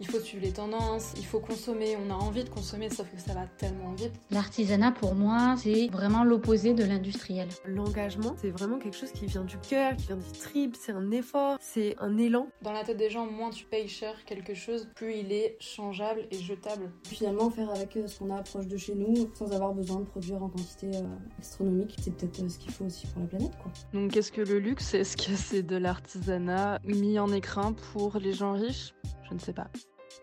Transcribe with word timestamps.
il 0.00 0.06
faut 0.06 0.18
suivre 0.18 0.44
les 0.44 0.52
tendances, 0.52 1.12
il 1.16 1.26
faut 1.26 1.40
consommer, 1.40 1.96
on 1.96 2.10
a 2.10 2.14
envie 2.14 2.42
de 2.42 2.48
consommer, 2.48 2.88
sauf 2.88 3.06
que 3.10 3.20
ça 3.20 3.34
va 3.34 3.46
tellement 3.58 3.92
vite. 3.92 4.12
L'artisanat, 4.30 4.92
pour 4.92 5.14
moi, 5.14 5.54
c'est 5.58 5.88
vraiment 5.88 6.24
l'opposé 6.24 6.72
de 6.72 6.84
l'industriel. 6.84 7.48
L'engagement, 7.66 8.34
c'est 8.40 8.50
vraiment 8.50 8.78
quelque 8.78 8.96
chose 8.96 9.12
qui 9.12 9.26
vient 9.26 9.44
du 9.44 9.58
cœur, 9.58 9.94
qui 9.96 10.06
vient 10.06 10.16
du 10.16 10.38
trip, 10.38 10.76
c'est 10.78 10.92
un 10.92 11.10
effort, 11.10 11.58
c'est 11.60 11.94
un 11.98 12.16
élan. 12.16 12.48
Dans 12.62 12.72
la 12.72 12.82
tête 12.82 12.96
des 12.96 13.10
gens, 13.10 13.26
moins 13.26 13.50
tu 13.50 13.66
payes 13.66 13.88
cher 13.88 14.24
quelque 14.24 14.54
chose, 14.54 14.88
plus 14.94 15.16
il 15.16 15.32
est 15.32 15.56
changeable 15.60 16.26
et 16.30 16.38
jetable. 16.38 16.90
Finalement, 17.04 17.50
faire 17.50 17.70
avec 17.70 17.96
euh, 17.96 18.06
ce 18.06 18.18
qu'on 18.18 18.34
a 18.34 18.42
proche 18.42 18.66
de 18.66 18.76
chez 18.76 18.94
nous, 18.94 19.30
sans 19.34 19.52
avoir 19.52 19.74
besoin 19.74 20.00
de 20.00 20.06
produire 20.06 20.42
en 20.42 20.48
quantité 20.48 20.90
euh, 20.94 21.02
astronomique, 21.38 21.96
c'est 22.00 22.16
peut-être 22.16 22.42
euh, 22.42 22.48
ce 22.48 22.58
qu'il 22.58 22.72
faut 22.72 22.86
aussi 22.86 23.06
pour 23.08 23.20
la 23.20 23.28
planète. 23.28 23.52
Quoi. 23.62 23.70
Donc 23.92 24.12
qu'est-ce 24.12 24.32
que 24.32 24.40
le 24.40 24.58
luxe 24.58 24.94
Est-ce 24.94 25.16
que 25.16 25.36
c'est 25.36 25.62
de 25.62 25.76
l'artisanat 25.76 26.80
mis 26.84 27.18
en 27.18 27.32
écrin 27.32 27.74
pour 27.92 28.18
les 28.18 28.32
gens 28.32 28.52
riches? 28.52 28.94
Je 29.28 29.34
ne 29.34 29.38
sais 29.38 29.52
pas. 29.52 29.68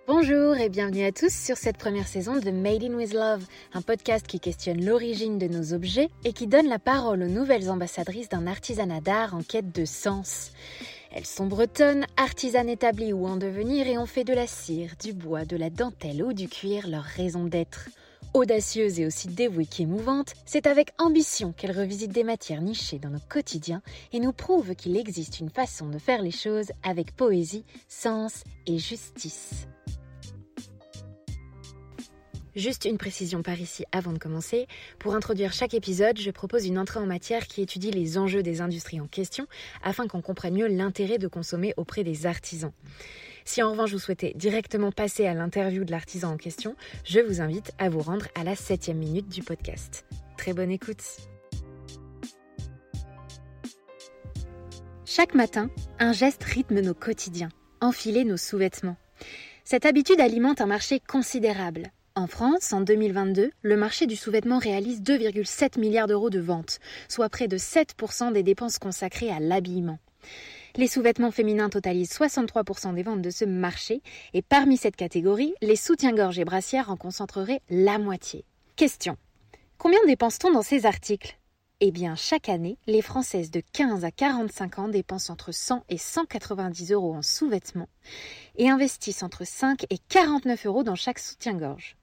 Bonjour 0.08 0.56
et 0.58 0.70
bienvenue 0.70 1.06
à 1.06 1.12
tous 1.12 1.34
sur 1.34 1.58
cette 1.58 1.78
première 1.78 2.08
saison 2.08 2.38
de 2.38 2.52
Made 2.52 2.84
in 2.84 2.94
with 2.94 3.14
Love, 3.14 3.46
un 3.74 3.82
podcast 3.82 4.28
qui 4.28 4.40
questionne 4.40 4.84
l'origine 4.84 5.38
de 5.38 5.48
nos 5.48 5.74
objets 5.74 6.10
et 6.26 6.34
qui 6.34 6.48
donne 6.48 6.68
la 6.68 6.80
parole 6.80 7.24
aux 7.24 7.30
nouvelles 7.30 7.70
ambassadrices 7.70 8.30
d'un 8.30 8.48
artisanat 8.48 9.02
d'art 9.02 9.34
en 9.34 9.44
quête 9.44 9.74
de 9.74 9.86
sens. 9.86 10.52
Elles 11.12 11.26
sont 11.26 11.48
bretonnes, 11.48 12.06
artisanes 12.18 12.70
établies 12.70 13.14
ou 13.14 13.28
en 13.28 13.38
devenir 13.38 13.88
et 13.88 13.98
ont 13.98 14.06
fait 14.06 14.24
de 14.24 14.34
la 14.34 14.48
cire, 14.48 14.92
du 15.02 15.14
bois, 15.14 15.46
de 15.46 15.56
la 15.56 15.70
dentelle 15.70 16.24
ou 16.24 16.34
du 16.34 16.50
cuir 16.50 16.88
leur 16.88 17.04
raison 17.04 17.46
d'être. 17.46 17.90
Audacieuse 18.34 19.00
et 19.00 19.06
aussi 19.06 19.28
dévouée 19.28 19.66
qu'émouvante, 19.66 20.34
c'est 20.46 20.68
avec 20.68 20.92
ambition 21.00 21.54
qu'elle 21.54 21.78
revisite 21.78 22.12
des 22.12 22.24
matières 22.24 22.62
nichées 22.62 23.00
dans 23.00 23.10
nos 23.10 23.20
quotidiens 23.20 23.82
et 24.14 24.20
nous 24.20 24.34
prouve 24.34 24.76
qu'il 24.76 24.96
existe 24.96 25.40
une 25.40 25.50
façon 25.50 25.90
de 25.90 25.98
faire 25.98 26.22
les 26.22 26.32
choses 26.32 26.72
avec 26.84 27.16
poésie, 27.16 27.66
sens 27.88 28.44
et 28.68 28.78
justice. 28.78 29.68
Juste 32.58 32.86
une 32.86 32.98
précision 32.98 33.44
par 33.44 33.60
ici 33.60 33.86
avant 33.92 34.12
de 34.12 34.18
commencer. 34.18 34.66
Pour 34.98 35.14
introduire 35.14 35.54
chaque 35.54 35.76
épisode, 35.76 36.20
je 36.20 36.32
propose 36.32 36.66
une 36.66 36.80
entrée 36.80 37.00
en 37.00 37.06
matière 37.06 37.46
qui 37.46 37.62
étudie 37.62 37.92
les 37.92 38.18
enjeux 38.18 38.42
des 38.42 38.62
industries 38.62 39.00
en 39.00 39.06
question 39.06 39.46
afin 39.84 40.08
qu'on 40.08 40.24
comprenne 40.24 40.56
mieux 40.56 40.68
l'intérêt 40.68 41.20
de 41.20 41.28
consommer 41.28 41.76
auprès 41.78 42.04
des 42.04 42.26
artisans. 42.26 42.72
Si 43.48 43.64
en 43.64 43.72
revanche 43.72 43.94
vous 43.94 44.00
souhaitez 44.00 44.34
directement 44.36 44.92
passer 44.92 45.26
à 45.26 45.34
l'interview 45.34 45.86
de 45.86 45.92
l'artisan 45.92 46.34
en 46.34 46.38
question, 46.38 46.76
je 47.06 47.22
vous 47.22 47.40
invite 47.40 47.72
à 47.78 47.88
vous 47.88 48.02
rendre 48.02 48.28
à 48.36 48.44
la 48.44 48.58
septième 48.58 48.98
minute 48.98 49.30
du 49.30 49.42
podcast. 49.42 50.06
Très 50.38 50.52
bonne 50.52 50.70
écoute 50.70 51.02
Chaque 55.06 55.34
matin, 55.34 55.70
un 55.98 56.12
geste 56.12 56.44
rythme 56.44 56.82
nos 56.82 56.94
quotidiens, 56.94 57.48
enfiler 57.80 58.26
nos 58.26 58.36
sous-vêtements. 58.36 58.98
Cette 59.64 59.86
habitude 59.86 60.20
alimente 60.20 60.60
un 60.60 60.66
marché 60.66 61.00
considérable. 61.00 61.84
En 62.16 62.28
France, 62.28 62.74
en 62.74 62.82
2022, 62.82 63.52
le 63.62 63.78
marché 63.78 64.08
du 64.08 64.18
sous-vêtement 64.18 64.60
réalise 64.60 65.02
2,7 65.02 65.80
milliards 65.80 66.08
d'euros 66.08 66.30
de 66.30 66.42
ventes, 66.42 66.80
soit 67.08 67.30
près 67.30 67.48
de 67.48 67.58
7% 67.58 68.34
des 68.34 68.44
dépenses 68.44 68.78
consacrées 68.78 69.32
à 69.32 69.40
l'habillement. 69.40 70.00
Les 70.78 70.86
sous-vêtements 70.86 71.32
féminins 71.32 71.70
totalisent 71.70 72.12
63% 72.12 72.94
des 72.94 73.02
ventes 73.02 73.24
de 73.24 73.32
ce 73.32 73.46
marché, 73.46 74.04
et 74.36 74.44
parmi 74.44 74.78
cette 74.78 74.96
catégorie, 74.96 75.56
les 75.64 75.76
soutiens-gorge 75.76 76.38
et 76.38 76.46
brassières 76.46 76.92
en 76.92 76.98
concentreraient 76.98 77.64
la 77.72 77.98
moitié. 77.98 78.46
Question. 78.76 79.18
Combien 79.80 79.98
dépense-t-on 80.06 80.52
dans 80.52 80.62
ces 80.62 80.86
articles? 80.86 81.40
Eh 81.80 81.90
bien, 81.90 82.16
chaque 82.16 82.48
année, 82.48 82.78
les 82.86 83.02
Françaises 83.02 83.50
de 83.50 83.64
15 83.74 84.06
à 84.06 84.12
45 84.12 84.78
ans 84.78 84.88
dépensent 84.88 85.34
entre 85.34 85.52
100 85.52 85.84
et 85.90 85.98
190 85.98 86.92
euros 86.92 87.16
en 87.16 87.24
sous-vêtements 87.24 87.90
et 88.58 88.70
investissent 88.70 89.24
entre 89.24 89.48
5 89.48 89.88
et 89.90 89.98
49 90.10 90.68
euros 90.68 90.84
dans 90.84 90.96
chaque 90.96 91.18
soutien-gorge. 91.18 91.98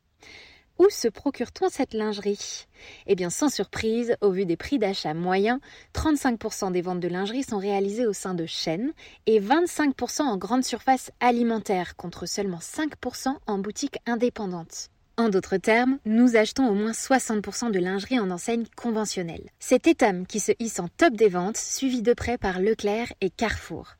Où 0.78 0.89
se 0.91 1.06
procure-t-on 1.06 1.69
cette 1.69 1.94
lingerie? 1.94 2.67
Eh 3.06 3.14
bien, 3.14 3.30
sans 3.30 3.48
surprise, 3.48 4.17
au 4.20 4.30
vu 4.30 4.44
des 4.44 4.56
prix 4.56 4.80
d'achat 4.80 5.14
moyens, 5.14 5.61
35% 5.95 6.73
des 6.73 6.83
ventes 6.83 6.98
de 6.98 7.07
lingerie 7.07 7.45
sont 7.45 7.58
réalisées 7.58 8.07
au 8.07 8.12
sein 8.12 8.35
de 8.35 8.45
chaînes 8.45 8.92
et 9.27 9.40
25% 9.40 10.23
en 10.23 10.36
grande 10.36 10.64
surface 10.64 11.12
alimentaire, 11.20 11.95
contre 11.95 12.27
seulement 12.27 12.58
5% 12.58 13.36
en 13.46 13.58
boutique 13.58 13.98
indépendante. 14.07 14.90
En 15.17 15.29
d'autres 15.29 15.58
termes, 15.58 15.98
nous 16.07 16.35
achetons 16.35 16.68
au 16.68 16.74
moins 16.74 16.91
60% 16.91 17.70
de 17.70 17.79
lingerie 17.79 18.18
en 18.18 18.33
enseigne 18.33 18.64
conventionnelle. 18.74 19.48
C'est 19.61 19.86
Etam 19.86 20.27
qui 20.27 20.41
se 20.41 20.51
hisse 20.58 20.80
en 20.80 20.89
top 20.89 21.14
des 21.14 21.29
ventes, 21.29 21.56
suivi 21.56 22.02
de 22.02 22.14
près 22.14 22.36
par 22.36 22.58
Leclerc 22.58 23.12
et 23.20 23.30
Carrefour. 23.30 23.91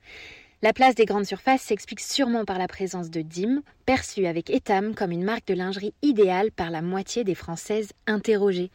La 0.65 0.73
place 0.73 0.95
des 0.95 1.05
grandes 1.05 1.27
surfaces 1.27 1.61
s'explique 1.61 2.01
sûrement 2.01 2.47
par 2.47 2.57
la 2.57 2.69
présence 2.69 3.11
de 3.11 3.21
Dim, 3.21 3.63
perçue 3.85 4.25
avec 4.25 4.49
Etam 4.49 4.95
comme 4.95 5.11
une 5.11 5.23
marque 5.23 5.47
de 5.47 5.53
lingerie 5.53 5.93
idéale 6.01 6.51
par 6.53 6.71
la 6.71 6.81
moitié 6.81 7.23
des 7.23 7.35
Françaises 7.35 7.91
interrogées. 8.07 8.71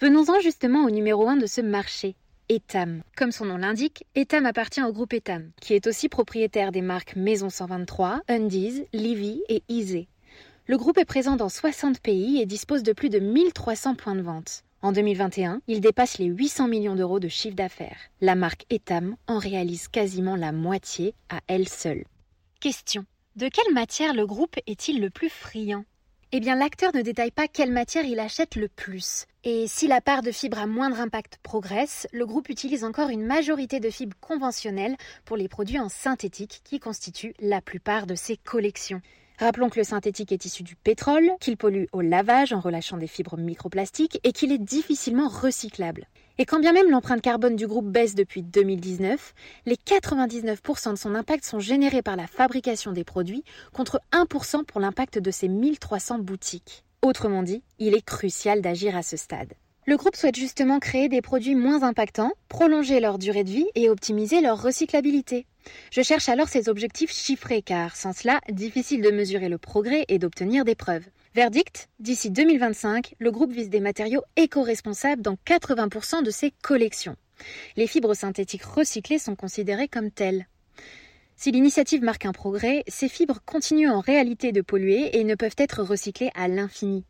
Venons-en 0.00 0.38
justement 0.38 0.84
au 0.84 0.90
numéro 0.90 1.26
1 1.26 1.38
de 1.38 1.46
ce 1.46 1.60
marché, 1.60 2.14
Etam. 2.48 3.02
Comme 3.16 3.32
son 3.32 3.46
nom 3.46 3.56
l'indique, 3.56 4.06
Etam 4.14 4.46
appartient 4.46 4.84
au 4.84 4.92
groupe 4.92 5.14
Etam, 5.14 5.50
qui 5.60 5.74
est 5.74 5.88
aussi 5.88 6.08
propriétaire 6.08 6.70
des 6.70 6.80
marques 6.80 7.16
Maison 7.16 7.50
123, 7.50 8.20
Undies, 8.28 8.84
Livy 8.92 9.42
et 9.48 9.64
Isée. 9.68 10.06
Le 10.68 10.76
groupe 10.76 10.98
est 10.98 11.04
présent 11.04 11.34
dans 11.34 11.48
60 11.48 11.98
pays 11.98 12.40
et 12.40 12.46
dispose 12.46 12.84
de 12.84 12.92
plus 12.92 13.08
de 13.08 13.18
1300 13.18 13.96
points 13.96 14.14
de 14.14 14.22
vente. 14.22 14.62
En 14.86 14.92
2021, 14.92 15.62
il 15.66 15.80
dépasse 15.80 16.18
les 16.18 16.26
800 16.26 16.68
millions 16.68 16.94
d'euros 16.94 17.18
de 17.18 17.26
chiffre 17.26 17.56
d'affaires. 17.56 17.98
La 18.20 18.36
marque 18.36 18.66
Etam 18.70 19.16
en 19.26 19.38
réalise 19.38 19.88
quasiment 19.88 20.36
la 20.36 20.52
moitié 20.52 21.16
à 21.28 21.40
elle 21.48 21.68
seule. 21.68 22.04
Question. 22.60 23.04
De 23.34 23.48
quelle 23.48 23.74
matière 23.74 24.14
le 24.14 24.28
groupe 24.28 24.54
est-il 24.68 25.00
le 25.00 25.10
plus 25.10 25.28
friand? 25.28 25.84
Eh 26.30 26.38
bien, 26.38 26.54
l'acteur 26.54 26.94
ne 26.94 27.02
détaille 27.02 27.32
pas 27.32 27.48
quelle 27.48 27.72
matière 27.72 28.04
il 28.04 28.20
achète 28.20 28.54
le 28.54 28.68
plus. 28.68 29.26
Et 29.42 29.66
si 29.66 29.88
la 29.88 30.00
part 30.00 30.22
de 30.22 30.30
fibres 30.30 30.60
à 30.60 30.68
moindre 30.68 31.00
impact 31.00 31.40
progresse, 31.42 32.06
le 32.12 32.24
groupe 32.24 32.48
utilise 32.48 32.84
encore 32.84 33.08
une 33.08 33.26
majorité 33.26 33.80
de 33.80 33.90
fibres 33.90 34.16
conventionnelles 34.20 34.96
pour 35.24 35.36
les 35.36 35.48
produits 35.48 35.80
en 35.80 35.88
synthétique 35.88 36.60
qui 36.62 36.78
constituent 36.78 37.34
la 37.40 37.60
plupart 37.60 38.06
de 38.06 38.14
ses 38.14 38.36
collections. 38.36 39.02
Rappelons 39.38 39.68
que 39.68 39.78
le 39.78 39.84
synthétique 39.84 40.32
est 40.32 40.46
issu 40.46 40.62
du 40.62 40.76
pétrole, 40.76 41.30
qu'il 41.40 41.58
pollue 41.58 41.84
au 41.92 42.00
lavage 42.00 42.54
en 42.54 42.60
relâchant 42.60 42.96
des 42.96 43.06
fibres 43.06 43.36
microplastiques 43.36 44.18
et 44.24 44.32
qu'il 44.32 44.50
est 44.50 44.58
difficilement 44.58 45.28
recyclable. 45.28 46.06
Et 46.38 46.46
quand 46.46 46.58
bien 46.58 46.72
même 46.72 46.90
l'empreinte 46.90 47.20
carbone 47.20 47.54
du 47.54 47.66
groupe 47.66 47.90
baisse 47.90 48.14
depuis 48.14 48.42
2019, 48.42 49.34
les 49.66 49.76
99% 49.76 50.92
de 50.92 50.96
son 50.96 51.14
impact 51.14 51.44
sont 51.44 51.60
générés 51.60 52.02
par 52.02 52.16
la 52.16 52.26
fabrication 52.26 52.92
des 52.92 53.04
produits 53.04 53.44
contre 53.72 54.00
1% 54.12 54.64
pour 54.64 54.80
l'impact 54.80 55.18
de 55.18 55.30
ses 55.30 55.48
1300 55.48 56.18
boutiques. 56.20 56.84
Autrement 57.02 57.42
dit, 57.42 57.62
il 57.78 57.94
est 57.94 58.04
crucial 58.04 58.62
d'agir 58.62 58.96
à 58.96 59.02
ce 59.02 59.16
stade. 59.16 59.52
Le 59.88 59.96
groupe 59.96 60.16
souhaite 60.16 60.34
justement 60.34 60.80
créer 60.80 61.08
des 61.08 61.22
produits 61.22 61.54
moins 61.54 61.84
impactants, 61.84 62.32
prolonger 62.48 62.98
leur 62.98 63.18
durée 63.18 63.44
de 63.44 63.50
vie 63.50 63.68
et 63.76 63.88
optimiser 63.88 64.40
leur 64.40 64.60
recyclabilité. 64.60 65.46
Je 65.92 66.02
cherche 66.02 66.28
alors 66.28 66.48
ces 66.48 66.68
objectifs 66.68 67.12
chiffrés 67.12 67.62
car 67.62 67.94
sans 67.94 68.12
cela, 68.12 68.40
difficile 68.50 69.00
de 69.00 69.12
mesurer 69.12 69.48
le 69.48 69.58
progrès 69.58 70.04
et 70.08 70.18
d'obtenir 70.18 70.64
des 70.64 70.74
preuves. 70.74 71.06
Verdict, 71.36 71.88
d'ici 72.00 72.32
2025, 72.32 73.14
le 73.20 73.30
groupe 73.30 73.52
vise 73.52 73.70
des 73.70 73.78
matériaux 73.78 74.22
éco-responsables 74.34 75.22
dans 75.22 75.36
80% 75.46 76.24
de 76.24 76.30
ses 76.32 76.52
collections. 76.62 77.14
Les 77.76 77.86
fibres 77.86 78.14
synthétiques 78.14 78.64
recyclées 78.64 79.20
sont 79.20 79.36
considérées 79.36 79.86
comme 79.86 80.10
telles. 80.10 80.48
Si 81.36 81.52
l'initiative 81.52 82.02
marque 82.02 82.26
un 82.26 82.32
progrès, 82.32 82.82
ces 82.88 83.08
fibres 83.08 83.38
continuent 83.44 83.90
en 83.90 84.00
réalité 84.00 84.50
de 84.50 84.62
polluer 84.62 85.16
et 85.16 85.22
ne 85.22 85.36
peuvent 85.36 85.54
être 85.58 85.84
recyclées 85.84 86.30
à 86.34 86.48
l'infini. 86.48 87.04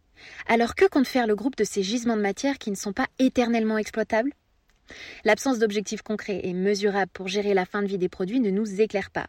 Alors 0.46 0.74
que 0.74 0.86
compte 0.86 1.06
faire 1.06 1.26
le 1.26 1.36
groupe 1.36 1.56
de 1.56 1.64
ces 1.64 1.82
gisements 1.82 2.16
de 2.16 2.22
matière 2.22 2.58
qui 2.58 2.70
ne 2.70 2.76
sont 2.76 2.92
pas 2.92 3.06
éternellement 3.18 3.78
exploitables? 3.78 4.32
L'absence 5.24 5.58
d'objectifs 5.58 6.02
concrets 6.02 6.40
et 6.44 6.52
mesurables 6.52 7.10
pour 7.12 7.28
gérer 7.28 7.54
la 7.54 7.64
fin 7.64 7.82
de 7.82 7.88
vie 7.88 7.98
des 7.98 8.08
produits 8.08 8.40
ne 8.40 8.50
nous 8.50 8.80
éclaire 8.80 9.10
pas. 9.10 9.26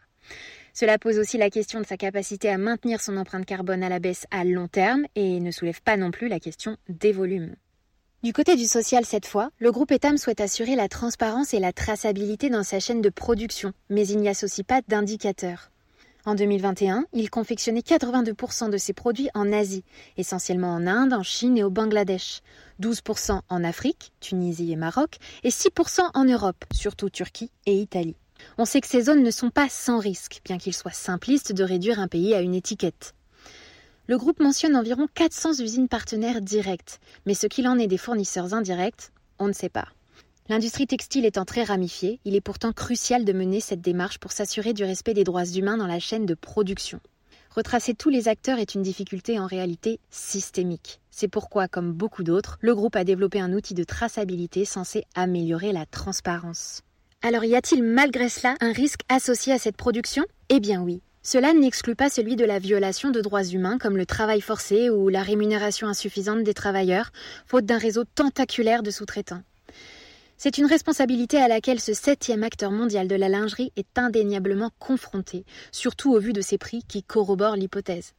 Cela 0.72 0.98
pose 0.98 1.18
aussi 1.18 1.38
la 1.38 1.50
question 1.50 1.80
de 1.80 1.86
sa 1.86 1.96
capacité 1.96 2.48
à 2.50 2.58
maintenir 2.58 3.00
son 3.00 3.16
empreinte 3.16 3.46
carbone 3.46 3.82
à 3.82 3.88
la 3.88 3.98
baisse 3.98 4.26
à 4.30 4.44
long 4.44 4.68
terme 4.68 5.06
et 5.16 5.40
ne 5.40 5.50
soulève 5.50 5.82
pas 5.82 5.96
non 5.96 6.10
plus 6.10 6.28
la 6.28 6.38
question 6.38 6.76
des 6.88 7.12
volumes. 7.12 7.56
Du 8.22 8.32
côté 8.32 8.56
du 8.56 8.64
social 8.64 9.04
cette 9.04 9.26
fois, 9.26 9.50
le 9.58 9.70
groupe 9.70 9.92
Etam 9.92 10.18
souhaite 10.18 10.40
assurer 10.40 10.74
la 10.74 10.88
transparence 10.88 11.54
et 11.54 11.60
la 11.60 11.72
traçabilité 11.72 12.50
dans 12.50 12.64
sa 12.64 12.80
chaîne 12.80 13.00
de 13.00 13.10
production, 13.10 13.72
mais 13.90 14.06
il 14.06 14.18
n'y 14.18 14.28
associe 14.28 14.66
pas 14.66 14.80
d'indicateurs. 14.88 15.70
En 16.24 16.34
2021, 16.34 17.06
il 17.12 17.30
confectionnait 17.30 17.80
82% 17.80 18.70
de 18.70 18.76
ses 18.76 18.92
produits 18.92 19.30
en 19.34 19.52
Asie, 19.52 19.84
essentiellement 20.16 20.74
en 20.74 20.86
Inde, 20.86 21.12
en 21.12 21.22
Chine 21.22 21.56
et 21.56 21.62
au 21.62 21.70
Bangladesh, 21.70 22.42
12% 22.82 23.40
en 23.48 23.64
Afrique, 23.64 24.12
Tunisie 24.20 24.72
et 24.72 24.76
Maroc, 24.76 25.18
et 25.44 25.50
6% 25.50 26.10
en 26.14 26.24
Europe, 26.24 26.64
surtout 26.72 27.08
Turquie 27.08 27.50
et 27.66 27.80
Italie. 27.80 28.16
On 28.58 28.64
sait 28.64 28.80
que 28.80 28.86
ces 28.86 29.02
zones 29.02 29.22
ne 29.22 29.30
sont 29.30 29.50
pas 29.50 29.68
sans 29.68 29.98
risque, 29.98 30.40
bien 30.44 30.58
qu'il 30.58 30.74
soit 30.74 30.92
simpliste 30.92 31.52
de 31.52 31.64
réduire 31.64 32.00
un 32.00 32.08
pays 32.08 32.34
à 32.34 32.40
une 32.40 32.54
étiquette. 32.54 33.14
Le 34.06 34.16
groupe 34.16 34.40
mentionne 34.40 34.76
environ 34.76 35.06
400 35.12 35.60
usines 35.60 35.88
partenaires 35.88 36.40
directes, 36.40 37.00
mais 37.26 37.34
ce 37.34 37.46
qu'il 37.46 37.68
en 37.68 37.78
est 37.78 37.86
des 37.88 37.98
fournisseurs 37.98 38.54
indirects, 38.54 39.12
on 39.38 39.48
ne 39.48 39.52
sait 39.52 39.68
pas. 39.68 39.88
L'industrie 40.50 40.86
textile 40.86 41.26
étant 41.26 41.44
très 41.44 41.62
ramifiée, 41.62 42.20
il 42.24 42.34
est 42.34 42.40
pourtant 42.40 42.72
crucial 42.72 43.26
de 43.26 43.34
mener 43.34 43.60
cette 43.60 43.82
démarche 43.82 44.18
pour 44.18 44.32
s'assurer 44.32 44.72
du 44.72 44.82
respect 44.82 45.12
des 45.12 45.24
droits 45.24 45.44
humains 45.44 45.76
dans 45.76 45.86
la 45.86 46.00
chaîne 46.00 46.24
de 46.24 46.32
production. 46.32 47.00
Retracer 47.54 47.92
tous 47.92 48.08
les 48.08 48.28
acteurs 48.28 48.58
est 48.58 48.74
une 48.74 48.80
difficulté 48.80 49.38
en 49.38 49.46
réalité 49.46 50.00
systémique. 50.08 51.02
C'est 51.10 51.28
pourquoi, 51.28 51.68
comme 51.68 51.92
beaucoup 51.92 52.22
d'autres, 52.22 52.56
le 52.62 52.74
groupe 52.74 52.96
a 52.96 53.04
développé 53.04 53.40
un 53.40 53.52
outil 53.52 53.74
de 53.74 53.84
traçabilité 53.84 54.64
censé 54.64 55.04
améliorer 55.14 55.72
la 55.72 55.84
transparence. 55.84 56.80
Alors 57.20 57.44
y 57.44 57.54
a-t-il 57.54 57.82
malgré 57.82 58.30
cela 58.30 58.54
un 58.60 58.72
risque 58.72 59.00
associé 59.10 59.52
à 59.52 59.58
cette 59.58 59.76
production? 59.76 60.24
Eh 60.48 60.60
bien 60.60 60.80
oui. 60.80 61.02
Cela 61.22 61.52
n'exclut 61.52 61.96
pas 61.96 62.08
celui 62.08 62.36
de 62.36 62.46
la 62.46 62.58
violation 62.58 63.10
de 63.10 63.20
droits 63.20 63.44
humains 63.44 63.76
comme 63.76 63.98
le 63.98 64.06
travail 64.06 64.40
forcé 64.40 64.88
ou 64.88 65.10
la 65.10 65.22
rémunération 65.22 65.88
insuffisante 65.88 66.42
des 66.42 66.54
travailleurs, 66.54 67.10
faute 67.44 67.66
d'un 67.66 67.76
réseau 67.76 68.04
tentaculaire 68.04 68.82
de 68.82 68.90
sous-traitants. 68.90 69.42
C'est 70.40 70.56
une 70.56 70.66
responsabilité 70.66 71.36
à 71.38 71.48
laquelle 71.48 71.80
ce 71.80 71.92
septième 71.92 72.44
acteur 72.44 72.70
mondial 72.70 73.08
de 73.08 73.16
la 73.16 73.28
lingerie 73.28 73.72
est 73.74 73.98
indéniablement 73.98 74.70
confronté, 74.78 75.44
surtout 75.72 76.14
au 76.14 76.20
vu 76.20 76.32
de 76.32 76.40
ses 76.40 76.58
prix 76.58 76.84
qui 76.86 77.02
corroborent 77.02 77.56
l'hypothèse. 77.56 78.14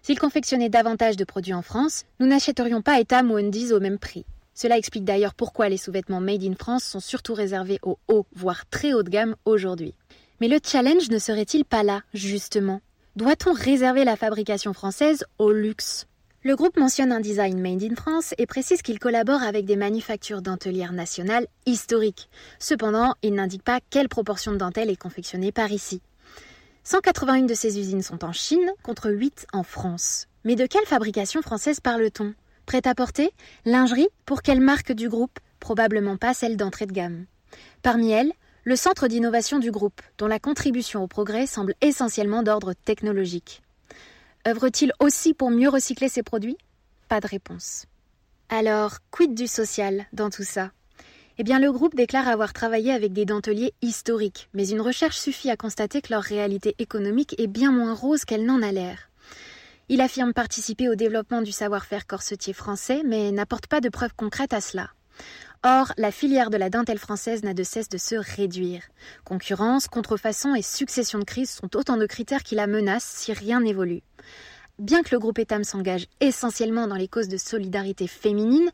S'il 0.00 0.20
confectionnait 0.20 0.68
davantage 0.68 1.16
de 1.16 1.24
produits 1.24 1.54
en 1.54 1.62
France, 1.62 2.04
nous 2.20 2.28
n'achèterions 2.28 2.80
pas 2.80 3.00
Etam 3.00 3.32
ou 3.32 3.36
Undies 3.38 3.72
au 3.72 3.80
même 3.80 3.98
prix. 3.98 4.24
Cela 4.54 4.78
explique 4.78 5.04
d'ailleurs 5.04 5.34
pourquoi 5.34 5.68
les 5.68 5.78
sous-vêtements 5.78 6.20
made 6.20 6.44
in 6.44 6.54
France 6.54 6.84
sont 6.84 7.00
surtout 7.00 7.34
réservés 7.34 7.80
au 7.82 7.98
haut, 8.06 8.26
voire 8.36 8.64
très 8.70 8.92
haut 8.92 9.02
de 9.02 9.10
gamme 9.10 9.34
aujourd'hui. 9.44 9.94
Mais 10.40 10.46
le 10.46 10.60
challenge 10.64 11.10
ne 11.10 11.18
serait-il 11.18 11.64
pas 11.64 11.82
là, 11.82 12.02
justement? 12.14 12.80
Doit-on 13.16 13.52
réserver 13.52 14.04
la 14.04 14.14
fabrication 14.14 14.72
française 14.74 15.24
au 15.38 15.50
luxe? 15.50 16.06
Le 16.48 16.56
groupe 16.56 16.78
mentionne 16.78 17.12
un 17.12 17.20
design 17.20 17.60
made 17.60 17.82
in 17.82 17.94
France 17.94 18.32
et 18.38 18.46
précise 18.46 18.80
qu'il 18.80 18.98
collabore 18.98 19.42
avec 19.42 19.66
des 19.66 19.76
manufactures 19.76 20.40
dentelières 20.40 20.94
nationales 20.94 21.46
historiques. 21.66 22.30
Cependant, 22.58 23.12
il 23.20 23.34
n'indique 23.34 23.62
pas 23.62 23.80
quelle 23.90 24.08
proportion 24.08 24.52
de 24.52 24.56
dentelle 24.56 24.88
est 24.88 24.96
confectionnée 24.96 25.52
par 25.52 25.70
ici. 25.70 26.00
181 26.84 27.42
de 27.42 27.52
ces 27.52 27.78
usines 27.78 28.00
sont 28.00 28.24
en 28.24 28.32
Chine 28.32 28.72
contre 28.82 29.10
8 29.10 29.46
en 29.52 29.62
France. 29.62 30.26
Mais 30.44 30.56
de 30.56 30.64
quelle 30.64 30.86
fabrication 30.86 31.42
française 31.42 31.80
parle-t-on? 31.80 32.32
Prêt-à-porter 32.64 33.30
Lingerie? 33.66 34.08
Pour 34.24 34.40
quelle 34.40 34.62
marque 34.62 34.92
du 34.92 35.10
groupe? 35.10 35.38
Probablement 35.60 36.16
pas 36.16 36.32
celle 36.32 36.56
d'entrée 36.56 36.86
de 36.86 36.92
gamme. 36.92 37.26
Parmi 37.82 38.10
elles, 38.10 38.32
le 38.64 38.76
centre 38.76 39.06
d'innovation 39.06 39.58
du 39.58 39.70
groupe, 39.70 40.00
dont 40.16 40.26
la 40.26 40.38
contribution 40.38 41.04
au 41.04 41.08
progrès 41.08 41.46
semble 41.46 41.74
essentiellement 41.82 42.42
d'ordre 42.42 42.72
technologique. 42.72 43.60
Œuvre-t-il 44.48 44.92
aussi 44.98 45.34
pour 45.34 45.50
mieux 45.50 45.68
recycler 45.68 46.08
ses 46.08 46.22
produits? 46.22 46.56
Pas 47.08 47.20
de 47.20 47.26
réponse. 47.26 47.84
Alors, 48.48 48.96
quid 49.10 49.34
du 49.34 49.46
social 49.46 50.06
dans 50.14 50.30
tout 50.30 50.42
ça? 50.42 50.70
Eh 51.36 51.44
bien, 51.44 51.58
le 51.58 51.70
groupe 51.70 51.94
déclare 51.94 52.28
avoir 52.28 52.54
travaillé 52.54 52.90
avec 52.92 53.12
des 53.12 53.26
denteliers 53.26 53.74
historiques, 53.82 54.48
mais 54.54 54.70
une 54.70 54.80
recherche 54.80 55.18
suffit 55.18 55.50
à 55.50 55.58
constater 55.58 56.00
que 56.00 56.14
leur 56.14 56.22
réalité 56.22 56.74
économique 56.78 57.38
est 57.38 57.46
bien 57.46 57.70
moins 57.72 57.92
rose 57.92 58.24
qu'elle 58.24 58.46
n'en 58.46 58.62
a 58.62 58.72
l'air. 58.72 59.10
Il 59.90 60.00
affirme 60.00 60.32
participer 60.32 60.88
au 60.88 60.94
développement 60.94 61.42
du 61.42 61.52
savoir-faire 61.52 62.06
corsetier 62.06 62.54
français, 62.54 63.02
mais 63.04 63.30
n'apporte 63.32 63.66
pas 63.66 63.82
de 63.82 63.90
preuves 63.90 64.14
concrètes 64.16 64.54
à 64.54 64.62
cela. 64.62 64.88
Or, 65.64 65.92
la 65.96 66.12
filière 66.12 66.50
de 66.50 66.56
la 66.56 66.70
dentelle 66.70 67.00
française 67.00 67.42
n'a 67.42 67.52
de 67.52 67.64
cesse 67.64 67.88
de 67.88 67.98
se 67.98 68.14
réduire. 68.14 68.82
Concurrence, 69.24 69.88
contrefaçon 69.88 70.54
et 70.54 70.62
succession 70.62 71.18
de 71.18 71.24
crises 71.24 71.50
sont 71.50 71.76
autant 71.76 71.96
de 71.96 72.06
critères 72.06 72.44
qui 72.44 72.54
la 72.54 72.68
menacent 72.68 73.12
si 73.16 73.32
rien 73.32 73.60
n'évolue. 73.60 74.02
Bien 74.78 75.02
que 75.02 75.08
le 75.10 75.18
groupe 75.18 75.40
Etam 75.40 75.64
s'engage 75.64 76.06
essentiellement 76.20 76.86
dans 76.86 76.94
les 76.94 77.08
causes 77.08 77.26
de 77.26 77.36
solidarité 77.36 78.06
féminine, 78.06 78.70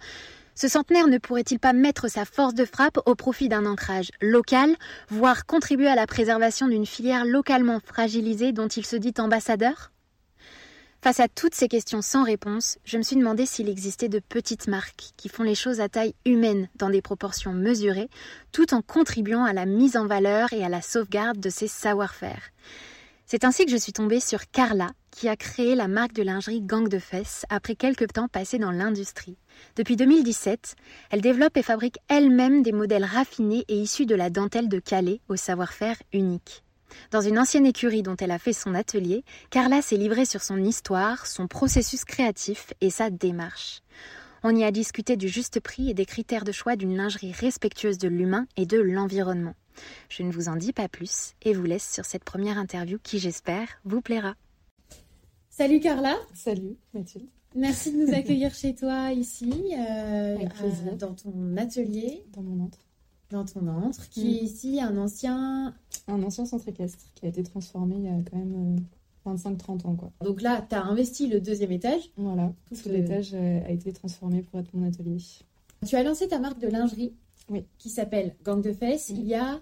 ce 0.54 0.68
centenaire 0.68 1.08
ne 1.08 1.16
pourrait-il 1.16 1.58
pas 1.58 1.72
mettre 1.72 2.08
sa 2.08 2.26
force 2.26 2.52
de 2.52 2.66
frappe 2.66 2.98
au 3.06 3.14
profit 3.14 3.48
d'un 3.48 3.64
ancrage 3.64 4.10
local, 4.20 4.76
voire 5.08 5.46
contribuer 5.46 5.88
à 5.88 5.96
la 5.96 6.06
préservation 6.06 6.68
d'une 6.68 6.86
filière 6.86 7.24
localement 7.24 7.80
fragilisée 7.82 8.52
dont 8.52 8.68
il 8.68 8.84
se 8.84 8.96
dit 8.96 9.14
ambassadeur? 9.16 9.93
Face 11.04 11.20
à 11.20 11.28
toutes 11.28 11.54
ces 11.54 11.68
questions 11.68 12.00
sans 12.00 12.24
réponse, 12.24 12.78
je 12.86 12.96
me 12.96 13.02
suis 13.02 13.16
demandé 13.16 13.44
s'il 13.44 13.68
existait 13.68 14.08
de 14.08 14.20
petites 14.20 14.68
marques 14.68 15.10
qui 15.18 15.28
font 15.28 15.42
les 15.42 15.54
choses 15.54 15.82
à 15.82 15.90
taille 15.90 16.14
humaine 16.24 16.70
dans 16.76 16.88
des 16.88 17.02
proportions 17.02 17.52
mesurées, 17.52 18.08
tout 18.52 18.72
en 18.72 18.80
contribuant 18.80 19.44
à 19.44 19.52
la 19.52 19.66
mise 19.66 19.98
en 19.98 20.06
valeur 20.06 20.54
et 20.54 20.64
à 20.64 20.70
la 20.70 20.80
sauvegarde 20.80 21.38
de 21.38 21.50
ces 21.50 21.68
savoir-faire. 21.68 22.40
C'est 23.26 23.44
ainsi 23.44 23.66
que 23.66 23.70
je 23.70 23.76
suis 23.76 23.92
tombée 23.92 24.18
sur 24.18 24.50
Carla, 24.50 24.92
qui 25.10 25.28
a 25.28 25.36
créé 25.36 25.74
la 25.74 25.88
marque 25.88 26.14
de 26.14 26.22
lingerie 26.22 26.62
Gang 26.62 26.88
de 26.88 26.98
Fesses 26.98 27.44
après 27.50 27.74
quelques 27.74 28.10
temps 28.10 28.28
passés 28.28 28.58
dans 28.58 28.72
l'industrie. 28.72 29.36
Depuis 29.76 29.96
2017, 29.96 30.74
elle 31.10 31.20
développe 31.20 31.58
et 31.58 31.62
fabrique 31.62 31.98
elle-même 32.08 32.62
des 32.62 32.72
modèles 32.72 33.04
raffinés 33.04 33.66
et 33.68 33.76
issus 33.76 34.06
de 34.06 34.14
la 34.14 34.30
dentelle 34.30 34.70
de 34.70 34.78
Calais 34.78 35.20
au 35.28 35.36
savoir-faire 35.36 35.96
unique. 36.14 36.63
Dans 37.10 37.20
une 37.20 37.38
ancienne 37.38 37.66
écurie 37.66 38.02
dont 38.02 38.16
elle 38.16 38.30
a 38.30 38.38
fait 38.38 38.52
son 38.52 38.74
atelier, 38.74 39.24
Carla 39.50 39.82
s'est 39.82 39.96
livrée 39.96 40.24
sur 40.24 40.42
son 40.42 40.62
histoire, 40.62 41.26
son 41.26 41.46
processus 41.46 42.04
créatif 42.04 42.72
et 42.80 42.90
sa 42.90 43.10
démarche. 43.10 43.80
On 44.42 44.54
y 44.54 44.64
a 44.64 44.70
discuté 44.70 45.16
du 45.16 45.28
juste 45.28 45.60
prix 45.60 45.88
et 45.90 45.94
des 45.94 46.04
critères 46.06 46.44
de 46.44 46.52
choix 46.52 46.76
d'une 46.76 46.96
lingerie 46.96 47.32
respectueuse 47.32 47.98
de 47.98 48.08
l'humain 48.08 48.46
et 48.56 48.66
de 48.66 48.78
l'environnement. 48.78 49.54
Je 50.08 50.22
ne 50.22 50.30
vous 50.30 50.48
en 50.48 50.56
dis 50.56 50.72
pas 50.72 50.88
plus 50.88 51.32
et 51.42 51.52
vous 51.54 51.64
laisse 51.64 51.90
sur 51.90 52.04
cette 52.04 52.24
première 52.24 52.58
interview 52.58 52.98
qui, 53.02 53.18
j'espère, 53.18 53.66
vous 53.84 54.02
plaira. 54.02 54.34
Salut 55.48 55.80
Carla. 55.80 56.16
Salut 56.34 56.76
Mathilde. 56.92 57.28
Merci 57.56 57.92
de 57.92 58.04
nous 58.04 58.12
accueillir 58.12 58.52
chez 58.52 58.74
toi 58.74 59.12
ici, 59.12 59.52
euh, 59.78 60.34
Avec 60.34 60.52
plaisir. 60.54 60.92
euh, 60.92 60.96
dans 60.96 61.14
ton 61.14 61.56
atelier, 61.56 62.24
Dans 62.32 62.42
mon 62.42 62.64
entre. 62.64 62.78
Dans 63.34 63.44
ton 63.44 63.66
antre, 63.68 64.08
qui 64.10 64.38
est 64.38 64.42
Mm. 64.42 64.44
ici 64.44 64.80
un 64.80 64.96
ancien. 64.96 65.74
Un 66.08 66.22
ancien 66.22 66.44
centre 66.46 66.68
équestre 66.68 67.04
qui 67.14 67.26
a 67.26 67.28
été 67.28 67.42
transformé 67.42 67.96
il 67.96 68.04
y 68.04 68.08
a 68.08 68.16
quand 68.30 68.36
même 68.36 68.76
euh, 68.76 68.80
25-30 69.30 69.86
ans 69.86 69.94
quoi. 69.94 70.12
Donc 70.22 70.42
là, 70.42 70.64
tu 70.68 70.74
as 70.74 70.84
investi 70.84 71.26
le 71.26 71.40
deuxième 71.40 71.72
étage. 71.72 72.10
Voilà, 72.16 72.52
Tout 72.68 72.88
l'étage 72.90 73.30
euh, 73.34 73.60
a 73.64 73.70
été 73.70 73.92
transformé 73.92 74.42
pour 74.42 74.60
être 74.60 74.72
mon 74.74 74.86
atelier. 74.86 75.16
Tu 75.86 75.96
as 75.96 76.02
lancé 76.02 76.28
ta 76.28 76.38
marque 76.38 76.60
de 76.60 76.68
lingerie 76.68 77.14
Oui. 77.50 77.64
qui 77.78 77.88
s'appelle 77.90 78.34
Gang 78.44 78.62
de 78.62 78.72
Fesses 78.72 79.08
il 79.10 79.24
y 79.26 79.34
a. 79.34 79.60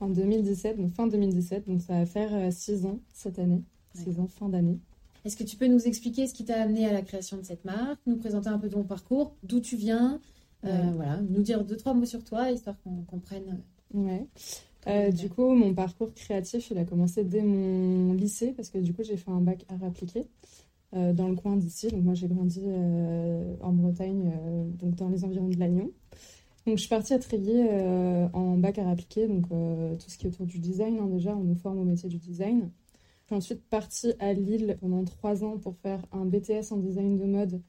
En 0.00 0.08
2017, 0.08 0.76
donc 0.78 0.90
fin 0.92 1.06
2017, 1.06 1.66
donc 1.66 1.80
ça 1.80 1.94
va 1.94 2.06
faire 2.06 2.52
6 2.52 2.84
ans 2.86 2.98
cette 3.14 3.38
année. 3.38 3.62
6 3.94 4.18
ans, 4.20 4.26
fin 4.26 4.48
d'année. 4.50 4.78
Est-ce 5.24 5.36
que 5.38 5.44
tu 5.44 5.56
peux 5.56 5.66
nous 5.68 5.86
expliquer 5.86 6.26
ce 6.26 6.34
qui 6.34 6.44
t'a 6.44 6.60
amené 6.62 6.86
à 6.86 6.92
la 6.92 7.00
création 7.02 7.36
de 7.38 7.42
cette 7.42 7.64
marque, 7.64 7.98
nous 8.06 8.16
présenter 8.16 8.48
un 8.48 8.58
peu 8.58 8.68
ton 8.68 8.82
parcours, 8.84 9.34
d'où 9.42 9.60
tu 9.60 9.74
viens, 9.76 10.14
euh, 10.14 10.18
Ouais. 10.64 10.90
voilà, 10.94 11.20
nous 11.20 11.42
dire 11.42 11.64
deux 11.64 11.76
trois 11.76 11.94
mots 11.94 12.04
sur 12.06 12.24
toi, 12.24 12.50
histoire 12.50 12.76
qu'on 12.82 13.02
comprenne. 13.02 13.62
Ouais. 13.94 14.26
comment 14.84 14.96
Euh, 14.96 15.10
du 15.10 15.28
coup, 15.28 15.48
mon 15.54 15.74
parcours 15.74 16.12
créatif, 16.14 16.70
il 16.70 16.78
a 16.78 16.84
commencé 16.84 17.24
dès 17.24 17.42
mon 17.42 18.12
lycée 18.14 18.52
parce 18.52 18.70
que 18.70 18.78
du 18.78 18.92
coup, 18.94 19.02
j'ai 19.02 19.16
fait 19.16 19.30
un 19.30 19.40
bac 19.40 19.64
art 19.68 19.82
appliqué 19.84 20.26
euh, 20.94 21.12
dans 21.12 21.28
le 21.28 21.34
coin 21.36 21.56
d'ici. 21.56 21.88
Donc 21.88 22.04
moi, 22.04 22.14
j'ai 22.14 22.28
grandi 22.28 22.62
euh, 22.66 23.54
en 23.62 23.72
Bretagne, 23.72 24.32
euh, 24.32 24.64
donc 24.80 24.94
dans 24.96 25.08
les 25.08 25.24
environs 25.24 25.48
de 25.48 25.58
Lannion. 25.58 25.90
Donc 26.66 26.76
je 26.76 26.80
suis 26.80 26.88
partie 26.88 27.14
à 27.14 27.18
Tréguier 27.18 27.66
euh, 27.70 28.28
en 28.32 28.56
bac 28.56 28.78
art 28.78 28.88
appliqué, 28.88 29.28
donc 29.28 29.46
euh, 29.52 29.94
tout 29.96 30.10
ce 30.10 30.18
qui 30.18 30.26
est 30.26 30.30
autour 30.30 30.46
du 30.46 30.58
design. 30.58 30.98
hein, 30.98 31.06
déjà, 31.06 31.36
on 31.36 31.44
nous 31.44 31.54
forme 31.54 31.78
au 31.78 31.84
métier 31.84 32.08
du 32.08 32.18
design. 32.18 32.70
Je 33.26 33.34
suis 33.34 33.36
ensuite 33.38 33.68
partie 33.68 34.12
à 34.20 34.32
Lille 34.32 34.76
pendant 34.80 35.02
trois 35.04 35.42
ans 35.42 35.58
pour 35.58 35.76
faire 35.78 36.00
un 36.12 36.26
BTS 36.26 36.70
en 36.70 36.76
design 36.76 37.16
de 37.16 37.24
mode 37.24 37.60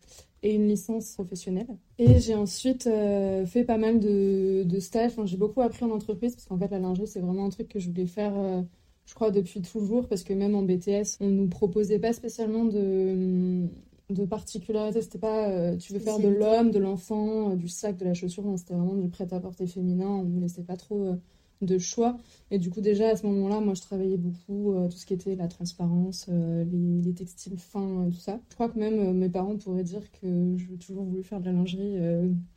et 0.44 0.54
une 0.54 0.68
licence 0.68 1.14
professionnelle. 1.14 1.66
Et 1.98 2.20
j'ai 2.20 2.36
ensuite 2.36 2.86
euh, 2.86 3.44
fait 3.48 3.64
pas 3.64 3.80
mal 3.80 4.00
de, 4.00 4.62
de 4.64 4.80
stages. 4.80 5.14
Enfin, 5.14 5.26
j'ai 5.26 5.38
beaucoup 5.38 5.62
appris 5.62 5.84
en 5.84 5.90
entreprise 5.90 6.36
parce 6.36 6.46
qu'en 6.46 6.60
fait, 6.60 6.70
la 6.70 6.78
lingerie, 6.78 7.08
c'est 7.08 7.22
vraiment 7.22 7.44
un 7.44 7.50
truc 7.50 7.70
que 7.70 7.80
je 7.80 7.90
voulais 7.90 8.06
faire, 8.06 8.38
euh, 8.38 8.62
je 9.08 9.16
crois, 9.16 9.32
depuis 9.32 9.64
toujours. 9.64 10.08
Parce 10.08 10.24
que 10.24 10.32
même 10.34 10.54
en 10.54 10.62
BTS, 10.62 11.18
on 11.22 11.30
nous 11.30 11.48
proposait 11.48 11.98
pas 11.98 12.14
spécialement 12.14 12.66
de, 12.66 13.66
de 14.12 14.26
particularité. 14.26 15.02
C'était 15.02 15.18
pas 15.18 15.50
euh, 15.50 15.76
tu 15.76 15.92
veux 15.92 16.00
faire 16.00 16.20
de 16.20 16.28
l'homme, 16.28 16.70
de 16.70 16.78
l'enfant, 16.78 17.56
du 17.56 17.68
sac, 17.68 17.98
de 17.98 18.06
la 18.06 18.14
chaussure. 18.14 18.44
C'était 18.58 18.76
vraiment 18.76 18.94
du 18.94 19.10
prêt-à-porter 19.10 19.66
féminin. 19.66 20.08
On 20.08 20.24
nous 20.24 20.40
laissait 20.40 20.62
pas 20.62 20.78
trop. 20.78 21.16
De 21.62 21.78
choix. 21.78 22.18
Et 22.52 22.60
du 22.60 22.70
coup, 22.70 22.82
déjà 22.82 23.10
à 23.10 23.16
ce 23.16 23.26
moment-là, 23.28 23.60
moi 23.60 23.74
je 23.74 23.82
travaillais 23.82 24.18
beaucoup 24.18 24.74
euh, 24.74 24.88
tout 24.88 24.98
ce 24.98 25.06
qui 25.06 25.14
était 25.14 25.36
la 25.36 25.48
transparence, 25.48 26.28
euh, 26.30 26.64
les, 26.64 27.02
les 27.02 27.14
textiles 27.14 27.58
fins, 27.58 28.06
euh, 28.06 28.10
tout 28.10 28.20
ça. 28.20 28.40
Je 28.50 28.56
crois 28.56 28.70
que 28.70 28.80
même 28.80 29.00
euh, 29.00 29.14
mes 29.14 29.30
parents 29.30 29.58
pourraient 29.58 29.84
dire 29.84 30.04
que 30.12 30.56
j'ai 30.58 30.78
toujours 30.78 31.04
voulu 31.04 31.24
faire 31.24 31.40
de 31.40 31.46
la 31.46 31.52
lingerie 31.54 31.98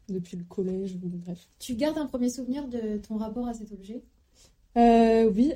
depuis 0.08 0.36
le 0.36 0.44
collège, 0.44 0.96
bref. 0.98 1.48
Tu 1.58 1.74
gardes 1.74 1.98
un 1.98 2.06
premier 2.06 2.28
souvenir 2.28 2.68
de 2.68 2.98
ton 2.98 3.16
rapport 3.16 3.46
à 3.46 3.54
cet 3.54 3.72
objet? 3.72 4.02
Oui, 4.76 5.52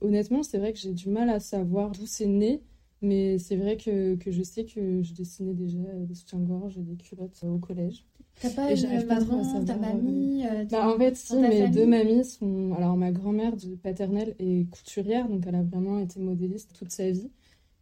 honnêtement, 0.00 0.42
c'est 0.42 0.58
vrai 0.58 0.72
que 0.72 0.78
j'ai 0.78 0.92
du 0.92 1.08
mal 1.08 1.28
à 1.28 1.40
savoir 1.40 1.90
d'où 1.90 2.06
c'est 2.06 2.26
né. 2.26 2.62
Mais 3.06 3.38
c'est 3.38 3.56
vrai 3.56 3.76
que, 3.76 4.16
que 4.16 4.30
je 4.30 4.42
sais 4.42 4.64
que 4.64 5.02
je 5.02 5.12
dessinais 5.14 5.54
déjà 5.54 5.78
des 5.78 6.14
soutiens-gorge 6.14 6.76
et 6.78 6.82
des 6.82 6.96
culottes 6.96 7.40
euh, 7.44 7.48
au 7.48 7.58
collège. 7.58 8.04
T'as 8.40 8.50
pas 8.50 8.70
Et 8.70 8.74
une 8.74 8.82
pas 9.06 9.20
maman, 9.20 9.64
ta 9.64 9.76
savoir, 9.76 9.94
mamie 9.96 10.44
euh, 10.46 10.64
ton- 10.66 10.76
Bah, 10.76 10.94
en 10.94 10.98
fait, 10.98 11.16
si, 11.16 11.34
ta 11.34 11.40
mes 11.40 11.48
famille 11.48 11.74
deux 11.74 11.86
mamies 11.86 12.24
sont. 12.24 12.72
Alors, 12.74 12.96
ma 12.96 13.10
grand-mère 13.12 13.56
du 13.56 13.76
paternelle 13.76 14.34
est 14.38 14.68
couturière, 14.70 15.28
donc 15.28 15.44
elle 15.46 15.54
a 15.54 15.62
vraiment 15.62 15.98
été 15.98 16.20
modéliste 16.20 16.72
toute 16.78 16.90
sa 16.92 17.10
vie. 17.10 17.30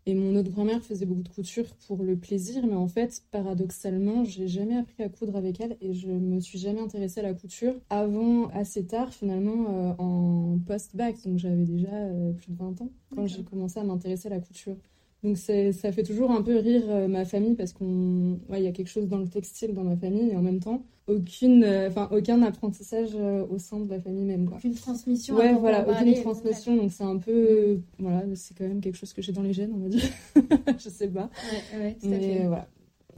Et 0.07 0.15
mon 0.15 0.37
autre 0.37 0.51
grand-mère 0.51 0.83
faisait 0.83 1.07
beaucoup 1.07 1.23
de 1.23 1.29
couture 1.31 1.67
pour 1.87 2.03
le 2.03 2.17
plaisir, 2.17 2.67
mais 2.67 2.75
en 2.75 2.89
fait, 2.89 3.23
paradoxalement, 3.31 4.25
j'ai 4.25 4.49
jamais 4.49 4.77
appris 4.77 5.03
à 5.03 5.09
coudre 5.09 5.35
avec 5.37 5.61
elle 5.61 5.77
et 5.81 5.95
je 5.95 6.09
me 6.09 6.41
suis 6.41 6.59
jamais 6.59 6.81
intéressée 6.81 7.21
à 7.21 7.23
la 7.23 7.35
couture 7.35 7.75
avant 7.89 8.49
assez 8.49 8.85
tard, 8.87 9.13
finalement, 9.15 9.67
euh, 9.71 9.95
en 9.99 10.59
post-bac. 10.67 11.17
Donc 11.25 11.39
j'avais 11.39 11.65
déjà 11.65 11.89
euh, 11.95 12.33
plus 12.33 12.53
de 12.53 12.57
20 12.57 12.81
ans 12.83 12.91
quand 13.15 13.27
j'ai 13.27 13.45
commencé 13.45 13.81
à 13.81 13.85
m'intéresser 13.85 14.27
à 14.29 14.31
la 14.31 14.41
couture. 14.41 14.77
Donc 15.25 15.39
ça 15.39 15.91
fait 15.91 16.03
toujours 16.03 16.31
un 16.31 16.43
peu 16.43 16.59
rire 16.59 16.83
euh, 16.89 17.09
ma 17.09 17.25
famille 17.25 17.55
parce 17.55 17.73
qu'on, 17.73 18.39
ouais, 18.51 18.61
il 18.61 18.65
y 18.65 18.69
a 18.69 18.73
quelque 18.73 18.91
chose 18.91 19.09
dans 19.09 19.19
le 19.19 19.27
textile 19.27 19.73
dans 19.75 19.83
ma 19.83 19.97
famille 19.97 20.31
et 20.31 20.37
en 20.37 20.43
même 20.43 20.61
temps 20.61 20.85
aucune, 21.07 21.65
enfin 21.87 22.09
aucun 22.13 22.41
apprentissage 22.43 23.15
au 23.15 23.59
sein 23.59 23.81
de 23.81 23.91
la 23.91 24.01
famille 24.01 24.25
même 24.25 24.47
quoi. 24.47 24.59
Aucune 24.59 24.75
transmission. 24.75 25.35
Ouais, 25.37 25.53
voilà, 25.55 25.87
aucune 25.89 26.15
transmission. 26.15 26.77
Donc 26.77 26.93
c'est 26.93 27.05
un 27.05 27.19
peu, 27.19 27.81
voilà, 27.99 28.23
c'est 28.35 28.57
quand 28.57 28.67
même 28.67 28.81
quelque 28.81 28.97
chose 28.97 29.13
que 29.13 29.21
j'ai 29.21 29.33
dans 29.33 29.43
les 29.43 29.53
gènes, 29.53 29.73
on 29.75 29.81
va 29.81 29.89
dire. 29.89 30.09
je 30.79 30.89
sais 30.89 31.09
pas. 31.09 31.31
Ouais, 31.75 31.79
ouais, 31.79 31.97
tout 32.01 32.07
à 32.07 32.19
fait. 32.19 32.47
voilà. 32.47 32.69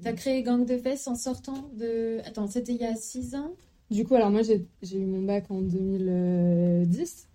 T'as 0.03 0.13
créé 0.13 0.43
Gang 0.43 0.65
de 0.65 0.77
Fesses 0.77 1.07
en 1.09 1.15
sortant 1.15 1.71
de, 1.77 2.19
attends, 2.25 2.47
c'était 2.47 2.73
il 2.73 2.81
y 2.81 2.85
a 2.85 2.95
6 2.95 3.35
ans? 3.35 3.53
Du 3.91 4.05
coup, 4.05 4.15
alors 4.15 4.31
moi 4.31 4.43
j'ai 4.43 4.67
eu 4.99 5.07
mon 5.07 5.23
bac 5.23 5.51
en 5.51 5.61
2010. 5.63 7.29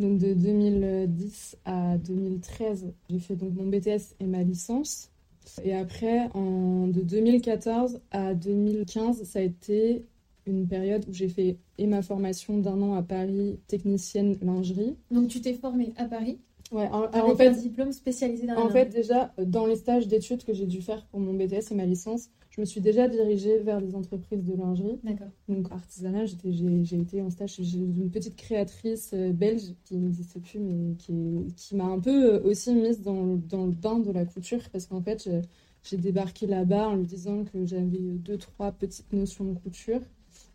Donc 0.00 0.18
de 0.18 0.34
2010 0.34 1.56
à 1.64 1.96
2013, 1.98 2.92
j'ai 3.08 3.18
fait 3.18 3.36
donc 3.36 3.54
mon 3.54 3.66
BTS 3.66 4.14
et 4.20 4.26
ma 4.26 4.42
licence. 4.42 5.10
Et 5.62 5.74
après, 5.74 6.28
en, 6.34 6.88
de 6.88 7.02
2014 7.02 8.00
à 8.10 8.34
2015, 8.34 9.22
ça 9.24 9.38
a 9.38 9.42
été 9.42 10.04
une 10.46 10.66
période 10.66 11.04
où 11.08 11.12
j'ai 11.12 11.28
fait 11.28 11.58
et 11.78 11.86
ma 11.86 12.02
formation 12.02 12.58
d'un 12.58 12.80
an 12.82 12.94
à 12.94 13.02
Paris, 13.02 13.58
technicienne 13.66 14.36
lingerie. 14.42 14.96
Donc 15.10 15.28
tu 15.28 15.40
t'es 15.40 15.54
formée 15.54 15.92
à 15.96 16.06
Paris? 16.06 16.38
Ouais, 16.72 16.88
en, 16.88 17.04
en 17.04 17.36
fait, 17.36 17.48
un 17.48 17.52
diplôme 17.52 17.92
spécialisé 17.92 18.46
dans 18.46 18.56
En 18.56 18.70
fait, 18.70 18.86
déjà, 18.86 19.32
dans 19.38 19.66
les 19.66 19.76
stages 19.76 20.08
d'études 20.08 20.44
que 20.44 20.52
j'ai 20.52 20.66
dû 20.66 20.80
faire 20.82 21.04
pour 21.06 21.20
mon 21.20 21.34
BTS 21.34 21.70
et 21.70 21.74
ma 21.74 21.84
licence, 21.84 22.30
je 22.54 22.60
me 22.60 22.66
suis 22.66 22.80
déjà 22.80 23.08
dirigée 23.08 23.58
vers 23.58 23.80
des 23.80 23.96
entreprises 23.96 24.44
de 24.44 24.54
lingerie. 24.54 25.00
D'accord. 25.02 25.26
Donc 25.48 25.72
artisanat, 25.72 26.26
j'ai 26.26 27.00
été 27.00 27.20
en 27.20 27.28
stage 27.28 27.54
chez 27.54 27.74
une 27.74 28.10
petite 28.10 28.36
créatrice 28.36 29.10
euh, 29.12 29.32
belge 29.32 29.74
qui 29.84 29.96
n'existe 29.96 30.38
plus, 30.40 30.60
mais 30.60 30.94
qui, 30.94 31.52
qui 31.56 31.74
m'a 31.74 31.86
un 31.86 31.98
peu 31.98 32.34
euh, 32.34 32.42
aussi 32.44 32.72
mise 32.72 33.02
dans, 33.02 33.34
dans, 33.48 33.66
le 33.66 33.72
bain 33.72 33.98
de 33.98 34.12
la 34.12 34.24
couture 34.24 34.60
parce 34.70 34.86
qu'en 34.86 35.02
fait, 35.02 35.28
j'ai 35.82 35.96
débarqué 35.96 36.46
là-bas 36.46 36.90
en 36.90 36.94
lui 36.94 37.06
disant 37.06 37.42
que 37.42 37.66
j'avais 37.66 37.98
deux, 37.98 38.38
trois 38.38 38.70
petites 38.70 39.12
notions 39.12 39.44
de 39.44 39.58
couture. 39.58 40.00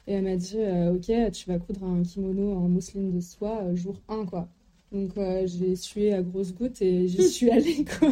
Et 0.08 0.14
elle 0.14 0.24
m'a 0.24 0.38
dit, 0.38 0.58
euh, 0.58 0.94
ok, 0.94 1.32
tu 1.34 1.50
vas 1.50 1.60
coudre 1.60 1.84
un 1.84 2.02
kimono 2.04 2.54
en 2.54 2.70
mousseline 2.70 3.12
de 3.12 3.20
soie 3.20 3.76
jour 3.76 4.02
1, 4.08 4.26
quoi. 4.26 4.48
Donc 4.92 5.12
j'ai 5.46 5.76
sué 5.76 6.14
à 6.14 6.22
grosses 6.22 6.54
gouttes 6.54 6.82
et 6.82 7.08
j'y 7.08 7.30
suis 7.30 7.50
allée 7.52 7.86
quoi. 7.86 8.12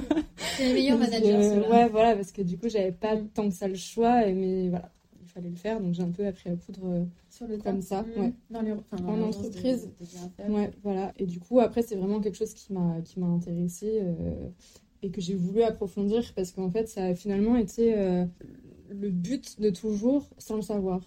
C'est 0.57 0.69
le 0.69 0.73
meilleur 0.73 0.97
manager. 0.97 1.39
Euh, 1.39 1.69
ouais 1.69 1.89
voilà 1.89 2.15
parce 2.15 2.31
que 2.31 2.41
du 2.41 2.57
coup 2.57 2.67
j'avais 2.67 2.91
pas 2.91 3.15
mm. 3.15 3.29
tant 3.29 3.47
que 3.49 3.55
ça 3.55 3.67
le 3.67 3.75
choix 3.75 4.25
mais 4.25 4.69
voilà 4.69 4.91
il 5.21 5.27
fallait 5.27 5.49
le 5.49 5.55
faire 5.55 5.79
donc 5.79 5.93
j'ai 5.93 6.01
un 6.01 6.09
peu 6.11 6.25
appris 6.25 6.49
à 6.49 6.55
coudre 6.55 6.81
euh, 6.85 7.03
Sur 7.29 7.47
le 7.47 7.57
comme 7.57 7.81
ça 7.81 8.01
mm. 8.01 8.19
ouais. 8.19 8.33
dans, 8.49 8.61
en 9.05 9.21
entreprise. 9.21 9.89
ouais 10.49 10.71
voilà 10.83 11.13
et 11.17 11.27
du 11.27 11.39
coup 11.39 11.59
après 11.59 11.83
c'est 11.83 11.95
vraiment 11.95 12.19
quelque 12.19 12.37
chose 12.37 12.53
qui 12.53 12.73
m'a 12.73 13.01
qui 13.01 13.19
m'a 13.19 13.27
intéressée 13.27 13.99
euh, 14.01 14.47
et 15.03 15.11
que 15.11 15.21
j'ai 15.21 15.35
voulu 15.35 15.61
approfondir 15.61 16.33
parce 16.35 16.51
qu'en 16.51 16.71
fait 16.71 16.87
ça 16.89 17.05
a 17.05 17.15
finalement 17.15 17.55
été 17.55 17.93
le 18.89 19.09
but 19.09 19.61
de 19.61 19.69
toujours 19.69 20.27
sans 20.39 20.55
le 20.55 20.63
savoir. 20.63 21.01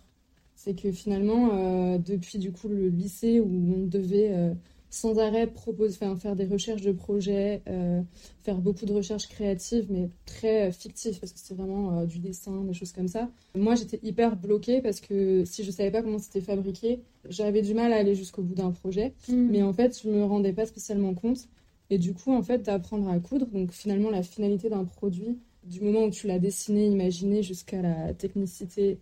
C'est 0.54 0.80
que 0.80 0.92
finalement 0.92 1.98
depuis 1.98 2.38
du 2.38 2.52
coup 2.52 2.68
le 2.68 2.88
lycée 2.88 3.40
où 3.40 3.48
on 3.48 3.86
devait 3.86 4.54
sans 4.90 5.18
arrêt 5.20 5.46
propose, 5.46 5.96
faire 5.96 6.34
des 6.34 6.44
recherches 6.44 6.82
de 6.82 6.90
projets, 6.90 7.62
euh, 7.68 8.02
faire 8.42 8.58
beaucoup 8.58 8.86
de 8.86 8.92
recherches 8.92 9.28
créatives, 9.28 9.86
mais 9.88 10.10
très 10.26 10.68
euh, 10.68 10.72
fictives, 10.72 11.18
parce 11.20 11.32
que 11.32 11.38
c'est 11.38 11.54
vraiment 11.54 12.00
euh, 12.00 12.06
du 12.06 12.18
dessin, 12.18 12.64
des 12.64 12.74
choses 12.74 12.92
comme 12.92 13.06
ça. 13.06 13.30
Moi, 13.54 13.76
j'étais 13.76 14.00
hyper 14.02 14.36
bloquée 14.36 14.82
parce 14.82 15.00
que 15.00 15.44
si 15.44 15.62
je 15.62 15.70
savais 15.70 15.92
pas 15.92 16.02
comment 16.02 16.18
c'était 16.18 16.40
fabriqué, 16.40 17.00
j'avais 17.28 17.62
du 17.62 17.72
mal 17.72 17.92
à 17.92 17.96
aller 17.96 18.16
jusqu'au 18.16 18.42
bout 18.42 18.54
d'un 18.54 18.72
projet. 18.72 19.14
Mm. 19.28 19.48
Mais 19.50 19.62
en 19.62 19.72
fait, 19.72 20.00
je 20.02 20.10
me 20.10 20.24
rendais 20.24 20.52
pas 20.52 20.66
spécialement 20.66 21.14
compte. 21.14 21.48
Et 21.88 21.98
du 21.98 22.12
coup, 22.12 22.32
en 22.32 22.42
fait, 22.42 22.58
d'apprendre 22.58 23.08
à 23.08 23.18
coudre, 23.20 23.46
donc 23.46 23.70
finalement, 23.70 24.10
la 24.10 24.24
finalité 24.24 24.70
d'un 24.70 24.84
produit, 24.84 25.38
du 25.64 25.80
moment 25.80 26.04
où 26.04 26.10
tu 26.10 26.26
l'as 26.26 26.38
dessiné, 26.40 26.86
imaginé, 26.86 27.42
jusqu'à 27.42 27.82
la 27.82 28.14
technicité 28.14 28.98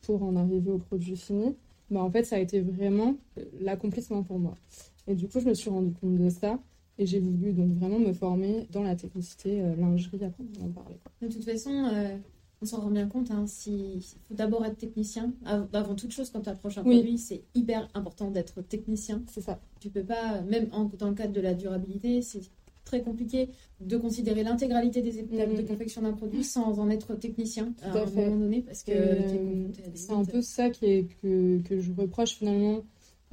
pour 0.00 0.22
en 0.22 0.36
arriver 0.36 0.70
au 0.70 0.78
produit 0.78 1.16
fini, 1.16 1.56
bah, 1.90 2.00
en 2.00 2.10
fait, 2.10 2.24
ça 2.24 2.36
a 2.36 2.38
été 2.38 2.60
vraiment 2.60 3.16
l'accomplissement 3.60 4.22
pour 4.22 4.38
moi. 4.38 4.54
Et 5.06 5.14
du 5.14 5.28
coup, 5.28 5.40
je 5.40 5.48
me 5.48 5.54
suis 5.54 5.70
rendu 5.70 5.92
compte 5.92 6.16
de 6.16 6.28
ça. 6.28 6.58
Et 6.98 7.06
j'ai 7.06 7.18
voulu 7.18 7.52
donc 7.52 7.72
vraiment 7.74 7.98
me 7.98 8.12
former 8.12 8.66
dans 8.70 8.82
la 8.82 8.94
technicité 8.94 9.62
euh, 9.62 9.74
lingerie 9.76 10.22
à 10.24 10.28
proprement 10.28 10.68
parler. 10.68 10.96
De 11.22 11.28
toute 11.28 11.44
façon, 11.44 11.70
euh, 11.70 12.16
on 12.60 12.66
s'en 12.66 12.80
rend 12.80 12.90
bien 12.90 13.08
compte. 13.08 13.30
Hein, 13.30 13.46
il 13.66 14.02
faut 14.02 14.34
d'abord 14.34 14.64
être 14.64 14.76
technicien. 14.76 15.32
Avant 15.44 15.94
toute 15.94 16.12
chose, 16.12 16.30
quand 16.30 16.42
tu 16.42 16.50
approches 16.50 16.78
un 16.78 16.82
produit, 16.82 17.18
c'est 17.18 17.42
hyper 17.54 17.88
important 17.94 18.30
d'être 18.30 18.60
technicien. 18.62 19.22
C'est 19.26 19.40
ça. 19.40 19.58
Tu 19.80 19.88
peux 19.88 20.04
pas, 20.04 20.42
même 20.42 20.68
dans 20.98 21.08
le 21.08 21.14
cadre 21.14 21.32
de 21.32 21.40
la 21.40 21.54
durabilité, 21.54 22.20
c'est 22.20 22.42
très 22.84 23.02
compliqué 23.02 23.48
de 23.80 23.96
considérer 23.96 24.42
l'intégralité 24.42 25.02
des 25.02 25.18
étapes 25.18 25.48
mm-hmm. 25.48 25.56
de 25.56 25.62
confection 25.62 26.02
d'un 26.02 26.12
produit 26.12 26.44
sans 26.44 26.78
en 26.78 26.90
être 26.90 27.14
technicien 27.14 27.72
à, 27.82 27.96
un 27.96 28.06
moment 28.06 28.36
donné 28.36 28.62
parce 28.62 28.82
que 28.82 28.92
euh, 28.92 29.68
c'est 29.94 30.12
un 30.12 30.24
peu 30.24 30.42
ça 30.42 30.68
qui 30.70 30.86
est, 30.86 31.06
que, 31.22 31.60
que 31.62 31.80
je 31.80 31.92
reproche 31.92 32.34
finalement 32.34 32.82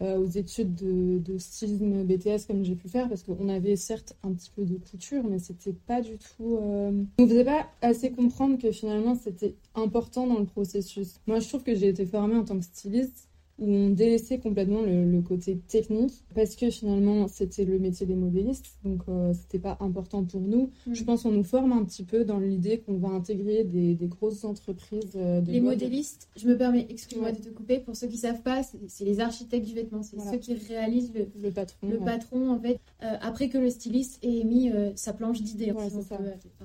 aux 0.01 0.27
études 0.27 0.75
de, 0.75 1.19
de, 1.19 1.37
stylisme 1.37 2.03
BTS 2.03 2.47
comme 2.47 2.63
j'ai 2.63 2.75
pu 2.75 2.87
faire 2.87 3.09
parce 3.09 3.23
qu'on 3.23 3.49
avait 3.49 3.75
certes 3.75 4.15
un 4.23 4.31
petit 4.31 4.51
peu 4.55 4.63
de 4.63 4.77
couture 4.77 5.23
mais 5.29 5.39
c'était 5.39 5.73
pas 5.73 6.01
du 6.01 6.17
tout 6.17 6.57
euh... 6.61 7.03
on 7.17 7.27
faisait 7.27 7.45
pas 7.45 7.67
assez 7.81 8.11
comprendre 8.11 8.57
que 8.57 8.71
finalement 8.71 9.15
c'était 9.15 9.55
important 9.75 10.27
dans 10.27 10.39
le 10.39 10.45
processus. 10.45 11.19
Moi 11.27 11.39
je 11.39 11.47
trouve 11.47 11.63
que 11.63 11.75
j'ai 11.75 11.89
été 11.89 12.05
formée 12.05 12.35
en 12.35 12.43
tant 12.43 12.57
que 12.57 12.65
styliste 12.65 13.28
où 13.59 13.71
on 13.71 13.89
délaissait 13.89 14.39
complètement 14.39 14.81
le, 14.81 15.19
côté 15.21 15.57
technique 15.67 16.13
parce 16.33 16.55
que 16.55 16.69
finalement 16.69 17.27
c'était 17.27 17.65
le 17.65 17.77
métier 17.77 18.05
des 18.05 18.15
modélistes 18.15 18.77
donc 18.85 19.01
euh, 19.09 19.33
c'était 19.33 19.59
pas 19.59 19.77
important 19.81 20.23
pour 20.23 20.39
nous. 20.41 20.71
Mm. 20.87 20.93
je 20.93 21.03
pense 21.03 21.23
qu'on 21.23 21.31
nous 21.31 21.43
forme 21.43 21.73
un 21.73 21.83
petit 21.83 22.03
peu 22.03 22.23
dans 22.23 22.39
l'idée 22.39 22.79
qu'on 22.79 22.97
va 22.97 23.09
intégrer 23.09 23.65
des, 23.65 23.95
des 23.95 24.07
grosses 24.07 24.45
entreprises 24.45 25.11
euh, 25.15 25.41
les 25.41 25.59
modélistes 25.59 26.29
je 26.37 26.47
me 26.47 26.57
permets 26.57 26.87
excuse-moi 26.89 27.33
de 27.33 27.39
te 27.39 27.49
couper 27.49 27.79
pour 27.79 27.95
ceux 27.95 28.07
qui 28.07 28.17
savent 28.17 28.41
pas 28.41 28.61
c'est 28.87 29.05
les 29.05 29.19
architectes 29.19 29.67
du 29.67 29.75
vêtement 29.75 30.03
c'est 30.03 30.19
ceux 30.19 30.37
qui 30.37 30.53
réalisent 30.53 31.11
le, 31.13 31.27
le 31.41 31.51
patron 31.51 31.89
le 31.89 31.99
patron 31.99 32.51
en 32.51 32.59
fait. 32.59 32.79
Euh, 33.03 33.17
après 33.21 33.49
que 33.49 33.57
le 33.57 33.69
styliste 33.69 34.19
ait 34.23 34.43
mis 34.43 34.71
sa 34.95 35.13
planche 35.13 35.41
d'idées 35.41 35.73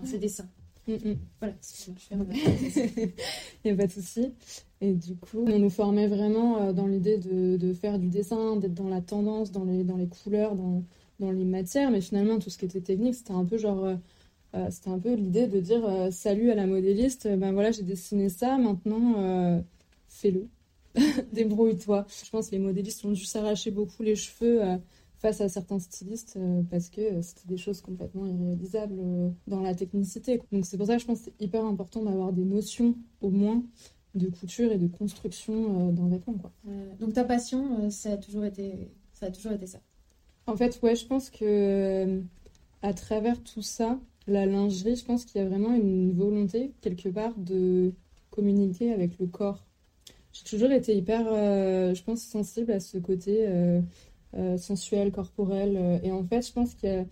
ses 0.04 0.18
dessins 0.18 0.48
Mm, 0.86 0.92
mm. 0.92 1.18
Voilà, 1.40 1.54
Il 2.10 3.12
n'y 3.64 3.70
a 3.70 3.76
pas 3.76 3.86
de 3.86 3.92
souci. 3.92 4.32
Et 4.80 4.92
du 4.92 5.16
coup, 5.16 5.44
on 5.46 5.58
nous 5.58 5.70
formait 5.70 6.08
vraiment 6.08 6.58
euh, 6.58 6.72
dans 6.72 6.86
l'idée 6.86 7.18
de, 7.18 7.56
de, 7.56 7.72
faire 7.72 7.98
du 7.98 8.08
dessin, 8.08 8.56
d'être 8.56 8.74
dans 8.74 8.88
la 8.88 9.00
tendance, 9.00 9.50
dans 9.50 9.64
les, 9.64 9.82
dans 9.84 9.96
les 9.96 10.08
couleurs, 10.08 10.54
dans, 10.56 10.84
dans 11.20 11.30
les 11.30 11.44
matières. 11.44 11.90
Mais 11.90 12.00
finalement, 12.00 12.38
tout 12.38 12.50
ce 12.50 12.58
qui 12.58 12.66
était 12.66 12.80
technique, 12.80 13.14
c'était 13.14 13.32
un 13.32 13.44
peu 13.44 13.56
genre. 13.58 13.84
Euh, 13.84 13.96
euh, 14.54 14.68
c'était 14.70 14.90
un 14.90 14.98
peu 15.00 15.14
l'idée 15.14 15.48
de 15.48 15.58
dire 15.58 15.82
salut 16.12 16.52
à 16.52 16.54
la 16.54 16.64
modéliste, 16.66 17.26
ben 17.26 17.50
voilà, 17.52 17.72
j'ai 17.72 17.82
dessiné 17.82 18.28
ça, 18.28 18.56
maintenant 18.56 19.64
fais-le. 20.06 20.46
Débrouille-toi. 21.32 22.06
Je 22.24 22.30
pense 22.30 22.46
que 22.46 22.52
les 22.52 22.60
modélistes 22.60 23.04
ont 23.04 23.10
dû 23.10 23.24
s'arracher 23.24 23.72
beaucoup 23.72 24.04
les 24.04 24.14
cheveux 24.14 24.60
face 25.25 25.40
à 25.40 25.49
certains 25.49 25.78
stylistes 25.78 26.37
euh, 26.37 26.61
parce 26.71 26.90
que 26.90 27.00
euh, 27.00 27.23
c'était 27.23 27.49
des 27.49 27.57
choses 27.57 27.81
complètement 27.81 28.26
irréalisables 28.26 28.99
euh, 28.99 29.31
dans 29.47 29.61
la 29.61 29.75
technicité. 29.75 30.43
Donc 30.52 30.66
c'est 30.66 30.76
pour 30.76 30.87
ça 30.87 30.97
que 30.97 31.00
je 31.00 31.07
pense 31.07 31.21
que 31.21 31.31
c'est 31.31 31.43
hyper 31.43 31.64
important 31.64 32.02
d'avoir 32.02 32.31
des 32.35 32.45
notions 32.45 32.95
au 33.23 33.31
moins 33.31 33.62
de 34.14 34.28
couture 34.28 34.71
et 34.71 34.76
de 34.76 34.87
construction 34.87 35.90
d'un 35.90 36.09
vêtement. 36.09 36.35
Quoi. 36.35 36.52
donc 37.00 37.14
ta 37.14 37.25
passion, 37.25 37.90
ça, 37.90 38.12
a 38.12 38.16
toujours 38.16 38.45
été, 38.45 38.93
ça 39.12 39.26
a 39.26 39.31
toujours 39.31 39.50
été 39.50 39.66
ça 39.66 39.81
En 40.47 40.57
fait, 40.57 40.78
ouais, 40.83 40.95
je 40.95 41.04
pense 41.07 41.31
que 41.31 42.23
à 42.83 42.93
travers 42.93 43.43
tout 43.43 43.62
ça, 43.62 43.99
la 44.28 44.47
lingerie, 44.47 44.95
je 44.95 45.04
pense 45.04 45.25
qu'il 45.25 45.40
y 45.40 45.45
a 45.45 45.49
vraiment 45.49 45.75
une 45.75 46.12
volonté 46.12 46.75
quelque 46.81 47.09
part 47.09 47.35
de 47.37 47.93
communiquer 48.31 48.93
avec 48.93 49.19
le 49.19 49.26
corps. 49.26 49.64
J'ai 50.33 50.45
toujours 50.45 50.71
été 50.71 50.97
hyper, 50.97 51.25
je 51.25 52.02
pense, 52.04 52.23
sensible 52.23 52.71
à 52.71 52.78
ce 52.78 52.99
côté 52.99 53.47
euh, 53.49 53.81
sensuelle, 54.58 55.12
corporelle. 55.12 55.76
Euh, 55.76 55.98
et 56.02 56.12
en 56.12 56.24
fait, 56.24 56.46
je 56.46 56.52
pense 56.52 56.74
que 56.74 56.86
euh, 56.86 57.04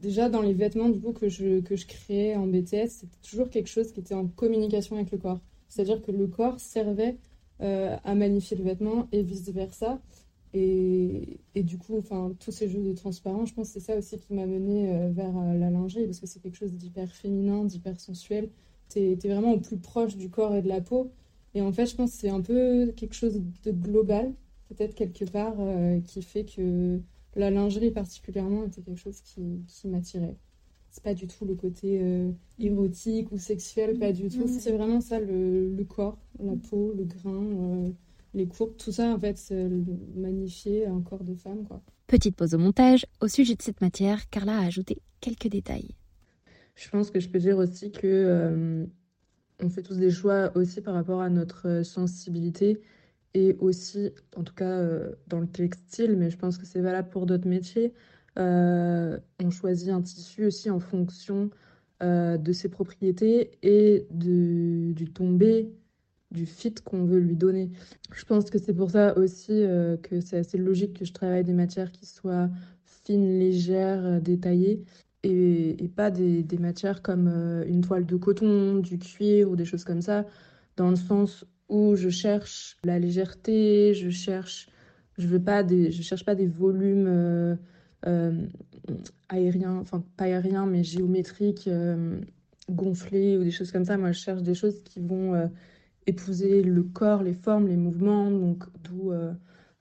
déjà 0.00 0.28
dans 0.28 0.42
les 0.42 0.52
vêtements 0.52 0.88
du 0.88 1.00
coup 1.00 1.12
que 1.12 1.28
je, 1.28 1.60
que 1.60 1.76
je 1.76 1.86
créais 1.86 2.36
en 2.36 2.46
BTS, 2.46 2.88
c'était 2.88 3.18
toujours 3.22 3.48
quelque 3.48 3.68
chose 3.68 3.92
qui 3.92 4.00
était 4.00 4.14
en 4.14 4.26
communication 4.26 4.96
avec 4.96 5.10
le 5.10 5.18
corps. 5.18 5.40
C'est-à-dire 5.68 6.02
que 6.02 6.12
le 6.12 6.26
corps 6.26 6.60
servait 6.60 7.16
à 7.60 8.16
magnifier 8.16 8.56
le 8.56 8.64
vêtement 8.64 9.06
et 9.12 9.22
vice-versa. 9.22 10.00
Et, 10.52 11.38
et, 11.54 11.62
du 11.62 11.78
coup, 11.78 11.96
enfin, 11.96 12.32
tous 12.40 12.50
ces 12.50 12.68
jeux 12.68 12.82
de 12.82 12.92
transparence, 12.92 13.50
je 13.50 13.54
pense 13.54 13.68
que 13.68 13.74
c'est 13.74 13.86
ça 13.86 13.96
aussi 13.96 14.18
qui 14.18 14.34
m'a 14.34 14.46
mené 14.46 15.08
vers 15.12 15.32
la 15.32 15.70
lingerie, 15.70 16.06
parce 16.06 16.18
que 16.18 16.26
c'est 16.26 16.40
quelque 16.40 16.56
chose 16.56 16.72
d'hyper 16.72 17.08
féminin, 17.12 17.64
d'hyper 17.64 18.00
sensuel. 18.00 18.50
Tu 18.88 18.98
es, 18.98 19.14
vraiment 19.14 19.52
au 19.52 19.60
plus 19.60 19.78
proche 19.78 20.16
du 20.16 20.28
corps 20.28 20.56
et 20.56 20.60
de 20.60 20.68
la 20.68 20.80
peau. 20.80 21.12
Et 21.54 21.62
en 21.62 21.70
fait, 21.72 21.86
je 21.86 21.94
pense 21.94 22.10
que 22.10 22.16
c'est 22.16 22.30
un 22.30 22.40
peu 22.40 22.92
quelque 22.96 23.14
chose 23.14 23.40
de 23.62 23.70
global 23.70 24.32
peut-être 24.72 24.94
quelque 24.94 25.24
part 25.24 25.54
euh, 25.58 26.00
qui 26.00 26.22
fait 26.22 26.44
que 26.44 27.00
la 27.36 27.50
lingerie 27.50 27.90
particulièrement 27.90 28.64
était 28.64 28.82
quelque 28.82 29.00
chose 29.00 29.20
qui, 29.20 29.62
qui 29.66 29.88
m'attirait. 29.88 30.36
c'est 30.90 31.02
pas 31.02 31.14
du 31.14 31.26
tout 31.26 31.44
le 31.44 31.54
côté 31.54 32.00
euh, 32.02 32.30
érotique 32.58 33.32
ou 33.32 33.38
sexuel, 33.38 33.98
pas 33.98 34.12
du 34.12 34.28
tout. 34.28 34.46
C'est 34.46 34.72
vraiment 34.72 35.00
ça, 35.00 35.20
le, 35.20 35.74
le, 35.74 35.84
corps, 35.84 36.18
la 36.38 36.54
peau, 36.56 36.92
le 36.96 37.04
grain, 37.04 37.42
euh, 37.42 37.90
les 38.34 38.46
courbes, 38.46 38.76
tout 38.76 38.92
ça, 38.92 39.14
en 39.14 39.18
fait, 39.18 39.52
magnifier 40.14 40.86
un 40.86 41.00
corps 41.00 41.24
de 41.24 41.34
femme, 41.34 41.64
quoi. 41.64 41.82
Petite 42.06 42.36
pause 42.36 42.54
au 42.54 42.58
montage. 42.58 43.06
Au 43.22 43.28
sujet 43.28 43.54
de 43.54 43.62
cette 43.62 43.80
matière, 43.80 44.28
Carla 44.28 44.58
a 44.58 44.66
ajouté 44.66 44.98
quelques 45.20 45.48
détails. 45.48 45.94
Je 46.74 46.88
pense 46.90 47.10
que 47.10 47.20
je 47.20 47.28
peux 47.28 47.38
dire 47.38 47.58
aussi 47.58 47.90
que 47.90 48.06
euh, 48.06 48.86
on 49.60 49.68
fait 49.68 49.82
tous 49.82 49.96
des 49.96 50.10
choix 50.10 50.50
aussi 50.56 50.80
par 50.80 50.94
rapport 50.94 51.20
à 51.20 51.30
notre 51.30 51.82
sensibilité 51.84 52.80
et 53.34 53.56
aussi, 53.60 54.10
en 54.36 54.42
tout 54.42 54.54
cas 54.54 54.80
dans 55.26 55.40
le 55.40 55.46
textile, 55.46 56.16
mais 56.16 56.30
je 56.30 56.36
pense 56.36 56.58
que 56.58 56.66
c'est 56.66 56.80
valable 56.80 57.08
pour 57.08 57.26
d'autres 57.26 57.48
métiers. 57.48 57.92
Euh, 58.38 59.18
on 59.42 59.50
choisit 59.50 59.90
un 59.90 60.00
tissu 60.00 60.46
aussi 60.46 60.70
en 60.70 60.80
fonction 60.80 61.50
euh, 62.02 62.38
de 62.38 62.52
ses 62.52 62.68
propriétés 62.68 63.50
et 63.62 64.06
du 64.10 65.12
tombé, 65.14 65.70
du 66.30 66.46
fit 66.46 66.74
qu'on 66.74 67.04
veut 67.04 67.18
lui 67.18 67.36
donner. 67.36 67.70
Je 68.12 68.24
pense 68.24 68.50
que 68.50 68.58
c'est 68.58 68.74
pour 68.74 68.90
ça 68.90 69.16
aussi 69.18 69.52
euh, 69.52 69.96
que 69.98 70.20
c'est 70.20 70.38
assez 70.38 70.58
logique 70.58 70.98
que 70.98 71.04
je 71.04 71.12
travaille 71.12 71.44
des 71.44 71.52
matières 71.52 71.92
qui 71.92 72.06
soient 72.06 72.48
fines, 72.84 73.38
légères, 73.38 74.20
détaillées. 74.20 74.82
Et, 75.24 75.88
pas 75.94 76.10
des, 76.10 76.44
matières 76.58 77.00
comme 77.00 77.28
une 77.68 77.80
toile 77.82 78.06
de 78.06 78.16
coton, 78.16 78.78
du 78.78 78.98
cuir 78.98 79.50
ou 79.50 79.56
des 79.56 79.64
choses 79.64 79.84
comme 79.84 80.02
ça, 80.02 80.26
dans 80.76 80.90
le 80.90 80.96
sens 80.96 81.44
où 81.72 81.96
je 81.96 82.10
cherche 82.10 82.76
la 82.84 82.98
légèreté, 82.98 83.94
je 83.94 84.10
cherche, 84.10 84.68
je 85.16 85.26
veux 85.26 85.42
pas 85.42 85.62
des, 85.62 85.90
je 85.90 86.02
cherche 86.02 86.24
pas 86.24 86.34
des 86.34 86.46
volumes 86.46 87.56
euh, 88.06 88.46
aérien, 89.28 89.78
enfin 89.78 90.04
pas 90.16 90.24
aérien, 90.24 90.66
mais 90.66 90.84
géométrique, 90.84 91.68
euh, 91.68 92.20
gonflé 92.70 93.38
ou 93.38 93.44
des 93.44 93.50
choses 93.50 93.72
comme 93.72 93.86
ça. 93.86 93.96
Moi, 93.96 94.12
je 94.12 94.20
cherche 94.20 94.42
des 94.42 94.54
choses 94.54 94.82
qui 94.84 95.00
vont 95.00 95.34
euh, 95.34 95.46
épouser 96.06 96.62
le 96.62 96.82
corps, 96.82 97.22
les 97.22 97.34
formes, 97.34 97.68
les 97.68 97.76
mouvements, 97.76 98.30
donc 98.30 98.64
d'où 98.84 99.12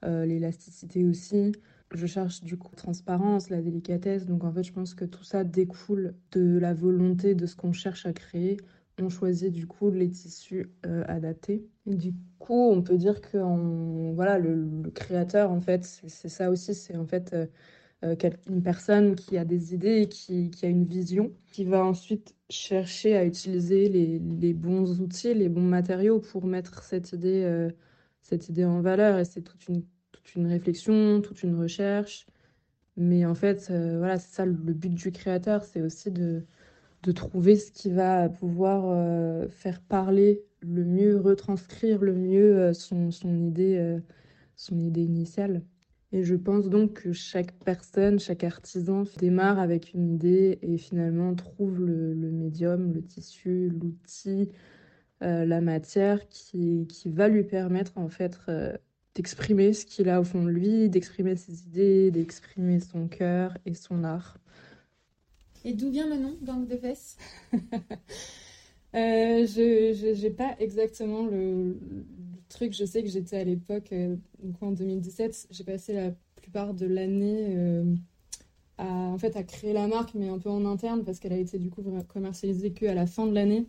l'élasticité 0.04 1.06
aussi. 1.06 1.52
Je 1.94 2.06
cherche 2.08 2.42
du 2.42 2.58
coup 2.58 2.74
transparence, 2.76 3.50
la 3.50 3.62
délicatesse. 3.62 4.26
Donc 4.26 4.46
en 4.46 4.52
fait, 4.52 4.64
je 4.64 4.72
pense 4.72 4.94
que 4.94 5.04
tout 5.04 5.26
ça 5.26 5.44
découle 5.44 6.14
de 6.32 6.58
la 6.58 6.74
volonté 6.74 7.36
de 7.36 7.46
ce 7.46 7.56
qu'on 7.56 7.74
cherche 7.74 8.06
à 8.06 8.14
créer. 8.14 8.58
On 9.02 9.10
choisit 9.10 9.52
du 9.52 9.68
coup 9.68 9.90
les 9.92 10.10
tissus 10.10 10.72
adaptés. 10.84 11.66
Et 11.88 11.96
du 11.96 12.14
coup, 12.40 12.70
on 12.72 12.82
peut 12.82 12.98
dire 12.98 13.22
que 13.22 13.38
voilà, 14.14 14.38
le, 14.38 14.90
créateur, 14.94 15.52
en 15.52 15.62
fait, 15.62 15.84
c'est 15.84 16.30
ça 16.30 16.50
aussi. 16.52 16.76
C'est 16.76 16.96
en 16.96 17.06
fait 17.06 17.36
euh, 18.04 18.16
une 18.50 18.64
personne 18.64 19.16
qui 19.16 19.38
a 19.38 19.46
des 19.46 19.76
idées, 19.76 20.08
qui, 20.10 20.50
qui, 20.50 20.66
a 20.66 20.70
une 20.70 20.86
vision, 20.86 21.32
qui 21.52 21.66
va 21.66 21.86
ensuite 21.86 22.36
chercher 22.50 23.16
à 23.16 23.26
utiliser 23.26 23.90
les, 23.90 24.54
bons 24.54 25.00
outils, 25.02 25.36
les 25.36 25.50
bons 25.50 25.62
matériaux 25.62 26.20
pour 26.20 26.46
mettre 26.46 26.84
cette 26.84 27.14
idée, 27.14 27.44
euh, 27.44 27.70
cette 28.22 28.50
idée 28.50 28.66
en 28.66 28.82
valeur. 28.82 29.20
Et 29.20 29.26
c'est 29.26 29.42
toute 29.42 29.68
une, 29.68 29.84
toute 30.12 30.34
une 30.36 30.48
réflexion, 30.48 31.22
toute 31.22 31.44
une 31.44 31.56
recherche. 31.56 32.26
Mais 32.98 33.26
en 33.26 33.36
fait, 33.36 33.68
euh, 33.70 34.00
voilà, 34.00 34.18
c'est 34.18 34.34
ça 34.36 34.46
le 34.46 34.54
but 34.54 34.94
du 34.94 35.12
créateur, 35.12 35.64
c'est 35.64 35.82
aussi 35.82 36.12
de, 36.12 36.44
de 37.04 37.12
trouver 37.12 37.56
ce 37.56 37.72
qui 37.72 37.90
va 37.92 38.30
pouvoir 38.30 39.50
faire 39.50 39.82
parler 39.82 40.44
le 40.62 40.84
mieux, 40.86 41.18
retranscrire 41.18 42.02
le 42.02 42.14
mieux 42.14 42.74
son, 42.74 43.12
son 43.12 43.36
idée, 43.36 44.00
son 44.56 44.80
idée 44.80 45.04
initiale. 45.04 45.64
Et 46.14 46.24
je 46.24 46.36
pense 46.36 46.70
donc 46.70 46.94
que 47.04 47.14
chaque 47.14 47.54
personne, 47.64 48.20
chaque 48.20 48.44
artisan 48.44 49.04
démarre 49.18 49.60
avec 49.60 49.94
une 49.94 50.14
idée 50.14 50.60
et 50.62 50.78
finalement 50.78 51.34
trouve 51.36 51.80
le, 51.80 52.14
médium, 52.32 52.94
le 52.94 53.02
tissu, 53.02 53.70
l'outil, 53.70 54.50
euh, 55.24 55.46
la 55.46 55.62
matière 55.62 56.28
qui, 56.28 56.86
qui, 56.90 57.10
va 57.10 57.30
lui 57.30 57.44
permettre 57.44 57.98
en 57.98 58.10
fait 58.10 58.38
euh, 58.50 58.76
d'exprimer 59.16 59.72
ce 59.72 59.86
qu'il 59.86 60.10
a 60.10 60.20
au 60.20 60.26
fond 60.26 60.44
de 60.44 60.50
lui, 60.50 60.90
d'exprimer 60.90 61.38
ses 61.38 61.64
idées, 61.68 62.12
d'exprimer 62.12 62.82
son 62.82 63.08
cœur 63.08 63.58
et 63.66 63.74
son 63.74 64.04
art. 64.04 64.38
Et 65.64 65.74
d'où 65.74 65.92
vient 65.92 66.08
le 66.08 66.18
nom, 66.18 66.38
Gang 66.42 66.68
de 66.68 66.76
Fesses 66.76 67.18
euh, 67.54 67.58
Je 69.46 70.22
n'ai 70.22 70.30
pas 70.32 70.56
exactement 70.60 71.26
le, 71.26 71.78
truc, 72.52 72.74
je 72.74 72.86
sais 72.86 73.02
que 73.02 73.10
j'étais 73.10 73.38
à 73.38 73.44
l'époque, 73.44 73.92
euh, 73.94 74.16
en 74.62 74.72
2017, 74.72 75.48
j'ai 75.50 75.64
passé 75.64 75.94
la 75.94 76.12
plupart 76.36 76.74
de 76.74 76.86
l'année 76.86 77.56
euh, 77.56 77.96
à, 78.78 78.86
en 78.86 79.18
fait, 79.18 79.36
à 79.36 79.44
créer 79.44 79.74
la 79.74 79.88
marque, 79.88 80.14
mais 80.14 80.30
un 80.30 80.38
peu 80.38 80.50
en 80.50 80.66
interne, 80.66 81.04
parce 81.04 81.20
qu'elle 81.20 81.34
a 81.34 81.38
été 81.38 81.58
du 81.58 81.70
coup 81.70 81.84
commercialisée 82.08 82.72
qu'à 82.72 82.94
la 82.94 83.08
fin 83.08 83.26
de 83.26 83.34
l'année. 83.34 83.68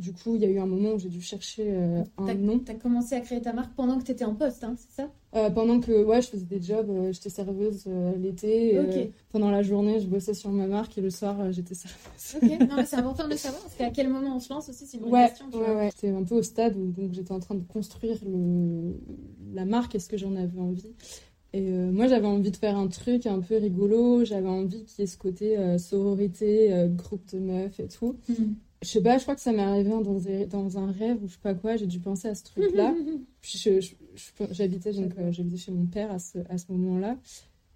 Du 0.00 0.12
coup, 0.12 0.34
il 0.34 0.42
y 0.42 0.44
a 0.44 0.48
eu 0.48 0.58
un 0.58 0.66
moment 0.66 0.94
où 0.94 0.98
j'ai 0.98 1.08
dû 1.08 1.20
chercher 1.20 1.66
euh, 1.68 2.02
un 2.18 2.34
nom. 2.34 2.58
Tu 2.58 2.72
as 2.72 2.74
commencé 2.74 3.14
à 3.14 3.20
créer 3.20 3.40
ta 3.40 3.52
marque 3.52 3.74
pendant 3.76 3.96
que 3.96 4.02
tu 4.02 4.10
étais 4.10 4.24
en 4.24 4.34
poste, 4.34 4.64
hein, 4.64 4.74
c'est 4.76 5.02
ça? 5.02 5.10
Euh, 5.36 5.50
Pendant 5.50 5.78
que 5.78 6.04
ouais, 6.04 6.20
je 6.20 6.28
faisais 6.28 6.44
des 6.44 6.60
jobs, 6.60 6.90
euh, 6.90 7.12
j'étais 7.12 7.30
serveuse 7.30 7.86
l'été. 8.18 9.12
pendant 9.30 9.52
la 9.52 9.62
journée, 9.62 10.00
je 10.00 10.08
bossais 10.08 10.34
sur 10.34 10.50
ma 10.50 10.66
marque 10.66 10.98
et 10.98 11.00
le 11.00 11.10
soir, 11.10 11.52
j'étais 11.52 11.74
serveuse. 11.74 12.36
Ok, 12.42 12.68
non, 12.68 12.82
c'est 12.84 12.96
important 12.96 13.28
de 13.28 13.36
savoir 13.36 13.62
parce 13.62 13.74
qu'à 13.76 13.90
quel 13.90 14.08
moment 14.08 14.34
on 14.34 14.40
se 14.40 14.52
lance 14.52 14.68
aussi, 14.68 14.84
c'est 14.84 14.96
une 14.96 15.04
ouais, 15.04 15.28
question. 15.28 15.46
ouais, 15.52 15.76
ouais. 15.76 15.90
C'était 15.94 16.10
un 16.10 16.24
peu 16.24 16.34
au 16.36 16.42
stade 16.42 16.76
où 16.76 16.92
j'étais 17.12 17.32
en 17.32 17.40
train 17.40 17.54
de 17.54 17.64
construire 17.64 18.18
le... 18.26 18.96
la 19.52 19.64
marque. 19.64 19.94
Est-ce 19.94 20.08
que 20.08 20.16
j'en 20.16 20.34
avais 20.34 20.58
envie 20.58 20.92
et 21.56 21.70
moi, 21.70 22.08
j'avais 22.08 22.26
envie 22.26 22.50
de 22.50 22.56
faire 22.56 22.76
un 22.76 22.88
truc 22.88 23.26
un 23.26 23.38
peu 23.38 23.56
rigolo. 23.56 24.24
J'avais 24.24 24.48
envie 24.48 24.84
qu'il 24.86 25.02
y 25.02 25.04
ait 25.04 25.06
ce 25.06 25.16
côté 25.16 25.78
sororité, 25.78 26.88
groupe 26.96 27.32
de 27.32 27.38
meufs 27.38 27.78
et 27.78 27.86
tout. 27.86 28.16
Mhm 28.28 28.56
je 28.84 28.90
sais 28.90 29.00
pas, 29.00 29.16
je 29.16 29.22
crois 29.22 29.34
que 29.34 29.40
ça 29.40 29.52
m'est 29.52 29.62
arrivé 29.62 29.88
dans, 29.88 30.02
dans, 30.02 30.78
un 30.78 30.92
rêve 30.92 31.22
ou 31.22 31.26
je 31.26 31.32
sais 31.32 31.38
pas 31.42 31.54
quoi, 31.54 31.76
j'ai 31.76 31.86
dû 31.86 32.00
penser 32.00 32.28
à 32.28 32.34
ce 32.34 32.44
truc-là. 32.44 32.94
j'habitais 34.50 34.90
euh, 34.98 35.32
j'habitais 35.32 35.56
chez 35.56 35.72
mon 35.72 35.86
père 35.86 36.12
à 36.12 36.18
ce, 36.18 36.38
à 36.50 36.58
ce 36.58 36.70
moment-là. 36.70 37.16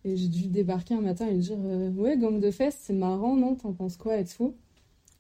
Et 0.05 0.17
j'ai 0.17 0.29
dû 0.29 0.49
débarquer 0.49 0.95
un 0.95 1.01
matin 1.01 1.27
et 1.27 1.33
lui 1.33 1.41
dire 1.41 1.57
euh, 1.59 1.91
Ouais, 1.93 2.19
gang 2.19 2.39
de 2.39 2.51
fesses, 2.51 2.79
c'est 2.81 2.93
marrant, 2.93 3.37
non? 3.37 3.55
T'en 3.55 3.73
penses 3.73 3.97
quoi 3.97 4.19
et 4.19 4.25
tout? 4.25 4.55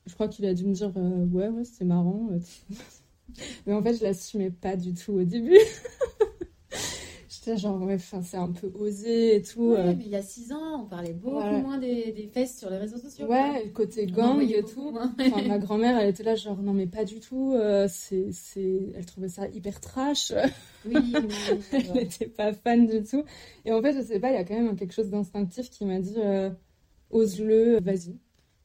Je 0.07 0.15
crois 0.15 0.29
qu'il 0.29 0.45
a 0.45 0.55
dû 0.55 0.67
me 0.67 0.75
dire 0.75 0.93
euh, 0.97 1.25
Ouais, 1.27 1.49
ouais, 1.49 1.65
c'est 1.65 1.85
marrant. 1.85 2.29
Mais 3.67 3.73
en 3.73 3.83
fait, 3.83 3.95
je 3.95 4.03
l'assumais 4.03 4.51
pas 4.51 4.77
du 4.77 4.93
tout 4.93 5.13
au 5.13 5.25
début. 5.25 5.59
genre, 7.57 7.81
ouais, 7.83 7.99
c'est 7.99 8.37
un 8.37 8.51
peu 8.53 8.71
osé 8.75 9.37
et 9.37 9.43
tout. 9.43 9.71
Ouais, 9.71 9.79
euh. 9.79 9.95
mais 9.97 10.05
il 10.05 10.11
y 10.11 10.17
a 10.17 10.23
six 10.23 10.53
ans, 10.53 10.83
on 10.83 10.87
parlait 10.87 11.13
beaucoup 11.13 11.39
moins 11.39 11.79
des, 11.79 12.13
des, 12.13 12.27
fesses 12.27 12.59
sur 12.59 12.71
les 12.71 12.79
réseaux 12.79 12.99
sociaux. 12.99 13.27
Ouais, 13.27 13.65
le 13.65 13.71
côté 13.71 14.07
gang 14.07 14.41
et 14.41 14.63
tout. 14.63 14.93
ma 15.47 15.59
grand-mère, 15.59 15.99
elle 15.99 16.09
était 16.09 16.23
là, 16.23 16.35
genre, 16.35 16.61
non, 16.63 16.73
mais 16.73 16.87
pas 16.87 17.05
du 17.05 17.21
tout. 17.21 17.55
Euh, 17.55 17.87
c'est, 17.89 18.33
c'est... 18.33 18.93
Elle 18.95 19.07
trouvait 19.07 19.29
ça 19.29 19.49
hyper 19.49 19.81
trash. 19.81 20.33
Oui, 20.87 20.95
elle 21.73 21.93
n'était 21.93 22.27
pas 22.27 22.53
fan 22.53 22.87
du 22.87 23.03
tout. 23.03 23.25
Et 23.65 23.73
en 23.73 23.81
fait, 23.83 23.95
je 23.95 24.03
sais 24.03 24.21
pas, 24.21 24.31
il 24.31 24.35
y 24.35 24.39
a 24.39 24.45
quand 24.45 24.55
même 24.55 24.77
quelque 24.77 24.95
chose 24.95 25.11
d'instinctif 25.11 25.71
qui 25.71 25.85
m'a 25.85 26.01
dit, 26.01 26.19
euh, 26.19 26.51
ose-le, 27.11 27.81
vas-y. 27.81 28.17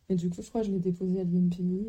Et 0.10 0.16
du 0.16 0.30
coup, 0.30 0.42
je 0.42 0.50
crois 0.50 0.62
que 0.62 0.68
je 0.68 0.72
l'ai 0.72 0.80
déposé 0.80 1.22
à 1.22 1.24
l'INPI. 1.24 1.88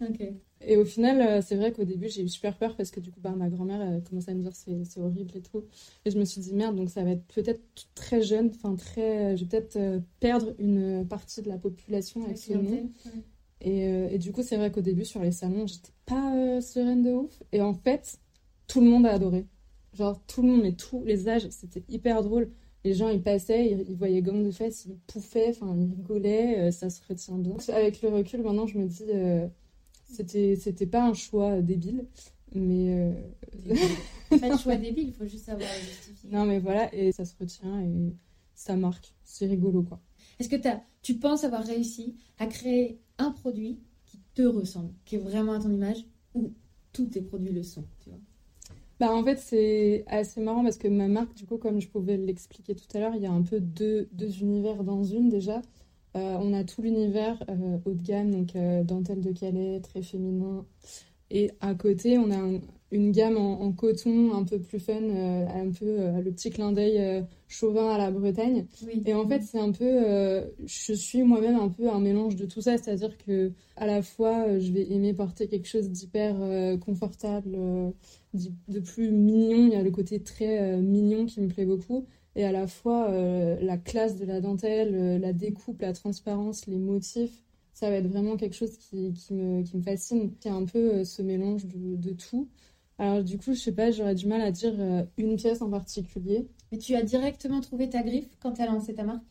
Ok. 0.00 0.32
Et 0.68 0.76
au 0.76 0.84
final, 0.84 1.20
euh, 1.20 1.40
c'est 1.40 1.54
vrai 1.54 1.72
qu'au 1.72 1.84
début, 1.84 2.08
j'ai 2.08 2.22
eu 2.22 2.28
super 2.28 2.58
peur 2.58 2.74
parce 2.74 2.90
que 2.90 2.98
du 2.98 3.12
coup, 3.12 3.20
bah, 3.20 3.30
ma 3.36 3.48
grand-mère 3.48 3.80
a 3.80 4.00
commencé 4.00 4.32
à 4.32 4.34
me 4.34 4.42
dire 4.42 4.52
c'est, 4.52 5.00
horrible 5.00 5.30
et 5.36 5.40
tout. 5.40 5.64
Et 6.04 6.10
je 6.10 6.18
me 6.18 6.24
suis 6.24 6.40
dit 6.40 6.52
merde, 6.54 6.74
donc 6.74 6.90
ça 6.90 7.04
va 7.04 7.10
être 7.10 7.24
peut-être 7.28 7.62
très 7.94 8.20
jeune, 8.20 8.50
enfin 8.52 8.74
très. 8.74 9.36
Je 9.36 9.44
vais 9.44 9.48
peut-être 9.48 9.76
euh, 9.76 10.00
perdre 10.18 10.54
une 10.58 11.06
partie 11.06 11.40
de 11.40 11.48
la 11.48 11.56
population 11.56 12.24
avec 12.24 12.36
ce 12.36 12.54
nom. 12.54 12.90
Et, 13.60 13.86
euh, 13.86 14.08
et, 14.10 14.18
du 14.18 14.32
coup, 14.32 14.42
c'est 14.42 14.56
vrai 14.56 14.72
qu'au 14.72 14.80
début, 14.80 15.04
sur 15.04 15.22
les 15.22 15.30
salons, 15.30 15.66
j'étais 15.68 15.92
pas 16.04 16.60
sereine 16.60 17.02
de 17.02 17.12
ouf. 17.12 17.42
Et 17.52 17.60
en 17.62 17.72
fait, 17.72 18.18
tout 18.66 18.80
le 18.80 18.88
monde 18.88 19.06
a 19.06 19.12
adoré. 19.12 19.46
Genre, 19.94 20.20
tout 20.26 20.42
le 20.42 20.48
monde, 20.48 20.62
mais 20.62 20.72
tous 20.72 21.04
les 21.04 21.28
âges, 21.28 21.48
c'était 21.50 21.84
hyper 21.88 22.22
drôle. 22.22 22.50
Les 22.84 22.92
gens, 22.92 23.08
ils 23.08 23.22
passaient, 23.22 23.70
ils, 23.70 23.96
voyaient 23.96 24.20
gang 24.20 24.44
de 24.44 24.50
fesses, 24.50 24.84
ils 24.84 24.96
pouffaient, 25.06 25.50
enfin, 25.50 25.74
ils 25.76 25.94
rigolaient, 25.94 26.70
ça 26.70 26.90
se 26.90 27.00
retient 27.08 27.38
bien. 27.38 27.56
Avec 27.68 28.02
le 28.02 28.10
recul, 28.10 28.42
maintenant, 28.42 28.66
je 28.66 28.78
me 28.78 28.86
dis 28.86 29.04
c'était, 30.08 30.56
c'était 30.56 30.86
pas 30.86 31.04
un 31.04 31.14
choix 31.14 31.60
débile, 31.60 32.06
mais. 32.54 32.94
Euh... 32.94 33.12
pas 34.40 34.50
de 34.50 34.58
choix 34.58 34.76
débile, 34.76 35.08
il 35.08 35.12
faut 35.12 35.26
juste 35.26 35.46
savoir 35.46 35.68
justifier. 35.80 36.30
Non, 36.30 36.44
mais 36.44 36.58
voilà, 36.58 36.92
et 36.94 37.12
ça 37.12 37.24
se 37.24 37.34
retient 37.38 37.80
et 37.82 38.14
ça 38.54 38.76
marque. 38.76 39.14
C'est 39.24 39.46
rigolo, 39.46 39.82
quoi. 39.82 40.00
Est-ce 40.38 40.48
que 40.48 40.68
as, 40.68 40.82
tu 41.02 41.14
penses 41.14 41.44
avoir 41.44 41.64
réussi 41.64 42.16
à 42.38 42.46
créer 42.46 43.00
un 43.18 43.30
produit 43.30 43.80
qui 44.06 44.18
te 44.34 44.42
ressemble, 44.42 44.92
qui 45.04 45.16
est 45.16 45.20
vraiment 45.20 45.52
à 45.52 45.60
ton 45.60 45.70
image, 45.70 46.04
ou 46.34 46.52
tous 46.92 47.06
tes 47.06 47.22
produits 47.22 47.52
le 47.52 47.62
sont, 47.62 47.84
tu 48.00 48.10
vois? 48.10 48.18
Bah 48.98 49.12
en 49.12 49.22
fait 49.22 49.38
c'est 49.38 50.04
assez 50.06 50.40
marrant 50.40 50.62
parce 50.62 50.78
que 50.78 50.88
ma 50.88 51.06
marque 51.06 51.34
du 51.34 51.44
coup 51.44 51.58
comme 51.58 51.80
je 51.82 51.88
pouvais 51.88 52.16
l'expliquer 52.16 52.74
tout 52.74 52.86
à 52.94 53.00
l'heure 53.00 53.14
il 53.14 53.20
y 53.20 53.26
a 53.26 53.30
un 53.30 53.42
peu 53.42 53.60
deux, 53.60 54.08
deux 54.12 54.40
univers 54.40 54.84
dans 54.84 55.04
une 55.04 55.28
déjà 55.28 55.60
on 56.18 56.52
a 56.52 56.64
tout 56.64 56.82
l'univers 56.82 57.42
euh, 57.48 57.78
haut 57.84 57.94
de 57.94 58.02
gamme, 58.02 58.30
donc 58.30 58.56
euh, 58.56 58.82
dentelle 58.84 59.20
de 59.20 59.32
Calais, 59.32 59.80
très 59.80 60.02
féminin, 60.02 60.64
Et 61.30 61.50
à 61.60 61.74
côté, 61.74 62.18
on 62.18 62.30
a 62.30 62.60
une 62.92 63.10
gamme 63.10 63.36
en, 63.36 63.72
coton 63.72 64.32
un 64.34 64.44
peu 64.44 64.60
plus 64.60 64.78
fun, 64.78 64.94
euh, 64.94 65.46
un 65.48 65.70
peu 65.70 65.86
euh, 65.86 66.20
le 66.22 66.30
petit 66.30 66.50
clin 66.50 66.72
d'œil 66.72 66.98
euh, 66.98 67.22
chauvin 67.48 67.90
à 67.90 67.98
la 67.98 68.10
Bretagne. 68.12 68.66
Et 69.04 69.14
en 69.14 69.28
fait, 69.28 69.42
c'est 69.42 69.58
un 69.58 69.72
peu, 69.72 70.44
je 70.64 70.92
suis 70.92 71.22
moi-même 71.22 71.56
un 71.56 71.68
peu 71.68 71.88
un 71.88 72.00
mélange 72.00 72.36
de 72.36 72.46
tout 72.46 72.60
ça, 72.60 72.76
c'est-à-dire 72.78 73.16
que 73.18 73.52
à 73.76 73.86
la 73.86 74.02
fois, 74.02 74.58
je 74.58 74.72
vais 74.72 74.90
aimer 74.92 75.14
porter 75.14 75.48
quelque 75.48 75.68
chose 75.68 75.90
d'hyper 75.90 76.36
confortable, 76.80 77.56
de 78.34 78.80
plus 78.80 79.10
mignon. 79.10 79.66
Il 79.66 79.72
y 79.72 79.76
a 79.76 79.82
le 79.82 79.90
côté 79.90 80.20
très 80.20 80.80
mignon 80.80 81.26
qui 81.26 81.40
me 81.40 81.48
plaît 81.48 81.66
beaucoup. 81.66 82.06
Et 82.36 82.44
à 82.44 82.52
la 82.52 82.66
fois, 82.66 83.10
la 83.10 83.78
classe 83.78 84.16
de 84.16 84.26
la 84.26 84.40
dentelle, 84.40 85.20
la 85.20 85.32
découpe, 85.32 85.80
la 85.80 85.92
transparence, 85.92 86.66
les 86.66 86.78
motifs 86.78 87.42
ça 87.76 87.90
va 87.90 87.96
être 87.96 88.06
vraiment 88.06 88.38
quelque 88.38 88.54
chose 88.56 88.78
qui, 88.78 89.12
qui, 89.12 89.34
me, 89.34 89.62
qui 89.62 89.76
me 89.76 89.82
fascine. 89.82 90.32
Il 90.42 90.48
a 90.48 90.54
un 90.54 90.64
peu 90.64 91.04
ce 91.04 91.20
mélange 91.20 91.66
de, 91.66 91.96
de 91.96 92.12
tout. 92.14 92.48
Alors 92.98 93.22
du 93.22 93.36
coup, 93.36 93.52
je 93.52 93.60
sais 93.60 93.72
pas, 93.72 93.90
j'aurais 93.90 94.14
du 94.14 94.26
mal 94.26 94.40
à 94.40 94.50
dire 94.50 94.74
euh, 94.78 95.04
une 95.18 95.36
pièce 95.36 95.60
en 95.60 95.68
particulier. 95.68 96.48
Mais 96.72 96.78
tu 96.78 96.94
as 96.94 97.02
directement 97.02 97.60
trouvé 97.60 97.90
ta 97.90 98.02
griffe 98.02 98.30
quand 98.40 98.54
tu 98.54 98.62
as 98.62 98.66
lancé 98.66 98.94
ta 98.94 99.04
marque? 99.04 99.24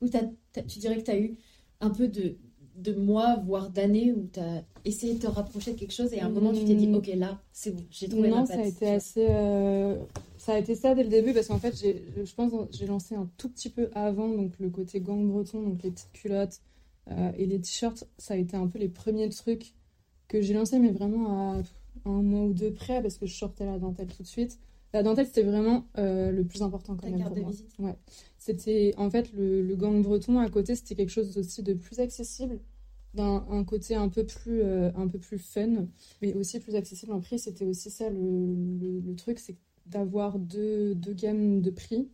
Ou 0.00 0.06
tu 0.08 0.78
dirais 0.78 0.98
que 0.98 1.02
tu 1.02 1.10
as 1.10 1.18
eu 1.18 1.38
un 1.80 1.90
peu 1.90 2.06
de, 2.06 2.36
de 2.78 2.92
mois, 2.92 3.36
voire 3.44 3.70
d'années, 3.70 4.12
où 4.12 4.28
tu 4.32 4.40
as 4.40 4.62
essayé 4.84 5.14
de 5.14 5.20
te 5.20 5.26
rapprocher 5.26 5.72
de 5.72 5.78
quelque 5.78 5.92
chose 5.92 6.12
et 6.12 6.20
à 6.20 6.26
un 6.26 6.30
moment 6.30 6.52
tu 6.52 6.64
t'es 6.64 6.74
dit, 6.74 6.86
hmm. 6.86 6.94
ok, 6.94 7.06
là, 7.16 7.40
c'est 7.52 7.74
bon, 7.74 7.82
j'ai 7.90 8.08
trouvé 8.08 8.28
non, 8.28 8.40
ma 8.40 8.46
patte. 8.46 8.56
ça 8.56 8.62
a 8.62 8.66
été 8.66 8.88
assez... 8.88 9.26
Euh, 9.28 9.96
ça 10.38 10.54
a 10.54 10.58
été 10.58 10.74
ça 10.74 10.94
dès 10.94 11.02
le 11.02 11.10
début 11.10 11.34
parce 11.34 11.48
qu'en 11.48 11.58
fait, 11.58 11.74
je 11.76 12.34
pense 12.34 12.52
j'ai 12.70 12.86
lancé 12.86 13.14
un 13.14 13.28
tout 13.36 13.48
petit 13.48 13.68
peu 13.68 13.90
avant, 13.94 14.28
donc 14.28 14.52
le 14.58 14.70
côté 14.70 15.00
gang 15.00 15.26
breton, 15.28 15.60
donc 15.60 15.82
les 15.82 15.90
petites 15.90 16.12
culottes 16.12 16.60
euh, 17.10 17.32
et 17.36 17.46
les 17.46 17.60
t-shirts, 17.60 18.06
ça 18.16 18.34
a 18.34 18.36
été 18.36 18.56
un 18.56 18.66
peu 18.66 18.78
les 18.78 18.88
premiers 18.88 19.28
trucs 19.28 19.74
que 20.28 20.40
j'ai 20.40 20.54
lancé, 20.54 20.78
mais 20.78 20.90
vraiment 20.90 21.52
à 21.52 21.62
un 22.04 22.22
mois 22.22 22.44
ou 22.44 22.52
deux 22.52 22.72
près 22.72 23.02
parce 23.02 23.18
que 23.18 23.26
je 23.26 23.34
sortais 23.34 23.66
la 23.66 23.78
dentelle 23.78 24.06
tout 24.06 24.22
de 24.22 24.28
suite. 24.28 24.58
La 24.94 25.02
dentelle, 25.02 25.26
c'était 25.26 25.42
vraiment 25.42 25.84
euh, 25.98 26.30
le 26.30 26.44
plus 26.44 26.62
important 26.62 26.96
quand 26.96 27.10
même 27.10 27.22
pour 27.22 27.36
moi. 27.36 27.50
Ouais. 27.78 27.96
C'était 28.48 28.94
en 28.96 29.10
fait 29.10 29.30
le, 29.34 29.76
gang 29.76 30.02
breton 30.02 30.38
à 30.38 30.48
côté, 30.48 30.74
c'était 30.74 30.94
quelque 30.94 31.10
chose 31.10 31.36
aussi 31.36 31.62
de 31.62 31.74
plus 31.74 32.00
accessible, 32.00 32.60
d'un 33.12 33.44
un 33.50 33.62
côté 33.62 33.94
un 33.94 34.08
peu 34.08 34.24
plus 34.24 34.62
euh, 34.62 34.90
un 34.96 35.06
peu 35.06 35.18
plus 35.18 35.38
fun, 35.38 35.86
mais 36.22 36.32
aussi 36.32 36.58
plus 36.58 36.74
accessible 36.74 37.12
en 37.12 37.20
prix. 37.20 37.38
C'était 37.38 37.66
aussi 37.66 37.90
ça 37.90 38.08
le, 38.08 39.00
le, 39.04 39.14
truc, 39.16 39.38
c'est 39.38 39.56
d'avoir 39.84 40.38
deux, 40.38 40.94
deux 40.94 41.12
gammes 41.12 41.60
de 41.60 41.70
prix. 41.70 42.08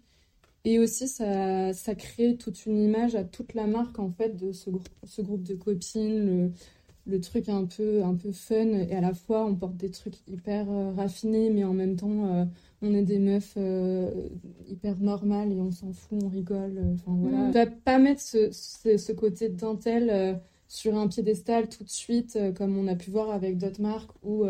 Et 0.65 0.81
aussi, 0.81 1.07
ça, 1.07 1.73
ça 1.73 1.95
crée 1.95 2.37
toute 2.37 2.67
une 2.67 2.83
image 2.83 3.15
à 3.15 3.23
toute 3.23 3.55
la 3.55 3.69
marque 3.69 4.01
en 4.01 4.11
fait 4.11 4.37
de 4.37 4.51
ce, 4.51 4.71
ce 5.05 5.23
groupe 5.23 5.45
de 5.45 5.55
copines, 5.55 6.27
le, 6.27 6.53
le 7.07 7.21
truc 7.21 7.49
un 7.49 7.65
peu, 7.67 8.03
un 8.03 8.15
peu 8.15 8.33
fun 8.33 8.73
et 8.73 8.95
à 8.95 9.01
la 9.01 9.15
fois 9.15 9.45
on 9.45 9.55
porte 9.55 9.77
des 9.77 9.91
trucs 9.91 10.17
hyper 10.27 10.71
euh, 10.71 10.93
raffinés 10.93 11.51
mais 11.51 11.65
en 11.65 11.75
même 11.75 11.97
temps 11.97 12.27
euh, 12.27 12.45
on 12.85 12.95
est 12.95 13.03
des 13.03 13.19
meufs 13.19 13.55
euh, 13.57 14.29
hyper 14.67 15.01
normales 15.01 15.53
et 15.53 15.61
on 15.61 15.71
s'en 15.71 15.93
fout, 15.93 16.19
on 16.23 16.29
rigole. 16.29 16.81
Enfin 16.95 17.17
voilà. 17.19 17.67
Mm. 17.67 17.71
pas 17.85 17.99
mettre 17.99 18.21
ce, 18.21 18.51
ce, 18.51 19.13
côté 19.13 19.49
dentelle 19.49 20.41
sur 20.69 20.97
un 20.97 21.09
piédestal 21.09 21.69
tout 21.69 21.85
de 21.85 21.91
suite 21.91 22.39
comme 22.57 22.77
on 22.77 22.87
a 22.89 22.95
pu 22.95 23.11
voir 23.11 23.31
avec 23.31 23.59
d'autres 23.59 23.81
marques 23.81 24.11
où 24.23 24.45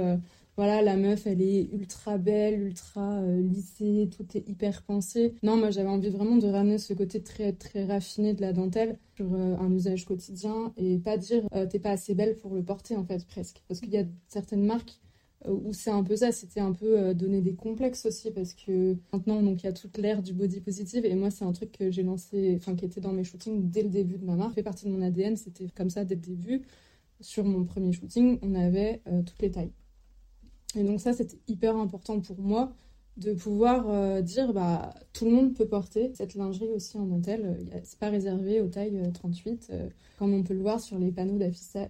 voilà, 0.57 0.83
la 0.83 0.97
meuf, 0.97 1.27
elle 1.27 1.43
est 1.43 1.69
ultra 1.73 2.17
belle, 2.17 2.61
ultra 2.61 3.15
euh, 3.15 3.41
lissée, 3.41 4.09
tout 4.17 4.25
est 4.37 4.49
hyper 4.49 4.83
pensé. 4.83 5.35
Non, 5.43 5.57
moi, 5.57 5.71
j'avais 5.71 5.89
envie 5.89 6.11
vraiment 6.11 6.37
de 6.37 6.47
ramener 6.47 6.79
ce 6.79 6.95
côté 6.95 7.23
très, 7.23 7.53
très 7.53 7.85
raffiné 7.85 8.35
de 8.35 8.41
la 8.41 8.53
dentelle 8.53 8.99
sur 9.17 9.35
euh, 9.35 9.57
un 9.59 9.73
usage 9.73 10.05
quotidien 10.05 10.73
et 10.77 10.99
pas 10.99 11.17
dire 11.17 11.43
euh, 11.55 11.67
t'es 11.67 11.81
pas 11.81 11.91
assez 11.91 12.15
belle 12.15 12.37
pour 12.37 12.55
le 12.55 12.63
porter, 12.63 12.95
en 12.97 13.05
fait, 13.05 13.27
presque. 13.27 13.63
Parce 13.67 13.81
qu'il 13.81 13.91
y 13.91 13.99
a 13.99 14.05
certaines 14.29 14.65
marques 14.65 15.01
où 15.47 15.73
c'est 15.73 15.91
un 15.91 16.03
peu 16.03 16.17
ça, 16.17 16.33
c'était 16.33 16.61
un 16.61 16.73
peu 16.73 17.15
donner 17.15 17.41
des 17.41 17.55
complexes 17.55 18.07
aussi 18.07 18.31
parce 18.31 18.55
que 18.55 18.97
maintenant, 19.13 19.43
donc, 19.43 19.63
il 19.63 19.67
y 19.67 19.69
a 19.69 19.73
toute 19.73 19.99
l'ère 19.99 20.23
du 20.23 20.33
body 20.33 20.61
positive 20.61 21.05
et 21.05 21.15
moi, 21.15 21.31
c'est 21.31 21.45
un 21.45 21.53
truc 21.53 21.73
que 21.73 21.91
j'ai 21.91 22.03
lancé, 22.03 22.55
enfin, 22.57 22.75
qui 22.75 22.85
était 22.85 23.01
dans 23.01 23.13
mes 23.13 23.25
shootings 23.25 23.71
dès 23.71 23.83
le 23.83 23.91
début 23.91 24.19
de 24.19 24.25
ma 24.25 24.37
marque, 24.37 24.55
fait 24.55 24.63
partie 24.63 24.87
de 24.87 24.91
mon 24.91 25.03
ADN, 25.03 25.37
c'était 25.37 25.69
comme 25.75 25.91
ça 25.91 26.05
dès 26.05 26.15
le 26.15 26.21
début. 26.21 26.63
Sur 27.21 27.45
mon 27.45 27.65
premier 27.65 27.93
shooting, 27.93 28.39
on 28.43 28.55
avait 28.55 29.03
toutes 29.25 29.41
les 29.41 29.51
tailles. 29.51 29.73
Et 30.77 30.83
donc 30.83 31.01
ça, 31.01 31.13
c'était 31.13 31.39
hyper 31.47 31.77
important 31.77 32.21
pour 32.21 32.41
moi 32.41 32.73
de 33.17 33.33
pouvoir 33.33 33.89
euh, 33.89 34.23
dire 34.23 34.53
bah 34.53 34.93
tout 35.13 35.25
le 35.25 35.31
monde 35.31 35.55
peut 35.55 35.67
porter 35.67 36.11
cette 36.15 36.35
lingerie 36.35 36.71
aussi 36.71 36.99
en 36.99 37.07
dentelle. 37.07 37.59
C'est 37.85 37.99
pas 37.99 38.11
réservé 38.11 38.61
aux 38.61 38.69
tailles 38.69 39.01
38, 39.13 39.69
euh, 39.71 39.75
euh, 39.75 39.89
comme 40.19 40.35
on 40.35 40.43
peut 40.43 40.55
le 40.55 40.61
voir 40.61 40.81
sur 40.81 40.99
les 40.99 41.13
panneaux 41.13 41.39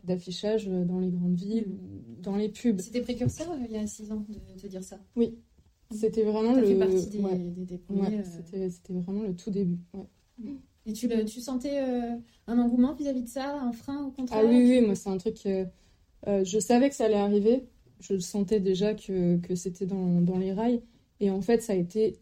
d'affichage 0.05 0.67
dans 0.67 0.99
les 0.99 1.11
grandes 1.11 1.37
villes 1.37 1.69
ou 1.69 2.23
dans 2.23 2.37
les 2.37 2.51
pubs. 2.51 2.81
C'était 2.81 3.01
précurseur 3.01 3.49
il 3.65 3.73
y 3.75 3.79
a 3.79 3.87
6 3.87 4.13
ans 4.13 4.25
de 4.29 4.61
te 4.61 4.67
dire 4.67 4.83
ça? 4.83 4.99
Oui, 5.17 5.35
c'était 5.91 6.25
vraiment 6.25 6.55
le. 6.55 6.65
Fait 6.65 6.75
partie 6.75 7.07
des, 7.07 7.65
des, 7.65 7.79
premiers. 7.79 8.23
c'était 8.25 8.93
vraiment 8.93 9.23
le 9.23 9.35
tout 9.35 9.51
début. 9.51 9.79
Et 10.87 10.93
tu, 10.93 11.09
le, 11.09 11.25
tu 11.25 11.41
sentais 11.41 11.79
un 12.47 12.59
engouement 12.59 12.93
vis-à-vis 12.93 13.23
de 13.23 13.29
ça, 13.29 13.59
un 13.59 13.73
frein 13.73 14.05
au 14.05 14.11
contraire? 14.11 14.43
Ah 14.45 14.47
oui, 14.47 14.63
oui, 14.69 14.81
moi 14.83 14.95
c'est 14.95 15.09
un 15.09 15.17
truc. 15.17 15.39
je 16.27 16.59
savais 16.59 16.91
que 16.91 16.95
ça 16.95 17.07
allait 17.07 17.15
arriver 17.15 17.65
je 18.01 18.19
sentais 18.19 18.61
déjà 18.61 18.95
que, 18.95 19.37
que 19.39 19.55
c'était 19.55 19.87
dans, 19.87 20.21
dans, 20.21 20.39
les 20.39 20.53
rails. 20.53 20.83
Et 21.21 21.31
en 21.31 21.41
fait, 21.41 21.63
ça 21.63 21.73
a 21.73 21.77
été 21.77 22.19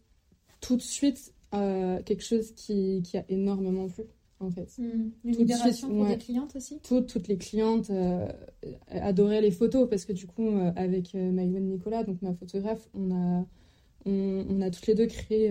tout 0.61 0.77
de 0.77 0.81
suite 0.81 1.33
euh, 1.53 2.01
quelque 2.03 2.23
chose 2.23 2.51
qui, 2.51 3.01
qui, 3.03 3.17
a 3.17 3.25
énormément 3.29 3.87
plu. 3.87 4.03
En 4.39 4.49
fait. 4.49 4.73
Hmm. 4.77 5.11
Une 5.23 5.35
libération 5.35 5.87
pour 5.87 6.05
des 6.05 6.17
clientes 6.17 6.53
aussi? 6.57 6.79
Toutes, 6.83 7.07
toutes 7.07 7.29
les 7.29 7.37
clientes 7.37 7.89
euh, 7.91 8.27
adoraient 8.89 9.39
les 9.39 9.51
photos 9.51 9.89
parce 9.89 10.03
que 10.03 10.11
du 10.11 10.27
coup, 10.27 10.49
euh, 10.49 10.71
avec 10.75 11.13
Maïwen 11.13 11.65
Nicolas, 11.69 12.03
donc 12.03 12.21
ma 12.21 12.33
photographe, 12.33 12.89
on 12.93 13.11
a, 13.11 13.45
on, 14.05 14.45
on 14.49 14.61
a 14.61 14.69
toutes 14.69 14.87
les 14.87 14.95
deux 14.95 15.05
créé 15.05 15.49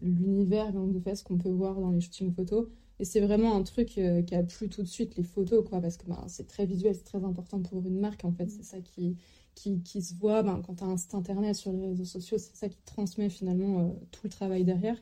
l'univers 0.00 0.72
de 0.72 0.98
fesses 1.00 1.22
qu'on 1.22 1.36
peut 1.36 1.50
voir 1.50 1.78
dans 1.80 1.90
les 1.90 2.00
shootings 2.00 2.32
photos. 2.32 2.68
Et 2.98 3.04
c'est 3.04 3.20
vraiment 3.20 3.54
un 3.54 3.62
truc 3.62 3.88
qui 3.88 4.34
a 4.34 4.42
plu 4.42 4.70
tout 4.70 4.82
de 4.82 4.88
suite, 4.88 5.16
les 5.16 5.22
photos, 5.22 5.66
quoi, 5.68 5.80
parce 5.80 5.98
que 5.98 6.06
ben, 6.06 6.24
c'est 6.28 6.46
très 6.46 6.64
visuel, 6.64 6.94
c'est 6.94 7.04
très 7.04 7.24
important 7.24 7.60
pour 7.60 7.84
une 7.86 7.98
marque, 7.98 8.24
en 8.24 8.32
fait. 8.32 8.44
Hmm. 8.44 8.50
C'est 8.56 8.64
ça 8.64 8.80
qui, 8.80 9.16
qui, 9.54 10.02
se 10.02 10.14
voit 10.14 10.42
ben, 10.42 10.62
quand 10.66 10.76
tu 10.76 10.84
as 10.84 10.86
un 10.86 10.96
site 10.96 11.14
internet 11.14 11.54
sur 11.54 11.72
les 11.72 11.88
réseaux 11.88 12.04
sociaux, 12.04 12.38
c'est 12.38 12.56
ça 12.56 12.68
qui 12.68 12.80
transmet 12.84 13.28
finalement 13.28 13.80
euh, 13.80 13.88
tout 14.10 14.20
le 14.24 14.30
travail 14.30 14.64
derrière. 14.64 14.96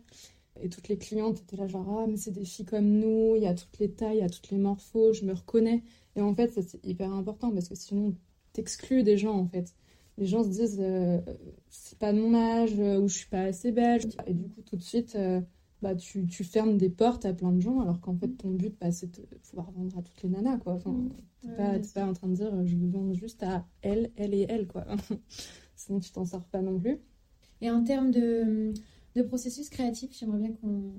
Et 0.61 0.69
toutes 0.69 0.89
les 0.89 0.99
clientes 0.99 1.41
étaient 1.41 1.57
là, 1.57 1.69
genre, 1.69 2.01
ah, 2.01 2.07
mais 2.09 2.17
c'est 2.17 2.33
des 2.33 2.45
filles 2.45 2.65
comme 2.65 2.99
nous, 2.99 3.35
il 3.37 3.43
y 3.43 3.47
a 3.47 3.55
toutes 3.55 3.79
les 3.79 3.91
tailles, 3.91 4.17
il 4.17 4.21
y 4.21 4.25
a 4.25 4.29
toutes 4.29 4.51
les 4.51 4.59
morphos, 4.59 5.13
je 5.13 5.25
me 5.25 5.33
reconnais. 5.33 5.85
Et 6.17 6.21
en 6.21 6.35
fait, 6.35 6.53
c'est 6.53 6.85
hyper 6.85 7.13
important 7.13 7.53
parce 7.53 7.69
que 7.69 7.77
sinon, 7.77 8.15
t'exclus 8.53 9.05
des 9.05 9.17
gens 9.17 9.37
en 9.39 9.47
fait. 9.47 9.75
Les 10.17 10.27
gens 10.27 10.43
se 10.43 10.49
disent, 10.49 10.79
euh, 10.81 11.21
c'est 11.71 11.99
pas 11.99 12.13
mon 12.13 12.35
âge, 12.35 12.75
euh, 12.81 12.99
ou 12.99 13.09
je 13.09 13.15
suis 13.19 13.29
pas 13.29 13.43
assez 13.43 13.71
belle. 13.71 14.03
Et 14.27 14.35
du 14.35 14.49
coup, 14.49 14.63
tout 14.63 14.77
de 14.77 14.83
suite, 14.83 15.17
bah, 15.83 15.95
tu, 15.95 16.27
tu, 16.27 16.45
fermes 16.45 16.77
des 16.77 16.91
portes 16.91 17.25
à 17.25 17.33
plein 17.33 17.53
de 17.53 17.61
gens, 17.61 17.81
alors 17.81 18.01
qu'en 18.01 18.17
fait, 18.17 18.29
ton 18.29 18.51
but, 18.51 18.75
bah, 18.81 18.91
c'est 18.91 19.21
de 19.21 19.27
pouvoir 19.49 19.71
vendre 19.71 19.97
à 19.99 20.03
toutes 20.03 20.23
les 20.23 20.29
nanas, 20.29 20.59
quoi. 20.59 20.75
Enfin, 20.75 20.91
mmh. 20.91 21.11
t'es 21.43 21.49
pas, 21.57 21.79
pas, 21.95 22.07
en 22.07 22.13
train 22.13 22.29
de 22.29 22.35
dire, 22.35 22.67
je 22.67 22.77
veux 22.77 22.89
vendre 22.89 23.15
juste 23.15 23.43
à 23.43 23.67
elle, 23.83 24.11
elle 24.17 24.35
et 24.35 24.47
elle, 24.49 24.67
quoi. 24.67 24.87
Sinon, 25.77 26.01
tu 26.01 26.11
t'en 26.11 26.25
sors 26.25 26.45
pas 26.45 26.61
non 26.61 26.79
plus. 26.79 26.99
Et 27.61 27.71
en 27.71 27.83
termes 27.85 28.11
de, 28.11 28.73
de 29.15 29.23
processus 29.23 29.69
créatif, 29.69 30.11
j'aimerais 30.19 30.39
bien 30.39 30.53
qu'on, 30.53 30.93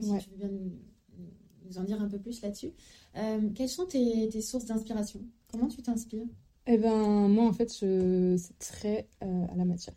si 0.00 0.18
tu 0.18 0.30
veux 0.30 0.36
bien 0.36 0.48
nous, 0.48 1.78
en 1.78 1.84
dire 1.84 2.00
un 2.00 2.08
peu 2.08 2.18
plus 2.18 2.42
là-dessus. 2.42 2.72
Euh, 3.16 3.48
quelles 3.54 3.68
sont 3.68 3.86
tes, 3.86 4.28
tes 4.28 4.40
sources 4.40 4.66
d'inspiration? 4.66 5.20
Comment 5.50 5.68
tu 5.68 5.82
t'inspires? 5.82 6.26
Eh 6.66 6.78
ben, 6.78 7.28
moi, 7.28 7.44
en 7.44 7.52
fait, 7.52 7.72
je... 7.80 8.36
c'est 8.38 8.58
très 8.58 9.08
euh, 9.22 9.46
à 9.50 9.56
la 9.56 9.64
matière. 9.64 9.94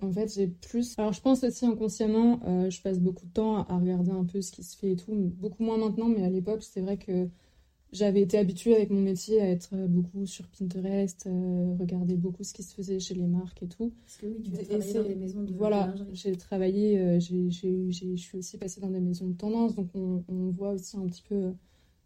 En 0.00 0.12
fait, 0.12 0.32
j'ai 0.32 0.46
plus. 0.46 0.98
Alors, 0.98 1.12
je 1.12 1.20
pense 1.20 1.42
aussi 1.42 1.66
inconsciemment, 1.66 2.40
euh, 2.46 2.70
je 2.70 2.80
passe 2.80 3.00
beaucoup 3.00 3.26
de 3.26 3.32
temps 3.32 3.64
à 3.64 3.78
regarder 3.78 4.10
un 4.12 4.24
peu 4.24 4.40
ce 4.40 4.52
qui 4.52 4.62
se 4.62 4.76
fait 4.76 4.92
et 4.92 4.96
tout. 4.96 5.12
Beaucoup 5.14 5.62
moins 5.62 5.78
maintenant, 5.78 6.08
mais 6.08 6.22
à 6.22 6.30
l'époque, 6.30 6.62
c'est 6.62 6.80
vrai 6.80 6.96
que 6.96 7.28
j'avais 7.90 8.20
été 8.20 8.38
habituée 8.38 8.76
avec 8.76 8.90
mon 8.90 9.00
métier 9.00 9.40
à 9.40 9.48
être 9.48 9.74
beaucoup 9.88 10.26
sur 10.26 10.46
Pinterest, 10.48 11.26
euh, 11.26 11.74
regarder 11.78 12.16
beaucoup 12.16 12.44
ce 12.44 12.52
qui 12.52 12.62
se 12.62 12.74
faisait 12.74 13.00
chez 13.00 13.14
les 13.14 13.26
marques 13.26 13.62
et 13.62 13.68
tout. 13.68 13.92
Parce 14.04 14.18
que 14.18 14.26
oui, 14.26 14.42
tu 14.42 14.50
travaillé 14.50 14.92
dans 14.92 15.02
des 15.04 15.14
maisons 15.14 15.42
de 15.42 15.52
Voilà, 15.54 15.94
j'ai 16.12 16.36
travaillé, 16.36 16.98
euh, 16.98 17.18
je 17.18 17.48
suis 17.50 18.38
aussi 18.38 18.58
passée 18.58 18.80
dans 18.80 18.90
des 18.90 19.00
maisons 19.00 19.28
de 19.28 19.36
tendance, 19.36 19.74
donc 19.74 19.88
on, 19.94 20.22
on 20.28 20.50
voit 20.50 20.72
aussi 20.72 20.96
un 20.96 21.06
petit 21.06 21.22
peu 21.22 21.52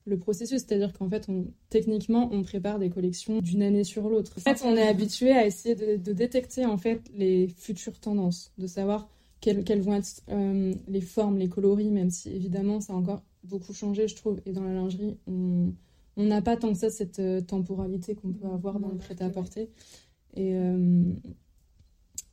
le 0.04 0.18
processus, 0.18 0.62
c'est-à-dire 0.66 0.92
qu'en 0.92 1.08
fait, 1.08 1.28
techniquement, 1.68 2.28
on 2.32 2.42
prépare 2.42 2.78
des 2.78 2.90
collections 2.90 3.40
d'une 3.40 3.62
année 3.62 3.84
sur 3.84 4.08
l'autre. 4.08 4.34
En 4.38 4.40
fait, 4.40 4.62
on 4.64 4.74
est 4.76 4.86
habitué 4.86 5.32
à 5.32 5.46
essayer 5.46 5.74
de, 5.74 6.12
détecter 6.12 6.66
en 6.66 6.76
fait 6.76 7.02
les 7.14 7.48
futures 7.48 7.98
tendances, 7.98 8.52
de 8.58 8.66
savoir 8.66 9.08
quelles, 9.40 9.80
vont 9.80 9.94
être 9.94 10.22
euh, 10.28 10.72
les 10.88 11.00
formes, 11.00 11.38
les 11.38 11.48
coloris, 11.48 11.90
même 11.90 12.10
si 12.10 12.30
évidemment 12.30 12.80
ça 12.80 12.92
a 12.92 12.96
encore 12.96 13.22
beaucoup 13.44 13.72
changé, 13.72 14.08
je 14.08 14.16
trouve. 14.16 14.40
Et 14.46 14.52
dans 14.52 14.64
la 14.64 14.74
lingerie, 14.74 15.16
on 15.26 15.72
n'a 16.16 16.42
pas 16.42 16.56
tant 16.56 16.72
que 16.72 16.78
ça 16.78 16.90
cette 16.90 17.18
euh, 17.18 17.40
temporalité 17.40 18.14
qu'on 18.14 18.32
peut 18.32 18.46
avoir 18.46 18.78
dans 18.78 18.88
le 18.88 18.98
prêt-à-porter. 18.98 19.70
Et, 20.34 20.54
euh, 20.54 21.02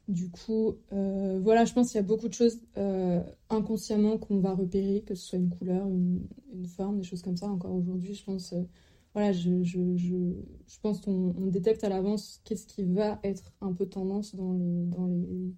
du 0.09 0.29
coup, 0.31 0.75
euh, 0.91 1.39
voilà, 1.41 1.65
je 1.65 1.73
pense 1.73 1.91
qu'il 1.91 1.97
y 1.97 2.03
a 2.03 2.07
beaucoup 2.07 2.27
de 2.27 2.33
choses 2.33 2.59
euh, 2.77 3.21
inconsciemment 3.49 4.17
qu'on 4.17 4.39
va 4.39 4.55
repérer, 4.55 5.03
que 5.05 5.13
ce 5.13 5.27
soit 5.27 5.37
une 5.37 5.51
couleur, 5.51 5.87
une, 5.87 6.27
forme, 6.65 6.97
des 6.97 7.03
choses 7.03 7.21
comme 7.21 7.37
ça. 7.37 7.47
Encore 7.47 7.75
aujourd'hui, 7.75 8.15
je 8.15 8.23
pense, 8.23 8.53
euh, 8.53 8.63
voilà, 9.13 9.31
je, 9.31 9.63
je, 9.63 9.95
je, 9.97 10.15
je 10.67 10.79
pense 10.81 11.01
qu'on 11.01 11.35
on 11.37 11.45
détecte 11.45 11.83
à 11.83 11.89
l'avance 11.89 12.41
qu'est-ce 12.43 12.65
qui 12.65 12.83
va 12.83 13.19
être 13.23 13.53
un 13.61 13.71
peu 13.71 13.85
tendance 13.85 14.33
dans 14.33 14.53
les, 14.53 14.85
dans 14.87 15.05
les 15.05 15.53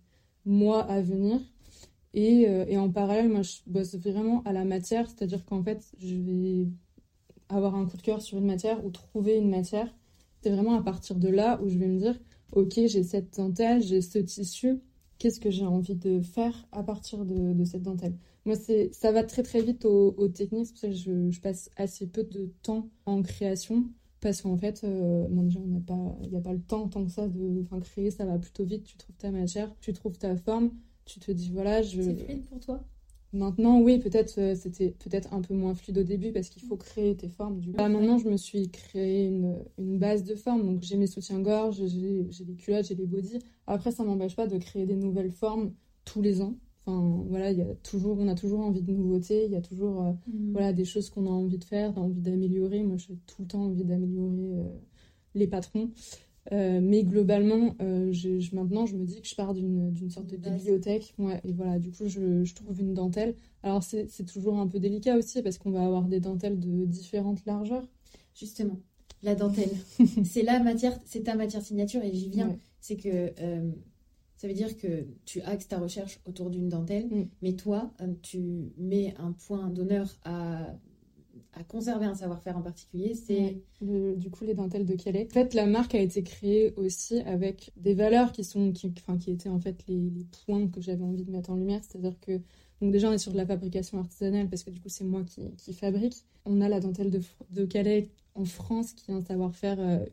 mois 0.45 0.83
à 0.83 1.01
venir. 1.01 1.39
Et, 2.13 2.41
et 2.41 2.77
en 2.77 2.91
parallèle, 2.91 3.29
moi, 3.29 3.41
je 3.41 3.59
bosse 3.67 3.95
vraiment 3.95 4.43
à 4.43 4.51
la 4.51 4.65
matière, 4.65 5.09
c'est-à-dire 5.09 5.45
qu'en 5.45 5.63
fait, 5.63 5.93
je 5.97 6.15
vais 6.15 6.67
avoir 7.47 7.75
un 7.75 7.85
coup 7.85 7.95
de 7.95 8.01
cœur 8.01 8.21
sur 8.21 8.37
une 8.37 8.47
matière 8.47 8.83
ou 8.85 8.89
trouver 8.89 9.37
une 9.37 9.49
matière. 9.49 9.87
C'est 10.41 10.49
vraiment 10.49 10.77
à 10.77 10.81
partir 10.83 11.15
de 11.15 11.29
là 11.29 11.57
où 11.63 11.69
je 11.69 11.77
vais 11.77 11.87
me 11.87 11.99
dire, 11.99 12.19
ok, 12.51 12.73
j'ai 12.87 13.03
cette 13.03 13.37
dentelle, 13.37 13.81
j'ai 13.81 14.01
ce 14.01 14.19
tissu, 14.19 14.79
qu'est-ce 15.17 15.39
que 15.39 15.49
j'ai 15.49 15.65
envie 15.65 15.95
de 15.95 16.21
faire 16.21 16.67
à 16.71 16.83
partir 16.83 17.25
de, 17.25 17.63
cette 17.63 17.83
dentelle? 17.83 18.15
Moi, 18.45 18.55
ça 18.55 19.11
va 19.11 19.23
très 19.23 19.43
très 19.43 19.61
vite 19.61 19.85
aux, 19.85 20.27
techniques, 20.29 20.73
que 20.81 20.91
je, 20.91 21.39
passe 21.41 21.69
assez 21.77 22.07
peu 22.07 22.23
de 22.23 22.51
temps 22.63 22.89
en 23.05 23.21
création. 23.21 23.85
Parce 24.19 24.41
qu'en 24.41 24.57
fait, 24.57 24.83
euh, 24.83 25.27
bon, 25.29 25.43
déjà, 25.43 25.59
il 25.59 25.69
n'y 26.29 26.37
a 26.37 26.41
pas 26.41 26.53
le 26.53 26.61
temps 26.61 26.87
tant 26.87 27.03
que 27.05 27.11
ça 27.11 27.27
de 27.27 27.65
créer, 27.79 28.11
ça 28.11 28.25
va 28.25 28.37
plutôt 28.37 28.63
vite. 28.63 28.83
Tu 28.83 28.97
trouves 28.97 29.15
ta 29.15 29.31
matière, 29.31 29.73
tu 29.79 29.93
trouves 29.93 30.17
ta 30.17 30.35
forme, 30.35 30.71
tu 31.05 31.19
te 31.19 31.31
dis 31.31 31.51
voilà, 31.51 31.81
je. 31.81 32.01
C'est 32.01 32.15
fluide 32.15 32.45
pour 32.45 32.59
toi? 32.59 32.83
Maintenant, 33.33 33.79
oui, 33.79 33.99
peut-être 33.99 34.37
euh, 34.39 34.55
c'était 34.55 34.91
peut-être 34.99 35.33
un 35.33 35.41
peu 35.41 35.53
moins 35.53 35.73
fluide 35.73 35.99
au 35.99 36.03
début 36.03 36.31
parce 36.33 36.49
qu'il 36.49 36.63
faut 36.63 36.75
créer 36.75 37.15
tes 37.15 37.29
formes. 37.29 37.59
Du 37.59 37.71
coup. 37.71 37.77
Là, 37.77 37.87
maintenant, 37.87 38.17
je 38.17 38.27
me 38.27 38.35
suis 38.37 38.69
créé 38.69 39.27
une, 39.27 39.57
une 39.77 39.97
base 39.97 40.23
de 40.23 40.35
forme. 40.35 40.65
Donc, 40.65 40.83
j'ai 40.83 40.97
mes 40.97 41.07
soutiens-gorge, 41.07 41.81
j'ai 41.87 42.43
les 42.45 42.55
culottes, 42.55 42.87
j'ai 42.87 42.95
les 42.95 43.05
bodys. 43.05 43.39
Après, 43.67 43.91
ça 43.91 44.03
m'empêche 44.03 44.35
pas 44.35 44.47
de 44.47 44.57
créer 44.57 44.85
des 44.85 44.95
nouvelles 44.97 45.31
formes 45.31 45.71
tous 46.03 46.21
les 46.21 46.41
ans. 46.41 46.55
Enfin, 46.85 47.23
voilà, 47.29 47.51
il 47.51 47.59
y 47.59 47.61
a 47.61 47.75
toujours, 47.83 48.17
on 48.19 48.27
a 48.27 48.35
toujours 48.35 48.59
envie 48.61 48.81
de 48.81 48.91
nouveautés. 48.91 49.45
Il 49.45 49.51
y 49.51 49.55
a 49.55 49.61
toujours 49.61 50.01
euh, 50.03 50.11
Mm. 50.27 50.51
voilà, 50.51 50.73
des 50.73 50.85
choses 50.85 51.09
qu'on 51.09 51.25
a 51.25 51.29
envie 51.29 51.57
de 51.57 51.63
faire, 51.63 51.97
envie 51.97 52.19
d'améliorer. 52.21 52.83
Moi, 52.83 52.97
j'ai 52.97 53.15
tout 53.27 53.43
le 53.43 53.47
temps 53.47 53.63
envie 53.65 53.85
d'améliorer 53.85 54.55
euh, 54.55 54.63
les 55.35 55.47
patrons. 55.47 55.91
Euh, 56.51 56.79
mais 56.81 57.03
globalement, 57.03 57.75
euh, 57.81 58.11
je, 58.11 58.39
je- 58.39 58.55
maintenant, 58.55 58.85
je 58.87 58.95
me 58.95 59.05
dis 59.05 59.21
que 59.21 59.27
je 59.27 59.35
pars 59.35 59.53
d'une 59.53 60.09
sorte 60.09 60.25
de 60.27 60.37
bibliothèque. 60.37 61.13
Ouais, 61.19 61.39
et 61.43 61.53
voilà, 61.53 61.77
du 61.77 61.91
coup, 61.91 62.07
je, 62.07 62.43
je 62.43 62.55
trouve 62.55 62.79
une 62.81 62.93
dentelle. 62.95 63.35
Alors, 63.63 63.83
c'est 63.83 64.09
c'est 64.09 64.25
toujours 64.25 64.57
un 64.57 64.67
peu 64.67 64.79
délicat 64.79 65.17
aussi 65.17 65.41
parce 65.43 65.57
qu'on 65.59 65.71
va 65.71 65.85
avoir 65.85 66.05
des 66.07 66.19
dentelles 66.19 66.59
de 66.59 66.85
différentes 66.85 67.45
largeurs. 67.45 67.87
Justement, 68.33 68.79
la 69.21 69.35
dentelle. 69.35 69.69
c'est 70.25 70.41
la 70.41 70.59
matière, 70.59 70.97
c'est 71.05 71.23
ta 71.23 71.35
matière 71.35 71.61
signature 71.61 72.03
et 72.03 72.11
j'y 72.13 72.29
viens. 72.29 72.47
Ouais. 72.49 72.57
C'est 72.79 72.95
que 72.95 73.33
euh, 73.39 73.71
ça 74.35 74.47
veut 74.47 74.55
dire 74.55 74.75
que 74.77 75.05
tu 75.25 75.41
axes 75.41 75.67
ta 75.67 75.77
recherche 75.77 76.19
autour 76.25 76.49
d'une 76.49 76.69
dentelle, 76.69 77.05
Mm. 77.07 77.25
mais 77.43 77.53
toi, 77.53 77.93
tu 78.23 78.71
mets 78.79 79.13
un 79.19 79.33
point 79.33 79.69
d'honneur 79.69 80.17
à, 80.25 80.65
à 81.53 81.63
conserver 81.63 82.05
un 82.05 82.15
savoir-faire 82.15 82.57
en 82.57 82.61
particulier. 82.61 83.13
C'est 83.13 83.61
du 83.81 84.29
coup, 84.29 84.45
les 84.45 84.53
dentelles 84.53 84.85
de 84.85 84.95
Calais. 84.95 85.27
En 85.29 85.33
fait, 85.33 85.53
la 85.53 85.65
marque 85.65 85.95
a 85.95 85.99
été 85.99 86.23
créée 86.23 86.73
aussi 86.77 87.19
avec 87.21 87.71
des 87.75 87.93
valeurs 87.93 88.31
qui 88.31 88.43
sont, 88.43 88.71
enfin, 88.97 89.17
qui 89.17 89.31
étaient 89.31 89.49
en 89.49 89.59
fait 89.59 89.83
les, 89.87 90.11
points 90.45 90.67
que 90.67 90.81
j'avais 90.81 91.03
envie 91.03 91.25
de 91.25 91.31
mettre 91.31 91.49
en 91.49 91.55
lumière. 91.55 91.81
C'est-à-dire 91.83 92.17
que, 92.21 92.39
donc 92.81 92.91
déjà, 92.91 93.09
on 93.09 93.13
est 93.13 93.17
sur 93.17 93.31
de 93.31 93.37
la 93.37 93.45
fabrication 93.45 93.99
artisanale 93.99 94.49
parce 94.49 94.63
que 94.63 94.71
du 94.71 94.79
coup, 94.79 94.89
c'est 94.89 95.03
moi 95.03 95.23
qui, 95.23 95.73
fabrique. 95.73 96.23
On 96.45 96.61
a 96.61 96.69
la 96.69 96.79
dentelle 96.79 97.11
de, 97.11 97.65
Calais 97.65 98.09
en 98.33 98.45
France 98.45 98.93
qui 98.93 99.11
est 99.11 99.13
un 99.13 99.21
savoir-faire 99.21 99.79
euh, 99.79 100.05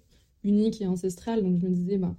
unique 0.43 0.83
et 0.83 0.87
ancestral. 0.87 1.43
Donc, 1.43 1.61
je 1.61 1.67
me 1.67 1.75
disais, 1.75 1.99
ben, 1.99 2.17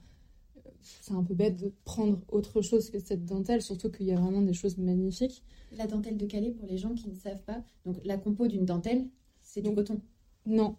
c'est 1.02 1.14
un 1.14 1.24
peu 1.24 1.34
bête 1.34 1.58
de 1.58 1.74
prendre 1.84 2.20
autre 2.30 2.62
chose 2.62 2.90
que 2.90 3.00
cette 3.00 3.26
dentelle, 3.26 3.62
surtout 3.62 3.90
qu'il 3.90 4.06
y 4.06 4.14
a 4.14 4.20
vraiment 4.20 4.42
des 4.42 4.54
choses 4.54 4.78
magnifiques. 4.78 5.44
La 5.72 5.88
dentelle 5.88 6.18
de 6.18 6.26
Calais 6.26 6.52
pour 6.52 6.68
les 6.68 6.78
gens 6.78 6.94
qui 6.96 7.10
ne 7.10 7.16
savent 7.16 7.44
pas. 7.44 7.64
Donc 7.86 7.98
la 8.06 8.18
compo 8.18 8.48
d'une 8.48 8.66
dentelle, 8.66 9.08
c'est 9.42 9.62
du 9.62 9.74
coton. 9.74 10.02
Non, 10.46 10.78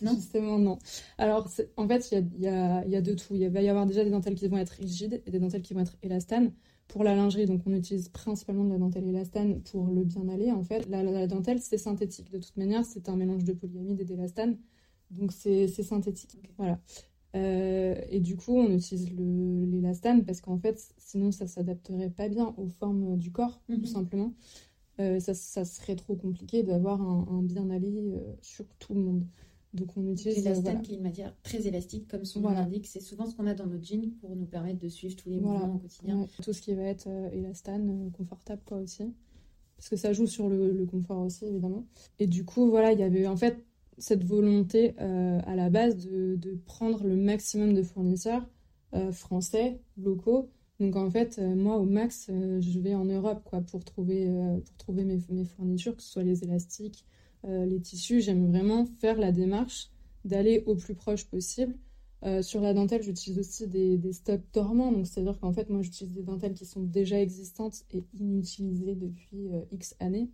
Non 0.00 0.14
justement 0.16 0.58
non. 0.58 0.78
Alors, 1.18 1.48
en 1.76 1.86
fait, 1.88 2.10
il 2.12 2.28
y 2.40 2.42
y 2.44 2.48
a- 2.48 2.84
il 2.84 2.90
y 2.90 2.96
a 2.96 3.00
de 3.02 3.14
tout. 3.14 3.34
Il 3.34 3.48
va 3.50 3.62
y 3.62 3.68
avoir 3.68 3.86
déjà 3.86 4.04
des 4.04 4.10
dentelles 4.10 4.34
qui 4.34 4.48
vont 4.48 4.56
être 4.58 4.70
rigides 4.70 5.22
et 5.26 5.30
des 5.30 5.38
dentelles 5.38 5.62
qui 5.62 5.74
vont 5.74 5.80
être 5.80 5.96
élastanes. 6.02 6.52
Pour 6.88 7.04
la 7.04 7.14
lingerie, 7.14 7.46
donc 7.46 7.62
on 7.66 7.72
utilise 7.72 8.08
principalement 8.08 8.64
de 8.64 8.70
la 8.70 8.78
dentelle 8.78 9.06
élastane 9.08 9.62
pour 9.62 9.86
le 9.86 10.04
bien 10.04 10.28
aller. 10.28 10.50
En 10.52 10.62
fait, 10.64 10.88
la, 10.88 11.02
la- 11.02 11.10
la 11.12 11.26
dentelle, 11.26 11.60
c'est 11.60 11.78
synthétique. 11.78 12.30
De 12.30 12.38
toute 12.38 12.56
manière, 12.56 12.84
c'est 12.84 13.08
un 13.08 13.16
mélange 13.16 13.44
de 13.44 13.52
polyamide 13.52 14.00
et 14.00 14.04
d'élastane. 14.04 14.58
Donc, 15.10 15.32
c'est 15.32 15.68
c'est 15.68 15.82
synthétique. 15.84 16.38
Voilà. 16.58 16.80
Euh, 17.34 17.94
et 18.10 18.20
du 18.20 18.36
coup, 18.36 18.56
on 18.58 18.70
utilise 18.70 19.10
l'élastane 19.16 20.24
parce 20.24 20.40
qu'en 20.40 20.58
fait, 20.58 20.92
sinon, 20.98 21.32
ça 21.32 21.46
s'adapterait 21.46 22.10
pas 22.10 22.28
bien 22.28 22.54
aux 22.58 22.68
formes 22.68 23.16
du 23.16 23.30
corps, 23.32 23.62
Mhm. 23.68 23.80
tout 23.80 23.86
simplement. 23.86 24.34
Euh, 25.00 25.18
ça, 25.20 25.32
ça 25.34 25.64
serait 25.64 25.96
trop 25.96 26.14
compliqué 26.14 26.62
d'avoir 26.62 27.00
un, 27.00 27.26
un 27.30 27.42
bien 27.42 27.70
aller 27.70 28.12
euh, 28.12 28.20
sur 28.42 28.66
tout 28.78 28.92
le 28.94 29.00
monde. 29.00 29.24
Donc 29.72 29.96
on 29.96 30.06
utilise 30.06 30.36
L'élastane 30.36 30.62
voilà. 30.64 30.80
qui 30.80 30.92
est 30.92 30.96
une 30.96 31.02
matière 31.02 31.34
très 31.42 31.66
élastique, 31.66 32.06
comme 32.06 32.26
son 32.26 32.40
nom 32.40 32.48
Voilà. 32.48 32.60
l'indique. 32.64 32.86
C'est 32.86 33.00
souvent 33.00 33.24
ce 33.24 33.34
qu'on 33.34 33.46
a 33.46 33.54
dans 33.54 33.66
nos 33.66 33.82
jeans 33.82 34.10
pour 34.20 34.36
nous 34.36 34.44
permettre 34.44 34.78
de 34.80 34.88
suivre 34.88 35.16
tous 35.16 35.30
les 35.30 35.38
Voilà. 35.40 35.60
mouvements 35.60 35.74
au 35.76 35.78
quotidien. 35.78 36.20
Ouais. 36.20 36.26
Tout 36.42 36.52
ce 36.52 36.60
qui 36.60 36.74
va 36.74 36.82
être 36.82 37.08
élastane, 37.32 38.10
confortable 38.12 38.60
quoi 38.66 38.76
aussi. 38.78 39.04
Parce 39.78 39.88
que 39.88 39.96
ça 39.96 40.12
joue 40.12 40.26
sur 40.26 40.50
le, 40.50 40.70
le 40.72 40.84
confort 40.84 41.22
aussi 41.24 41.46
évidemment. 41.46 41.86
Et 42.18 42.26
du 42.26 42.44
coup 42.44 42.68
voilà, 42.68 42.92
il 42.92 43.00
y 43.00 43.02
avait 43.02 43.26
en 43.26 43.36
fait 43.38 43.64
cette 43.98 44.24
volonté 44.24 44.94
euh, 45.00 45.40
à 45.46 45.54
la 45.54 45.70
base 45.70 45.96
de, 45.96 46.36
de 46.36 46.58
prendre 46.66 47.04
le 47.04 47.16
maximum 47.16 47.74
de 47.74 47.82
fournisseurs 47.82 48.46
euh, 48.94 49.12
français, 49.12 49.80
locaux. 49.96 50.50
Donc 50.80 50.96
en 50.96 51.10
fait, 51.10 51.38
euh, 51.38 51.54
moi 51.54 51.76
au 51.76 51.84
max, 51.84 52.28
je 52.28 52.80
vais 52.80 52.94
en 52.94 53.04
Europe 53.04 53.42
quoi 53.44 53.60
pour 53.60 53.84
trouver, 53.84 54.28
pour 54.64 54.76
trouver 54.76 55.04
mes, 55.04 55.20
mes 55.28 55.44
fournitures, 55.44 55.96
que 55.96 56.02
ce 56.02 56.10
soit 56.10 56.24
les 56.24 56.42
élastiques, 56.42 57.04
les 57.44 57.80
tissus. 57.80 58.20
J'aime 58.20 58.46
vraiment 58.46 58.86
faire 58.98 59.18
la 59.18 59.32
démarche 59.32 59.90
d'aller 60.24 60.62
au 60.66 60.74
plus 60.74 60.94
proche 60.94 61.26
possible. 61.26 61.76
Sur 62.42 62.60
la 62.60 62.72
dentelle, 62.72 63.02
j'utilise 63.02 63.38
aussi 63.38 63.66
des, 63.66 63.98
des 63.98 64.12
stocks 64.12 64.42
dormants. 64.52 64.92
Donc 64.92 65.06
c'est-à-dire 65.06 65.38
qu'en 65.40 65.52
fait, 65.52 65.68
moi 65.70 65.82
j'utilise 65.82 66.12
des 66.12 66.22
dentelles 66.22 66.54
qui 66.54 66.66
sont 66.66 66.82
déjà 66.82 67.20
existantes 67.20 67.84
et 67.92 68.04
inutilisées 68.18 68.94
depuis 68.94 69.50
X 69.72 69.96
années. 70.00 70.30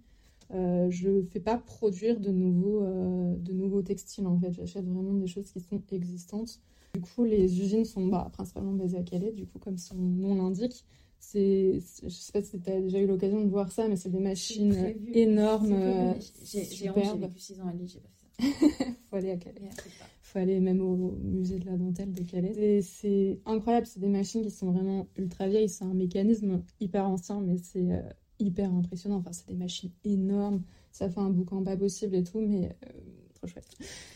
Euh, 0.55 0.89
je 0.91 1.23
fais 1.25 1.41
pas 1.41 1.59
produire 1.59 2.21
de 2.21 2.31
nouveaux, 2.31 2.83
euh, 2.83 3.35
de 3.37 3.53
nouveaux 3.53 3.83
textiles 3.83 4.27
en 4.27 4.39
fait. 4.39 4.53
J'achète 4.53 4.87
vraiment 4.87 5.13
des 5.15 5.27
choses 5.27 5.51
qui 5.51 5.61
sont 5.61 5.83
existantes. 5.93 6.61
Du 6.95 7.01
coup, 7.03 7.25
les 7.25 7.61
usines 7.61 7.85
sont 7.85 8.07
bah, 8.07 8.31
principalement 8.33 8.73
basées 8.73 8.97
à 8.99 9.03
Calais, 9.03 9.33
du 9.33 9.47
coup, 9.47 9.59
comme 9.59 9.77
son 9.77 9.97
nom 9.97 10.35
l'indique. 10.35 10.85
C'est, 11.21 11.81
je 12.03 12.09
sais 12.09 12.33
pas 12.33 12.43
si 12.43 12.59
tu 12.61 12.71
as 12.71 12.81
déjà 12.81 12.99
eu 13.01 13.07
l'occasion 13.07 13.45
de 13.45 13.51
voir 13.51 13.71
ça, 13.73 13.89
mais 13.89 13.97
c'est 13.97 14.09
des 14.09 14.21
machines 14.21 14.73
C'est 14.73 14.97
énormes, 15.19 15.73
euh, 15.73 16.15
J'ai 16.45 16.65
j'ai 16.65 16.89
honte, 16.91 16.97
j'ai 17.13 17.19
vécu 17.19 17.39
6 17.41 17.61
ans 17.61 17.67
à 17.67 17.73
Lille, 17.73 17.89
j'ai 17.89 17.99
pas 18.01 18.09
fait 18.09 18.79
ça. 18.79 18.87
Faut 19.11 19.17
aller 19.17 19.31
à 19.33 19.37
Calais. 19.37 19.61
Pas. 19.61 20.05
faut 20.23 20.39
aller 20.39 20.61
même 20.61 20.81
au 20.81 20.97
musée 21.23 21.59
de 21.59 21.67
la 21.67 21.77
dentelle 21.77 22.13
de 22.13 22.23
Calais. 22.23 22.53
C'est- 22.55 22.83
C'est 22.83 23.41
incroyable, 23.47 23.87
c'est 23.87 23.99
des 24.01 24.09
machines 24.09 24.43
qui 24.43 24.51
sont 24.51 24.71
vraiment 24.71 25.09
ultra 25.17 25.49
vieilles, 25.49 25.69
c'est 25.69 25.85
un 25.85 25.95
mécanisme 25.95 26.63
hyper 26.81 27.09
ancien, 27.09 27.41
mais 27.41 27.57
c'est 27.59 27.91
euh, 27.91 28.01
hyper 28.39 28.73
impressionnant. 28.73 29.17
Enfin, 29.17 29.33
c'est 29.33 29.47
des 29.49 29.55
machines 29.55 29.91
énormes, 30.05 30.63
ça 30.91 31.09
fait 31.09 31.21
un 31.21 31.31
boucan 31.31 31.63
pas 31.63 31.77
possible 31.77 32.15
et 32.15 32.23
tout, 32.23 32.41
mais 32.41 32.77
euh, 32.85 32.91
trop 33.35 33.47
chouette. 33.47 33.69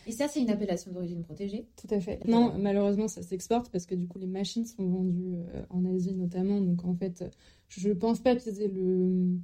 Et 0.07 0.13
ça, 0.13 0.29
c'est 0.29 0.41
une 0.41 0.51
appellation 0.51 0.93
d'origine 0.93 1.23
protégée? 1.23 1.67
Tout 1.77 1.95
à 1.95 2.01
fait. 2.01 2.27
Non, 2.27 2.59
malheureusement, 2.59 3.09
ça 3.09 3.23
s'exporte 3.23 3.71
parce 3.71 3.87
que 3.87 3.95
du 3.95 4.07
coup, 4.07 4.19
les 4.19 4.27
machines 4.27 4.67
sont 4.67 4.87
vendues 4.87 5.37
euh, 5.37 5.63
en 5.71 5.85
Asie 5.85 6.15
notamment. 6.15 6.61
Donc 6.61 6.85
en 6.85 6.95
fait, 6.95 7.25
je 7.69 7.91
pense 7.91 8.21
pas 8.21 8.35
qu'ils 8.37 8.61
aient 8.61 8.69
le, 8.69 9.39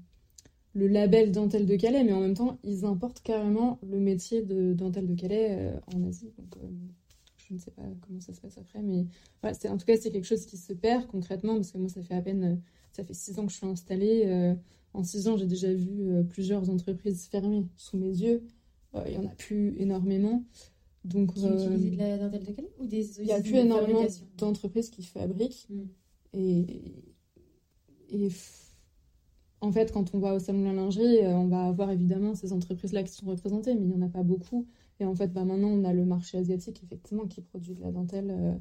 le 0.74 0.86
label 0.88 1.32
dentelle 1.32 1.66
de 1.66 1.76
Calais, 1.76 2.04
mais 2.04 2.12
en 2.12 2.20
même 2.20 2.34
temps, 2.34 2.58
ils 2.64 2.84
importent 2.84 3.20
carrément 3.22 3.78
le 3.82 4.00
métier 4.00 4.42
de 4.42 4.72
dentelle 4.72 5.06
de 5.06 5.14
Calais 5.14 5.48
euh, 5.50 5.80
en 5.94 6.02
Asie. 6.04 6.32
Donc 6.38 6.56
euh, 6.56 6.68
je 7.36 7.54
ne 7.54 7.58
sais 7.58 7.70
pas 7.70 7.82
comment 8.02 8.20
ça 8.20 8.34
se 8.34 8.40
passe 8.40 8.58
après, 8.58 8.82
mais 8.82 9.06
voilà, 9.40 9.54
c'est, 9.54 9.70
en 9.70 9.78
tout 9.78 9.86
cas, 9.86 9.96
c'est 9.96 10.10
quelque 10.10 10.26
chose 10.26 10.44
qui 10.44 10.58
se 10.58 10.72
perd 10.74 11.06
concrètement 11.06 11.54
parce 11.54 11.72
que 11.72 11.78
moi, 11.78 11.88
ça 11.88 12.02
fait 12.02 12.14
à 12.14 12.20
peine, 12.20 12.60
ça 12.98 13.04
fait 13.04 13.14
six 13.14 13.38
ans 13.38 13.46
que 13.46 13.52
je 13.52 13.56
suis 13.58 13.66
installée. 13.66 14.24
euh, 14.26 14.54
en 14.92 15.04
six 15.04 15.28
ans, 15.28 15.36
j'ai 15.36 15.46
déjà 15.46 15.72
vu 15.72 16.10
euh, 16.10 16.24
plusieurs 16.24 16.68
entreprises 16.68 17.28
fermer 17.30 17.64
sous 17.76 17.96
mes 17.96 18.08
yeux. 18.08 18.42
Euh, 18.94 19.04
Il 19.06 19.14
y 19.14 19.18
en 19.18 19.24
a 19.24 19.34
plus 19.34 19.76
énormément. 19.78 20.44
Donc, 21.04 21.34
Qui 21.34 21.42
de 21.42 21.96
la 21.96 22.18
dentelle 22.18 22.44
de 22.44 22.52
Calais 22.52 22.72
ou 22.80 22.86
des 22.86 23.20
il 23.20 23.26
y 23.26 23.32
a 23.32 23.40
plus 23.40 23.52
de 23.52 23.58
énormément 23.58 24.04
d'entreprises 24.36 24.90
qui 24.90 25.04
fabriquent. 25.04 25.68
Mm. 25.70 25.84
Et, 26.34 28.28
en 29.60 29.70
fait, 29.72 29.92
quand 29.92 30.14
on 30.14 30.18
va 30.18 30.34
au 30.34 30.38
salon 30.40 30.60
de 30.60 30.64
la 30.64 30.72
lingerie, 30.72 31.18
on 31.26 31.46
va 31.46 31.66
avoir 31.66 31.90
évidemment 31.90 32.34
ces 32.34 32.52
entreprises-là 32.52 33.04
qui 33.04 33.12
sont 33.12 33.26
représentées, 33.26 33.74
mais 33.74 33.82
il 33.82 33.88
n'y 33.88 33.94
en 33.94 34.02
a 34.02 34.08
pas 34.08 34.22
beaucoup. 34.22 34.66
Et 34.98 35.04
en 35.04 35.14
fait, 35.14 35.32
bah, 35.32 35.44
maintenant, 35.44 35.68
on 35.68 35.84
a 35.84 35.92
le 35.92 36.04
marché 36.04 36.38
asiatique, 36.38 36.82
effectivement, 36.82 37.26
qui 37.26 37.42
produit 37.42 37.74
de 37.74 37.80
la 37.80 37.92
dentelle, 37.92 38.60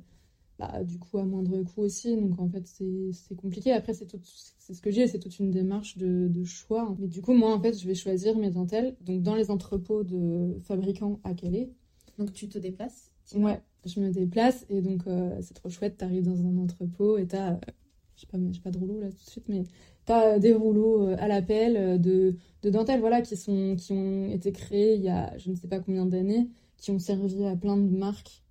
bah, 0.59 0.83
du 0.83 0.99
coup, 0.99 1.17
à 1.17 1.23
moindre 1.25 1.61
coût 1.63 1.81
aussi. 1.81 2.15
Donc, 2.17 2.39
en 2.39 2.49
fait, 2.49 2.65
c'est 2.67 3.35
compliqué. 3.35 3.71
Après, 3.71 3.93
c'est 3.93 4.05
tout- 4.07 4.19
c'est 4.23 4.73
ce 4.73 4.81
que 4.81 4.91
j'ai, 4.91 5.07
c'est 5.07 5.19
toute 5.19 5.37
une 5.39 5.51
démarche 5.51 5.97
de, 5.97 6.27
de 6.27 6.43
choix. 6.43 6.95
Mais 6.99 7.07
du 7.07 7.21
coup, 7.21 7.33
moi, 7.33 7.53
en 7.53 7.61
fait, 7.61 7.79
je 7.79 7.87
vais 7.87 7.95
choisir 7.95 8.37
mes 8.37 8.49
dentelles 8.51 8.95
donc 9.01 9.21
dans 9.23 9.35
les 9.35 9.51
entrepôts 9.51 10.03
de 10.03 10.57
fabricants 10.63 11.19
à 11.23 11.33
Calais. 11.33 11.69
Donc 12.17 12.33
tu 12.33 12.49
te 12.49 12.57
déplaces. 12.57 13.11
Ouais, 13.35 13.61
je 13.85 13.99
me 13.99 14.09
déplace 14.09 14.65
et 14.69 14.81
donc 14.81 15.05
euh, 15.07 15.37
c'est 15.41 15.53
trop 15.53 15.69
chouette. 15.69 15.97
T'arrives 15.97 16.23
dans 16.23 16.41
un 16.45 16.57
entrepôt 16.57 17.17
et 17.17 17.27
t'as, 17.27 17.53
euh, 17.53 17.57
je 18.15 18.21
sais 18.21 18.27
pas, 18.27 18.37
pas 18.63 18.71
de 18.71 18.77
rouleau 18.77 18.99
là 18.99 19.09
tout 19.11 19.23
de 19.23 19.29
suite, 19.29 19.45
mais 19.49 19.63
t'as 20.05 20.39
des 20.39 20.53
rouleaux 20.53 21.01
euh, 21.09 21.15
à 21.19 21.27
la 21.27 21.41
pelle 21.41 21.77
euh, 21.77 21.97
de, 21.97 22.35
de 22.63 22.69
dentelles, 22.69 22.99
voilà, 22.99 23.21
qui 23.21 23.35
sont, 23.37 23.75
qui 23.77 23.93
ont 23.93 24.29
été 24.31 24.51
créés 24.51 24.95
il 24.95 25.01
y 25.03 25.09
a 25.09 25.37
je 25.37 25.49
ne 25.51 25.55
sais 25.55 25.67
pas 25.67 25.79
combien 25.79 26.05
d'années, 26.05 26.49
qui 26.77 26.91
ont 26.91 26.99
servi 26.99 27.45
à 27.45 27.55
plein 27.55 27.77
de 27.77 27.89
marques 27.95 28.43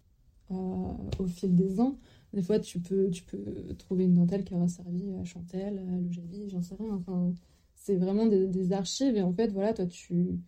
au 0.50 1.26
fil 1.26 1.54
des 1.54 1.80
ans. 1.80 1.98
Des 2.32 2.42
fois, 2.42 2.58
tu 2.58 2.80
peux, 2.80 3.10
tu 3.10 3.22
peux 3.24 3.74
trouver 3.78 4.04
une 4.04 4.14
dentelle 4.14 4.44
qui 4.44 4.54
aura 4.54 4.68
servi 4.68 5.14
à 5.14 5.24
Chantel, 5.24 5.78
à 5.78 6.12
Javi, 6.12 6.48
j'en 6.48 6.60
sais 6.60 6.74
rien. 6.74 6.94
Enfin, 6.94 7.32
c'est 7.74 7.96
vraiment 7.96 8.26
des, 8.26 8.72
archives. 8.72 9.16
Et 9.16 9.22
en 9.22 9.32
fait, 9.32 9.48
voilà, 9.52 9.72
toi, 9.72 9.86
tu, 9.86 10.38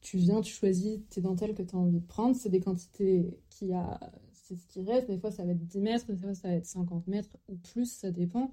tu 0.00 0.16
viens, 0.16 0.40
tu 0.40 0.52
choisis 0.52 1.00
tes 1.10 1.20
dentelles 1.20 1.54
que 1.54 1.62
tu 1.62 1.74
as 1.76 1.78
envie 1.78 2.00
de 2.00 2.06
prendre. 2.06 2.34
C'est 2.34 2.48
des 2.48 2.60
quantités 2.60 3.38
qui 3.50 3.72
a. 3.72 4.00
C'est 4.32 4.56
ce 4.56 4.66
qui 4.66 4.82
reste. 4.82 5.08
Des 5.08 5.18
fois, 5.18 5.30
ça 5.30 5.44
va 5.44 5.52
être 5.52 5.66
10 5.66 5.80
mètres, 5.80 6.06
des 6.06 6.16
fois, 6.16 6.34
ça 6.34 6.48
va 6.48 6.54
être 6.54 6.66
50 6.66 7.06
mètres 7.08 7.36
ou 7.48 7.56
plus, 7.56 7.90
ça 7.92 8.10
dépend. 8.10 8.52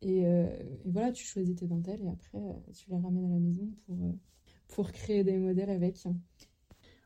Et, 0.00 0.26
euh, 0.26 0.46
et 0.84 0.90
voilà, 0.90 1.12
tu 1.12 1.24
choisis 1.24 1.56
tes 1.56 1.66
dentelles 1.66 2.02
et 2.02 2.08
après, 2.08 2.38
euh, 2.38 2.72
tu 2.72 2.90
les 2.90 2.98
ramènes 2.98 3.24
à 3.24 3.30
la 3.30 3.38
maison 3.38 3.68
pour, 3.86 3.96
euh, 4.04 4.12
pour 4.68 4.92
créer 4.92 5.24
des 5.24 5.38
modèles 5.38 5.70
avec. 5.70 5.96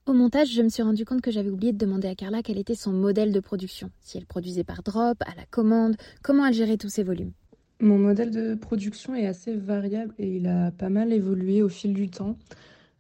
Au 0.08 0.14
montage, 0.14 0.54
je 0.54 0.62
me 0.62 0.70
suis 0.70 0.82
rendu 0.82 1.04
compte 1.04 1.20
que 1.20 1.30
j'avais 1.30 1.50
oublié 1.50 1.70
de 1.70 1.76
demander 1.76 2.08
à 2.08 2.14
Carla 2.14 2.42
quel 2.42 2.56
était 2.56 2.74
son 2.74 2.92
modèle 2.92 3.30
de 3.30 3.40
production. 3.40 3.90
Si 4.00 4.16
elle 4.16 4.24
produisait 4.24 4.64
par 4.64 4.82
drop, 4.82 5.18
à 5.20 5.34
la 5.36 5.44
commande, 5.50 5.96
comment 6.22 6.46
elle 6.46 6.54
gérait 6.54 6.78
tous 6.78 6.88
ces 6.88 7.02
volumes. 7.02 7.32
Mon 7.80 7.98
modèle 7.98 8.30
de 8.30 8.54
production 8.54 9.14
est 9.14 9.26
assez 9.26 9.54
variable 9.54 10.14
et 10.18 10.36
il 10.36 10.46
a 10.46 10.70
pas 10.70 10.88
mal 10.88 11.12
évolué 11.12 11.60
au 11.60 11.68
fil 11.68 11.92
du 11.92 12.08
temps. 12.08 12.38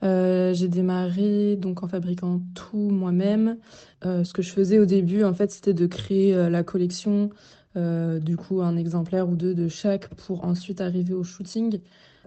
Euh, 0.02 0.52
j'ai 0.52 0.68
démarré 0.68 1.56
donc 1.56 1.82
en 1.82 1.88
fabriquant 1.88 2.42
tout 2.54 2.90
moi-même. 2.90 3.56
Euh, 4.04 4.22
ce 4.22 4.34
que 4.34 4.42
je 4.42 4.50
faisais 4.50 4.78
au 4.78 4.84
début, 4.84 5.24
en 5.24 5.32
fait, 5.32 5.50
c'était 5.50 5.72
de 5.72 5.86
créer 5.86 6.34
euh, 6.34 6.50
la 6.50 6.62
collection, 6.62 7.30
du 7.74 8.36
coup 8.36 8.60
un 8.60 8.76
exemplaire 8.76 9.28
ou 9.28 9.36
deux 9.36 9.54
de 9.54 9.68
chaque 9.68 10.08
pour 10.08 10.44
ensuite 10.44 10.80
arriver 10.80 11.14
au 11.14 11.22
shooting 11.22 11.78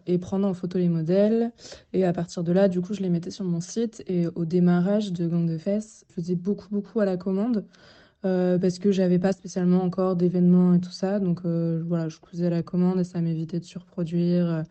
et 0.08 0.18
prendre 0.18 0.48
en 0.48 0.54
photo 0.54 0.78
les 0.78 0.90
modèles. 0.90 1.52
Et 1.94 2.06
à 2.06 2.14
partir 2.14 2.44
de 2.44 2.52
là, 2.52 2.68
du 2.68 2.82
coup, 2.82 2.94
je 2.94 3.02
les 3.02 3.10
mettais 3.10 3.32
sur 3.32 3.46
mon 3.46 3.62
site. 3.62 4.04
Et 4.08 4.28
au 4.36 4.46
démarrage 4.46 5.12
de 5.12 5.28
Gang 5.28 5.48
de 5.48 5.58
Fesses, 5.58 6.06
je 6.10 6.16
faisais 6.16 6.36
beaucoup, 6.36 6.68
beaucoup 6.70 7.00
à 7.00 7.06
la 7.06 7.18
commande. 7.18 7.66
Euh, 8.24 8.60
parce 8.60 8.78
que 8.78 8.92
j'avais 8.92 9.18
pas 9.18 9.34
spécialement 9.34 9.82
encore 9.84 10.16
d'événements 10.16 10.76
et 10.76 10.80
tout 10.80 10.92
ça. 10.92 11.20
Donc 11.20 11.42
euh, 11.46 11.84
voilà, 11.88 12.10
je 12.10 12.20
cousais 12.20 12.48
à 12.48 12.50
la 12.50 12.64
commande 12.64 13.00
et 13.00 13.04
ça 13.04 13.22
m'évitait 13.22 13.60
de 13.60 13.66
surproduire 13.66 14.48
euh, 14.48 14.64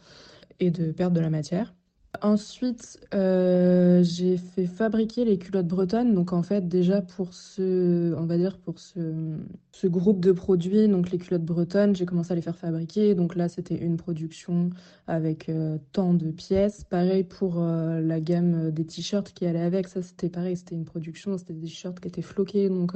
et 0.61 0.71
de 0.71 0.93
perdre 0.93 1.17
de 1.17 1.21
la 1.21 1.31
matière. 1.31 1.75
Ensuite, 2.23 2.99
euh, 3.15 4.03
j'ai 4.03 4.37
fait 4.37 4.67
fabriquer 4.67 5.25
les 5.25 5.39
culottes 5.39 5.69
bretonnes. 5.69 6.13
Donc 6.13 6.33
en 6.33 6.43
fait, 6.43 6.67
déjà 6.69 7.01
pour 7.03 7.33
ce, 7.33 8.13
on 8.15 8.27
va 8.27 8.37
dire 8.37 8.59
pour 8.59 8.81
ce, 8.81 9.37
ce 9.71 9.87
groupe 9.87 10.21
de 10.21 10.33
produits, 10.33 10.89
donc 10.89 11.11
les 11.13 11.19
culottes 11.19 11.45
bretonnes, 11.45 11.95
j'ai 11.95 12.07
commencé 12.07 12.33
à 12.33 12.35
les 12.35 12.43
faire 12.43 12.57
fabriquer. 12.57 13.15
Donc 13.15 13.37
là, 13.37 13.49
c'était 13.49 13.77
une 13.77 13.97
production 13.97 14.71
avec 15.07 15.49
euh, 15.49 15.79
tant 15.93 16.13
de 16.13 16.31
pièces. 16.33 16.83
Pareil 16.85 17.23
pour 17.23 17.63
euh, 17.63 18.01
la 18.01 18.21
gamme 18.21 18.73
des 18.73 18.85
t-shirts 18.85 19.33
qui 19.33 19.47
allait 19.47 19.63
avec. 19.63 19.87
Ça, 19.87 20.03
c'était 20.03 20.29
pareil, 20.29 20.57
c'était 20.57 20.75
une 20.75 20.85
production. 20.85 21.39
C'était 21.39 21.55
des 21.55 21.69
t-shirts 21.69 22.01
qui 22.01 22.09
étaient 22.09 22.23
floqués. 22.23 22.69
Donc, 22.69 22.93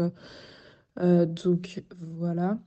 donc 0.96 1.84
voilà. 2.00 2.58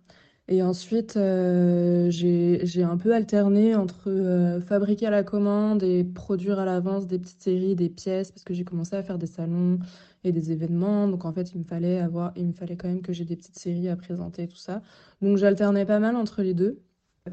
Et 0.49 0.63
ensuite, 0.63 1.17
euh, 1.17 2.09
j'ai 2.09 2.83
un 2.83 2.97
peu 2.97 3.13
alterné 3.13 3.75
entre 3.75 4.09
euh, 4.09 4.61
fabriquer 4.61 5.07
à 5.07 5.09
la 5.09 5.23
commande 5.23 5.83
et 5.83 6.05
produire 6.05 6.57
à 6.59 6.65
l'avance 6.65 7.05
des 7.05 7.19
petites 7.19 7.41
séries, 7.41 7.75
des 7.75 7.89
pièces, 7.89 8.31
parce 8.31 8.45
que 8.45 8.53
j'ai 8.53 8.63
commencé 8.63 8.95
à 8.95 9.03
faire 9.03 9.17
des 9.17 9.27
salons 9.27 9.79
et 10.23 10.31
des 10.31 10.51
événements. 10.53 11.09
Donc 11.09 11.25
en 11.25 11.33
fait, 11.33 11.51
il 11.53 11.59
me 11.59 11.63
fallait 11.65 11.99
avoir, 11.99 12.31
il 12.37 12.47
me 12.47 12.53
fallait 12.53 12.77
quand 12.77 12.87
même 12.87 13.01
que 13.01 13.11
j'ai 13.11 13.25
des 13.25 13.35
petites 13.35 13.59
séries 13.59 13.89
à 13.89 13.97
présenter, 13.97 14.47
tout 14.47 14.55
ça. 14.55 14.81
Donc 15.21 15.37
j'alternais 15.37 15.85
pas 15.85 15.99
mal 15.99 16.15
entre 16.15 16.41
les 16.41 16.53
deux. 16.53 16.81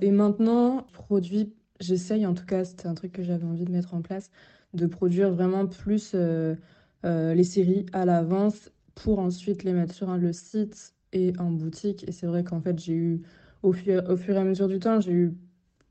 Et 0.01 0.11
maintenant, 0.11 0.85
produit, 0.93 1.55
j'essaye, 1.79 2.27
en 2.27 2.35
tout 2.35 2.47
cas, 2.47 2.65
c'était 2.65 2.89
un 2.89 2.95
truc 2.95 3.13
que 3.13 3.23
j'avais 3.23 3.45
envie 3.45 3.65
de 3.65 3.71
mettre 3.71 3.95
en 3.95 4.03
place, 4.03 4.31
de 4.75 4.87
produire 4.87 5.31
vraiment 5.33 5.67
plus 5.69 6.13
euh, 6.15 6.57
les 7.05 7.45
séries 7.45 7.87
à 7.93 8.05
l'avance 8.07 8.73
pour 8.97 9.21
ensuite 9.21 9.63
les 9.63 9.73
mettre 9.73 9.95
sur 9.95 10.17
le 10.17 10.33
site 10.33 10.94
et 11.15 11.33
en 11.39 11.51
boutique. 11.51 12.07
Et 12.09 12.13
c'est 12.13 12.27
vrai 12.27 12.45
qu'en 12.45 12.61
fait, 12.61 12.79
j'ai 12.79 12.95
eu, 12.95 13.23
au 13.63 13.73
fur, 13.73 14.03
au 14.11 14.17
fur 14.17 14.35
et 14.37 14.39
à 14.39 14.45
mesure 14.45 14.69
du 14.69 14.79
temps, 14.81 15.01
j'ai 15.01 15.13
eu 15.13 15.35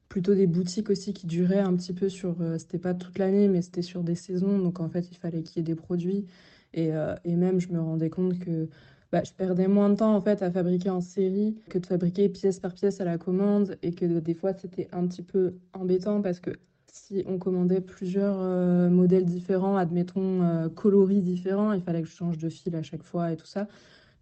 plutôt 0.10 0.36
des 0.36 0.46
boutiques 0.48 0.92
aussi 0.92 1.14
qui 1.14 1.26
duraient 1.28 1.60
un 1.60 1.76
petit 1.76 1.94
peu 1.94 2.10
sur, 2.10 2.40
euh, 2.42 2.60
c'était 2.60 2.78
pas 2.78 2.94
toute 2.94 3.18
l'année, 3.18 3.48
mais 3.48 3.64
c'était 3.64 3.82
sur 3.82 4.04
des 4.04 4.16
saisons. 4.16 4.60
Donc 4.60 4.80
en 4.80 4.90
fait, 4.90 5.10
il 5.12 5.18
fallait 5.18 5.42
qu'il 5.44 5.58
y 5.58 5.60
ait 5.62 5.64
des 5.64 5.76
produits. 5.76 6.26
Et, 6.74 6.94
euh, 6.94 7.16
et 7.26 7.36
même, 7.36 7.60
je 7.60 7.70
me 7.70 7.80
rendais 7.82 8.12
compte 8.12 8.38
que 8.40 8.70
bah, 9.12 9.24
je 9.26 9.32
perdais 9.34 9.68
moins 9.68 9.90
de 9.90 9.96
temps 9.96 10.16
en 10.16 10.22
fait 10.22 10.42
à 10.44 10.52
fabriquer 10.52 10.90
en 10.92 11.02
série 11.02 11.56
que 11.70 11.80
de 11.80 11.86
fabriquer 11.86 12.30
pièce 12.30 12.60
par 12.60 12.74
pièce 12.74 13.02
à 13.02 13.06
la 13.06 13.18
commande. 13.18 13.78
Et 13.82 13.94
que 13.94 14.20
des 14.20 14.36
fois, 14.36 14.54
c'était 14.54 14.88
un 14.92 15.08
petit 15.08 15.24
peu 15.24 15.56
embêtant 15.74 16.22
parce 16.22 16.40
que 16.40 16.52
si 16.92 17.24
on 17.28 17.40
commandait 17.40 17.82
plusieurs 17.82 18.38
euh, 18.40 18.90
modèles 18.90 19.26
différents, 19.26 19.78
admettons 19.78 20.70
coloris 20.76 21.22
différents, 21.24 21.74
il 21.74 21.82
fallait 21.82 22.04
que 22.04 22.08
je 22.08 22.16
change 22.16 22.38
de 22.38 22.50
fil 22.50 22.76
à 22.76 22.84
chaque 22.84 23.04
fois 23.04 23.32
et 23.32 23.38
tout 23.38 23.48
ça. 23.48 23.68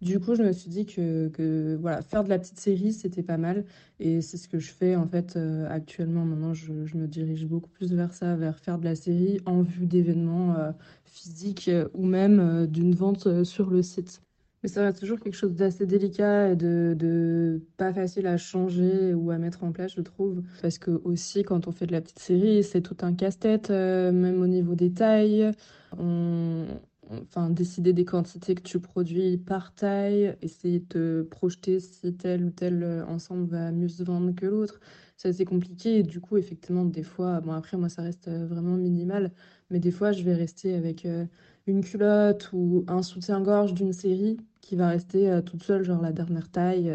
Du 0.02 0.18
coup, 0.18 0.34
je 0.34 0.42
me 0.42 0.50
suis 0.52 0.68
dit 0.68 0.84
que, 0.84 1.76
voilà, 1.80 2.02
faire 2.02 2.24
de 2.24 2.28
la 2.28 2.40
petite 2.40 2.58
série, 2.58 2.92
c'était 2.92 3.22
pas 3.22 3.36
mal. 3.36 3.64
Et 4.00 4.20
c'est 4.20 4.36
ce 4.36 4.48
que 4.48 4.58
je 4.58 4.72
fais 4.72 4.96
en 4.96 5.06
fait 5.06 5.36
euh, 5.36 5.64
actuellement. 5.70 6.24
Maintenant, 6.24 6.54
je, 6.54 6.72
me 6.72 7.06
dirige 7.06 7.46
beaucoup 7.46 7.70
plus 7.70 7.94
vers 7.94 8.12
ça, 8.12 8.34
vers 8.34 8.58
faire 8.58 8.78
de 8.78 8.84
la 8.84 8.96
série 8.96 9.40
en 9.46 9.62
vue 9.62 9.86
d'événements 9.86 10.56
euh, 10.56 10.72
physiques 11.04 11.68
euh, 11.68 11.86
ou 11.94 12.04
même 12.04 12.66
d'une 12.66 12.96
vente 12.96 13.44
sur 13.44 13.70
le 13.70 13.82
site. 13.82 14.20
Mais 14.64 14.68
ça 14.68 14.82
reste 14.82 14.98
toujours 14.98 15.20
quelque 15.20 15.36
chose 15.36 15.54
d'assez 15.54 15.86
délicat 15.86 16.50
et 16.50 16.56
de, 16.56 16.96
de, 16.98 17.62
pas 17.76 17.92
facile 17.92 18.26
à 18.26 18.36
changer 18.36 19.14
ou 19.14 19.30
à 19.30 19.38
mettre 19.38 19.62
en 19.62 19.70
place, 19.70 19.92
je 19.96 20.00
trouve. 20.00 20.42
Parce 20.62 20.78
que 20.78 21.00
aussi, 21.04 21.44
quand 21.44 21.68
on 21.68 21.72
fait 21.72 21.86
de 21.86 21.92
la 21.92 22.00
petite 22.00 22.18
série, 22.18 22.64
c'est 22.64 22.80
tout 22.80 22.96
un 23.02 23.14
casse-tête, 23.14 23.70
même 23.70 24.40
au 24.42 24.48
niveau 24.48 24.74
des 24.74 24.92
tailles. 24.92 25.52
On, 25.96 26.66
enfin, 27.10 27.50
décider 27.50 27.92
des 27.92 28.04
quantités 28.04 28.54
que 28.54 28.62
tu 28.62 28.78
produis 28.80 29.36
par 29.38 29.74
taille, 29.74 30.36
essayer 30.42 30.80
de 30.80 30.84
te 30.86 31.22
projeter 31.22 31.80
si 31.80 32.14
tel 32.14 32.44
ou 32.44 32.50
tel 32.50 32.82
euh, 32.82 33.04
ensemble 33.06 33.46
va 33.46 33.70
mieux 33.72 33.88
se 33.88 34.02
vendre 34.02 34.34
que 34.34 34.46
l'autre. 34.46 34.80
C'est 35.16 35.28
assez 35.28 35.44
compliqué 35.44 35.98
et 35.98 36.02
du 36.02 36.20
coup, 36.20 36.36
effectivement, 36.36 36.84
des 36.84 37.02
fois, 37.02 37.40
bon, 37.40 37.52
après, 37.52 37.76
moi, 37.76 37.88
ça 37.88 38.02
reste 38.02 38.28
euh, 38.28 38.46
vraiment 38.46 38.76
minimal, 38.76 39.32
mais 39.70 39.78
des 39.78 39.90
fois, 39.90 40.12
je 40.12 40.22
vais 40.22 40.34
rester 40.34 40.74
avec 40.74 41.04
euh, 41.06 41.26
une 41.66 41.82
culotte 41.82 42.50
ou 42.52 42.84
un 42.88 43.02
soutien-gorge 43.02 43.74
d'une 43.74 43.92
série 43.92 44.38
qui 44.60 44.76
va 44.76 44.88
rester 44.88 45.40
toute 45.44 45.62
seule, 45.62 45.82
genre 45.84 46.00
la 46.00 46.12
dernière 46.12 46.48
taille. 46.48 46.92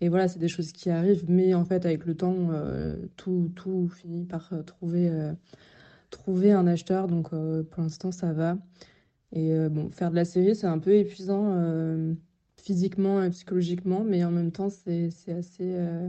et 0.00 0.08
voilà, 0.08 0.26
c'est 0.28 0.38
des 0.38 0.48
choses 0.48 0.72
qui 0.72 0.90
arrivent, 0.90 1.24
mais 1.28 1.54
en 1.54 1.64
fait, 1.64 1.84
avec 1.84 2.06
le 2.06 2.14
temps, 2.14 2.50
tout, 3.16 3.50
tout 3.54 3.88
finit 3.88 4.24
par 4.24 4.50
trouver, 4.66 5.10
trouver 6.10 6.52
un 6.52 6.66
acheteur. 6.66 7.06
Donc, 7.08 7.30
pour 7.30 7.82
l'instant, 7.82 8.10
ça 8.10 8.32
va. 8.32 8.56
Et 9.32 9.52
euh, 9.52 9.68
bon, 9.68 9.90
faire 9.90 10.10
de 10.10 10.16
la 10.16 10.24
série, 10.24 10.56
c'est 10.56 10.66
un 10.66 10.78
peu 10.78 10.94
épuisant 10.94 11.52
euh, 11.52 12.14
physiquement 12.56 13.22
et 13.22 13.30
psychologiquement, 13.30 14.04
mais 14.04 14.24
en 14.24 14.30
même 14.30 14.52
temps, 14.52 14.70
c'est 14.70 15.10
assez. 15.28 15.74
Euh, 15.76 16.08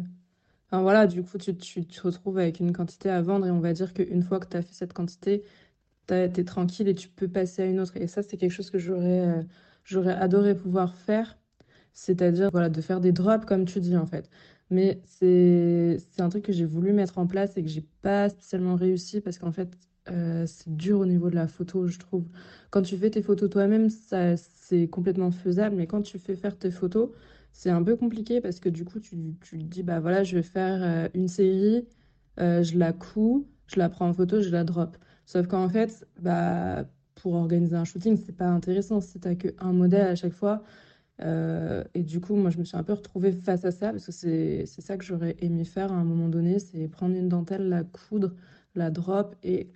enfin 0.68 0.82
voilà, 0.82 1.08
du 1.08 1.24
coup, 1.24 1.38
tu, 1.38 1.56
tu, 1.58 1.86
te 1.86 2.02
retrouves 2.02 2.38
avec 2.38 2.60
une 2.60 2.74
quantité 2.74 3.10
à 3.10 3.22
vendre 3.22 3.46
et 3.48 3.52
on 3.52 3.60
va 3.60 3.74
dire 3.74 3.94
qu'une 3.94 4.24
fois 4.24 4.40
que 4.40 4.48
tu 4.48 4.58
as 4.58 4.62
fait 4.62 4.74
cette 4.74 4.94
quantité, 4.94 5.44
tu 6.08 6.14
es 6.16 6.30
tranquille 6.46 6.88
et 6.88 6.96
tu 6.96 7.10
peux 7.10 7.28
passer 7.28 7.64
à 7.64 7.66
une 7.66 7.80
autre. 7.80 7.98
Et 7.98 8.08
ça, 8.08 8.24
c'est 8.24 8.38
quelque 8.38 8.52
chose 8.52 8.72
que 8.72 8.80
j'aurais 8.80 10.14
adoré 10.14 10.56
pouvoir 10.56 10.96
faire, 10.96 11.38
c'est-à-dire 11.94 12.50
voilà, 12.52 12.70
de 12.70 12.82
faire 12.82 13.02
des 13.02 13.12
drops, 13.12 13.46
comme 13.46 13.66
tu 13.66 13.80
dis 13.82 13.98
en 13.98 14.06
fait. 14.06 14.30
Mais 14.70 15.02
c'est 15.06 15.98
un 16.20 16.30
truc 16.30 16.46
que 16.46 16.54
j'ai 16.54 16.66
voulu 16.66 16.94
mettre 16.94 17.18
en 17.18 17.28
place 17.28 17.58
et 17.58 17.64
que 17.64 17.70
j'ai 17.70 17.86
pas 18.02 18.30
spécialement 18.30 18.76
réussi 18.76 19.22
parce 19.22 19.40
qu'en 19.40 19.52
fait, 19.52 19.70
euh, 20.10 20.46
c'est 20.48 20.76
dur 20.76 21.00
au 21.00 21.06
niveau 21.06 21.30
de 21.30 21.36
la 21.36 21.48
photo, 21.48 21.88
je 21.88 22.00
trouve. 22.00 22.26
Quand 22.72 22.82
tu 22.82 22.98
fais 22.98 23.10
tes 23.10 23.22
photos 23.22 23.50
toi-même, 23.50 23.90
ça, 23.90 24.38
c'est 24.38 24.88
complètement 24.88 25.32
faisable, 25.32 25.76
mais 25.76 25.88
quand 25.88 26.02
tu 26.02 26.20
fais 26.20 26.36
faire 26.36 26.58
tes 26.58 26.72
photos, 26.72 27.10
c'est 27.52 27.70
un 27.70 27.84
peu 27.84 27.96
compliqué 27.96 28.42
parce 28.42 28.60
que 28.60 28.70
du 28.70 28.86
coup, 28.86 29.00
tu, 29.00 29.16
te 29.42 29.56
dis, 29.56 29.84
bah 29.84 30.00
voilà, 30.00 30.24
je 30.24 30.36
vais 30.36 30.44
faire 30.44 30.80
euh, 30.82 31.10
une 31.14 31.28
série, 31.28 31.88
euh, 32.40 32.64
je 32.64 32.78
la 32.78 32.94
couds, 32.94 33.48
je 33.68 33.78
la 33.80 33.90
prends 33.90 34.08
en 34.10 34.14
photo, 34.14 34.42
je 34.42 34.50
la 34.50 34.64
drop. 34.64 34.98
Sauf 35.26 35.48
qu'en 35.48 35.70
fait, 35.70 36.08
bah, 36.20 36.86
pour 37.16 37.34
organiser 37.34 37.76
un 37.76 37.86
shooting, 37.86 38.18
c'est 38.18 38.36
pas 38.36 38.48
intéressant 38.48 39.02
si 39.02 39.20
t'as 39.20 39.36
qu'un 39.36 39.74
modèle 39.74 40.08
à 40.08 40.16
chaque 40.16 40.34
fois. 40.34 40.64
et 41.94 42.04
du 42.04 42.22
coup, 42.22 42.36
moi, 42.36 42.50
je 42.50 42.58
me 42.60 42.64
suis 42.64 42.78
un 42.78 42.84
peu 42.84 42.94
retrouvée 42.94 43.32
face 43.34 43.66
à 43.66 43.72
ça 43.72 43.92
parce 43.92 44.06
que 44.06 44.12
c'est 44.12 44.66
ça 44.66 44.98
que 44.98 45.04
j'aurais 45.04 45.36
aimé 45.42 45.66
faire 45.66 45.92
à 45.92 45.96
un 45.96 46.04
moment 46.06 46.30
donné, 46.30 46.60
c'est 46.60 46.88
prendre 46.88 47.16
une 47.16 47.30
dentelle, 47.30 47.70
la 47.70 47.84
coudre, 47.84 48.34
la 48.76 48.92
drop 48.92 49.36
et 49.44 49.72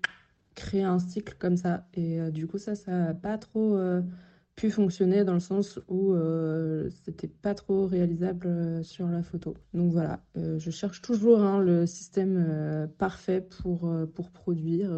créer 0.56 0.84
un 0.84 1.00
cycle 1.00 1.36
comme 1.40 1.58
ça. 1.58 1.88
Et 1.94 2.20
euh, 2.20 2.32
du 2.32 2.48
coup, 2.48 2.58
ça, 2.58 2.76
ça 2.76 2.92
n'a 2.92 3.14
pas 3.14 3.38
trop 3.38 3.76
euh, 3.76 4.02
pu 4.56 4.70
fonctionner 4.70 5.24
dans 5.24 5.34
le 5.34 5.40
sens 5.40 5.80
où 5.88 6.14
euh, 6.14 6.90
c'était 7.04 7.28
pas 7.28 7.56
trop 7.56 7.88
réalisable 7.88 8.84
sur 8.84 9.08
la 9.08 9.24
photo. 9.24 9.56
Donc 9.74 9.92
voilà, 9.92 10.22
je 10.36 10.70
cherche 10.70 11.02
toujours 11.02 11.42
hein, 11.42 11.60
le 11.60 11.86
système 11.88 12.88
parfait 12.98 13.42
pour, 13.42 13.92
pour 14.14 14.30
produire. 14.32 14.92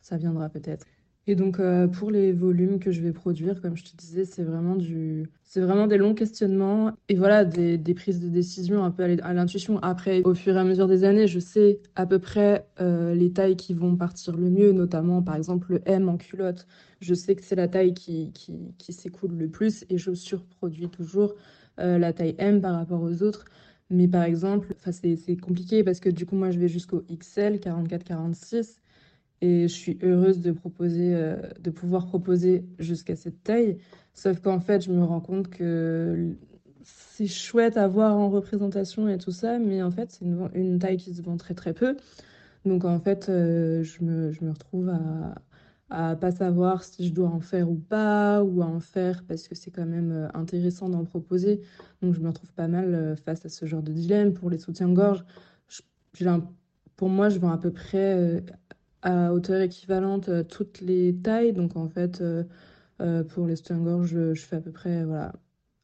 ça 0.00 0.16
viendra 0.16 0.48
peut-être. 0.48 0.86
Et 1.28 1.36
donc 1.36 1.60
euh, 1.60 1.86
pour 1.86 2.10
les 2.10 2.32
volumes 2.32 2.80
que 2.80 2.90
je 2.90 3.00
vais 3.00 3.12
produire, 3.12 3.60
comme 3.60 3.76
je 3.76 3.84
te 3.84 3.96
disais, 3.96 4.24
c'est 4.24 4.42
vraiment 4.42 4.74
du, 4.74 5.30
c'est 5.44 5.60
vraiment 5.60 5.86
des 5.86 5.96
longs 5.96 6.14
questionnements 6.14 6.92
et 7.08 7.14
voilà 7.14 7.44
des, 7.44 7.78
des 7.78 7.94
prises 7.94 8.18
de 8.18 8.28
décision 8.28 8.82
un 8.82 8.90
peu 8.90 9.04
à 9.04 9.32
l'intuition. 9.32 9.78
Après, 9.82 10.22
au 10.24 10.34
fur 10.34 10.56
et 10.56 10.58
à 10.58 10.64
mesure 10.64 10.88
des 10.88 11.04
années, 11.04 11.28
je 11.28 11.38
sais 11.38 11.80
à 11.94 12.06
peu 12.06 12.18
près 12.18 12.66
euh, 12.80 13.14
les 13.14 13.32
tailles 13.32 13.56
qui 13.56 13.72
vont 13.72 13.94
partir 13.96 14.36
le 14.36 14.50
mieux, 14.50 14.72
notamment 14.72 15.22
par 15.22 15.36
exemple 15.36 15.74
le 15.74 15.82
M 15.86 16.08
en 16.08 16.16
culotte. 16.16 16.66
Je 17.00 17.14
sais 17.14 17.36
que 17.36 17.44
c'est 17.44 17.56
la 17.56 17.68
taille 17.68 17.94
qui, 17.94 18.32
qui, 18.32 18.92
s'écoule 18.92 19.36
le 19.36 19.48
plus 19.48 19.84
et 19.90 19.98
je 19.98 20.12
surproduis 20.14 20.88
toujours 20.88 21.34
euh, 21.78 21.98
la 21.98 22.12
taille 22.12 22.34
M 22.38 22.60
par 22.60 22.74
rapport 22.74 23.00
aux 23.00 23.22
autres. 23.22 23.44
Mais 23.90 24.08
par 24.08 24.24
exemple, 24.24 24.74
c'est 24.90 25.36
compliqué 25.36 25.84
parce 25.84 26.00
que 26.00 26.08
du 26.08 26.26
coup, 26.26 26.34
moi, 26.34 26.50
je 26.50 26.58
vais 26.58 26.68
jusqu'au 26.68 27.02
XL, 27.10 27.58
44-46. 27.58 28.81
Et 29.42 29.62
je 29.62 29.74
suis 29.74 29.98
heureuse 30.02 30.40
de 30.40 30.52
proposer, 30.52 31.16
euh, 31.16 31.36
de 31.60 31.70
pouvoir 31.70 32.06
proposer 32.06 32.64
jusqu'à 32.78 33.16
cette 33.16 33.42
taille. 33.42 33.76
Sauf 34.14 34.40
qu'en 34.40 34.60
fait, 34.60 34.84
je 34.84 34.92
me 34.92 35.02
rends 35.02 35.20
compte 35.20 35.48
que 35.48 36.36
c'est 36.84 37.26
chouette 37.26 37.76
à 37.76 37.88
voir 37.88 38.16
en 38.16 38.30
représentation 38.30 39.08
et 39.08 39.18
tout 39.18 39.32
ça, 39.32 39.58
mais 39.58 39.82
en 39.82 39.90
fait, 39.90 40.12
c'est 40.12 40.24
une, 40.24 40.78
taille 40.78 40.96
qui 40.96 41.12
se 41.12 41.22
vend 41.22 41.36
très 41.36 41.54
très 41.54 41.74
peu. 41.74 41.96
Donc 42.64 42.84
en 42.84 43.00
fait, 43.00 43.28
euh, 43.28 43.82
je, 43.82 44.04
me, 44.04 44.30
je, 44.30 44.44
me, 44.44 44.52
retrouve 44.52 44.90
à, 44.90 45.34
à 46.12 46.14
pas 46.14 46.30
savoir 46.30 46.84
si 46.84 47.08
je 47.08 47.12
dois 47.12 47.28
en 47.28 47.40
faire 47.40 47.68
ou 47.68 47.74
pas, 47.74 48.44
ou 48.44 48.62
à 48.62 48.66
en 48.66 48.78
faire 48.78 49.24
parce 49.26 49.48
que 49.48 49.56
c'est 49.56 49.72
quand 49.72 49.86
même 49.86 50.12
euh, 50.12 50.28
intéressant 50.34 50.88
d'en 50.88 51.04
proposer. 51.04 51.62
Donc 52.00 52.14
je 52.14 52.20
me 52.20 52.28
retrouve 52.28 52.52
pas 52.52 52.68
mal 52.68 53.16
face 53.24 53.44
à 53.44 53.48
ce 53.48 53.66
genre 53.66 53.82
de 53.82 53.92
dilemme. 53.92 54.34
Pour 54.34 54.50
les 54.50 54.58
soutiens-gorge, 54.58 55.24
pour 56.96 57.08
moi, 57.08 57.28
je 57.28 57.40
vends 57.40 57.50
à 57.50 57.58
peu 57.58 57.72
près 57.72 58.44
à 59.02 59.32
hauteur 59.32 59.60
équivalente 59.60 60.28
euh, 60.28 60.42
toutes 60.44 60.80
les 60.80 61.14
tailles. 61.14 61.52
Donc 61.52 61.76
en 61.76 61.88
fait, 61.88 62.20
euh, 62.20 62.44
euh, 63.00 63.24
pour 63.24 63.46
les 63.46 63.56
soutiens-gorge, 63.56 64.10
je, 64.34 64.40
fais 64.40 64.56
à 64.56 64.60
peu 64.60 64.70
près, 64.72 65.04
voilà, 65.04 65.32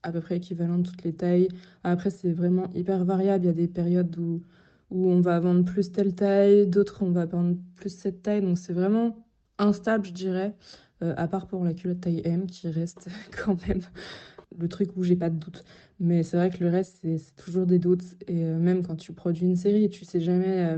à 0.03 0.12
peu 0.12 0.21
près 0.21 0.37
équivalente 0.37 0.87
toutes 0.87 1.03
les 1.05 1.14
tailles. 1.14 1.49
Après, 1.85 2.11
c'est 2.11 2.33
vraiment 2.33 2.71
hyper 2.75 3.05
variable. 3.05 3.45
Il 3.45 3.49
y 3.49 3.51
a 3.51 3.55
des 3.55 3.69
périodes 3.69 4.16
où, 4.19 4.43
où 4.91 5.11
on 5.11 5.21
va 5.21 5.41
vendre 5.41 5.64
plus 5.64 5.93
telle 5.93 6.14
taille, 6.14 6.66
d'autres 6.66 7.03
on 7.03 7.11
va 7.11 7.27
vendre 7.27 7.57
plus 7.77 7.91
cette 7.91 8.23
taille. 8.23 8.43
Donc 8.43 8.59
c'est 8.59 8.73
vraiment 8.73 9.16
instable, 9.59 10.07
je 10.07 10.12
dirais, 10.12 10.55
à 11.01 11.29
part 11.29 11.47
pour 11.49 11.64
la 11.64 11.75
culotte 11.75 12.01
taille 12.01 12.23
M 12.25 12.47
qui 12.47 12.69
reste 12.69 13.09
quand 13.45 13.66
même 13.66 13.81
le 14.59 14.69
truc 14.69 14.91
où 14.97 15.03
j'ai 15.03 15.16
pas 15.16 15.31
de 15.31 15.37
doute. 15.37 15.64
Mais 16.01 16.23
c'est 16.23 16.37
vrai 16.37 16.51
que 16.51 16.62
le 16.62 16.71
reste, 16.71 16.99
c'est 17.03 17.37
toujours 17.37 17.66
des 17.66 17.79
doutes. 17.79 18.05
Et 18.29 18.45
même 18.45 18.87
quand 18.87 18.97
tu 18.97 19.12
produis 19.12 19.47
une 19.47 19.57
série, 19.57 19.91
tu 19.91 20.05
sais 20.05 20.21
jamais 20.21 20.77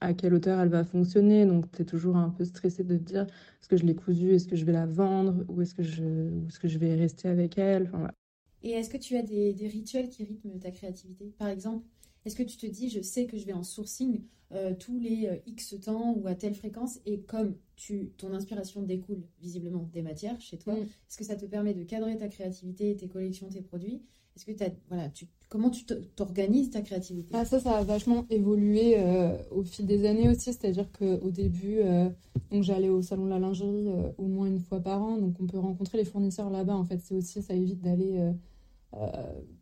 à 0.00 0.14
quelle 0.14 0.34
hauteur 0.34 0.60
elle 0.60 0.68
va 0.68 0.84
fonctionner. 0.84 1.46
Donc, 1.46 1.70
tu 1.72 1.82
es 1.82 1.84
toujours 1.84 2.16
un 2.16 2.30
peu 2.30 2.44
stressé 2.44 2.84
de 2.84 2.96
te 2.96 3.02
dire 3.02 3.22
est-ce 3.22 3.68
que 3.68 3.76
je 3.76 3.84
l'ai 3.84 3.94
cousue, 3.94 4.34
est-ce 4.34 4.48
que 4.48 4.56
je 4.56 4.64
vais 4.64 4.72
la 4.72 4.86
vendre 4.86 5.44
ou 5.48 5.62
est-ce 5.62 5.74
que, 5.74 5.82
je, 5.82 6.02
est 6.02 6.58
que 6.58 6.68
je 6.68 6.78
vais 6.78 6.94
rester 6.94 7.28
avec 7.28 7.58
elle. 7.58 7.84
Enfin, 7.84 7.98
voilà. 7.98 8.14
Et 8.62 8.70
est-ce 8.70 8.90
que 8.90 8.96
tu 8.96 9.16
as 9.16 9.22
des, 9.22 9.52
des, 9.52 9.68
rituels 9.68 10.08
qui 10.08 10.24
rythment 10.24 10.58
ta 10.58 10.70
créativité? 10.70 11.32
Par 11.38 11.48
exemple, 11.48 11.84
est-ce 12.24 12.34
que 12.34 12.42
tu 12.42 12.56
te 12.56 12.66
dis 12.66 12.88
je 12.88 13.00
sais 13.00 13.26
que 13.26 13.36
je 13.36 13.46
vais 13.46 13.52
en 13.52 13.62
sourcing 13.62 14.22
euh, 14.52 14.74
tous 14.78 14.98
les 14.98 15.26
euh, 15.26 15.36
X 15.46 15.74
temps 15.80 16.14
ou 16.16 16.28
à 16.28 16.36
telle 16.36 16.54
fréquence 16.54 17.00
et 17.04 17.20
comme 17.20 17.56
tu, 17.74 18.12
ton 18.16 18.32
inspiration 18.32 18.82
découle 18.82 19.24
visiblement 19.40 19.88
des 19.92 20.02
matières 20.02 20.40
chez 20.40 20.56
toi, 20.56 20.74
mm. 20.74 20.82
est-ce 20.82 21.16
que 21.16 21.24
ça 21.24 21.34
te 21.34 21.46
permet 21.46 21.74
de 21.74 21.82
cadrer 21.82 22.16
ta 22.16 22.28
créativité, 22.28 22.96
tes 22.96 23.08
collections, 23.08 23.48
tes 23.48 23.60
produits? 23.60 24.02
Est-ce 24.36 24.44
que 24.44 24.64
as, 24.64 24.70
voilà, 24.88 25.08
tu, 25.08 25.26
comment 25.48 25.70
tu 25.70 25.84
t'organises 26.14 26.70
ta 26.70 26.82
créativité? 26.82 27.30
Ah, 27.34 27.46
Ça, 27.46 27.58
ça 27.58 27.78
a 27.78 27.82
vachement 27.82 28.26
évolué 28.28 28.96
euh, 28.98 29.36
au 29.50 29.62
fil 29.62 29.86
des 29.86 30.06
années 30.06 30.28
aussi. 30.28 30.52
C'est-à-dire 30.52 30.90
qu'au 30.92 31.30
début, 31.30 31.78
euh, 31.78 32.10
j'allais 32.52 32.90
au 32.90 33.00
salon 33.00 33.24
de 33.24 33.30
la 33.30 33.38
lingerie 33.38 33.88
euh, 33.88 34.10
au 34.18 34.26
moins 34.26 34.46
une 34.46 34.60
fois 34.60 34.80
par 34.80 35.02
an. 35.02 35.16
Donc 35.16 35.36
on 35.40 35.46
peut 35.46 35.58
rencontrer 35.58 35.96
les 35.96 36.04
fournisseurs 36.04 36.50
là-bas. 36.50 36.76
En 36.76 36.84
fait, 36.84 37.00
c'est 37.02 37.14
aussi, 37.14 37.42
ça 37.42 37.54
évite 37.54 37.80
d'aller 37.80 38.20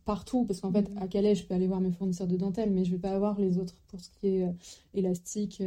partout. 0.03 0.43
Parce 0.45 0.59
qu'en 0.59 0.71
fait, 0.71 0.89
mm. 0.89 0.97
à 0.97 1.07
Calais, 1.07 1.35
je 1.35 1.45
peux 1.45 1.53
aller 1.53 1.67
voir 1.67 1.79
mes 1.79 1.91
fournisseurs 1.91 2.27
de 2.27 2.35
dentelle, 2.35 2.71
mais 2.71 2.83
je 2.83 2.91
ne 2.91 2.95
vais 2.95 3.01
pas 3.01 3.11
avoir 3.11 3.39
les 3.39 3.57
autres 3.57 3.75
pour 3.87 4.01
ce 4.01 4.09
qui 4.09 4.27
est 4.27 4.53
élastique, 4.93 5.63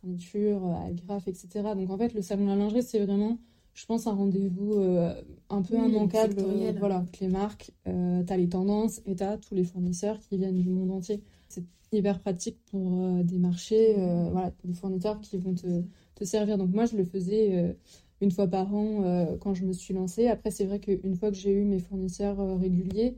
fourniture, 0.00 0.64
agrafe, 0.86 1.28
etc. 1.28 1.48
Donc 1.76 1.90
en 1.90 1.98
fait, 1.98 2.14
le 2.14 2.22
salon 2.22 2.44
de 2.44 2.50
la 2.50 2.56
lingerie, 2.56 2.82
c'est 2.82 3.04
vraiment 3.04 3.38
je 3.78 3.86
pense, 3.86 4.08
un 4.08 4.12
rendez-vous 4.12 4.74
euh, 4.74 5.14
un 5.50 5.62
peu 5.62 5.76
immanquable. 5.76 6.34
Euh, 6.38 6.72
voilà, 6.76 7.04
les 7.20 7.28
marques, 7.28 7.70
euh, 7.86 8.24
tu 8.24 8.32
as 8.32 8.36
les 8.36 8.48
tendances 8.48 9.00
et 9.06 9.14
tu 9.14 9.22
as 9.22 9.38
tous 9.38 9.54
les 9.54 9.62
fournisseurs 9.62 10.18
qui 10.18 10.36
viennent 10.36 10.58
du 10.58 10.68
monde 10.68 10.90
entier. 10.90 11.22
C'est 11.48 11.62
hyper 11.92 12.18
pratique 12.18 12.58
pour 12.72 12.90
des 13.22 13.38
marchés, 13.38 13.94
voilà, 14.32 14.52
des 14.64 14.74
fournisseurs 14.74 15.20
qui 15.20 15.38
vont 15.38 15.54
te, 15.54 15.82
te, 16.16 16.24
servir. 16.24 16.58
Donc 16.58 16.70
moi, 16.70 16.86
je 16.86 16.96
le 16.96 17.04
faisais 17.04 17.76
une 18.20 18.30
fois 18.32 18.48
par 18.48 18.74
an 18.74 19.36
quand 19.40 19.54
je 19.54 19.64
me 19.64 19.72
suis 19.72 19.94
lancée. 19.94 20.26
Après, 20.26 20.50
c'est 20.50 20.66
vrai 20.66 20.80
qu'une 20.80 21.14
fois 21.14 21.30
que 21.30 21.36
j'ai 21.36 21.52
eu 21.52 21.64
mes 21.64 21.78
fournisseurs 21.78 22.58
réguliers, 22.58 23.16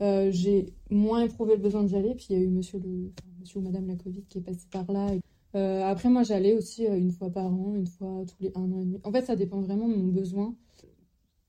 j'ai 0.00 0.72
moins 0.90 1.22
éprouvé 1.22 1.54
le 1.54 1.62
besoin 1.62 1.84
d'y 1.84 1.94
aller. 1.94 2.14
Puis 2.14 2.28
il 2.30 2.36
y 2.36 2.40
a 2.40 2.42
eu 2.42 2.48
monsieur, 2.48 2.80
le, 2.80 3.12
monsieur 3.38 3.60
ou 3.60 3.62
madame 3.62 3.86
la 3.86 3.94
Covid 3.94 4.22
qui 4.28 4.38
est 4.38 4.42
passé 4.42 4.66
par 4.72 4.90
là. 4.90 5.14
Et 5.14 5.20
euh, 5.54 5.82
après, 5.84 6.08
moi, 6.08 6.22
j'allais 6.22 6.54
aussi 6.54 6.86
euh, 6.86 6.96
une 6.96 7.10
fois 7.10 7.30
par 7.30 7.46
an, 7.46 7.74
une 7.74 7.86
fois 7.86 8.24
tous 8.26 8.42
les 8.42 8.52
un 8.54 8.70
an 8.72 8.80
et 8.80 8.84
demi. 8.84 9.00
En 9.04 9.12
fait, 9.12 9.24
ça 9.24 9.36
dépend 9.36 9.60
vraiment 9.60 9.88
de 9.88 9.94
mon 9.94 10.08
besoin. 10.08 10.54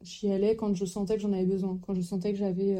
J'y 0.01 0.31
allais 0.31 0.55
quand 0.55 0.73
je 0.75 0.85
sentais 0.85 1.15
que 1.15 1.21
j'en 1.21 1.33
avais 1.33 1.45
besoin, 1.45 1.79
quand 1.85 1.93
je 1.93 2.01
sentais 2.01 2.33
que 2.33 2.39
j'avais 2.39 2.79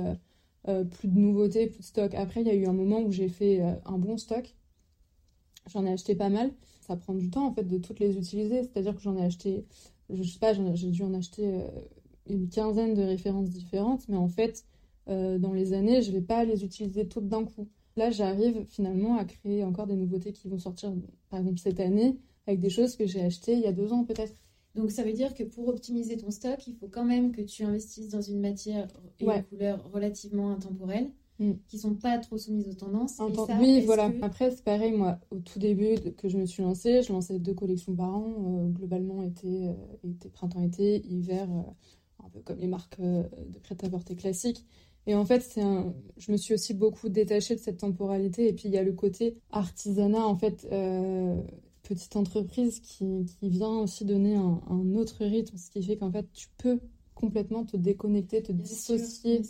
euh, 0.67 0.83
plus 0.85 1.07
de 1.07 1.19
nouveautés, 1.19 1.67
plus 1.67 1.79
de 1.79 1.83
stock. 1.83 2.13
Après, 2.15 2.41
il 2.41 2.47
y 2.47 2.49
a 2.49 2.55
eu 2.55 2.65
un 2.65 2.73
moment 2.73 3.01
où 3.01 3.11
j'ai 3.11 3.29
fait 3.29 3.61
un 3.85 3.97
bon 3.99 4.17
stock. 4.17 4.55
J'en 5.69 5.85
ai 5.85 5.91
acheté 5.91 6.15
pas 6.15 6.29
mal. 6.29 6.51
Ça 6.81 6.95
prend 6.95 7.13
du 7.13 7.29
temps, 7.29 7.45
en 7.47 7.53
fait, 7.53 7.63
de 7.65 7.77
toutes 7.77 7.99
les 7.99 8.17
utiliser. 8.17 8.63
C'est-à-dire 8.63 8.95
que 8.95 9.01
j'en 9.01 9.15
ai 9.17 9.23
acheté, 9.23 9.65
je 10.09 10.23
sais 10.23 10.39
pas, 10.39 10.53
j'ai 10.53 10.89
dû 10.89 11.03
en 11.03 11.13
acheter 11.13 11.63
une 12.27 12.49
quinzaine 12.49 12.95
de 12.95 13.03
références 13.03 13.51
différentes. 13.51 14.07
Mais 14.09 14.17
en 14.17 14.27
fait, 14.27 14.65
dans 15.07 15.53
les 15.53 15.73
années, 15.73 16.01
je 16.01 16.11
vais 16.11 16.21
pas 16.21 16.43
les 16.43 16.63
utiliser 16.63 17.07
toutes 17.07 17.27
d'un 17.27 17.45
coup. 17.45 17.67
Là, 17.97 18.09
j'arrive 18.09 18.65
finalement 18.69 19.17
à 19.17 19.25
créer 19.25 19.63
encore 19.63 19.87
des 19.87 19.95
nouveautés 19.95 20.31
qui 20.31 20.47
vont 20.47 20.59
sortir, 20.59 20.93
par 21.29 21.39
exemple, 21.39 21.59
cette 21.59 21.79
année, 21.79 22.17
avec 22.47 22.59
des 22.59 22.69
choses 22.69 22.95
que 22.95 23.05
j'ai 23.05 23.21
achetées 23.21 23.53
il 23.53 23.61
y 23.61 23.67
a 23.67 23.71
deux 23.71 23.91
ans 23.93 24.03
peut-être. 24.03 24.33
Donc 24.75 24.91
ça 24.91 25.03
veut 25.03 25.13
dire 25.13 25.33
que 25.33 25.43
pour 25.43 25.67
optimiser 25.67 26.17
ton 26.17 26.31
stock, 26.31 26.65
il 26.67 26.75
faut 26.75 26.87
quand 26.87 27.03
même 27.03 27.31
que 27.31 27.41
tu 27.41 27.63
investisses 27.63 28.09
dans 28.09 28.21
une 28.21 28.39
matière 28.39 28.87
et 29.19 29.25
une 29.25 29.43
couleur 29.43 29.91
relativement 29.91 30.51
intemporelle, 30.51 31.11
mm. 31.39 31.51
qui 31.67 31.77
sont 31.77 31.95
pas 31.95 32.17
trop 32.19 32.37
soumises 32.37 32.69
aux 32.69 32.73
tendances. 32.73 33.19
oui, 33.59 33.83
voilà. 33.85 34.09
Après, 34.21 34.49
c'est 34.51 34.63
pareil, 34.63 34.93
moi, 34.93 35.19
au 35.29 35.39
tout 35.39 35.59
début 35.59 35.95
que 36.17 36.29
je 36.29 36.37
me 36.37 36.45
suis 36.45 36.63
lancée, 36.63 37.01
je 37.01 37.11
lançais 37.11 37.37
deux 37.37 37.53
collections 37.53 37.93
par 37.95 38.15
an, 38.15 38.33
euh, 38.45 38.69
globalement 38.69 39.23
été, 39.23 39.67
euh, 39.67 40.29
printemps-été, 40.33 41.05
hiver, 41.05 41.49
euh, 41.51 42.25
un 42.25 42.29
peu 42.29 42.39
comme 42.39 42.59
les 42.59 42.67
marques 42.67 43.01
de 43.01 43.59
prêt-à-porter 43.61 44.15
classiques. 44.15 44.65
Et 45.07 45.15
en 45.15 45.25
fait, 45.25 45.41
c'est 45.41 45.61
un... 45.61 45.93
je 46.17 46.31
me 46.31 46.37
suis 46.37 46.53
aussi 46.53 46.73
beaucoup 46.73 47.09
détachée 47.09 47.55
de 47.55 47.59
cette 47.59 47.79
temporalité. 47.79 48.47
Et 48.47 48.53
puis, 48.53 48.63
il 48.65 48.71
y 48.71 48.77
a 48.77 48.83
le 48.83 48.93
côté 48.93 49.37
artisanat, 49.51 50.25
en 50.25 50.35
fait, 50.35 50.67
euh, 50.71 51.41
petite 51.83 52.15
entreprise 52.15 52.79
qui, 52.79 53.25
qui, 53.25 53.49
vient 53.49 53.79
aussi 53.79 54.05
donner 54.05 54.35
un, 54.35 54.61
un, 54.69 54.95
autre 54.95 55.25
rythme, 55.25 55.57
ce 55.57 55.69
qui 55.71 55.83
fait 55.83 55.97
qu'en 55.97 56.11
fait, 56.11 56.31
tu 56.33 56.47
peux 56.57 56.79
complètement 57.15 57.65
te 57.65 57.77
déconnecter, 57.77 58.41
te 58.41 58.51
dissocier 58.51 59.41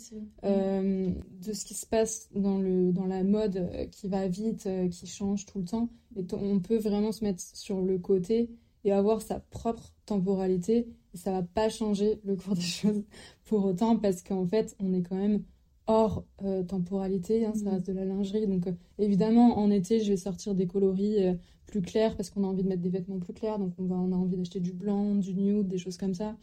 euh, 0.44 1.10
de 1.40 1.52
ce 1.52 1.64
qui 1.64 1.74
se 1.74 1.86
passe 1.86 2.28
dans, 2.34 2.58
le, 2.58 2.92
dans 2.92 3.06
la 3.06 3.22
mode 3.22 3.56
euh, 3.56 3.86
qui 3.86 4.08
va 4.08 4.28
vite, 4.28 4.68
qui 4.90 5.06
change 5.06 5.46
tout 5.46 5.58
le 5.58 5.64
temps. 5.64 5.88
Et 6.16 6.24
on 6.32 6.60
peut 6.60 6.76
vraiment 6.76 7.12
se 7.12 7.24
mettre 7.24 7.42
sur 7.54 7.80
le 7.80 7.98
côté 7.98 8.50
et 8.84 8.92
avoir 8.92 9.22
sa 9.22 9.40
propre 9.40 9.92
temporalité. 10.06 10.88
Et 11.14 11.18
ça 11.18 11.30
va 11.32 11.42
pas 11.42 11.68
changer 11.68 12.20
le 12.24 12.36
cours 12.36 12.54
des 12.54 12.60
choses 12.60 13.02
pour 13.44 13.64
autant 13.64 13.96
parce 13.96 14.22
qu'en 14.22 14.46
fait, 14.46 14.76
on 14.80 14.92
est 14.92 15.02
quand 15.02 15.16
même 15.16 15.42
hors 15.86 16.24
euh, 16.44 16.62
temporalité, 16.62 17.44
hein, 17.44 17.52
ça 17.54 17.70
mm. 17.70 17.74
reste 17.74 17.86
de 17.86 17.92
la 17.92 18.04
lingerie. 18.04 18.46
Donc 18.46 18.66
euh, 18.66 18.72
évidemment, 18.98 19.58
en 19.58 19.70
été, 19.70 20.00
je 20.00 20.10
vais 20.10 20.16
sortir 20.16 20.54
des 20.54 20.66
coloris 20.66 21.24
euh, 21.24 21.34
plus 21.66 21.82
clairs 21.82 22.16
parce 22.16 22.30
qu'on 22.30 22.44
a 22.44 22.46
envie 22.46 22.62
de 22.62 22.68
mettre 22.68 22.82
des 22.82 22.88
vêtements 22.88 23.18
plus 23.18 23.32
clairs. 23.32 23.58
Donc 23.58 23.72
on, 23.78 23.86
va, 23.86 23.96
on 23.96 24.12
a 24.12 24.16
envie 24.16 24.36
d'acheter 24.36 24.60
du 24.60 24.72
blanc, 24.72 25.14
du 25.16 25.34
nude, 25.34 25.68
des 25.68 25.78
choses 25.78 25.96
comme 25.96 26.14
ça. 26.14 26.36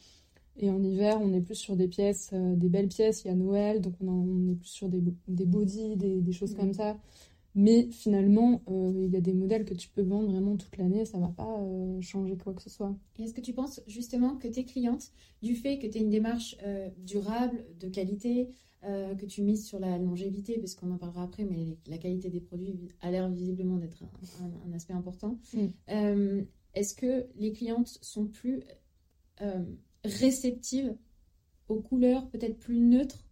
Et 0.62 0.70
en 0.70 0.84
hiver, 0.84 1.18
on 1.22 1.34
est 1.34 1.40
plus 1.40 1.56
sur 1.56 1.78
des 1.78 1.88
pièces, 1.88 2.34
des 2.34 2.68
belles 2.68 2.90
pièces. 2.90 3.24
Il 3.24 3.30
y 3.30 3.32
a 3.32 3.36
Noël, 3.36 3.80
donc 3.80 3.94
on, 4.02 4.50
est 4.52 4.56
plus 4.56 4.68
sur 4.68 4.90
des, 4.90 5.02
des 5.30 5.46
bodies, 5.46 5.96
des, 5.96 6.20
des 6.20 6.32
choses 6.34 6.54
mm. 6.54 6.58
comme 6.58 6.74
ça. 6.74 6.98
Mais 7.56 7.90
finalement, 7.92 8.62
euh, 8.70 9.06
il 9.08 9.12
y 9.12 9.18
a 9.18 9.22
des 9.22 9.34
modèles 9.34 9.66
que 9.66 9.74
tu 9.74 9.90
peux 9.90 10.04
vendre 10.04 10.30
vraiment 10.30 10.56
toute 10.56 10.78
l'année, 10.78 11.06
ça 11.06 11.18
ne 11.18 11.24
va 11.24 11.30
pas 11.30 11.60
euh, 11.60 12.00
changer 12.00 12.38
quoi 12.38 12.54
que 12.54 12.62
ce 12.62 12.70
soit. 12.70 12.96
Et 13.18 13.24
est-ce 13.24 13.34
que 13.34 13.42
tu 13.42 13.54
penses 13.54 13.82
justement 13.88 14.36
que 14.36 14.48
tes 14.48 14.66
clientes, 14.66 15.12
du 15.42 15.56
fait 15.56 15.80
que 15.80 15.88
tu 15.88 15.98
aies 15.98 16.02
une 16.02 16.10
démarche 16.10 16.56
euh, 16.64 16.90
durable, 16.98 17.66
de 17.80 17.90
qualité, 17.90 18.50
que 18.82 19.26
tu 19.26 19.42
mises 19.42 19.68
sur 19.68 19.78
la 19.78 19.98
longévité, 19.98 20.58
parce 20.58 20.74
qu'on 20.74 20.90
en 20.92 20.98
parlera 20.98 21.24
après, 21.24 21.44
mais 21.44 21.76
la 21.88 21.98
qualité 21.98 22.30
des 22.30 22.40
produits 22.40 22.74
a 23.02 23.12
l'air 23.12 23.30
visiblement 23.30 23.76
d'être 23.76 24.06
un, 24.42 24.72
aspect 24.72 24.94
important, 24.94 25.38
mm. 25.54 26.44
est-ce 26.76 26.96
que 26.96 27.28
les 27.36 27.52
clientes 27.52 27.98
sont 28.02 28.28
plus 28.28 28.62
réceptives 30.06 30.96
aux 31.68 31.82
couleurs 31.82 32.30
peut-être 32.30 32.58
plus 32.58 32.80
neutres 32.80 33.29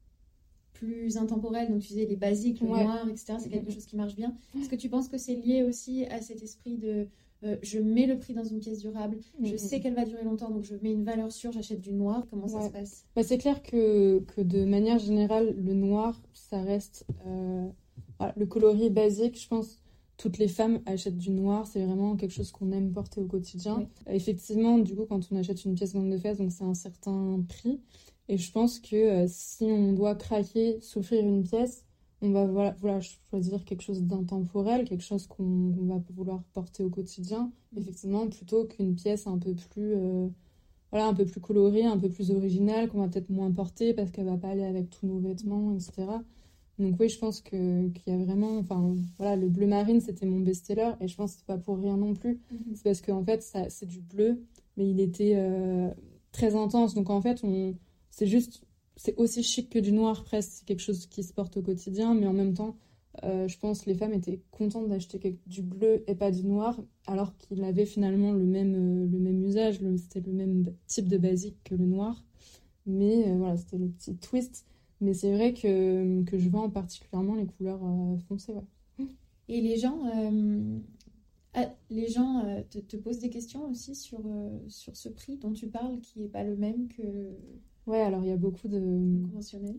plus 0.80 1.18
intemporel, 1.18 1.70
donc 1.70 1.80
tu 1.82 1.90
disais 1.90 2.06
les 2.06 2.16
basiques, 2.16 2.62
le 2.62 2.68
noir, 2.68 3.08
etc. 3.10 3.34
C'est 3.40 3.50
quelque 3.50 3.72
chose 3.72 3.86
qui 3.86 3.96
marche 3.96 4.16
bien. 4.16 4.36
Est-ce 4.60 4.70
que 4.70 4.76
tu 4.76 4.90
penses 4.90 5.08
que 5.08 5.18
c'est 5.18 5.36
lié 5.36 5.64
aussi 5.64 6.06
à 6.06 6.22
cet 6.22 6.44
esprit 6.44 6.78
de, 6.78 7.08
euh, 7.44 7.56
je 7.62 7.80
mets 7.80 8.06
le 8.08 8.18
prix 8.18 8.34
dans 8.34 8.44
une 8.44 8.60
pièce 8.60 8.80
durable, 8.80 9.18
je 9.44 9.52
Mhm. 9.54 9.58
sais 9.58 9.80
qu'elle 9.80 9.94
va 9.96 10.06
durer 10.06 10.24
longtemps, 10.24 10.50
donc 10.50 10.64
je 10.64 10.76
mets 10.82 10.92
une 10.92 11.04
valeur 11.04 11.32
sûre, 11.32 11.52
j'achète 11.52 11.82
du 11.82 11.94
noir. 11.94 12.26
Comment 12.30 12.48
ça 12.48 12.62
se 12.68 12.72
passe? 12.72 13.06
Bah, 13.16 13.24
c'est 13.24 13.38
clair 13.38 13.62
que, 13.64 14.20
que 14.36 14.42
de 14.42 14.66
manière 14.66 15.00
générale, 15.00 15.56
le 15.58 15.74
noir, 15.74 16.22
ça 16.34 16.62
reste 16.62 17.06
euh, 17.26 17.68
voilà, 18.20 18.34
le 18.38 18.46
coloris 18.46 18.90
basique. 18.90 19.40
Je 19.42 19.48
pense 19.48 19.80
toutes 20.18 20.40
les 20.40 20.48
femmes 20.48 20.80
achètent 20.88 21.18
du 21.18 21.30
noir. 21.30 21.68
C'est 21.68 21.84
vraiment 21.86 22.16
quelque 22.16 22.32
chose 22.34 22.52
qu'on 22.52 22.72
aime 22.72 22.92
porter 22.92 23.20
au 23.22 23.26
quotidien. 23.26 23.78
Oui. 23.78 23.88
Effectivement, 24.16 24.80
du 24.80 24.96
coup, 24.96 25.06
quand 25.06 25.28
on 25.32 25.36
achète 25.36 25.64
une 25.66 25.76
pièce 25.76 25.94
gangue 25.94 26.10
de 26.12 26.18
fesses, 26.18 26.38
donc 26.40 26.52
c'est 26.52 26.64
un 26.64 26.74
certain 26.74 27.40
prix. 27.48 27.80
Et 28.30 28.38
je 28.38 28.52
pense 28.52 28.80
que 28.80 28.96
euh, 28.96 29.26
si 29.28 29.64
on 29.64 29.94
doit 29.94 30.16
craquer, 30.16 30.80
s'offrir 30.82 31.26
une 31.26 31.44
pièce, 31.44 31.86
on 32.22 32.32
va 32.32 32.46
voilà, 32.48 32.76
voilà, 32.80 33.00
choisir 33.30 33.64
quelque 33.64 33.84
chose 33.84 34.04
d'intemporel, 34.04 34.86
quelque 34.86 35.04
chose 35.04 35.28
qu'on 35.28 35.72
va 35.88 36.02
vouloir 36.16 36.44
porter 36.54 36.84
au 36.84 36.90
quotidien, 36.90 37.52
effectivement, 37.76 38.28
plutôt 38.28 38.66
qu'une 38.66 38.96
pièce 38.96 39.28
un 39.28 39.38
peu 39.38 39.54
plus, 39.54 39.94
euh, 39.96 40.28
voilà, 40.92 41.08
un 41.08 41.14
peu 41.14 41.26
plus 41.26 41.40
colorée, 41.40 41.86
un 41.86 41.98
peu 41.98 42.10
plus 42.10 42.32
originale, 42.32 42.90
qu'on 42.90 43.00
va 43.00 43.08
peut-être 43.08 43.30
moins 43.30 43.52
porter 43.52 43.94
parce 43.94 44.12
qu'elle 44.12 44.26
va 44.26 44.38
pas 44.38 44.50
aller 44.50 44.64
avec 44.64 44.90
tous 44.90 45.06
nos 45.06 45.20
vêtements, 45.20 45.74
etc. 45.74 46.08
Donc 46.80 46.96
oui, 47.00 47.10
je 47.10 47.18
pense 47.18 47.42
que 47.42 47.88
qu'il 47.90 48.14
y 48.14 48.16
a 48.16 48.24
vraiment, 48.24 48.58
enfin 48.60 48.96
voilà, 49.18 49.36
le 49.36 49.50
bleu 49.50 49.66
marine 49.66 50.00
c'était 50.00 50.26
mon 50.28 50.40
best-seller 50.40 50.92
et 51.02 51.08
je 51.08 51.16
pense 51.16 51.34
que 51.34 51.40
c'est 51.40 51.48
pas 51.48 51.58
pour 51.58 51.78
rien 51.78 51.98
non 51.98 52.14
plus. 52.14 52.40
C'est 52.76 52.84
parce 52.84 53.02
qu'en 53.02 53.24
fait 53.24 53.42
ça 53.42 53.70
c'est 53.70 53.88
du 53.88 54.00
bleu, 54.00 54.44
mais 54.78 54.88
il 54.90 55.00
était 55.00 55.34
euh, 55.36 55.90
très 56.32 56.56
intense. 56.56 56.94
Donc 56.94 57.10
en 57.10 57.22
fait 57.22 57.44
on, 57.44 57.76
c'est 58.18 58.26
juste, 58.26 58.64
c'est 58.96 59.16
aussi 59.18 59.44
chic 59.44 59.70
que 59.70 59.78
du 59.78 59.92
noir 59.92 60.24
presque. 60.24 60.50
C'est 60.52 60.66
quelque 60.66 60.82
chose 60.82 61.06
qui 61.06 61.22
se 61.22 61.34
porte 61.34 61.56
au 61.58 61.62
quotidien, 61.62 62.16
mais 62.16 62.26
en 62.26 62.34
même 62.34 62.56
temps, 62.56 62.76
euh, 63.24 63.48
je 63.48 63.60
pense 63.60 63.82
que 63.82 63.92
les 63.92 63.96
femmes 63.96 64.14
étaient 64.14 64.42
contentes 64.50 64.90
d'acheter 64.90 65.38
du 65.46 65.62
bleu 65.62 66.04
et 66.08 66.16
pas 66.16 66.32
du 66.32 66.44
noir, 66.44 66.82
alors 67.06 67.38
qu'il 67.38 67.64
avait 67.64 67.86
finalement 67.86 68.32
le 68.32 68.44
même, 68.44 68.74
euh, 68.74 69.08
le 69.08 69.20
même 69.20 69.44
usage, 69.46 69.82
c'était 69.98 70.28
le 70.28 70.34
même 70.34 70.74
type 70.88 71.08
de 71.08 71.20
basique 71.20 71.58
que 71.64 71.76
le 71.76 71.86
noir. 71.86 72.24
Mais 72.88 73.28
euh, 73.28 73.38
voilà, 73.38 73.56
c'était 73.56 73.78
le 73.78 73.88
petit 73.88 74.16
twist. 74.16 74.66
Mais 75.00 75.14
c'est 75.14 75.32
vrai 75.32 75.54
que, 75.54 76.24
que 76.24 76.40
je 76.40 76.50
vends 76.50 76.72
particulièrement 76.72 77.36
les 77.36 77.46
couleurs 77.46 77.82
foncées. 78.28 78.56
Et 79.48 79.62
les 79.62 79.78
gens, 79.78 80.02
ah, 81.54 81.72
les 81.92 82.08
gens 82.08 82.44
te, 82.72 82.80
te 82.80 82.98
posent 82.98 83.20
des 83.20 83.30
questions 83.30 83.70
aussi 83.70 83.94
sur, 83.94 84.24
sur 84.70 84.96
ce 84.96 85.10
prix 85.10 85.38
dont 85.38 85.54
tu 85.54 85.68
parles, 85.68 86.00
qui 86.00 86.20
n'est 86.20 86.30
pas 86.30 86.44
le 86.44 86.56
même 86.58 86.88
que 86.88 87.04
Ouais, 87.88 88.02
alors 88.02 88.24
il 88.24 88.30
y 88.30 88.32
a 88.32 88.38
beaucoup 88.38 88.68
de. 88.68 88.80
conventionnel. 89.32 89.78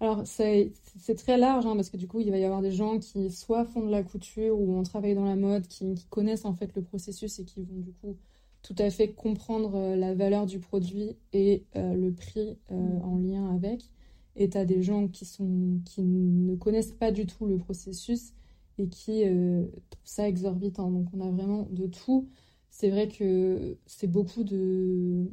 Alors, 0.00 0.26
c'est 0.26 0.72
c'est 0.98 1.14
très 1.16 1.38
large, 1.38 1.66
hein, 1.66 1.74
parce 1.76 1.90
que 1.90 1.96
du 1.96 2.06
coup, 2.08 2.20
il 2.20 2.30
va 2.30 2.38
y 2.38 2.44
avoir 2.44 2.62
des 2.62 2.72
gens 2.72 2.98
qui 2.98 3.30
soit 3.30 3.64
font 3.64 3.84
de 3.86 3.90
la 3.90 4.02
couture 4.02 4.58
ou 4.60 4.76
ont 4.76 4.82
travaillé 4.82 5.14
dans 5.14 5.24
la 5.24 5.36
mode, 5.36 5.66
qui, 5.68 5.94
qui 5.94 6.06
connaissent 6.08 6.44
en 6.44 6.54
fait 6.54 6.74
le 6.76 6.82
processus 6.82 7.38
et 7.38 7.44
qui 7.44 7.62
vont 7.62 7.80
du 7.80 7.92
coup 7.94 8.16
tout 8.62 8.74
à 8.78 8.90
fait 8.90 9.12
comprendre 9.14 9.74
euh, 9.76 9.96
la 9.96 10.14
valeur 10.14 10.46
du 10.46 10.58
produit 10.60 11.16
et 11.32 11.64
euh, 11.76 11.94
le 11.94 12.12
prix 12.12 12.58
euh, 12.72 13.00
en 13.00 13.18
lien 13.18 13.54
avec. 13.54 13.90
Et 14.36 14.50
tu 14.50 14.58
as 14.58 14.64
des 14.66 14.82
gens 14.82 15.08
qui, 15.08 15.24
sont, 15.24 15.80
qui 15.86 16.02
ne 16.02 16.56
connaissent 16.56 16.92
pas 16.92 17.12
du 17.12 17.26
tout 17.26 17.46
le 17.46 17.56
processus 17.58 18.34
et 18.78 18.88
qui 18.88 19.24
euh, 19.24 19.64
trouvent 19.90 20.02
ça 20.04 20.28
exorbitant. 20.28 20.90
Donc, 20.90 21.08
on 21.14 21.20
a 21.20 21.30
vraiment 21.30 21.68
de 21.70 21.86
tout. 21.86 22.28
C'est 22.70 22.90
vrai 22.90 23.08
que 23.08 23.78
c'est 23.86 24.06
beaucoup 24.08 24.44
de 24.44 25.30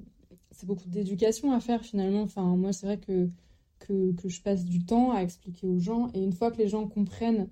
c'est 0.64 0.68
beaucoup 0.68 0.88
d'éducation 0.90 1.52
à 1.52 1.60
faire 1.60 1.84
finalement. 1.84 2.22
Enfin, 2.22 2.56
moi, 2.56 2.72
c'est 2.74 2.86
vrai 2.86 2.98
que 2.98 3.30
que, 3.80 4.14
que 4.14 4.30
je 4.30 4.42
passe 4.42 4.64
du 4.64 4.80
temps 4.86 5.12
à 5.12 5.22
expliquer 5.24 5.68
aux 5.68 5.78
gens. 5.78 6.10
Et 6.14 6.24
une 6.24 6.32
fois 6.32 6.52
que 6.52 6.58
les 6.58 6.70
gens 6.70 6.88
comprennent, 6.88 7.50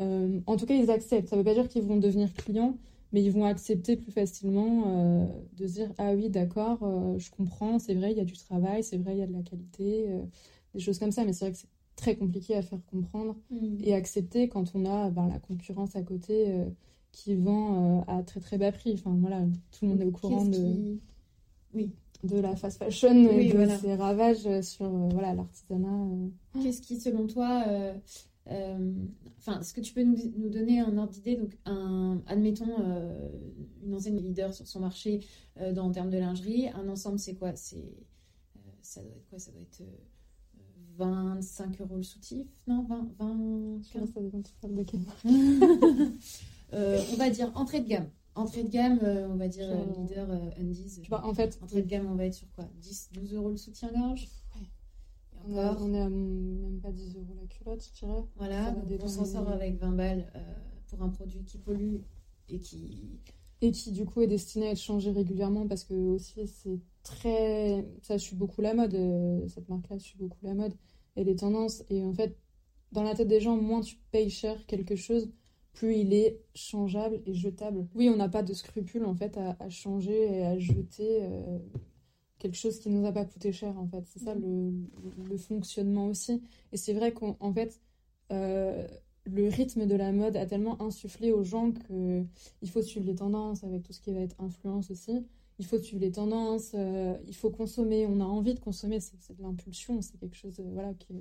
euh, 0.00 0.40
en 0.46 0.56
tout 0.56 0.66
cas, 0.66 0.74
ils 0.74 0.90
acceptent. 0.90 1.28
Ça 1.28 1.36
ne 1.36 1.40
veut 1.40 1.44
pas 1.44 1.54
dire 1.54 1.68
qu'ils 1.68 1.84
vont 1.84 1.98
devenir 1.98 2.32
clients, 2.34 2.76
mais 3.12 3.22
ils 3.22 3.30
vont 3.30 3.44
accepter 3.44 3.96
plus 3.96 4.10
facilement 4.10 4.84
euh, 4.88 5.26
de 5.56 5.66
se 5.68 5.74
dire 5.74 5.92
Ah 5.98 6.14
oui, 6.14 6.30
d'accord, 6.30 6.78
euh, 6.82 7.16
je 7.18 7.30
comprends, 7.30 7.78
c'est 7.78 7.94
vrai, 7.94 8.10
il 8.10 8.18
y 8.18 8.20
a 8.20 8.24
du 8.24 8.32
travail, 8.36 8.82
c'est 8.82 8.96
vrai, 8.98 9.14
il 9.14 9.18
y 9.18 9.22
a 9.22 9.28
de 9.28 9.32
la 9.32 9.42
qualité, 9.42 10.06
euh, 10.08 10.22
des 10.74 10.80
choses 10.80 10.98
comme 10.98 11.12
ça. 11.12 11.24
Mais 11.24 11.32
c'est 11.32 11.44
vrai 11.44 11.52
que 11.52 11.58
c'est 11.58 11.68
très 11.94 12.16
compliqué 12.16 12.56
à 12.56 12.62
faire 12.62 12.84
comprendre 12.86 13.36
et 13.84 13.94
accepter 13.94 14.48
quand 14.48 14.72
on 14.74 14.84
a 14.84 15.10
ben, 15.10 15.28
la 15.28 15.38
concurrence 15.38 15.94
à 15.94 16.02
côté 16.02 16.52
qui 17.12 17.34
vend 17.36 18.04
à 18.08 18.22
très 18.24 18.40
très 18.40 18.58
bas 18.58 18.70
prix. 18.72 18.94
Enfin 18.94 19.16
voilà, 19.20 19.42
tout 19.72 19.84
le 19.84 19.88
monde 19.90 20.00
est 20.00 20.04
au 20.04 20.10
courant 20.10 20.44
de 20.44 20.50
qui- 20.52 21.00
Oui. 21.74 21.90
De 22.24 22.38
la 22.40 22.56
fast 22.56 22.78
fashion 22.78 23.14
Oui, 23.14 23.46
et 23.46 23.48
de 23.52 23.56
voilà. 23.56 23.78
ses 23.78 23.94
ravages 23.94 24.60
sur 24.62 24.86
euh, 24.86 25.08
voilà 25.12 25.34
l'artisanat. 25.34 25.88
euh. 25.88 26.28
Qu'est-ce 26.62 26.82
qui, 26.82 26.98
selon 27.00 27.26
toi, 27.26 27.64
euh, 27.68 27.92
enfin, 29.38 29.60
est-ce 29.60 29.72
que 29.74 29.80
tu 29.80 29.92
peux 29.94 30.02
nous, 30.02 30.16
nous 30.36 30.48
donner 30.48 30.80
un 30.80 30.96
ordre 30.98 31.12
d'idée 31.12 31.36
Donc, 31.36 31.56
un, 31.64 32.20
admettons, 32.26 32.66
une 33.84 33.94
enseigne 33.94 34.18
leader 34.20 34.52
sur 34.54 34.66
son 34.66 34.80
marché 34.80 35.20
dans, 35.74 35.86
en 35.86 35.92
termes 35.92 36.10
de 36.10 36.18
lingerie, 36.18 36.68
un 36.68 36.88
ensemble, 36.88 37.18
c'est 37.18 37.34
quoi? 37.34 37.54
C'est 37.56 37.84
ça 38.82 39.02
doit 39.02 39.12
être 39.12 39.28
quoi? 39.28 39.38
Ça 39.38 39.50
doit 39.52 39.60
être 39.60 39.82
euh, 39.82 39.84
25 40.96 41.80
euros 41.82 41.96
le 41.96 42.02
soutif? 42.02 42.46
Non, 42.66 42.82
20, 42.88 43.08
20 43.18 43.78
Je 43.82 43.86
sais 43.86 43.98
pas, 44.00 44.06
ça 44.06 44.20
dépend 44.20 44.40
tu 44.42 44.52
parles 44.60 44.74
de 44.74 44.82
quelle 44.82 45.00
marque. 45.00 46.12
Euh, 46.74 47.00
on 47.14 47.16
va 47.16 47.30
dire 47.30 47.50
entrée 47.54 47.80
de 47.80 47.88
gamme. 47.88 48.10
Entrée 48.38 48.62
de 48.62 48.68
gamme, 48.68 49.00
euh, 49.02 49.26
on 49.28 49.34
va 49.34 49.48
dire 49.48 49.68
euh, 49.68 49.84
leader 49.96 50.30
euh, 50.30 50.50
undies. 50.60 51.00
Tu 51.02 51.08
vois, 51.08 51.26
en 51.26 51.34
fait, 51.34 51.58
Entrée 51.60 51.82
de 51.82 51.88
gamme, 51.88 52.06
on 52.08 52.14
va 52.14 52.26
être 52.26 52.34
sur 52.34 52.48
quoi? 52.52 52.64
10, 52.76 53.10
12 53.12 53.34
euros 53.34 53.50
le 53.50 53.56
soutien-gorge 53.56 54.28
Ouais. 54.54 54.66
On, 55.44 55.58
encore? 55.58 55.82
on 55.82 55.92
est 55.92 56.00
à 56.00 56.08
même 56.08 56.78
pas 56.80 56.92
10 56.92 57.16
euros 57.16 57.34
la 57.40 57.46
culotte, 57.48 57.84
je 57.84 57.98
dirais. 57.98 58.22
Voilà, 58.36 58.70
donc 58.70 59.00
on 59.02 59.08
s'en 59.08 59.24
sort 59.24 59.48
avec 59.48 59.80
20 59.80 59.90
balles 59.90 60.30
euh, 60.36 60.40
pour 60.86 61.02
un 61.02 61.08
produit 61.08 61.42
qui 61.42 61.58
pollue 61.58 61.96
et 62.48 62.60
qui. 62.60 63.18
Et 63.60 63.72
qui 63.72 63.90
du 63.90 64.04
coup 64.04 64.22
est 64.22 64.28
destiné 64.28 64.68
à 64.68 64.70
être 64.70 64.78
changé 64.78 65.10
régulièrement 65.10 65.66
parce 65.66 65.82
que 65.82 65.94
aussi 65.94 66.46
c'est 66.46 66.78
très. 67.02 67.84
Ça 68.02 68.16
suit 68.18 68.36
beaucoup 68.36 68.60
la 68.60 68.72
mode, 68.72 68.96
cette 69.48 69.68
marque-là 69.68 69.98
suit 69.98 70.16
beaucoup 70.16 70.38
la 70.44 70.54
mode 70.54 70.74
et 71.16 71.24
les 71.24 71.34
tendances. 71.34 71.82
Et 71.90 72.04
en 72.04 72.14
fait, 72.14 72.36
dans 72.92 73.02
la 73.02 73.16
tête 73.16 73.26
des 73.26 73.40
gens, 73.40 73.56
moins 73.56 73.80
tu 73.80 73.96
payes 74.12 74.30
cher 74.30 74.64
quelque 74.66 74.94
chose, 74.94 75.28
plus 75.78 75.96
il 75.98 76.12
est 76.12 76.40
changeable 76.54 77.20
et 77.24 77.34
jetable. 77.34 77.86
Oui, 77.94 78.08
on 78.12 78.16
n'a 78.16 78.28
pas 78.28 78.42
de 78.42 78.52
scrupule 78.52 79.04
en 79.04 79.14
fait 79.14 79.36
à, 79.36 79.56
à 79.60 79.68
changer 79.68 80.38
et 80.38 80.44
à 80.44 80.58
jeter 80.58 81.22
euh, 81.22 81.58
quelque 82.40 82.56
chose 82.56 82.80
qui 82.80 82.90
nous 82.90 83.06
a 83.06 83.12
pas 83.12 83.24
coûté 83.24 83.52
cher 83.52 83.78
en 83.78 83.86
fait. 83.86 84.04
C'est 84.06 84.18
ça 84.18 84.34
le, 84.34 84.72
le 85.30 85.36
fonctionnement 85.36 86.08
aussi. 86.08 86.42
Et 86.72 86.76
c'est 86.76 86.94
vrai 86.94 87.12
qu'en 87.12 87.36
en 87.38 87.52
fait, 87.52 87.80
euh, 88.32 88.88
le 89.24 89.48
rythme 89.48 89.86
de 89.86 89.94
la 89.94 90.10
mode 90.10 90.36
a 90.36 90.46
tellement 90.46 90.82
insufflé 90.82 91.30
aux 91.30 91.44
gens 91.44 91.70
que 91.70 92.24
il 92.60 92.70
faut 92.70 92.82
suivre 92.82 93.06
les 93.06 93.14
tendances 93.14 93.62
avec 93.62 93.84
tout 93.84 93.92
ce 93.92 94.00
qui 94.00 94.12
va 94.12 94.20
être 94.20 94.36
influence 94.40 94.90
aussi. 94.90 95.24
Il 95.60 95.64
faut 95.64 95.78
suivre 95.78 96.02
les 96.02 96.12
tendances, 96.12 96.72
euh, 96.74 97.16
il 97.28 97.36
faut 97.36 97.50
consommer. 97.50 98.04
On 98.08 98.20
a 98.20 98.24
envie 98.24 98.54
de 98.54 98.60
consommer, 98.60 98.98
c'est 98.98 99.36
de 99.36 99.42
l'impulsion, 99.42 100.02
c'est 100.02 100.18
quelque 100.18 100.36
chose 100.36 100.60
voilà, 100.72 100.92
qui, 100.94 101.14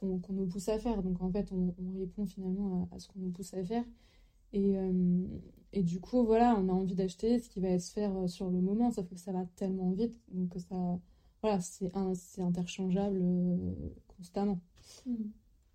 qu'on 0.00 0.32
nous 0.32 0.46
pousse 0.46 0.68
à 0.68 0.78
faire. 0.78 1.02
Donc 1.02 1.20
en 1.22 1.30
fait, 1.30 1.50
on, 1.52 1.74
on 1.78 1.98
répond 1.98 2.26
finalement 2.26 2.88
à, 2.90 2.96
à 2.96 2.98
ce 2.98 3.08
qu'on 3.08 3.20
nous 3.20 3.30
pousse 3.30 3.54
à 3.54 3.62
faire. 3.64 3.84
Et, 4.52 4.76
euh, 4.76 5.22
et 5.72 5.82
du 5.82 6.00
coup, 6.00 6.24
voilà, 6.24 6.56
on 6.58 6.68
a 6.68 6.72
envie 6.72 6.94
d'acheter 6.96 7.38
ce 7.38 7.48
qui 7.48 7.60
va 7.60 7.78
se 7.78 7.92
faire 7.92 8.16
euh, 8.16 8.26
sur 8.26 8.50
le 8.50 8.60
moment, 8.60 8.90
sauf 8.90 9.08
que 9.08 9.16
ça 9.16 9.32
va 9.32 9.44
tellement 9.56 9.92
vite, 9.92 10.18
donc 10.32 10.48
que 10.50 10.58
ça, 10.58 10.74
voilà, 11.42 11.60
c'est 11.60 11.94
un, 11.96 12.14
c'est 12.14 12.42
interchangeable 12.42 13.20
euh, 13.22 13.56
constamment. 14.16 14.58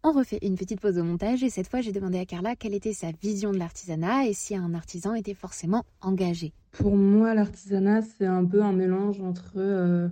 On 0.04 0.12
refait 0.12 0.40
une 0.42 0.56
petite 0.56 0.82
pause 0.82 0.98
au 1.00 1.04
montage 1.04 1.42
et 1.42 1.50
cette 1.50 1.68
fois 1.68 1.82
j'ai 1.82 1.92
demandé 1.92 2.20
à 2.20 2.26
Carla 2.26 2.56
quelle 2.56 2.76
était 2.76 2.94
sa 2.94 3.12
vision 3.12 3.52
de 3.52 3.58
l'artisanat 3.58 4.28
et 4.28 4.34
si 4.34 4.56
un 4.56 4.74
artisan 4.76 5.16
était 5.16 5.34
forcément 5.34 5.84
engagé. 6.02 6.54
Pour 6.74 6.96
moi, 6.96 7.34
l'artisanat, 7.34 8.02
c'est 8.02 8.26
un 8.26 8.46
peu 8.46 8.62
un 8.62 8.74
mélange 8.74 9.22
entre, 9.22 9.54
euh, 9.56 10.10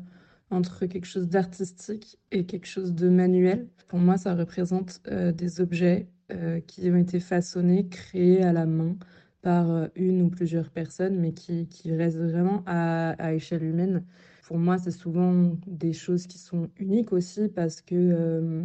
entre 0.54 0.86
quelque 0.86 1.06
chose 1.06 1.28
d'artistique 1.30 2.20
et 2.32 2.45
quelque 2.45 2.68
chose 2.68 2.93
de 2.93 3.10
manuel. 3.10 3.68
Pour 3.88 3.99
moi, 3.99 4.18
ça 4.18 4.36
représente 4.36 5.01
euh, 5.08 5.32
des 5.32 5.62
objets 5.62 6.08
euh, 6.32 6.60
qui 6.62 6.89
ont 6.91 6.97
été 6.97 7.20
façonnés, 7.20 7.88
créés 7.89 8.43
à 8.43 8.54
la 8.54 8.66
main 8.66 8.97
par 9.41 9.70
euh, 9.72 9.88
une 9.95 10.22
ou 10.24 10.30
plusieurs 10.30 10.70
personnes, 10.72 11.18
mais 11.20 11.34
qui, 11.34 11.68
qui 11.68 11.93
restent 11.95 12.18
vraiment 12.18 12.64
à, 12.66 13.12
à 13.24 13.34
échelle 13.34 13.64
humaine. 13.64 14.06
Pour 14.47 14.58
moi, 14.58 14.78
c'est 14.78 14.91
souvent 14.91 15.58
des 15.68 15.93
choses 15.93 16.28
qui 16.28 16.38
sont 16.38 16.70
uniques 16.78 17.14
aussi 17.14 17.47
parce 17.49 17.82
que 17.82 18.64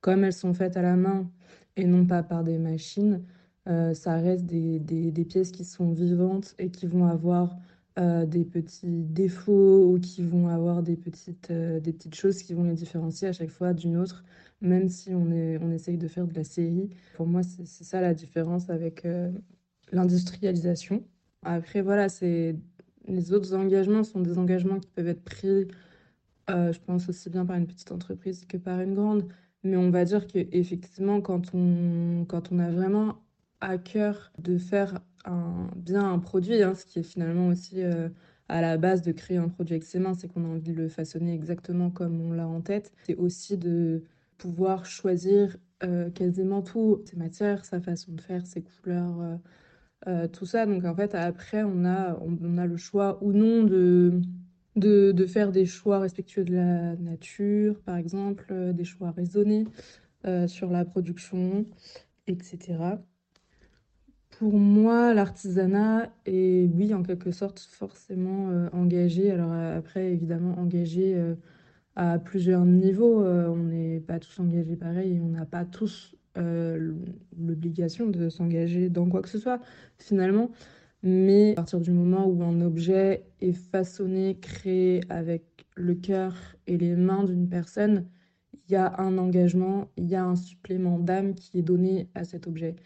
comme 0.00 0.24
elles 0.24 0.32
sont 0.32 0.54
faites 0.54 0.76
à 0.76 0.82
la 0.82 0.96
main 0.96 1.30
et 1.76 1.86
non 1.86 2.06
pas 2.06 2.22
par 2.22 2.44
des 2.44 2.58
machines, 2.58 3.22
ça 3.66 4.14
reste 4.16 4.46
des, 4.46 4.78
des- 4.80 5.12
des 5.12 5.24
pièces 5.24 5.52
qui 5.52 5.64
sont 5.64 5.92
vivantes 5.92 6.54
et 6.58 6.70
qui 6.70 6.86
vont 6.86 7.06
avoir 7.06 7.56
euh, 7.98 8.26
des 8.26 8.44
petits 8.44 9.02
défauts 9.04 9.92
ou 9.92 9.98
qui 9.98 10.22
vont 10.22 10.46
avoir 10.48 10.82
des 10.84 10.96
petites, 10.96 11.50
euh, 11.50 11.80
des 11.80 11.92
petites 11.92 12.14
choses 12.14 12.42
qui 12.44 12.54
vont 12.54 12.62
les 12.62 12.74
différencier 12.74 13.26
à 13.28 13.32
chaque 13.32 13.50
fois 13.50 13.72
d'une 13.72 13.96
autre, 13.96 14.24
même 14.60 14.88
si 14.88 15.12
on 15.14 15.32
est, 15.32 15.58
on 15.60 15.72
essaye 15.72 15.98
de 15.98 16.06
faire 16.06 16.26
de 16.26 16.34
la 16.34 16.44
série. 16.44 16.90
Pour 17.16 17.26
moi, 17.26 17.42
c'est 17.42 17.84
ça 17.84 18.00
la 18.00 18.14
différence 18.14 18.70
avec 18.70 19.04
euh, 19.04 19.32
l'industrialisation. 19.90 21.02
Après, 21.42 21.82
voilà, 21.82 22.06
les 22.20 23.32
autres 23.32 23.54
engagements 23.54 24.04
sont 24.04 24.20
des 24.20 24.38
engagements 24.38 24.78
qui 24.78 24.90
peuvent 24.90 25.08
être 25.08 25.24
pris, 25.24 25.66
je 26.48 26.78
pense 26.86 27.08
aussi 27.08 27.30
bien 27.30 27.44
par 27.46 27.56
une 27.56 27.66
petite 27.66 27.92
entreprise 27.92 28.44
que 28.46 28.56
par 28.56 28.80
une 28.80 28.94
grande. 28.94 29.28
Mais 29.64 29.76
on 29.76 29.90
va 29.90 30.04
dire 30.04 30.26
que 30.26 30.38
effectivement, 30.52 31.20
quand 31.20 31.54
on, 31.54 32.24
quand 32.28 32.52
on 32.52 32.58
a 32.58 32.70
vraiment 32.70 33.16
à 33.60 33.78
cœur 33.78 34.32
de 34.38 34.58
faire 34.58 35.00
bien 35.76 36.12
un 36.12 36.18
produit, 36.18 36.62
hein, 36.62 36.74
ce 36.74 36.84
qui 36.86 37.00
est 37.00 37.02
finalement 37.02 37.48
aussi 37.48 37.82
à 38.48 38.60
la 38.60 38.78
base 38.78 39.02
de 39.02 39.12
créer 39.12 39.36
un 39.36 39.48
produit 39.48 39.74
avec 39.74 39.84
ses 39.84 39.98
mains, 39.98 40.14
c'est 40.14 40.28
qu'on 40.28 40.44
a 40.44 40.48
envie 40.48 40.72
de 40.72 40.76
le 40.76 40.88
façonner 40.88 41.34
exactement 41.34 41.90
comme 41.90 42.20
on 42.20 42.32
l'a 42.32 42.46
en 42.46 42.60
tête. 42.60 42.92
C'est 43.04 43.16
aussi 43.16 43.56
de 43.58 44.02
pouvoir 44.38 44.86
choisir 44.86 45.56
quasiment 46.14 46.62
tout, 46.62 47.02
ses 47.04 47.16
matières, 47.16 47.64
sa 47.64 47.80
façon 47.80 48.12
de 48.12 48.20
faire, 48.20 48.46
ses 48.46 48.62
couleurs, 48.62 49.38
tout 50.32 50.46
ça. 50.46 50.66
Donc 50.66 50.84
en 50.84 50.94
fait, 50.94 51.14
après, 51.14 51.62
on 51.62 51.84
a, 51.84 52.18
on, 52.22 52.58
a 52.58 52.66
le 52.66 52.76
choix 52.76 53.22
ou 53.22 53.32
non 53.32 53.64
de, 53.64 54.20
de, 54.76 55.26
faire 55.26 55.52
des 55.52 55.66
choix 55.66 55.98
respectueux 55.98 56.44
de 56.44 56.54
la 56.54 56.96
nature, 56.96 57.80
par 57.80 57.96
exemple, 57.96 58.72
des 58.72 58.84
choix 58.84 59.10
raisonnés 59.10 59.66
sur 60.46 60.70
la 60.70 60.84
production, 60.86 61.66
etc. 62.26 62.98
Pour 64.38 64.56
moi, 64.56 65.14
l'artisanat 65.14 66.12
est, 66.24 66.70
oui, 66.72 66.94
en 66.94 67.02
quelque 67.02 67.32
sorte, 67.32 67.58
forcément 67.58 68.50
euh, 68.50 68.68
engagé. 68.72 69.32
Alors 69.32 69.52
euh, 69.52 69.76
après, 69.76 70.12
évidemment, 70.12 70.56
engagé 70.60 71.16
euh, 71.16 71.34
à 71.96 72.20
plusieurs 72.20 72.64
niveaux. 72.64 73.24
on 73.24 73.64
n'est 73.64 73.98
pas 73.98 74.20
tous 74.20 74.38
engagés 74.38 74.76
pareil 74.76 75.20
on 75.20 75.30
n'a 75.30 75.44
pas 75.44 75.64
tous 75.64 76.14
l'obligation 76.36 78.06
de 78.06 78.28
s'engager 78.28 78.88
dans 78.88 79.08
quoi 79.08 79.22
que 79.22 79.28
ce 79.28 79.40
soit, 79.40 79.60
finalement. 79.98 80.52
Mais 81.02 81.52
à 81.52 81.56
partir 81.56 81.80
du 81.80 81.90
moment 81.90 82.28
où 82.28 82.40
un 82.44 82.60
objet 82.60 83.24
est 83.40 83.52
façonné, 83.52 84.38
créé 84.40 85.00
avec 85.08 85.66
le 85.74 85.96
cœur 85.96 86.36
et 86.68 86.78
les 86.78 86.94
mains 86.94 87.24
d'une 87.24 87.48
personne, 87.48 88.06
il 88.68 88.72
y 88.72 88.76
a 88.76 89.00
un 89.00 89.18
engagement, 89.18 89.88
il 89.96 90.06
y 90.06 90.14
a 90.14 90.24
un 90.24 90.36
supplément 90.36 91.00
d'âme 91.00 91.34
qui 91.34 91.58
est 91.58 91.62
donné 91.62 92.08
à 92.14 92.22
cet 92.22 92.46
objet. 92.46 92.76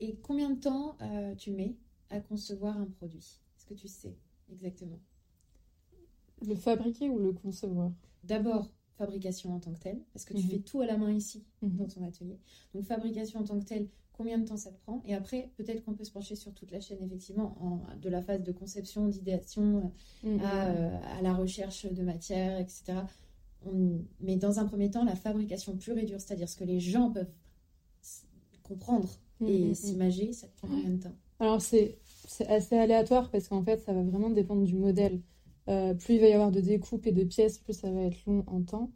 Et 0.00 0.16
combien 0.22 0.50
de 0.50 0.58
temps 0.58 0.96
euh, 1.02 1.34
tu 1.34 1.50
mets 1.50 1.76
à 2.08 2.20
concevoir 2.20 2.76
un 2.76 2.86
produit? 2.86 3.40
Est-ce 3.56 3.66
que 3.66 3.74
tu 3.74 3.88
sais 3.88 4.16
exactement? 4.50 4.98
Le 6.46 6.54
fabriquer 6.54 7.10
ou 7.10 7.18
le 7.18 7.32
concevoir? 7.32 7.92
D'abord, 8.24 8.70
fabrication 8.96 9.54
en 9.54 9.60
tant 9.60 9.72
que 9.72 9.78
telle, 9.78 10.00
parce 10.12 10.24
que 10.24 10.34
tu 10.34 10.44
mhm. 10.44 10.50
fais 10.50 10.58
tout 10.58 10.80
à 10.80 10.86
la 10.86 10.96
main 10.96 11.12
ici, 11.12 11.44
mhm. 11.62 11.76
dans 11.76 11.86
ton 11.86 12.04
atelier. 12.04 12.38
Donc, 12.74 12.84
fabrication 12.84 13.40
en 13.40 13.44
tant 13.44 13.58
que 13.58 13.64
telle, 13.64 13.88
combien 14.12 14.38
de 14.38 14.46
temps 14.46 14.56
ça 14.56 14.70
te 14.70 14.78
prend? 14.80 15.02
Et 15.04 15.14
après, 15.14 15.50
peut-être 15.56 15.84
qu'on 15.84 15.94
peut 15.94 16.04
se 16.04 16.12
pencher 16.12 16.34
sur 16.34 16.54
toute 16.54 16.70
la 16.70 16.80
chaîne, 16.80 17.02
effectivement, 17.02 17.56
en, 17.62 17.96
de 17.96 18.08
la 18.08 18.22
phase 18.22 18.42
de 18.42 18.52
conception, 18.52 19.08
d'idéation, 19.08 19.92
euh, 20.24 20.28
mhm. 20.28 20.40
euh, 20.42 20.98
à, 21.18 21.20
la 21.20 21.34
recherche 21.34 21.86
de 21.86 22.02
matière, 22.02 22.58
etc. 22.58 23.00
mais 24.20 24.36
dans 24.36 24.58
un 24.58 24.64
premier 24.64 24.90
temps, 24.90 25.04
la 25.04 25.16
fabrication 25.16 25.76
pure 25.76 25.98
et 25.98 26.06
dure, 26.06 26.20
c'est-à-dire 26.20 26.48
ce 26.48 26.56
que 26.56 26.64
les 26.64 26.80
gens 26.80 27.10
peuvent 27.10 27.30
comprendre 28.62 29.18
et 29.46 29.66
mm, 29.66 29.70
mm, 29.70 29.74
s'imager, 29.74 30.28
mm. 30.28 30.32
ça 30.32 30.46
prend 30.56 30.68
combien 30.68 30.90
de 30.90 31.02
temps 31.02 31.14
Alors, 31.38 31.60
c'est 31.60 31.98
assez 32.48 32.76
aléatoire 32.76 33.30
parce 33.30 33.48
qu'en 33.48 33.62
fait, 33.62 33.80
ça 33.80 33.92
va 33.92 34.02
vraiment 34.02 34.30
dépendre 34.30 34.64
du 34.64 34.76
modèle. 34.76 35.20
Euh, 35.68 35.94
plus 35.94 36.14
il 36.14 36.20
va 36.20 36.28
y 36.28 36.32
avoir 36.32 36.50
de 36.50 36.60
découpes 36.60 37.06
et 37.06 37.12
de 37.12 37.24
pièces, 37.24 37.58
plus 37.58 37.74
ça 37.74 37.90
va 37.90 38.02
être 38.02 38.24
long 38.26 38.44
en 38.46 38.62
temps. 38.62 38.90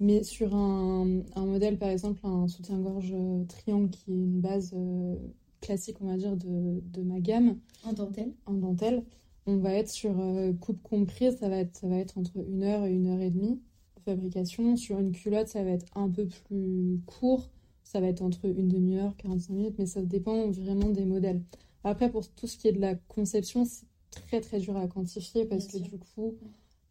Mais 0.00 0.22
sur 0.22 0.54
un, 0.54 1.22
un 1.34 1.46
modèle, 1.46 1.78
par 1.78 1.88
exemple, 1.88 2.20
un 2.24 2.48
soutien-gorge 2.48 3.12
euh, 3.14 3.44
triangle 3.44 3.90
qui 3.90 4.10
est 4.10 4.14
une 4.14 4.40
base 4.40 4.72
euh, 4.74 5.16
classique, 5.60 5.96
on 6.00 6.06
va 6.06 6.16
dire, 6.16 6.36
de, 6.36 6.80
de, 6.82 7.02
ma 7.02 7.20
gamme. 7.20 7.58
En 7.84 7.92
dentelle 7.92 8.32
En 8.46 8.54
dentelle. 8.54 9.04
On 9.46 9.58
va 9.58 9.74
être 9.74 9.90
sur 9.90 10.14
coupe 10.60 10.82
comprise, 10.82 11.36
ça 11.36 11.50
va 11.50 11.58
être, 11.58 11.76
ça 11.76 11.86
va 11.86 11.96
être 11.96 12.16
entre 12.16 12.38
une 12.48 12.62
heure 12.62 12.86
et 12.86 12.92
une 12.92 13.08
heure 13.08 13.20
et 13.20 13.30
demie 13.30 13.60
de 13.96 14.00
fabrication. 14.00 14.76
Sur 14.76 14.98
une 14.98 15.12
culotte, 15.12 15.48
ça 15.48 15.62
va 15.62 15.70
être 15.70 15.84
un 15.94 16.08
peu 16.08 16.26
plus 16.26 16.98
court 17.04 17.50
ça 17.84 18.00
va 18.00 18.08
être 18.08 18.22
entre 18.22 18.46
une 18.46 18.68
demi-heure, 18.68 19.16
45 19.18 19.52
minutes, 19.52 19.74
mais 19.78 19.86
ça 19.86 20.02
dépend 20.02 20.50
vraiment 20.50 20.88
des 20.88 21.04
modèles. 21.04 21.42
Après, 21.84 22.10
pour 22.10 22.26
tout 22.28 22.46
ce 22.46 22.56
qui 22.56 22.68
est 22.68 22.72
de 22.72 22.80
la 22.80 22.94
conception, 22.94 23.64
c'est 23.64 23.86
très 24.10 24.40
très 24.40 24.58
dur 24.58 24.76
à 24.76 24.88
quantifier 24.88 25.44
parce 25.44 25.66
que 25.66 25.78
du 25.78 25.98
coup, 25.98 26.34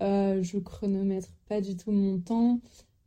euh, 0.01 0.41
je 0.43 0.57
chronomètre 0.59 1.29
pas 1.49 1.61
du 1.61 1.75
tout 1.75 1.91
mon 1.91 2.19
temps. 2.19 2.61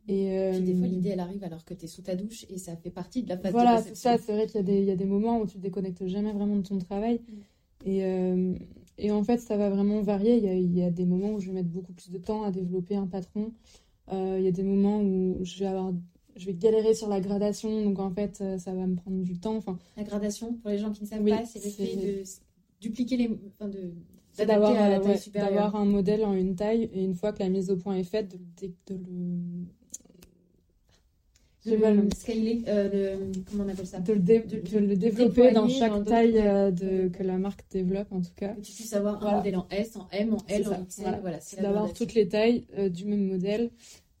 Et 0.09 0.37
euh, 0.37 0.59
des 0.59 0.73
fois, 0.73 0.87
l'idée, 0.87 1.09
elle 1.09 1.19
arrive 1.19 1.43
alors 1.43 1.65
que 1.65 1.73
tu 1.73 1.85
es 1.85 1.87
sous 1.87 2.01
ta 2.01 2.15
douche 2.15 2.45
et 2.49 2.57
ça 2.57 2.75
fait 2.77 2.89
partie 2.89 3.23
de 3.23 3.29
la 3.29 3.37
phase 3.37 3.51
voilà, 3.51 3.77
de 3.77 3.81
Voilà, 3.81 3.89
c'est 3.89 3.95
ça. 3.95 4.17
C'est 4.17 4.31
vrai 4.31 4.47
qu'il 4.47 4.67
y, 4.69 4.85
y, 4.85 4.91
a 4.91 4.95
des 4.95 5.05
moments 5.05 5.41
où 5.41 5.47
tu 5.47 5.57
te 5.57 5.61
déconnectes 5.61 6.07
jamais 6.07 6.31
vraiment 6.31 6.55
de 6.55 6.61
ton 6.61 6.77
travail. 6.77 7.19
Mm. 7.27 7.33
Et, 7.85 8.05
euh, 8.05 8.53
et, 8.97 9.11
en 9.11 9.23
fait, 9.23 9.37
ça 9.39 9.57
va 9.57 9.69
vraiment 9.69 10.01
varier. 10.01 10.37
Il 10.37 10.43
y, 10.43 10.47
a, 10.47 10.53
il 10.53 10.77
y, 10.77 10.83
a, 10.83 10.89
des 10.89 11.05
moments 11.05 11.33
où 11.33 11.39
je 11.39 11.47
vais 11.47 11.53
mettre 11.53 11.69
beaucoup 11.69 11.93
plus 11.93 12.09
de 12.09 12.17
temps 12.17 12.43
à 12.43 12.51
développer 12.51 12.95
un 12.95 13.07
patron. 13.07 13.51
Euh, 14.11 14.37
il 14.39 14.45
y 14.45 14.47
a 14.47 14.51
des 14.51 14.63
moments 14.63 15.01
où 15.01 15.39
je 15.43 15.59
vais 15.59 15.65
avoir 15.65 15.93
je 16.37 16.45
vais 16.45 16.53
galérer 16.53 16.93
sur 16.93 17.09
la 17.09 17.19
gradation, 17.19 17.83
donc 17.83 17.99
en 17.99 18.11
fait, 18.11 18.39
euh, 18.41 18.57
ça 18.57 18.73
va 18.73 18.85
me 18.85 18.95
prendre 18.95 19.23
du 19.23 19.39
temps. 19.39 19.55
Enfin, 19.55 19.77
la 19.95 20.03
gradation, 20.03 20.53
pour 20.53 20.69
les 20.69 20.77
gens 20.77 20.91
qui 20.91 21.03
ne 21.03 21.07
savent 21.07 21.25
pas, 21.25 21.45
c'est 21.45 21.63
le 21.63 21.71
fait 21.71 21.95
de 21.95 22.23
dupliquer 22.81 23.17
les. 23.17 23.39
Enfin, 23.59 23.69
de 23.69 23.93
d'avoir 24.45 24.71
d'avoir 25.33 25.75
un 25.75 25.85
modèle 25.85 26.23
en 26.23 26.33
une 26.35 26.55
taille 26.55 26.91
et 26.93 27.03
une 27.03 27.15
fois 27.15 27.33
que 27.33 27.39
la 27.39 27.49
mise 27.49 27.71
au 27.71 27.75
point 27.75 27.95
est 27.95 28.03
faite 28.03 28.37
de, 28.61 28.67
de, 28.85 28.99
le 31.65 32.01
de 32.03 32.13
scaler 32.13 32.63
euh, 32.67 33.33
comment 33.49 33.63
on 33.63 33.69
appelle 33.69 33.87
ça? 33.87 33.99
De 33.99 34.13
le, 34.13 34.19
de, 34.19 34.77
le 34.77 34.95
développer 34.95 35.51
dans 35.53 35.67
chaque 35.67 36.05
taille 36.05 36.37
euh, 36.37 36.69
de, 36.69 37.07
que 37.07 37.23
la 37.23 37.39
marque 37.39 37.65
développe 37.71 38.11
en 38.11 38.21
tout 38.21 38.29
cas. 38.35 38.49
Que 38.49 38.61
tu 38.61 38.73
puisses 38.73 38.93
avoir 38.93 39.25
un 39.25 39.37
modèle 39.37 39.55
en 39.57 39.65
S 39.71 39.95
en 39.95 40.07
M 40.11 40.35
en 40.35 40.45
L 40.47 40.67
en 40.67 40.85
XL 40.85 41.17
voilà, 41.19 41.39
c'est 41.39 41.59
d'avoir 41.59 41.91
toutes 41.93 42.13
les 42.13 42.27
tailles 42.27 42.67
du 42.91 43.05
même 43.05 43.25
modèle 43.25 43.71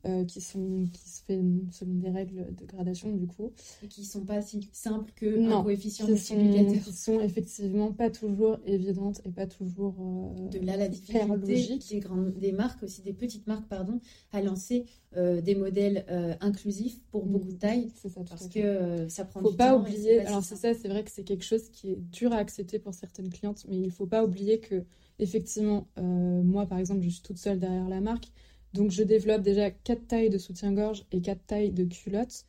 euh, 0.07 0.23
qui, 0.23 0.39
sont, 0.39 0.87
qui 0.93 1.09
se 1.09 1.21
fait 1.23 1.41
selon 1.71 1.95
des 1.95 2.09
règles 2.09 2.55
de 2.55 2.65
gradation 2.65 3.11
du 3.11 3.27
coup. 3.27 3.51
Et 3.83 3.87
qui 3.87 4.05
sont 4.05 4.23
pas 4.23 4.41
si 4.41 4.69
simples 4.71 5.11
que 5.15 5.37
non, 5.37 5.59
un 5.59 5.63
coefficient 5.63 6.07
multiplicateur. 6.07 6.81
qui 6.81 6.93
sont 6.93 7.19
effectivement 7.19 7.91
pas 7.91 8.09
toujours 8.09 8.57
évidentes 8.65 9.21
et 9.25 9.31
pas 9.31 9.47
toujours 9.47 9.95
euh, 9.99 10.49
de 10.49 10.65
là 10.65 10.77
la 10.77 10.87
difficulté 10.87 11.25
logique. 11.27 11.89
Des, 11.89 11.99
grandes, 11.99 12.33
des 12.37 12.51
marques 12.53 12.83
aussi 12.83 13.01
des 13.01 13.11
petites 13.11 13.47
marques 13.47 13.67
pardon 13.67 13.99
à 14.31 14.41
lancer 14.41 14.85
euh, 15.17 15.41
des 15.41 15.55
modèles 15.55 16.05
inclusifs 16.41 17.01
pour 17.11 17.25
mm. 17.25 17.29
beaucoup 17.29 17.51
de 17.51 17.57
tailles 17.57 17.91
ça, 17.95 18.09
parce 18.29 18.47
que 18.47 19.07
ça 19.09 19.25
prend 19.25 19.41
faut 19.41 19.51
du 19.51 19.57
pas 19.57 19.71
temps 19.71 19.81
oublier 19.81 20.19
alors 20.21 20.43
c'est 20.43 20.55
ça 20.55 20.73
c'est 20.73 20.87
vrai 20.87 21.03
que 21.03 21.11
c'est 21.11 21.23
quelque 21.23 21.45
chose 21.45 21.69
qui 21.69 21.91
est 21.91 21.99
dur 22.11 22.31
à 22.31 22.37
accepter 22.37 22.79
pour 22.79 22.93
certaines 22.93 23.29
clientes 23.29 23.65
mais 23.67 23.77
il 23.77 23.91
faut 23.91 24.07
pas 24.07 24.23
oublier 24.23 24.59
que 24.59 24.85
effectivement 25.19 25.87
moi 25.97 26.65
par 26.65 26.77
exemple 26.77 27.01
je 27.01 27.09
suis 27.09 27.21
toute 27.21 27.37
seule 27.37 27.59
derrière 27.59 27.89
la 27.89 27.99
marque 27.99 28.31
donc 28.73 28.91
je 28.91 29.03
développe 29.03 29.41
déjà 29.41 29.71
4 29.71 30.07
tailles 30.07 30.29
de 30.29 30.37
soutien-gorge 30.37 31.05
et 31.11 31.21
4 31.21 31.45
tailles 31.45 31.71
de 31.71 31.83
culottes. 31.83 32.45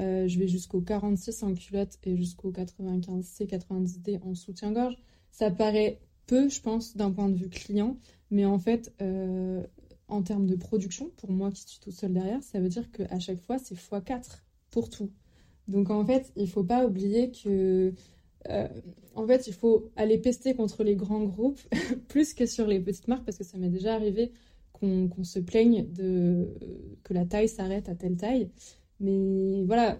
Euh, 0.00 0.26
je 0.26 0.38
vais 0.38 0.48
jusqu'au 0.48 0.80
46 0.80 1.42
en 1.42 1.54
culotte 1.54 1.98
et 2.04 2.16
jusqu'au 2.16 2.50
95C, 2.50 3.46
90D 3.46 4.20
en 4.22 4.34
soutien-gorge. 4.34 4.96
Ça 5.30 5.50
paraît 5.50 6.00
peu, 6.26 6.48
je 6.48 6.60
pense, 6.60 6.96
d'un 6.96 7.10
point 7.10 7.28
de 7.28 7.36
vue 7.36 7.48
client, 7.48 7.96
mais 8.30 8.44
en 8.44 8.58
fait, 8.58 8.92
euh, 9.02 9.62
en 10.08 10.22
termes 10.22 10.46
de 10.46 10.56
production, 10.56 11.10
pour 11.16 11.30
moi 11.30 11.50
qui 11.50 11.62
suis 11.62 11.80
toute 11.80 11.94
seule 11.94 12.12
derrière, 12.12 12.42
ça 12.42 12.60
veut 12.60 12.68
dire 12.68 12.90
qu'à 12.90 13.18
chaque 13.18 13.40
fois, 13.40 13.58
c'est 13.58 13.74
x4 13.74 14.40
pour 14.70 14.88
tout. 14.88 15.10
Donc 15.68 15.90
en 15.90 16.04
fait, 16.04 16.32
il 16.36 16.48
faut 16.48 16.64
pas 16.64 16.86
oublier 16.86 17.30
que 17.30 17.92
euh, 18.48 18.68
en 19.14 19.26
fait, 19.26 19.46
il 19.46 19.52
faut 19.52 19.90
aller 19.96 20.18
pester 20.18 20.54
contre 20.54 20.82
les 20.84 20.96
grands 20.96 21.24
groupes 21.24 21.60
plus 22.08 22.34
que 22.34 22.46
sur 22.46 22.66
les 22.66 22.80
petites 22.80 23.08
marques 23.08 23.24
parce 23.24 23.38
que 23.38 23.44
ça 23.44 23.58
m'est 23.58 23.68
déjà 23.68 23.94
arrivé 23.94 24.32
qu'on 24.82 25.24
se 25.24 25.38
plaigne 25.38 25.86
de 25.92 26.48
que 27.04 27.14
la 27.14 27.24
taille 27.24 27.48
s'arrête 27.48 27.88
à 27.88 27.94
telle 27.94 28.16
taille. 28.16 28.50
Mais 29.00 29.64
voilà, 29.64 29.98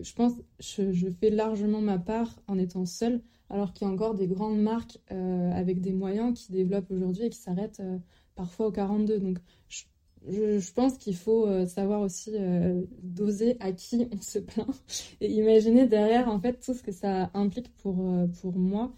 je 0.00 0.12
pense 0.14 0.32
je, 0.58 0.92
je 0.92 1.08
fais 1.08 1.30
largement 1.30 1.80
ma 1.80 1.98
part 1.98 2.40
en 2.48 2.58
étant 2.58 2.86
seule, 2.86 3.22
alors 3.50 3.72
qu'il 3.72 3.86
y 3.86 3.90
a 3.90 3.92
encore 3.92 4.14
des 4.14 4.26
grandes 4.26 4.60
marques 4.60 4.98
euh, 5.12 5.50
avec 5.52 5.80
des 5.80 5.92
moyens 5.92 6.38
qui 6.38 6.52
développent 6.52 6.90
aujourd'hui 6.90 7.24
et 7.24 7.30
qui 7.30 7.38
s'arrêtent 7.38 7.80
euh, 7.80 7.98
parfois 8.34 8.68
au 8.68 8.72
42. 8.72 9.20
Donc 9.20 9.38
je, 9.68 9.84
je, 10.28 10.72
pense 10.72 10.98
qu'il 10.98 11.16
faut 11.16 11.46
euh, 11.46 11.66
savoir 11.66 12.00
aussi 12.00 12.32
euh, 12.34 12.82
doser 13.02 13.56
à 13.60 13.72
qui 13.72 14.06
on 14.12 14.20
se 14.20 14.38
plaint 14.38 14.68
et 15.20 15.30
imaginer 15.30 15.86
derrière 15.86 16.28
en 16.28 16.40
fait 16.40 16.60
tout 16.60 16.74
ce 16.74 16.82
que 16.82 16.92
ça 16.92 17.30
implique 17.34 17.74
pour, 17.78 18.08
euh, 18.08 18.26
pour 18.40 18.56
moi 18.56 18.92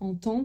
en 0.00 0.14
temps 0.16 0.44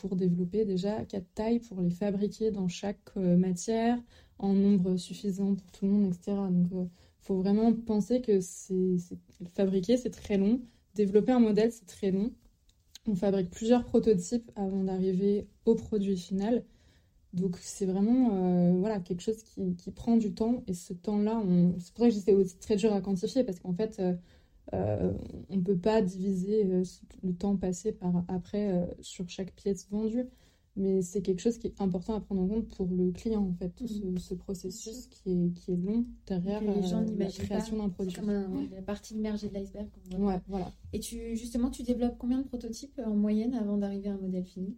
pour 0.00 0.16
développer 0.16 0.64
déjà 0.64 1.04
quatre 1.04 1.32
tailles, 1.34 1.60
pour 1.60 1.82
les 1.82 1.90
fabriquer 1.90 2.50
dans 2.50 2.66
chaque 2.66 3.14
matière 3.14 3.98
en 4.38 4.54
nombre 4.54 4.96
suffisant 4.96 5.54
pour 5.54 5.70
tout 5.70 5.84
le 5.84 5.92
monde, 5.92 6.06
etc. 6.14 6.38
Donc 6.50 6.68
il 6.72 6.88
faut 7.20 7.36
vraiment 7.36 7.72
penser 7.74 8.22
que 8.22 8.40
c'est 8.40 8.96
fabriquer 9.54 9.98
c'est 9.98 10.10
très 10.10 10.38
long, 10.38 10.62
développer 10.94 11.32
un 11.32 11.40
modèle 11.40 11.70
c'est 11.72 11.86
très 11.86 12.10
long. 12.10 12.32
On 13.06 13.14
fabrique 13.14 13.50
plusieurs 13.50 13.84
prototypes 13.84 14.50
avant 14.56 14.82
d'arriver 14.82 15.46
au 15.66 15.74
produit 15.74 16.16
final. 16.16 16.64
Donc 17.34 17.56
c'est 17.60 17.86
vraiment 17.86 18.30
euh, 18.32 18.78
voilà, 18.78 19.00
quelque 19.00 19.20
chose 19.20 19.42
qui, 19.42 19.74
qui, 19.74 19.90
prend 19.90 20.16
du 20.16 20.32
temps 20.32 20.62
et 20.68 20.72
ce 20.74 20.92
temps-là, 20.92 21.36
on... 21.44 21.74
c'est 21.80 21.92
pour 21.92 22.04
ça 22.04 22.10
que 22.10 22.16
c'est 22.16 22.32
aussi 22.32 22.56
très 22.58 22.76
dur 22.76 22.92
à 22.92 23.00
quantifier 23.00 23.42
parce 23.42 23.58
qu'en 23.58 23.74
fait, 23.74 23.98
euh, 23.98 24.14
euh, 24.72 25.12
on 25.50 25.56
ne 25.56 25.62
peut 25.62 25.76
pas 25.76 26.00
diviser 26.00 26.64
le 26.64 27.32
temps 27.34 27.56
passé 27.56 27.92
par 27.92 28.24
après 28.28 28.88
sur 29.00 29.28
chaque 29.28 29.52
pièce 29.52 29.88
vendue. 29.90 30.26
mais 30.76 31.02
c'est 31.02 31.22
quelque 31.22 31.40
chose 31.40 31.58
qui 31.58 31.66
est 31.66 31.80
important 31.80 32.14
à 32.14 32.20
prendre 32.20 32.42
en 32.42 32.48
compte 32.48 32.68
pour 32.68 32.86
le 32.86 33.10
client, 33.10 33.42
en 33.42 33.52
fait, 33.52 33.70
tout 33.70 33.86
ce, 33.88 34.00
ce 34.18 34.34
processus 34.34 35.06
qui 35.06 35.30
est, 35.30 35.50
qui 35.54 35.72
est 35.72 35.76
long 35.76 36.04
derrière 36.26 36.60
Que 36.60 36.66
les 36.66 36.82
gens 36.82 37.04
la 37.18 37.26
création 37.26 37.76
d'un 37.78 37.88
produit. 37.88 38.12
C'est 38.14 38.20
comme 38.20 38.30
un- 38.30 38.68
la 38.72 38.82
partie 38.82 39.14
immergée 39.14 39.48
de 39.48 39.54
l'iceberg. 39.54 39.88
Ouais, 40.18 40.40
voilà. 40.48 40.72
Et 40.92 41.00
tu, 41.00 41.36
justement, 41.36 41.70
tu 41.70 41.82
développes 41.82 42.16
combien 42.18 42.38
de 42.38 42.44
prototypes 42.44 43.00
en 43.04 43.14
moyenne 43.14 43.54
avant 43.54 43.76
d'arriver 43.76 44.08
à 44.08 44.14
un 44.14 44.18
modèle 44.18 44.44
fini? 44.44 44.76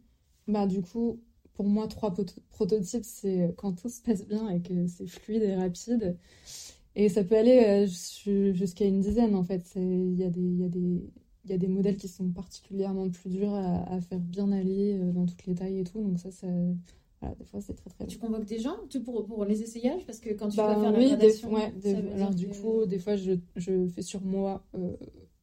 Bah, 0.48 0.66
du 0.66 0.80
coup, 0.80 1.20
pour 1.56 1.66
moi, 1.66 1.88
trois 1.88 2.10
proto- 2.12 2.40
prototypes, 2.50 3.04
c'est 3.04 3.54
quand 3.56 3.72
tout 3.74 3.88
se 3.88 4.02
passe 4.02 4.26
bien 4.26 4.48
et 4.50 4.60
que 4.62 4.86
c'est 4.88 5.06
fluide 5.08 5.42
et 5.42 5.56
rapide. 5.56 6.16
Et 6.96 7.08
ça 7.08 7.24
peut 7.24 7.36
aller 7.36 7.64
euh, 7.66 7.86
jus- 7.86 8.54
jusqu'à 8.54 8.86
une 8.86 9.00
dizaine, 9.00 9.34
en 9.34 9.44
fait. 9.44 9.72
Il 9.76 10.14
y 10.16 10.24
a 10.24 10.30
des, 10.30 10.40
y 10.40 10.64
y 11.50 11.52
a 11.54 11.58
modèles 11.68 11.96
qui 11.96 12.08
sont 12.08 12.28
particulièrement 12.30 13.08
plus 13.10 13.30
durs 13.30 13.54
à, 13.54 13.84
à 13.94 14.00
faire 14.00 14.20
bien 14.20 14.50
allier 14.52 14.98
euh, 15.00 15.12
dans 15.12 15.26
toutes 15.26 15.46
les 15.46 15.54
tailles 15.54 15.80
et 15.80 15.84
tout. 15.84 16.02
Donc 16.02 16.18
ça, 16.20 16.30
ça 16.30 16.46
voilà, 17.20 17.34
des 17.36 17.44
fois, 17.44 17.60
c'est 17.60 17.74
très, 17.74 17.90
très 17.90 18.06
Tu 18.08 18.18
convoques 18.18 18.44
des 18.46 18.58
gens 18.58 18.76
tu- 18.88 19.00
pour, 19.02 19.26
pour 19.26 19.44
les 19.44 19.62
essayages? 19.62 20.04
Parce 20.06 20.20
que 20.20 20.30
quand 20.30 20.48
tu 20.48 20.56
Bah 20.56 20.64
vas 20.64 20.76
faire 20.76 20.92
la 20.92 21.00
oui, 21.00 21.16
des, 21.16 21.44
ouais, 21.44 21.72
alors 22.14 22.34
du 22.34 22.48
coup, 22.48 22.86
des 22.86 22.98
fois, 22.98 23.16
je, 23.16 23.32
je 23.56 23.86
fais 23.88 24.02
sur 24.02 24.22
moi 24.22 24.64
euh, 24.74 24.96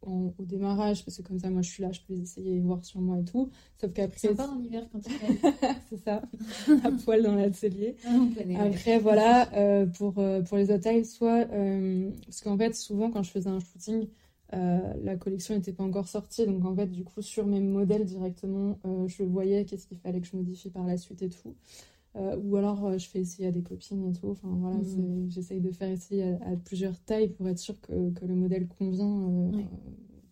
en- 0.06 0.34
au 0.38 0.44
démarrage, 0.46 1.04
parce 1.06 1.18
que 1.18 1.22
comme 1.24 1.40
ça, 1.40 1.50
moi, 1.50 1.62
je 1.62 1.70
suis 1.70 1.82
là, 1.84 1.92
je 1.92 2.00
peux 2.02 2.14
les 2.14 2.22
essayer 2.22 2.56
et 2.56 2.60
voir 2.60 2.84
sur 2.86 3.02
moi 3.02 3.20
et 3.20 3.24
tout. 3.24 3.50
Sauf 3.80 3.92
qu'après, 3.94 4.18
Sympa 4.30 4.48
en 4.48 4.60
hiver 4.60 4.88
quand 4.92 5.00
tu 5.00 5.10
fais. 5.12 5.28
c'est 5.90 5.98
ça, 6.04 6.22
à 6.84 6.92
poil 7.04 7.24
dans 7.24 7.36
l'atelier. 7.36 7.96
Ah. 8.06 8.64
Après, 8.64 9.00
voilà, 9.00 9.52
euh, 9.54 9.86
pour, 9.86 10.16
euh, 10.20 10.42
pour 10.42 10.58
les 10.58 10.70
autres 10.72 10.84
tailles, 10.84 11.06
soit. 11.06 11.48
euh, 11.52 12.10
parce 12.26 12.42
qu'en 12.42 12.58
fait, 12.58 12.76
souvent, 12.76 13.12
quand 13.12 13.24
je 13.24 13.32
faisais 13.32 13.50
un 13.50 13.60
shooting, 13.60 14.08
euh, 14.54 14.80
la 15.04 15.16
collection 15.16 15.56
n'était 15.56 15.74
pas 15.74 15.84
encore 15.84 16.08
sortie. 16.08 16.46
Donc, 16.46 16.64
en 16.66 16.76
fait, 16.76 16.86
du 16.88 17.04
coup, 17.04 17.22
sur 17.22 17.46
mes 17.48 17.60
modèles 17.60 18.06
directement, 18.06 18.78
je 19.08 19.24
voyais 19.24 19.66
qu'est-ce 19.66 19.88
qu'il 19.88 19.98
fallait 19.98 20.22
que 20.22 20.28
je 20.28 20.36
modifie 20.38 20.70
par 20.70 20.86
la 20.86 20.98
suite 20.98 21.22
et 21.24 21.30
tout. 21.30 21.56
Euh, 22.16 22.38
ou 22.44 22.56
alors, 22.58 22.86
euh, 22.86 22.98
je 22.98 23.08
fais 23.10 23.20
essayer 23.22 23.48
à 23.48 23.52
des 23.52 23.64
copines 23.64 24.10
et 24.10 24.14
tout. 24.14 24.28
Enfin, 24.30 24.56
voilà, 24.60 24.84
c'est- 24.84 25.30
j'essaye 25.30 25.62
de 25.62 25.72
faire 25.72 25.90
essayer 25.90 26.24
à, 26.24 26.52
à 26.52 26.56
plusieurs 26.58 27.00
tailles 27.00 27.30
pour 27.30 27.48
être 27.50 27.58
sûr 27.60 27.80
que, 27.82 28.12
que 28.12 28.26
le 28.26 28.36
modèle 28.36 28.68
convient 28.68 29.22
euh, 29.30 29.52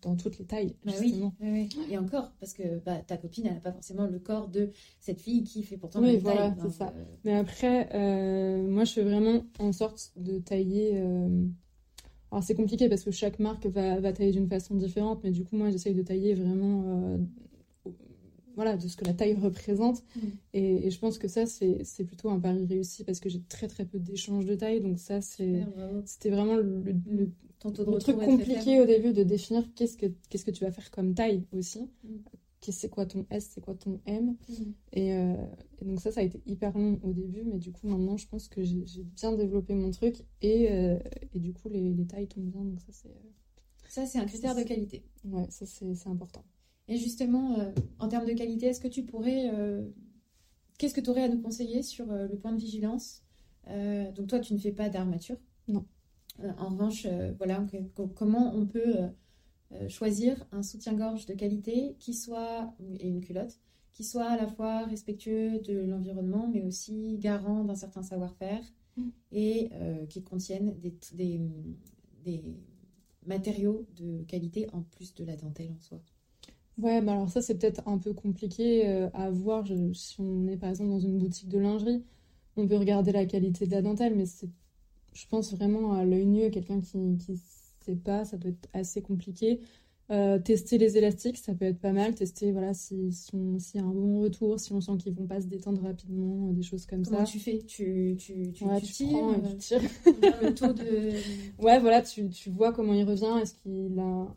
dans 0.02 0.14
toutes 0.16 0.38
les 0.38 0.44
tailles, 0.44 0.74
Bah 0.84 0.92
justement. 1.00 1.32
oui, 1.40 1.68
oui. 1.76 1.86
Et 1.90 1.98
encore, 1.98 2.32
parce 2.40 2.52
que 2.54 2.78
bah, 2.84 2.96
ta 3.06 3.16
copine, 3.16 3.46
elle 3.46 3.54
n'a 3.54 3.60
pas 3.60 3.72
forcément 3.72 4.06
le 4.06 4.18
corps 4.18 4.48
de 4.48 4.70
cette 5.00 5.20
fille 5.20 5.42
qui 5.42 5.62
fait 5.62 5.76
pourtant 5.76 6.00
la 6.00 6.16
voilà, 6.18 6.48
taille. 6.50 6.56
c'est 6.56 6.62
Donc, 6.62 6.72
ça. 6.72 6.92
Mais 7.24 7.34
après, 7.34 7.88
moi, 8.62 8.84
je 8.84 8.92
fais 8.92 9.02
vraiment 9.02 9.44
en 9.58 9.72
sorte 9.72 10.12
de 10.16 10.38
tailler. 10.38 11.02
Alors, 12.30 12.42
c'est 12.42 12.54
compliqué 12.54 12.88
parce 12.88 13.04
que 13.04 13.10
chaque 13.10 13.38
marque 13.38 13.66
va, 13.66 14.00
va 14.00 14.12
tailler 14.12 14.32
d'une 14.32 14.48
façon 14.48 14.74
différente, 14.74 15.20
mais 15.22 15.30
du 15.30 15.44
coup, 15.44 15.56
moi, 15.56 15.70
j'essaye 15.70 15.94
de 15.94 16.02
tailler 16.02 16.34
vraiment. 16.34 16.84
euh, 16.86 17.18
Voilà, 18.54 18.76
de 18.76 18.86
ce 18.86 18.96
que 18.96 19.04
la 19.04 19.14
taille 19.14 19.34
représente. 19.34 20.02
Mm. 20.14 20.20
Et, 20.54 20.86
et 20.86 20.90
je 20.90 20.98
pense 20.98 21.18
que 21.18 21.28
ça, 21.28 21.46
c'est 21.46 22.04
plutôt 22.04 22.28
un 22.30 22.38
pari 22.38 22.66
réussi 22.66 23.04
parce 23.04 23.20
que 23.20 23.28
j'ai 23.28 23.40
très 23.42 23.68
très 23.68 23.84
peu 23.84 23.98
d'échanges 23.98 24.44
de 24.46 24.54
taille. 24.54 24.80
Donc, 24.80 24.98
ça, 24.98 25.20
c'était 25.20 25.64
vraiment 26.30 26.56
le, 26.56 26.82
retour 27.64 27.98
truc 27.98 28.16
compliqué 28.18 28.80
au 28.80 28.86
début 28.86 29.12
de 29.12 29.22
définir 29.22 29.64
qu'est-ce 29.74 29.96
que, 29.96 30.06
qu'est-ce 30.28 30.44
que 30.44 30.50
tu 30.50 30.64
vas 30.64 30.72
faire 30.72 30.90
comme 30.90 31.14
taille 31.14 31.44
aussi. 31.52 31.80
Mm. 32.04 32.08
Qu'est-ce- 32.60 32.80
C'est 32.80 32.88
quoi 32.88 33.06
ton 33.06 33.26
S, 33.30 33.50
c'est 33.54 33.60
quoi 33.60 33.74
ton 33.74 34.00
M. 34.06 34.36
Mm. 34.48 34.54
Et, 34.92 35.14
euh, 35.14 35.34
et 35.80 35.84
donc 35.84 36.00
ça, 36.00 36.12
ça 36.12 36.20
a 36.20 36.22
été 36.22 36.40
hyper 36.46 36.76
long 36.76 37.00
au 37.02 37.12
début, 37.12 37.42
mais 37.44 37.58
du 37.58 37.72
coup 37.72 37.88
maintenant, 37.88 38.16
je 38.16 38.28
pense 38.28 38.48
que 38.48 38.62
j'ai 38.62 39.02
bien 39.02 39.32
développé 39.32 39.74
mon 39.74 39.90
truc 39.90 40.16
et, 40.42 40.70
euh, 40.70 40.98
et 41.34 41.38
du 41.40 41.52
coup 41.52 41.68
les, 41.68 41.92
les 41.92 42.06
tailles 42.06 42.28
tombent 42.28 42.50
bien, 42.50 42.62
donc 42.64 42.80
ça 42.80 42.92
c'est 42.92 43.08
euh, 43.08 43.32
Ça, 43.88 44.06
c'est 44.06 44.18
un 44.18 44.26
critère 44.26 44.54
de 44.54 44.62
qualité. 44.62 45.02
ouais, 45.24 45.46
ça 45.50 45.66
c'est 45.66 46.06
important. 46.08 46.44
Et 46.92 46.98
justement, 46.98 47.58
euh, 47.58 47.72
en 47.98 48.08
termes 48.08 48.26
de 48.26 48.34
qualité, 48.34 48.66
est-ce 48.66 48.80
que 48.80 48.88
tu 48.88 49.02
pourrais. 49.02 49.50
euh, 49.50 49.82
Qu'est-ce 50.76 50.92
que 50.92 51.00
tu 51.00 51.08
aurais 51.08 51.22
à 51.22 51.28
nous 51.28 51.40
conseiller 51.40 51.82
sur 51.82 52.10
euh, 52.12 52.28
le 52.28 52.36
point 52.36 52.52
de 52.52 52.60
vigilance? 52.60 53.22
Donc, 54.16 54.26
toi, 54.26 54.40
tu 54.40 54.52
ne 54.52 54.58
fais 54.58 54.72
pas 54.72 54.88
d'armature? 54.90 55.36
Non. 55.68 55.86
En 56.58 56.70
revanche, 56.70 57.06
voilà, 57.38 57.64
comment 58.16 58.52
on 58.56 58.66
peut 58.66 58.96
choisir 59.88 60.44
un 60.50 60.64
soutien-gorge 60.64 61.26
de 61.26 61.34
qualité 61.34 61.94
qui 62.00 62.12
soit, 62.12 62.74
et 62.98 63.06
une 63.06 63.20
culotte, 63.20 63.60
qui 63.92 64.02
soit 64.02 64.24
à 64.26 64.36
la 64.36 64.48
fois 64.48 64.84
respectueux 64.86 65.60
de 65.60 65.78
l'environnement, 65.78 66.48
mais 66.52 66.62
aussi 66.62 67.18
garant 67.18 67.62
d'un 67.62 67.76
certain 67.76 68.02
savoir-faire 68.02 68.64
Mm. 68.96 69.08
et 69.30 69.70
qui 70.08 70.22
contienne 70.22 70.74
des, 70.80 70.92
des, 71.14 71.40
des 72.24 72.42
matériaux 73.24 73.86
de 73.96 74.22
qualité 74.24 74.66
en 74.72 74.82
plus 74.82 75.14
de 75.14 75.24
la 75.24 75.36
dentelle 75.36 75.70
en 75.70 75.80
soi. 75.80 76.02
Ouais, 76.78 77.02
bah 77.02 77.12
alors 77.12 77.28
ça 77.28 77.42
c'est 77.42 77.58
peut-être 77.58 77.82
un 77.86 77.98
peu 77.98 78.14
compliqué 78.14 78.88
euh, 78.88 79.10
à 79.12 79.30
voir 79.30 79.64
Je- 79.66 79.92
si 79.92 80.20
on 80.20 80.46
est 80.48 80.56
par 80.56 80.70
exemple 80.70 80.90
dans 80.90 80.98
une 81.00 81.18
boutique 81.18 81.48
de 81.48 81.58
lingerie, 81.58 82.02
on 82.56 82.66
peut 82.66 82.76
regarder 82.76 83.12
la 83.12 83.26
qualité 83.26 83.66
de 83.66 83.72
la 83.72 83.82
dentelle, 83.82 84.14
mais 84.16 84.26
c'est 84.26 84.48
je 85.14 85.26
pense 85.28 85.54
vraiment 85.54 85.94
à 85.94 86.04
l'œil 86.04 86.26
nu, 86.26 86.50
quelqu'un 86.50 86.80
qui 86.80 87.18
qui 87.18 87.36
sait 87.82 87.96
pas, 87.96 88.24
ça 88.26 88.38
peut 88.38 88.48
être 88.50 88.68
assez 88.74 89.02
compliqué. 89.02 89.60
Euh, 90.10 90.38
tester 90.38 90.78
les 90.78 90.98
élastiques, 90.98 91.38
ça 91.38 91.54
peut 91.54 91.66
être 91.66 91.80
pas 91.80 91.92
mal. 91.92 92.14
Tester 92.14 92.52
voilà 92.52 92.74
si 92.74 93.12
si 93.12 93.30
s'il 93.60 93.80
y 93.80 93.84
a 93.84 93.86
un 93.86 93.90
bon 93.92 94.22
retour, 94.22 94.60
si 94.60 94.72
on 94.72 94.80
sent 94.82 94.98
qu'ils 94.98 95.14
vont 95.14 95.26
pas 95.26 95.40
se 95.42 95.46
détendre 95.48 95.82
rapidement, 95.82 96.50
euh, 96.50 96.52
des 96.54 96.62
choses 96.64 96.86
comme 96.86 97.04
Comment 97.04 97.22
ça. 97.22 97.24
tu 97.24 97.38
fais? 97.38 97.58
Tu, 97.66 98.16
tu, 98.18 98.52
tu, 98.52 98.64
Ouais, 98.66 98.80
tu 98.80 98.86
tu 98.86 98.94
tires 98.94 99.08
prends 99.08 99.34
et 99.34 99.42
euh, 99.44 99.54
tu 99.56 99.56
tires. 99.56 99.82
le 100.42 100.52
taux 100.54 100.72
de... 100.72 101.24
Ouais, 101.58 101.78
voilà, 101.80 102.02
tu, 102.02 102.28
tu 102.30 102.50
vois 102.50 102.72
comment 102.72 102.94
il 102.94 103.04
revient. 103.04 103.38
Est-ce 103.42 103.54
qu'il 103.54 103.98
a, 103.98 104.36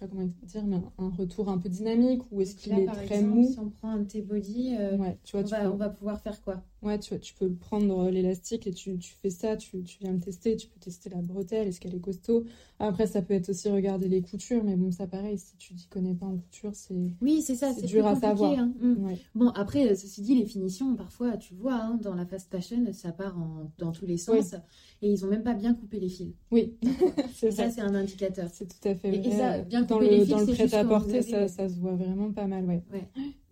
sais 0.00 0.06
pas 0.06 0.08
comment 0.08 0.30
dire, 0.42 0.64
mais 0.66 0.78
un 0.98 1.10
retour 1.10 1.48
un 1.48 1.58
peu 1.58 1.68
dynamique 1.68 2.22
ou 2.32 2.40
est-ce 2.40 2.56
qu'il 2.56 2.72
Là, 2.72 2.80
est 2.80 2.86
par 2.86 3.02
très 3.02 3.22
exemple, 3.22 3.22
mou? 3.22 3.44
si 3.44 3.58
on 3.58 3.68
prend 3.70 3.90
un 3.90 4.04
T-body, 4.04 4.76
euh, 4.78 4.96
Ouais, 4.96 5.18
tu 5.24 5.32
vois, 5.36 5.42
on, 5.42 5.44
tu 5.44 5.50
va, 5.50 5.58
peux, 5.58 5.72
on 5.72 5.76
va 5.76 5.88
pouvoir 5.90 6.20
faire 6.20 6.40
quoi? 6.42 6.62
Ouais, 6.82 6.98
tu 6.98 7.18
tu 7.20 7.34
peux 7.34 7.50
prendre 7.52 8.10
l'élastique 8.10 8.66
et 8.66 8.72
tu, 8.72 8.98
tu 8.98 9.14
fais 9.22 9.30
ça, 9.30 9.56
tu, 9.56 9.82
tu 9.82 9.98
viens 10.00 10.12
le 10.12 10.20
tester, 10.20 10.56
tu 10.56 10.68
peux 10.68 10.78
tester 10.80 11.10
la 11.10 11.20
bretelle, 11.22 11.68
est-ce 11.68 11.80
qu'elle 11.80 11.94
est 11.94 12.00
costaud. 12.00 12.44
Après, 12.78 13.06
ça 13.06 13.20
peut 13.22 13.34
être 13.34 13.50
aussi 13.50 13.68
regarder 13.68 14.08
les 14.08 14.22
coutures, 14.22 14.64
mais 14.64 14.76
bon, 14.76 14.90
ça 14.90 15.06
pareil, 15.06 15.38
si 15.38 15.56
tu 15.58 15.74
t'y 15.74 15.86
connais 15.88 16.14
pas 16.14 16.26
en 16.26 16.38
couture, 16.38 16.74
c'est. 16.74 16.94
Oui, 17.20 17.42
c'est 17.42 17.54
ça, 17.56 17.72
C'est 17.74 17.80
c'est 17.82 17.86
dur 17.86 18.06
à 18.06 18.16
savoir. 18.16 18.52
hein. 18.58 18.72
Ouais. 18.98 19.18
Bon, 19.34 19.48
après, 19.50 19.90
euh, 19.90 19.94
ceci 19.94 20.22
dit, 20.22 20.34
les 20.34 20.46
finitions, 20.46 20.94
parfois, 20.96 21.36
tu 21.36 21.54
vois, 21.54 21.74
hein, 21.74 21.98
dans 22.02 22.14
la 22.14 22.24
fast 22.26 22.50
fashion, 22.50 22.84
ça 22.92 23.12
part 23.12 23.38
en- 23.38 23.70
dans 23.78 23.92
tous 23.92 24.06
les 24.06 24.16
sens. 24.16 24.54
Et 25.02 25.10
ils 25.12 25.24
ont 25.24 25.28
même 25.28 25.42
pas 25.42 25.54
bien 25.54 25.74
coupé 25.74 25.98
les 26.00 26.08
fils. 26.08 26.34
Oui, 26.50 26.74
c'est 27.34 27.48
Et 27.48 27.50
ça, 27.50 27.64
vrai. 27.64 27.72
c'est 27.72 27.80
un 27.80 27.94
indicateur. 27.94 28.48
C'est 28.52 28.66
tout 28.66 28.88
à 28.88 28.94
fait 28.94 29.08
Et- 29.14 29.16
et 29.18 29.28
vrai. 29.28 29.38
ça, 29.38 29.58
bien 29.62 29.82
dans 29.82 29.96
couper 29.98 30.10
le, 30.10 30.16
les 30.16 30.20
fils, 30.20 30.30
dans 30.30 30.40
le 30.40 30.46
c'est 30.46 30.52
vous 30.52 30.68
prêt-à-porter, 30.68 31.10
avez, 31.18 31.22
ça, 31.22 31.38
ouais. 31.42 31.48
ça 31.48 31.68
se 31.68 31.78
voit 31.78 31.94
vraiment 31.94 32.32
pas 32.32 32.46
mal, 32.46 32.64
ouais. 32.66 32.82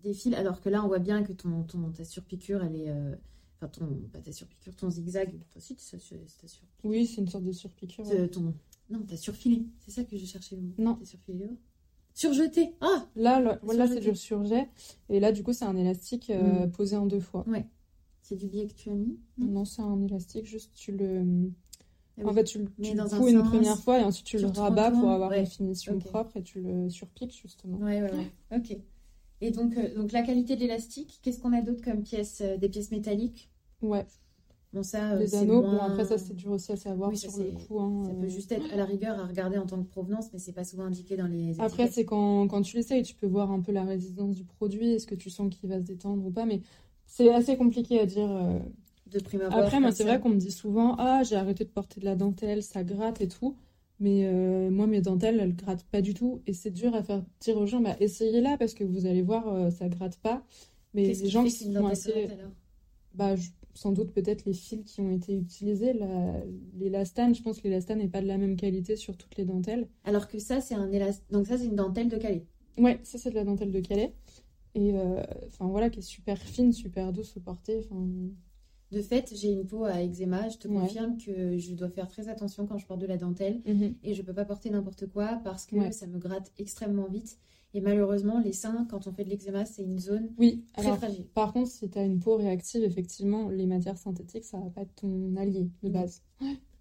Des 0.03 0.13
fils, 0.13 0.33
alors 0.35 0.61
que 0.61 0.69
là, 0.69 0.83
on 0.83 0.87
voit 0.87 0.99
bien 0.99 1.23
que 1.23 1.33
ton, 1.33 1.63
ton, 1.63 1.91
ta 1.91 2.03
surpiqûre, 2.05 2.63
elle 2.63 2.75
est... 2.75 2.89
euh, 2.89 3.15
Enfin, 3.61 3.67
ton, 3.67 3.87
pas 4.13 4.19
ta 4.21 4.31
surpiqûre, 4.31 4.73
ton 4.75 4.89
zigzag. 4.89 5.31
Toi 5.31 5.57
aussi, 5.57 5.75
tu 5.75 5.83
ta 5.85 5.99
sur... 5.99 6.15
Oui, 6.85 7.05
c'est 7.05 7.19
une 7.19 7.27
sorte 7.27 7.43
de 7.43 7.51
surpiqûre. 7.51 8.07
ouais. 8.07 8.27
Ton... 8.29 8.53
Non, 8.89 9.03
t'as 9.05 9.17
surfilé. 9.17 9.65
C'est 9.79 9.91
ça 9.91 10.03
que 10.05 10.15
je 10.17 10.25
cherchais 10.25 10.55
le 10.55 10.61
mot. 10.61 10.73
Non. 10.77 10.95
T'as 10.95 11.03
surfilé 11.05 11.39
le 11.39 11.45
haut. 11.51 11.57
Surjeté. 12.13 12.73
Ah 12.79 13.07
Là, 13.17 13.41
là, 13.41 13.59
là, 13.73 13.87
c'est 13.87 13.99
du 13.99 14.15
surjet. 14.15 14.69
Et 15.09 15.19
là, 15.19 15.33
du 15.33 15.43
coup, 15.43 15.51
c'est 15.51 15.65
un 15.65 15.75
élastique 15.75 16.29
euh, 16.29 16.67
Mm. 16.67 16.71
posé 16.71 16.95
en 16.95 17.05
deux 17.05 17.19
fois. 17.19 17.45
C'est 18.21 18.35
du 18.37 18.47
biais 18.47 18.67
que 18.67 18.73
tu 18.73 18.89
as 18.91 18.95
mis? 18.95 19.17
Non 19.37 19.65
c'est 19.65 19.81
un 19.81 20.01
élastique, 20.03 20.45
juste 20.45 20.71
tu 20.75 20.91
le. 20.93 21.51
Ah 22.21 22.27
En 22.27 22.33
fait, 22.33 22.43
tu 22.45 22.59
le 22.59 22.65
tu 22.65 22.95
couds 22.95 23.27
une 23.27 23.39
sens, 23.39 23.49
première 23.49 23.77
fois 23.79 23.99
et 23.99 24.03
ensuite 24.03 24.25
tu 24.25 24.37
tu 24.37 24.43
le 24.43 24.49
rabats 24.49 24.91
pour 24.91 25.09
avoir 25.09 25.31
ouais. 25.31 25.39
une 25.41 25.45
finition 25.47 25.97
propre 25.99 26.37
et 26.37 26.43
tu 26.43 26.61
le 26.61 26.89
surpiques 26.89 27.37
justement. 27.41 27.77
Ouais, 27.79 28.01
ouais, 28.03 28.11
ouais. 28.11 28.31
Ok. 28.57 28.77
Et 29.41 29.51
donc, 29.51 29.75
euh, 29.77 29.93
donc 29.95 30.11
la 30.11 30.21
qualité 30.21 30.55
de 30.55 30.61
l'élastique, 30.61 31.19
qu'est-ce 31.21 31.39
qu'on 31.39 31.53
a 31.53 31.61
d'autre 31.61 31.83
comme 31.83 32.03
pièces 32.03 32.41
euh, 32.41 32.57
Des 32.57 32.69
pièces 32.69 32.91
métalliques? 32.91 33.49
Ouais, 33.81 34.05
Bon, 34.73 34.83
ça, 34.83 35.13
euh, 35.13 35.19
les 35.19 35.27
c'est 35.27 35.37
anneaux, 35.37 35.61
moins- 35.61 35.77
bon, 35.77 35.83
après, 35.83 36.05
ça 36.05 36.17
c'est 36.17 36.35
dur 36.35 36.51
aussi 36.51 36.71
à 36.71 36.75
savoir 36.75 37.09
Oui, 37.09 37.17
sur 37.17 37.31
le 37.37 37.45
coup. 37.67 37.79
hein, 37.79 38.03
Ça 38.05 38.11
euh. 38.13 38.21
peut 38.21 38.27
juste 38.27 38.51
être 38.51 38.71
à 38.71 38.75
la 38.77 38.85
rigueur 38.85 39.19
à 39.19 39.25
regarder 39.25 39.57
en 39.57 39.65
tant 39.65 39.81
que 39.81 39.87
provenance, 39.89 40.31
mais 40.31 40.39
c'est 40.39 40.53
pas 40.53 40.63
souvent 40.63 40.83
indiqué 40.85 41.17
dans 41.17 41.27
les 41.27 41.59
Après, 41.59 41.87
c'est 41.87 42.05
quand, 42.05 42.47
quand 42.47 42.61
tu 42.61 42.77
l'essayes, 42.77 43.03
tu 43.03 43.15
peux 43.15 43.25
voir 43.27 43.51
un 43.51 43.61
peu 43.61 43.71
la 43.71 43.83
résistance 43.83 44.35
du 44.35 44.43
produit, 44.45 44.91
est-ce 44.93 45.07
que 45.07 45.15
tu 45.15 45.29
sens 45.29 45.49
qu'il 45.49 45.69
va 45.69 45.79
se 45.79 45.85
détendre 45.85 46.25
ou 46.25 46.31
pas, 46.31 46.45
mais 46.45 46.61
c'est 47.07 47.33
assez 47.33 47.57
compliqué 47.57 47.99
à 47.99 48.05
dire. 48.05 48.29
euh. 48.31 48.59
de 49.07 49.19
prime 49.19 49.41
abord. 49.41 49.59
Après, 49.59 49.79
moi, 49.79 49.91
c'est 49.91 50.03
vrai 50.03 50.19
qu'on 50.19 50.29
me 50.29 50.37
dit 50.37 50.51
souvent, 50.51 50.95
ah, 50.99 51.23
j'ai 51.23 51.35
arrêté 51.35 51.63
de 51.65 51.69
porter 51.69 51.99
de 51.99 52.05
la 52.05 52.15
dentelle, 52.15 52.61
ça 52.63 52.83
gratte 52.83 53.21
et 53.21 53.27
tout. 53.27 53.55
Mais 53.99 54.25
euh, 54.25 54.69
moi, 54.69 54.87
mes 54.87 55.01
dentelles, 55.01 55.39
elles 55.39 55.55
grattent 55.55 55.83
pas 55.83 56.01
du 56.01 56.13
tout. 56.13 56.41
Et 56.47 56.53
c'est 56.53 56.71
dur 56.71 56.95
à 56.95 57.03
faire 57.03 57.21
dire 57.41 57.57
aux 57.57 57.65
gens, 57.65 57.81
bah, 57.81 57.95
essayez-la 57.99 58.57
parce 58.57 58.73
que 58.73 58.83
vous 58.83 59.05
allez 59.05 59.21
voir, 59.21 59.47
euh, 59.53 59.69
ça 59.71 59.89
gratte 59.89 60.17
pas. 60.19 60.43
Mais 60.93 61.05
les 61.07 61.13
qui 61.13 61.29
gens 61.29 61.43
qui 61.43 61.51
sont 61.51 61.85
assez. 61.85 62.11
alors? 62.13 62.51
Bah, 63.13 63.35
je- 63.35 63.49
sans 63.75 63.91
doute 63.91 64.11
peut-être 64.11 64.45
les 64.45 64.53
fils 64.53 64.83
qui 64.85 64.99
ont 65.01 65.11
été 65.11 65.35
utilisés. 65.35 65.93
La... 65.93 66.33
L'élastane, 66.77 67.35
je 67.35 67.41
pense 67.43 67.59
que 67.59 67.67
l'élastane 67.67 67.99
n'est 67.99 68.07
pas 68.07 68.21
de 68.21 68.27
la 68.27 68.37
même 68.37 68.55
qualité 68.55 68.95
sur 68.95 69.15
toutes 69.17 69.37
les 69.37 69.45
dentelles. 69.45 69.87
Alors 70.05 70.27
que 70.27 70.39
ça, 70.39 70.59
c'est 70.61 70.75
un. 70.75 70.89
Donc 71.31 71.47
ça, 71.47 71.57
c'est 71.57 71.65
une 71.65 71.75
dentelle 71.75 72.09
de 72.09 72.17
Calais. 72.17 72.45
Ouais, 72.77 72.99
ça 73.03 73.17
c'est 73.17 73.29
de 73.29 73.35
la 73.35 73.43
dentelle 73.43 73.71
de 73.71 73.79
Calais. 73.79 74.13
Et 74.75 74.93
euh, 74.93 75.21
enfin 75.47 75.67
voilà, 75.67 75.89
qui 75.89 75.99
est 75.99 76.03
super 76.03 76.37
fine, 76.37 76.71
super 76.71 77.11
douce 77.13 77.35
au 77.37 77.39
porter. 77.41 77.79
Enfin, 77.79 78.07
de 78.91 79.01
fait, 79.01 79.33
j'ai 79.35 79.51
une 79.51 79.65
peau 79.65 79.83
à 79.85 80.01
eczéma. 80.01 80.49
Je 80.49 80.57
te 80.57 80.67
Ouais. 80.67 80.75
confirme 80.81 81.17
que 81.17 81.57
je 81.57 81.73
dois 81.75 81.89
faire 81.89 82.07
très 82.07 82.27
attention 82.27 82.65
quand 82.65 82.77
je 82.77 82.85
porte 82.87 82.99
de 83.01 83.05
la 83.07 83.17
dentelle 83.17 83.61
Mhm. 83.65 83.95
et 84.03 84.13
je 84.13 84.21
peux 84.21 84.33
pas 84.33 84.45
porter 84.45 84.69
n'importe 84.69 85.05
quoi 85.07 85.39
parce 85.43 85.65
que 85.65 85.75
Ouais. 85.75 85.91
ça 85.91 86.07
me 86.07 86.17
gratte 86.17 86.51
extrêmement 86.57 87.07
vite. 87.07 87.37
Et 87.75 87.81
malheureusement, 87.81 88.39
les 88.39 88.51
seins, 88.53 88.87
quand 88.89 89.05
on 89.05 89.11
fait 89.11 89.23
de 89.23 89.29
l'eczéma, 89.29 89.63
c'est 89.65 89.83
une 89.83 89.99
zone 89.99 90.29
Oui, 90.39 90.63
très 90.73 90.85
alors 90.87 90.97
fragile. 90.97 91.27
par 91.35 91.53
contre, 91.53 91.69
si 91.69 91.87
tu 91.87 91.99
as 91.99 92.03
une 92.03 92.19
peau 92.19 92.35
réactive, 92.35 92.83
effectivement, 92.83 93.49
les 93.49 93.67
matières 93.67 93.97
synthétiques, 93.99 94.45
ça 94.45 94.57
va 94.59 94.69
pas 94.71 94.81
être 94.81 94.95
ton 94.95 95.35
allié 95.35 95.69
de 95.83 95.87
Mhm. 95.89 95.93
base. 95.93 96.23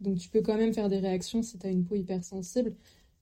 Donc 0.00 0.16
tu 0.16 0.30
peux 0.30 0.40
quand 0.40 0.56
même 0.56 0.72
faire 0.72 0.88
des 0.88 0.98
réactions 0.98 1.42
si 1.42 1.58
tu 1.58 1.66
as 1.66 1.70
une 1.70 1.84
peau 1.84 1.94
hypersensible. 1.94 2.74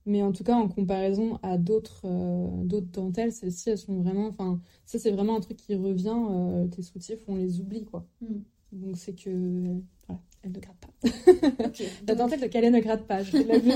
Mais 0.09 0.23
en 0.23 0.31
tout 0.31 0.45
cas, 0.45 0.55
en 0.55 0.69
comparaison 0.69 1.41
à 1.43 1.59
d'autres 1.59 2.03
euh, 2.05 2.63
d'autres 2.63 2.87
dentelles, 2.93 3.33
celles-ci, 3.33 3.71
elles 3.71 3.79
sont 3.79 4.01
vraiment. 4.01 4.29
Enfin, 4.29 4.61
ça, 4.85 5.01
c'est 5.01 5.11
vraiment 5.11 5.35
un 5.37 5.41
truc 5.41 5.57
qui 5.57 5.75
revient. 5.75 6.15
euh, 6.31 6.69
tes 6.69 6.83
soutifs, 6.83 7.25
on 7.27 7.35
les 7.35 7.59
oublie, 7.61 7.85
quoi. 7.85 8.07
Mhm. 8.21 8.45
Donc 8.73 8.97
c'est 8.97 9.15
que. 9.15 9.31
Voilà, 10.07 10.21
elles 10.43 10.53
ne 10.53 10.61
grattent 10.61 10.77
pas. 10.81 11.65
Ok, 11.67 11.83
La 12.07 12.15
donc- 12.15 12.19
dentelle 12.19 12.41
de 12.41 12.47
Calais 12.47 12.71
ne 12.71 12.81
gratte 12.81 13.07
pas, 13.07 13.23
je 13.23 13.31
fais 13.31 13.45
de 13.45 13.49
la 13.49 13.59
vue. 13.59 13.71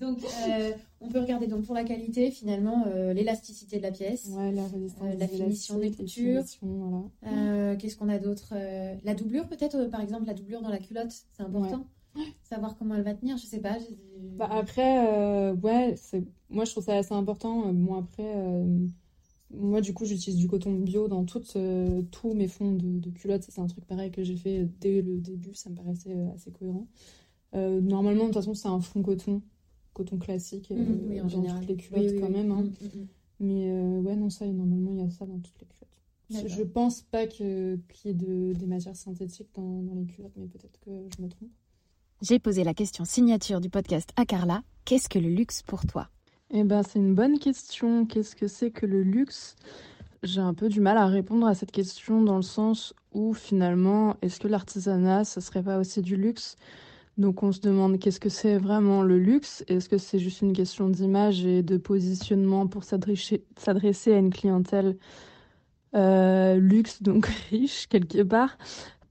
Donc, 0.00 0.18
euh, 0.48 0.70
on 1.00 1.08
peut 1.08 1.18
regarder 1.18 1.48
donc 1.48 1.64
pour 1.64 1.74
la 1.74 1.82
qualité, 1.82 2.30
finalement, 2.30 2.84
euh, 2.86 3.12
l'élasticité 3.12 3.78
de 3.78 3.82
la 3.82 3.90
pièce. 3.90 4.28
Ouais, 4.30 4.52
la 4.52 4.64
résistance. 4.68 5.02
Euh, 5.12 5.16
la 5.18 5.26
finition 5.26 5.78
des 5.78 5.90
coutures. 5.90 6.44
voilà. 6.62 7.02
Euh, 7.26 7.76
Qu'est-ce 7.76 7.96
qu'on 7.96 8.08
a 8.08 8.18
d'autre 8.20 8.54
La 9.02 9.14
doublure, 9.14 9.48
peut-être, 9.48 9.86
par 9.86 10.00
exemple, 10.00 10.26
la 10.26 10.34
doublure 10.34 10.62
dans 10.62 10.68
la 10.68 10.78
culotte, 10.78 11.10
c'est 11.32 11.42
important. 11.42 11.84
Savoir 12.44 12.76
comment 12.78 12.94
elle 12.94 13.02
va 13.02 13.14
tenir, 13.14 13.36
je 13.38 13.46
sais 13.46 13.58
pas. 13.60 13.76
Bah 14.36 14.48
après, 14.52 15.06
euh, 15.06 15.54
ouais, 15.54 15.94
moi 16.48 16.64
je 16.64 16.70
trouve 16.72 16.84
ça 16.84 16.96
assez 16.96 17.14
important. 17.14 17.72
Bon, 17.72 17.96
après, 17.96 18.32
euh, 18.36 18.86
moi 19.50 19.80
du 19.80 19.94
coup, 19.94 20.04
j'utilise 20.04 20.38
du 20.38 20.46
coton 20.48 20.74
bio 20.74 21.08
dans 21.08 21.24
toutes, 21.24 21.56
euh, 21.56 22.02
tous 22.10 22.34
mes 22.34 22.48
fonds 22.48 22.72
de, 22.72 22.98
de 22.98 23.10
culottes. 23.10 23.42
Ça, 23.44 23.52
c'est 23.52 23.60
un 23.60 23.66
truc 23.66 23.84
pareil 23.86 24.10
que 24.10 24.22
j'ai 24.22 24.36
fait 24.36 24.68
dès 24.80 25.00
le 25.02 25.18
début, 25.18 25.54
ça 25.54 25.70
me 25.70 25.74
paraissait 25.76 26.12
euh, 26.14 26.32
assez 26.34 26.50
cohérent. 26.50 26.86
Euh, 27.54 27.80
normalement, 27.80 28.24
de 28.24 28.28
toute 28.28 28.34
façon, 28.34 28.54
c'est 28.54 28.68
un 28.68 28.80
fond 28.80 29.02
coton, 29.02 29.42
coton 29.94 30.18
classique, 30.18 30.70
euh, 30.70 30.76
Mhm, 30.76 31.00
oui, 31.08 31.20
en 31.20 31.24
dans 31.24 31.28
général. 31.30 31.60
toutes 31.60 31.68
les 31.70 31.76
culottes 31.76 32.02
Oui, 32.04 32.10
oui, 32.12 32.20
quand 32.20 32.26
oui. 32.26 32.32
même. 32.32 32.50
hein. 32.52 32.62
Mm, 32.62 32.66
mm, 32.98 33.00
mm. 33.02 33.06
Mais 33.40 33.70
euh, 33.70 34.00
ouais, 34.00 34.16
non, 34.16 34.30
ça, 34.30 34.46
normalement, 34.46 34.92
il 34.92 34.98
y 34.98 35.02
a 35.02 35.10
ça 35.10 35.24
dans 35.24 35.38
toutes 35.38 35.58
les 35.60 35.66
culottes. 35.66 36.48
Je 36.50 36.62
pense 36.62 37.00
pas 37.02 37.26
qu'il 37.26 37.46
y 37.46 38.08
ait 38.08 38.12
de, 38.14 38.52
des 38.52 38.66
matières 38.66 38.96
synthétiques 38.96 39.48
dans, 39.54 39.82
dans 39.82 39.94
les 39.94 40.04
culottes, 40.04 40.32
mais 40.36 40.46
peut-être 40.46 40.78
que 40.80 40.90
je 41.16 41.22
me 41.22 41.28
trompe. 41.28 41.48
J'ai 42.20 42.38
posé 42.38 42.64
la 42.64 42.74
question 42.74 43.04
signature 43.06 43.60
du 43.62 43.70
podcast 43.70 44.10
à 44.16 44.26
Carla. 44.26 44.62
Qu'est-ce 44.84 45.08
que 45.08 45.18
le 45.18 45.30
luxe 45.30 45.62
pour 45.62 45.86
toi? 45.86 46.10
Eh 46.50 46.64
ben, 46.64 46.82
c'est 46.82 46.98
une 46.98 47.14
bonne 47.14 47.38
question. 47.38 48.06
Qu'est-ce 48.06 48.34
que 48.34 48.48
c'est 48.48 48.70
que 48.70 48.86
le 48.86 49.02
luxe? 49.02 49.54
J'ai 50.22 50.40
un 50.40 50.54
peu 50.54 50.68
du 50.68 50.80
mal 50.80 50.96
à 50.96 51.06
répondre 51.06 51.46
à 51.46 51.54
cette 51.54 51.72
question 51.72 52.22
dans 52.22 52.36
le 52.36 52.42
sens 52.42 52.94
où 53.12 53.34
finalement, 53.34 54.16
est-ce 54.22 54.40
que 54.40 54.48
l'artisanat, 54.48 55.24
ça 55.24 55.40
serait 55.42 55.62
pas 55.62 55.78
aussi 55.78 56.02
du 56.02 56.16
luxe? 56.16 56.56
Donc 57.18 57.42
on 57.42 57.52
se 57.52 57.60
demande 57.60 57.98
qu'est-ce 57.98 58.20
que 58.20 58.30
c'est 58.30 58.58
vraiment 58.58 59.02
le 59.02 59.18
luxe? 59.18 59.64
Est-ce 59.68 59.88
que 59.88 59.98
c'est 59.98 60.18
juste 60.18 60.40
une 60.42 60.52
question 60.54 60.88
d'image 60.88 61.44
et 61.44 61.62
de 61.62 61.76
positionnement 61.76 62.66
pour 62.66 62.84
s'adresser 62.84 63.44
à 64.14 64.18
une 64.18 64.30
clientèle 64.32 64.96
euh, 65.94 66.56
luxe, 66.56 67.02
donc 67.02 67.26
riche 67.50 67.88
quelque 67.88 68.22
part? 68.22 68.56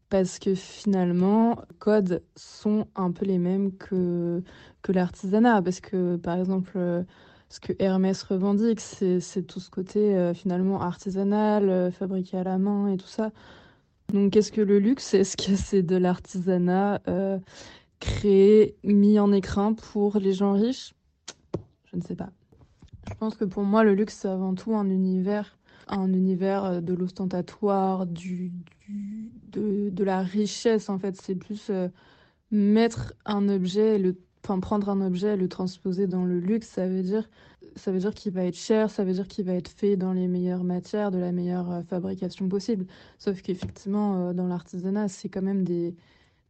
Parce 0.10 0.40
que 0.40 0.56
finalement, 0.56 1.60
codes 1.80 2.24
sont 2.36 2.88
un 2.96 3.12
peu 3.12 3.26
les 3.26 3.38
mêmes 3.40 3.76
que, 3.78 4.42
que 4.82 4.92
l'artisanat. 4.94 5.62
Parce 5.62 5.82
que 5.82 6.16
par 6.18 6.38
exemple, 6.40 6.72
euh, 6.78 7.04
ce 7.50 7.60
que 7.60 7.74
Hermès 7.80 8.24
revendique, 8.24 8.80
c'est, 8.82 9.44
tout 9.44 9.60
ce 9.60 9.70
côté 9.70 10.16
euh, 10.16 10.34
finalement 10.34 10.82
artisanal, 10.82 11.70
euh, 11.70 11.92
fabriqué 11.92 12.38
à 12.38 12.44
la 12.44 12.58
main 12.58 12.92
et 12.92 12.98
tout 12.98 13.08
ça. 13.08 13.32
Donc 14.14 14.32
qu'est-ce 14.32 14.52
que 14.52 14.62
le 14.62 14.80
luxe? 14.80 15.14
Est-ce 15.14 15.38
que 15.38 15.56
c'est 15.56 15.84
de 15.84 15.96
l'artisanat 15.96 17.02
euh, 17.08 17.40
créé, 18.00 18.76
mis 18.84 19.20
en 19.20 19.32
écrin 19.32 19.74
pour 19.74 20.18
les 20.18 20.34
gens 20.34 20.54
riches? 20.54 20.94
Je 21.86 21.98
ne 21.98 22.02
sais 22.02 22.16
pas. 22.16 22.30
Je 23.10 23.14
pense 23.16 23.36
que 23.36 23.46
pour 23.46 23.64
moi, 23.64 23.84
le 23.84 23.96
luxe, 23.96 24.18
c'est 24.22 24.28
avant 24.28 24.54
tout 24.54 24.76
un 24.76 24.90
univers, 24.90 25.58
un 25.88 26.12
univers 26.12 26.82
de 26.82 26.94
l'ostentatoire, 26.94 28.06
du, 28.06 28.52
de, 28.90 29.90
de 29.90 30.04
la 30.04 30.22
richesse, 30.22 30.90
en 30.90 31.00
fait. 31.00 31.16
C'est 31.22 31.36
plus 31.36 31.72
mettre 32.52 33.14
un 33.26 33.48
objet, 33.48 33.96
et 33.96 33.98
le, 33.98 34.18
enfin, 34.48 34.60
prendre 34.60 34.90
un 34.90 35.02
objet 35.02 35.34
et 35.34 35.38
le 35.38 35.50
transposer 35.50 36.08
dans 36.08 36.24
le 36.24 36.40
luxe. 36.40 36.68
Ça 36.68 36.88
veut 36.88 37.04
dire, 37.04 37.30
ça 37.76 37.92
veut 37.92 38.00
dire 38.00 38.14
qu'il 38.14 38.32
va 38.32 38.46
être 38.46 38.56
cher, 38.56 38.90
ça 38.90 39.04
veut 39.04 39.14
dire 39.14 39.28
qu'il 39.28 39.46
va 39.46 39.54
être 39.54 39.70
fait 39.70 39.98
dans 39.98 40.14
les 40.14 40.28
meilleures 40.28 40.64
matières, 40.64 41.12
de 41.12 41.18
la 41.18 41.32
meilleure 41.32 41.70
euh, 41.72 41.82
fabrication 41.84 42.48
possible. 42.48 42.86
Sauf 43.20 43.42
qu'effectivement, 43.42 44.30
euh, 44.30 44.34
dans 44.34 44.48
l'artisanat, 44.48 45.10
c'est 45.10 45.28
quand 45.28 45.42
même 45.42 45.64
des, 45.64 45.96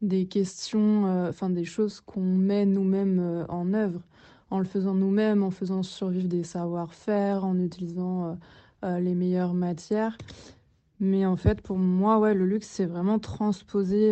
des 0.02 0.28
questions, 0.28 1.08
euh, 1.08 1.30
enfin, 1.30 1.50
des 1.50 1.66
choses 1.66 2.02
qu'on 2.02 2.22
met 2.22 2.66
nous-mêmes 2.66 3.46
en 3.50 3.74
œuvre 3.74 4.02
en 4.50 4.60
le 4.60 4.66
faisant 4.66 4.94
nous-mêmes, 4.94 5.44
en 5.44 5.52
faisant 5.52 5.84
survivre 5.84 6.28
des 6.28 6.44
savoir-faire, 6.44 7.44
en 7.44 7.60
utilisant 7.60 8.38
les 8.82 9.14
meilleures 9.14 9.54
matières. 9.54 10.18
Mais 11.02 11.26
en 11.26 11.36
fait, 11.36 11.62
pour 11.62 11.78
moi, 11.78 12.18
ouais, 12.18 12.34
le 12.34 12.46
luxe, 12.46 12.68
c'est 12.68 12.86
vraiment 12.86 13.20
transposer 13.20 14.12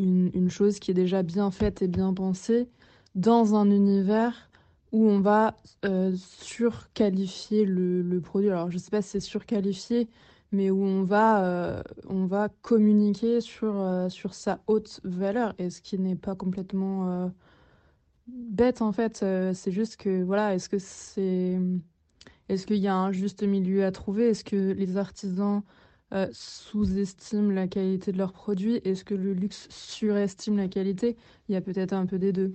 une, 0.00 0.30
une 0.34 0.50
chose 0.50 0.80
qui 0.80 0.90
est 0.90 0.94
déjà 0.94 1.22
bien 1.22 1.52
faite 1.52 1.82
et 1.82 1.86
bien 1.86 2.12
pensée 2.12 2.68
dans 3.14 3.54
un 3.54 3.70
univers 3.70 4.50
où 4.92 5.08
on 5.08 5.20
va 5.20 5.56
euh, 5.84 6.12
surqualifier 6.16 7.64
le, 7.64 8.20
produit. 8.20 8.50
Alors, 8.50 8.70
je 8.70 8.78
sais 8.78 8.90
pas 8.90 9.02
si 9.02 9.10
c'est 9.10 9.20
surqualifié, 9.20 10.08
mais 10.52 10.70
où 10.70 10.82
on 10.82 11.04
va, 11.04 11.44
euh, 11.44 11.82
on 12.08 12.26
va 12.26 12.48
communiquer 12.62 13.40
sur, 13.40 13.80
euh, 13.80 14.08
sur 14.08 14.34
sa 14.34 14.60
haute 14.66 15.00
valeur, 15.04 15.54
et 15.58 15.70
ce 15.70 15.80
qui 15.80 15.98
n'est 15.98 16.16
pas 16.16 16.34
complètement 16.34 17.32
bête 18.26 18.82
en 18.82 18.92
fait. 18.92 19.24
C'est 19.54 19.72
juste 19.72 19.96
que, 19.96 20.22
voilà, 20.22 20.54
est-ce 20.54 20.68
que 20.68 20.78
c'est... 20.78 21.58
Est-ce 22.50 22.66
qu'il 22.66 22.78
y 22.78 22.88
a 22.88 22.96
un 22.96 23.12
juste 23.12 23.44
milieu 23.44 23.84
à 23.84 23.92
trouver? 23.92 24.30
Est-ce 24.30 24.42
que 24.42 24.72
les 24.72 24.96
artisans 24.96 25.62
euh, 26.12 26.26
sous-estiment 26.32 27.52
la 27.52 27.68
qualité 27.68 28.10
de 28.10 28.18
leurs 28.18 28.32
produits? 28.32 28.80
Est-ce 28.84 29.04
que 29.04 29.14
le 29.14 29.34
luxe 29.34 29.68
surestime 29.70 30.56
la 30.56 30.66
qualité? 30.66 31.16
Il 31.48 31.52
y 31.52 31.56
a 31.56 31.60
peut-être 31.60 31.92
un 31.92 32.06
peu 32.06 32.18
des 32.18 32.32
deux. 32.32 32.52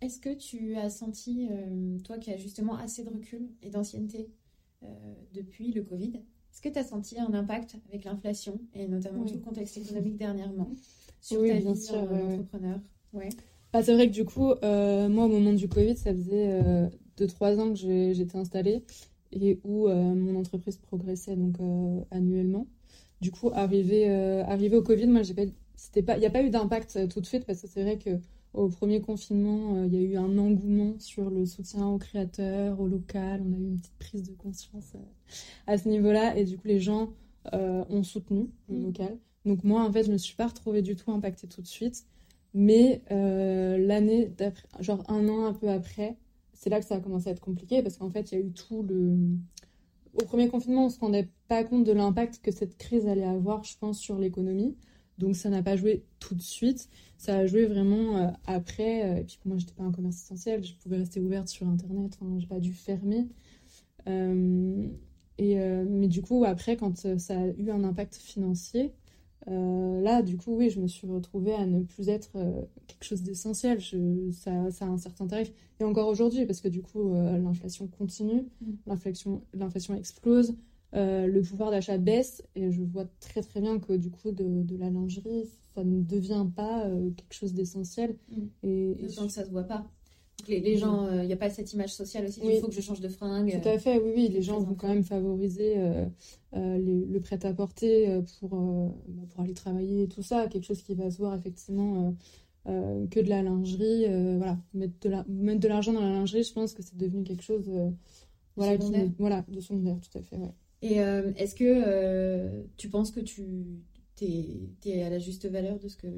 Est-ce 0.00 0.20
que 0.20 0.34
tu 0.34 0.76
as 0.76 0.90
senti, 0.90 1.48
euh, 1.50 1.98
toi 2.04 2.18
qui 2.18 2.30
as 2.30 2.36
justement 2.36 2.76
assez 2.76 3.02
de 3.02 3.08
recul 3.10 3.48
et 3.62 3.70
d'ancienneté 3.70 4.28
euh, 4.82 4.86
depuis 5.32 5.72
le 5.72 5.82
Covid, 5.82 6.12
est-ce 6.52 6.60
que 6.62 6.68
tu 6.68 6.78
as 6.78 6.84
senti 6.84 7.18
un 7.18 7.32
impact 7.34 7.76
avec 7.88 8.04
l'inflation 8.04 8.60
et 8.74 8.88
notamment 8.88 9.22
Oui. 9.22 9.30
tout 9.30 9.38
le 9.38 9.42
contexte 9.44 9.76
économique 9.78 10.16
dernièrement 10.16 10.70
sur 11.20 11.40
Oui, 11.40 11.48
ta 11.48 11.58
bien 11.58 11.74
vie 11.74 11.80
sûr, 11.80 11.96
euh, 12.12 12.38
ouais. 13.14 13.28
Bah, 13.72 13.82
c'est 13.82 13.94
vrai 13.94 14.08
que 14.08 14.12
du 14.12 14.24
coup, 14.24 14.52
euh, 14.62 15.08
moi, 15.08 15.24
au 15.24 15.28
moment 15.28 15.52
du 15.52 15.68
Covid, 15.68 15.96
ça 15.96 16.14
faisait 16.14 16.62
2-3 17.16 17.58
ans 17.58 17.72
que 17.72 18.12
j'étais 18.14 18.36
installée 18.38 18.84
et 19.32 19.58
où 19.64 19.88
mon 19.88 20.38
entreprise 20.38 20.76
progressait 20.76 21.36
donc 21.36 21.56
annuellement. 22.10 22.66
Du 23.20 23.30
coup, 23.30 23.50
arrivé, 23.52 24.08
arrivé 24.08 24.76
au 24.76 24.82
Covid, 24.82 25.06
moi, 25.06 25.22
pas, 25.34 26.02
pas, 26.02 26.16
il 26.16 26.20
n'y 26.20 26.26
a 26.26 26.30
pas 26.30 26.42
eu 26.42 26.50
d'impact 26.50 27.08
tout 27.08 27.20
de 27.20 27.26
suite 27.26 27.44
parce 27.44 27.60
que 27.60 27.66
c'est 27.68 27.82
vrai 27.82 27.98
que 27.98 28.10
au 28.56 28.68
premier 28.68 29.00
confinement, 29.00 29.76
euh, 29.76 29.86
il 29.86 29.94
y 29.94 29.98
a 29.98 30.00
eu 30.02 30.16
un 30.16 30.38
engouement 30.38 30.98
sur 30.98 31.30
le 31.30 31.46
soutien 31.46 31.86
aux 31.88 31.98
créateurs, 31.98 32.80
au 32.80 32.88
local. 32.88 33.42
On 33.46 33.52
a 33.52 33.56
eu 33.56 33.66
une 33.66 33.78
petite 33.78 33.98
prise 33.98 34.22
de 34.24 34.32
conscience 34.34 34.92
euh, 34.96 34.98
à 35.66 35.78
ce 35.78 35.88
niveau-là 35.88 36.36
et 36.36 36.44
du 36.44 36.58
coup, 36.58 36.66
les 36.68 36.80
gens 36.80 37.10
euh, 37.54 37.84
ont 37.90 38.02
soutenu 38.02 38.50
le 38.68 38.78
Mm. 38.78 38.82
local. 38.82 39.18
Donc 39.44 39.64
moi, 39.64 39.82
en 39.84 39.92
fait, 39.92 40.04
je 40.04 40.12
me 40.12 40.18
suis 40.18 40.34
pas 40.36 40.46
retrouvée 40.48 40.82
du 40.82 40.96
tout 40.96 41.12
impactée 41.12 41.46
tout 41.48 41.62
de 41.62 41.66
suite. 41.66 42.06
Mais 42.54 43.02
euh, 43.12 43.78
l'année 43.78 44.26
d'après, 44.38 44.66
genre 44.80 45.04
un 45.10 45.28
an 45.28 45.44
un 45.46 45.52
peu 45.54 45.68
après, 45.68 46.16
c'est 46.54 46.70
là 46.70 46.80
que 46.80 46.86
ça 46.86 46.96
a 46.96 47.00
commencé 47.00 47.28
à 47.28 47.32
être 47.32 47.40
compliqué 47.40 47.82
parce 47.82 47.98
qu'en 47.98 48.10
fait, 48.10 48.32
il 48.32 48.38
y 48.38 48.42
a 48.42 48.44
eu 48.44 48.52
tout 48.52 48.82
le. 48.82 49.16
Au 50.14 50.24
premier 50.24 50.48
confinement, 50.48 50.86
on 50.86 50.88
se 50.88 50.98
rendait 50.98 51.28
pas 51.48 51.62
compte 51.64 51.84
de 51.84 51.92
l'impact 51.92 52.40
que 52.42 52.50
cette 52.50 52.76
crise 52.78 53.06
allait 53.06 53.24
avoir, 53.24 53.64
je 53.64 53.76
pense, 53.78 53.98
sur 53.98 54.18
l'économie. 54.18 54.76
Donc 55.18 55.36
ça 55.36 55.48
n'a 55.50 55.62
pas 55.62 55.76
joué 55.76 56.04
tout 56.20 56.34
de 56.34 56.42
suite. 56.42 56.88
Ça 57.18 57.36
a 57.38 57.46
joué 57.46 57.66
vraiment 57.66 58.16
euh, 58.18 58.30
après. 58.46 59.04
euh, 59.04 59.20
et 59.20 59.24
puis 59.24 59.38
moi, 59.46 59.56
j'étais 59.58 59.72
pas 59.74 59.84
un 59.84 59.92
commerce 59.92 60.16
essentiel, 60.22 60.64
je 60.64 60.74
pouvais 60.74 60.98
rester 60.98 61.20
ouverte 61.20 61.48
sur 61.48 61.66
Internet. 61.68 62.18
Enfin, 62.20 62.38
j'ai 62.38 62.46
pas 62.46 62.60
dû 62.60 62.72
fermer. 62.72 63.26
Euh, 64.08 64.88
et 65.38 65.60
euh, 65.60 65.84
mais 65.88 66.08
du 66.08 66.22
coup, 66.22 66.44
après, 66.44 66.76
quand 66.76 66.96
ça 67.18 67.40
a 67.40 67.46
eu 67.48 67.70
un 67.70 67.84
impact 67.84 68.16
financier. 68.16 68.92
Euh, 69.48 70.00
là, 70.00 70.22
du 70.22 70.36
coup, 70.36 70.56
oui, 70.56 70.70
je 70.70 70.80
me 70.80 70.88
suis 70.88 71.06
retrouvée 71.06 71.54
à 71.54 71.66
ne 71.66 71.82
plus 71.82 72.08
être 72.08 72.32
quelque 72.88 73.04
chose 73.04 73.22
d'essentiel. 73.22 73.80
Ça, 74.32 74.70
ça 74.72 74.86
a 74.86 74.88
un 74.88 74.98
certain 74.98 75.26
tarif. 75.28 75.52
Et 75.80 75.84
encore 75.84 76.08
aujourd'hui, 76.08 76.46
parce 76.46 76.60
que 76.60 76.68
du 76.68 76.82
coup, 76.82 77.14
l'inflation 77.14 77.86
continue, 77.86 78.42
Mm. 78.60 78.72
l'inflation, 78.86 79.42
l'inflation 79.54 79.94
explose, 79.94 80.56
euh, 80.96 81.26
le 81.26 81.42
pouvoir 81.42 81.70
d'achat 81.70 81.98
baisse, 81.98 82.42
et 82.54 82.72
je 82.72 82.82
vois 82.82 83.04
très 83.20 83.42
très 83.42 83.60
bien 83.60 83.78
que 83.78 83.92
du 83.92 84.10
coup, 84.10 84.30
de, 84.32 84.62
de 84.62 84.76
la 84.76 84.90
lingerie, 84.90 85.44
ça 85.74 85.84
ne 85.84 86.00
devient 86.00 86.46
pas 86.56 86.86
euh, 86.86 87.10
quelque 87.10 87.34
chose 87.34 87.52
d'essentiel. 87.54 88.16
Mm. 88.30 88.42
Et, 88.62 88.90
et 88.92 89.06
D'autant 89.06 89.26
que 89.26 89.32
ça 89.32 89.44
se 89.44 89.50
voit 89.50 89.64
pas. 89.64 89.86
Les, 90.48 90.60
les 90.60 90.76
gens, 90.76 91.10
il 91.22 91.26
n'y 91.26 91.32
a 91.32 91.36
pas 91.36 91.50
cette 91.50 91.72
image 91.72 91.94
sociale 91.94 92.26
aussi. 92.26 92.40
Oui. 92.44 92.52
Il 92.56 92.60
faut 92.60 92.68
que 92.68 92.74
je 92.74 92.80
change 92.80 93.00
de 93.00 93.08
fringue. 93.08 93.50
Tout 93.60 93.68
à 93.68 93.78
fait, 93.78 93.98
oui, 93.98 94.12
oui. 94.14 94.28
Les 94.28 94.42
gens 94.42 94.60
vont 94.60 94.74
quand 94.74 94.86
même 94.86 95.02
favoriser 95.02 95.74
euh, 95.78 96.04
euh, 96.54 96.78
les- 96.78 97.04
le 97.04 97.20
prêt-à-porter 97.20 98.08
euh, 98.08 98.22
pour, 98.38 98.54
euh, 98.54 98.88
bah, 99.08 99.22
pour 99.30 99.40
aller 99.40 99.54
travailler 99.54 100.02
et 100.04 100.08
tout 100.08 100.22
ça. 100.22 100.46
Quelque 100.46 100.64
chose 100.64 100.82
qui 100.82 100.94
va 100.94 101.10
se 101.10 101.16
voir 101.18 101.34
effectivement 101.34 102.14
euh, 102.66 102.70
euh, 102.70 103.06
que 103.08 103.18
de 103.18 103.28
la 103.28 103.42
lingerie. 103.42 104.04
euh, 104.06 104.36
voilà, 104.36 104.58
mettre 104.72 104.94
de 105.00 105.08
la, 105.08 105.24
l'argent 105.74 105.92
dans 105.94 106.02
la 106.02 106.10
lingerie, 106.12 106.44
je 106.44 106.52
pense 106.52 106.74
que 106.74 106.82
c'est 106.82 106.96
devenu 106.96 107.24
quelque 107.24 107.42
chose 107.42 107.64
euh, 107.68 107.90
voilà, 108.56 108.76
qui, 108.78 108.92
voilà, 109.18 109.44
de 109.48 109.58
secondaire, 109.60 109.96
tout 110.00 110.16
à 110.18 110.22
fait. 110.22 110.36
Ouais. 110.36 110.52
Et 110.82 111.00
euh, 111.00 111.32
est-ce 111.36 111.54
que 111.54 111.64
euh, 111.64 112.62
tu 112.76 112.88
penses 112.88 113.10
que 113.10 113.20
tu 113.20 113.44
t'es, 114.14 114.70
t'es 114.80 115.02
à 115.02 115.10
la 115.10 115.18
juste 115.18 115.46
valeur 115.48 115.78
de 115.78 115.88
ce 115.88 115.96
que 115.96 116.08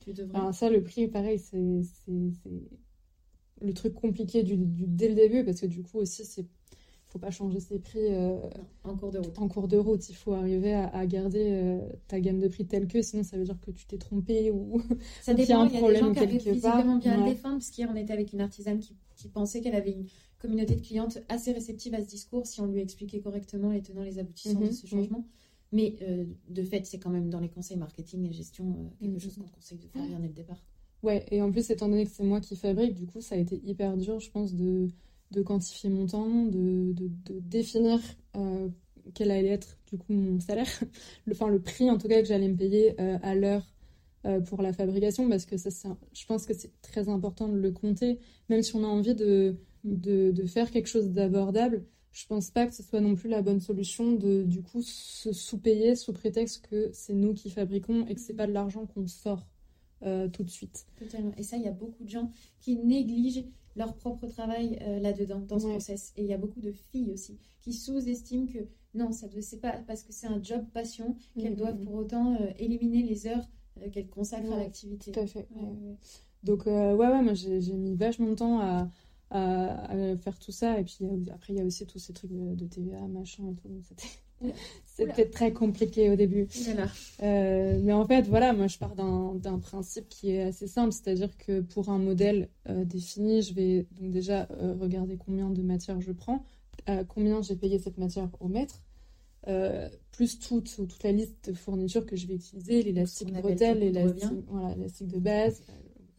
tu 0.00 0.12
devrais 0.12 0.38
Alors 0.38 0.54
ça, 0.54 0.70
le 0.70 0.82
prix, 0.82 1.06
pareil, 1.08 1.38
c'est 1.38 1.82
c'est- 1.82 2.30
c'est 2.42 2.50
le 3.60 3.74
truc 3.74 3.94
compliqué 3.94 4.42
du, 4.42 4.56
du- 4.56 4.86
dès 4.86 5.08
le 5.08 5.14
début 5.14 5.44
parce 5.44 5.60
que 5.60 5.66
du 5.66 5.82
coup 5.82 5.98
aussi, 5.98 6.24
c'est 6.24 6.46
faut 7.08 7.18
pas 7.18 7.30
changer 7.30 7.60
ses 7.60 7.78
prix. 7.78 8.00
euh, 8.14 8.38
en 8.84 8.96
cours 8.96 9.10
de 9.12 9.18
route 9.18 9.38
en 9.38 9.48
cours 9.48 9.68
de 9.68 9.76
route, 9.78 10.08
il 10.10 10.14
faut 10.16 10.34
arriver 10.34 10.74
à, 10.74 10.88
à 10.88 11.06
garder 11.06 11.50
euh, 11.52 11.80
ta 12.08 12.20
gamme 12.20 12.38
de 12.40 12.48
prix 12.48 12.66
telle 12.66 12.86
que, 12.88 13.02
sinon 13.02 13.22
ça 13.22 13.36
veut 13.38 13.44
dire 13.44 13.58
que 13.60 13.70
tu 13.70 13.86
t'es 13.86 13.98
trompé 13.98 14.50
ou 14.50 14.80
Ça 15.20 15.34
qu'il 15.34 15.48
y 15.48 15.52
a 15.52 15.58
dépend, 15.58 15.60
un 15.60 15.68
il 15.68 15.74
y 15.74 15.76
a 15.76 15.82
des 15.82 15.94
gens 15.96 16.12
qui 16.12 16.26
part. 16.60 16.80
visiblement 16.80 16.96
bien 16.96 17.12
à 17.12 17.16
le 17.16 17.22
Ouais. 17.22 17.30
défendre, 17.30 17.56
parce 17.58 17.70
qu'hier 17.70 17.88
on 17.92 17.96
était 17.96 18.12
avec 18.12 18.32
une 18.32 18.40
artisane 18.40 18.78
qui, 18.80 18.96
qui 19.16 19.28
pensait 19.28 19.60
qu'elle 19.60 19.74
avait 19.74 19.92
une 19.92 20.06
communauté 20.38 20.74
de 20.76 20.80
clientes 20.80 21.18
assez 21.28 21.52
réceptive 21.52 21.94
à 21.94 22.00
ce 22.02 22.06
discours 22.08 22.46
si 22.46 22.60
on 22.60 22.66
lui 22.66 22.80
expliquait 22.80 23.20
correctement 23.20 23.70
les 23.70 23.82
tenants, 23.82 24.02
les 24.02 24.18
aboutissants 24.18 24.60
de 24.60 24.66
Mhm, 24.66 24.72
ce 24.72 24.86
changement. 24.86 25.24
Mais 25.72 25.96
euh, 26.02 26.24
de 26.48 26.62
fait, 26.62 26.86
c'est 26.86 26.98
quand 26.98 27.10
même 27.10 27.28
dans 27.30 27.40
les 27.40 27.50
conseils 27.50 27.76
marketing 27.76 28.26
et 28.26 28.32
gestion 28.32 28.66
euh, 28.70 28.88
quelque 29.00 29.14
Mhm. 29.14 29.20
chose 29.20 29.36
qu'on 29.36 29.48
conseille 29.48 29.78
de 29.78 29.88
faire 29.88 30.04
bien 30.06 30.18
dès 30.20 30.28
le 30.28 30.32
départ. 30.34 30.64
Ouais, 31.02 31.24
et 31.30 31.40
en 31.42 31.52
plus, 31.52 31.70
étant 31.70 31.88
donné 31.88 32.04
que 32.04 32.10
c'est 32.10 32.24
moi 32.24 32.40
qui 32.40 32.56
fabrique, 32.56 32.94
du 32.94 33.06
coup, 33.06 33.20
ça 33.20 33.34
a 33.36 33.38
été 33.38 33.60
hyper 33.64 33.96
dur, 33.96 34.18
je 34.18 34.30
pense, 34.30 34.54
de, 34.54 34.88
de 35.30 35.42
quantifier 35.42 35.90
mon 35.90 36.06
temps, 36.06 36.44
de, 36.46 36.92
de, 36.92 37.08
de 37.26 37.38
définir 37.40 38.00
euh, 38.36 38.68
quel 39.14 39.30
allait 39.30 39.48
être, 39.50 39.78
du 39.86 39.96
coup, 39.96 40.12
mon 40.12 40.40
salaire, 40.40 40.66
le, 41.26 41.32
enfin, 41.34 41.48
le 41.48 41.60
prix, 41.60 41.88
en 41.90 41.98
tout 41.98 42.08
cas, 42.08 42.20
que 42.20 42.26
j'allais 42.26 42.48
me 42.48 42.56
payer 42.56 42.98
à 42.98 43.34
l'heure 43.34 43.64
pour 44.46 44.60
la 44.62 44.72
fabrication, 44.72 45.28
parce 45.28 45.46
que 45.46 45.56
ça, 45.56 45.70
je 46.12 46.26
pense 46.26 46.44
que 46.44 46.52
c'est 46.52 46.72
très 46.82 47.08
important 47.08 47.48
de 47.48 47.56
le 47.56 47.70
compter, 47.70 48.18
même 48.50 48.62
si 48.62 48.74
on 48.76 48.84
a 48.84 48.86
envie 48.88 49.14
de, 49.14 49.56
de, 49.84 50.30
de 50.32 50.46
faire 50.46 50.70
quelque 50.70 50.88
chose 50.88 51.10
d'abordable. 51.10 51.84
Je 52.12 52.26
pense 52.26 52.50
pas 52.50 52.66
que 52.66 52.74
ce 52.74 52.82
soit 52.82 53.00
non 53.00 53.14
plus 53.14 53.28
la 53.28 53.42
bonne 53.42 53.60
solution 53.60 54.12
de, 54.12 54.42
du 54.42 54.62
coup, 54.62 54.82
se 54.82 55.32
sous-payer 55.32 55.94
sous 55.94 56.12
prétexte 56.12 56.66
que 56.66 56.90
c'est 56.92 57.14
nous 57.14 57.34
qui 57.34 57.50
fabriquons 57.50 58.06
et 58.06 58.14
que 58.14 58.20
c'est 58.20 58.34
pas 58.34 58.46
de 58.46 58.52
l'argent 58.52 58.86
qu'on 58.86 59.06
sort 59.06 59.46
euh, 60.02 60.28
tout 60.28 60.42
de 60.42 60.50
suite. 60.50 60.86
Totalement. 60.98 61.32
Et 61.36 61.42
ça, 61.42 61.56
il 61.56 61.62
y 61.62 61.68
a 61.68 61.72
beaucoup 61.72 62.02
de 62.04 62.08
gens 62.08 62.30
qui 62.60 62.76
négligent 62.76 63.44
leur 63.76 63.94
propre 63.94 64.26
travail 64.26 64.78
euh, 64.82 64.98
là-dedans, 65.00 65.40
dans 65.46 65.58
ce 65.58 65.66
Ouais. 65.66 65.72
process. 65.72 66.12
Et 66.16 66.22
il 66.22 66.28
y 66.28 66.32
a 66.32 66.38
beaucoup 66.38 66.60
de 66.60 66.72
filles 66.72 67.10
aussi 67.12 67.38
qui 67.60 67.72
sous-estiment 67.72 68.46
que 68.46 68.58
non, 68.94 69.12
ça 69.12 69.26
c'est 69.40 69.60
pas 69.60 69.72
parce 69.86 70.02
que 70.02 70.12
c'est 70.12 70.26
un 70.26 70.42
job 70.42 70.64
passion 70.72 71.14
qu'elles 71.38 71.50
Mhm. 71.52 71.56
doivent 71.58 71.78
pour 71.84 71.94
autant 71.94 72.34
euh, 72.40 72.50
éliminer 72.58 73.02
les 73.02 73.26
heures 73.26 73.48
qu'elles 73.92 74.08
consacrent 74.08 74.52
à 74.52 74.56
l'activité. 74.58 75.12
Tout 75.12 75.20
à 75.20 75.26
fait. 75.26 75.46
Ouais. 75.54 75.94
Donc, 76.42 76.66
ouais, 76.66 76.94
ouais, 76.94 77.22
moi 77.22 77.34
j'ai 77.34 77.60
mis 77.74 77.94
vachement 77.94 78.30
de 78.30 78.34
temps 78.34 78.60
à, 78.60 78.88
à, 79.30 79.92
à 79.92 80.16
faire 80.16 80.38
tout 80.38 80.52
ça. 80.52 80.78
Et 80.80 80.84
puis 80.84 81.04
a- 81.04 81.34
après, 81.34 81.52
il 81.54 81.58
y 81.58 81.60
a 81.60 81.64
aussi 81.64 81.86
tous 81.86 81.98
ces 81.98 82.12
trucs 82.12 82.32
de, 82.32 82.54
de 82.54 82.66
TVA, 82.66 83.06
machin 83.08 83.44
et 83.50 83.54
tout. 83.54 83.68
C'était 83.88 84.08
c'était 84.86 85.28
très 85.30 85.52
compliqué 85.52 86.10
au 86.10 86.16
début. 86.16 86.46
Euh, 87.22 87.80
mais 87.82 87.92
en 87.92 88.06
fait, 88.06 88.22
voilà, 88.28 88.52
moi 88.52 88.68
je 88.68 88.78
pars 88.78 88.94
d'un 88.94 89.34
d'un 89.34 89.58
principe 89.58 90.08
qui 90.08 90.30
est 90.30 90.42
assez 90.42 90.66
simple, 90.68 90.92
c'est-à-dire 90.92 91.36
que 91.36 91.60
pour 91.60 91.88
un 91.88 91.98
modèle 91.98 92.48
euh, 92.68 92.84
défini, 92.84 93.42
je 93.42 93.54
vais 93.54 93.86
donc 94.00 94.10
déjà 94.12 94.46
euh, 94.52 94.74
regarder 94.80 95.16
combien 95.16 95.50
de 95.50 95.62
matière 95.62 96.00
je 96.00 96.12
prends, 96.12 96.44
combien 97.08 97.42
j'ai 97.42 97.56
payé 97.56 97.78
cette 97.78 97.98
matière 97.98 98.30
au 98.40 98.48
mètre, 98.48 98.82
euh, 99.48 99.88
plus 100.12 100.38
toute, 100.38 100.74
toute 100.74 101.02
la 101.02 101.12
liste 101.12 101.50
de 101.50 101.54
fournitures 101.54 102.06
que 102.06 102.16
je 102.16 102.26
vais 102.26 102.34
utiliser, 102.34 102.82
l'élastique 102.82 103.32
bretelle, 103.32 103.78
l'élastique 103.80 104.44
voilà, 104.48 104.74
l'élastique 104.74 105.08
de 105.08 105.18
base. 105.18 105.62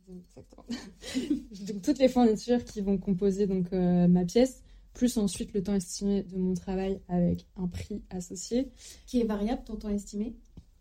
Exactement. 0.09 0.65
donc 1.73 1.81
toutes 1.81 1.99
les 1.99 2.09
fournitures 2.09 2.63
qui 2.63 2.81
vont 2.81 2.97
composer 2.97 3.47
donc 3.47 3.71
euh, 3.73 4.07
ma 4.07 4.25
pièce, 4.25 4.61
plus 4.93 5.17
ensuite 5.17 5.53
le 5.53 5.63
temps 5.63 5.73
estimé 5.75 6.23
de 6.23 6.37
mon 6.37 6.53
travail 6.53 6.99
avec 7.07 7.45
un 7.55 7.67
prix 7.67 8.01
associé. 8.09 8.69
Qui 9.05 9.21
est 9.21 9.25
variable, 9.25 9.63
ton 9.65 9.75
temps 9.75 9.89
estimé 9.89 10.35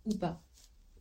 ou 0.06 0.14
pas 0.14 0.42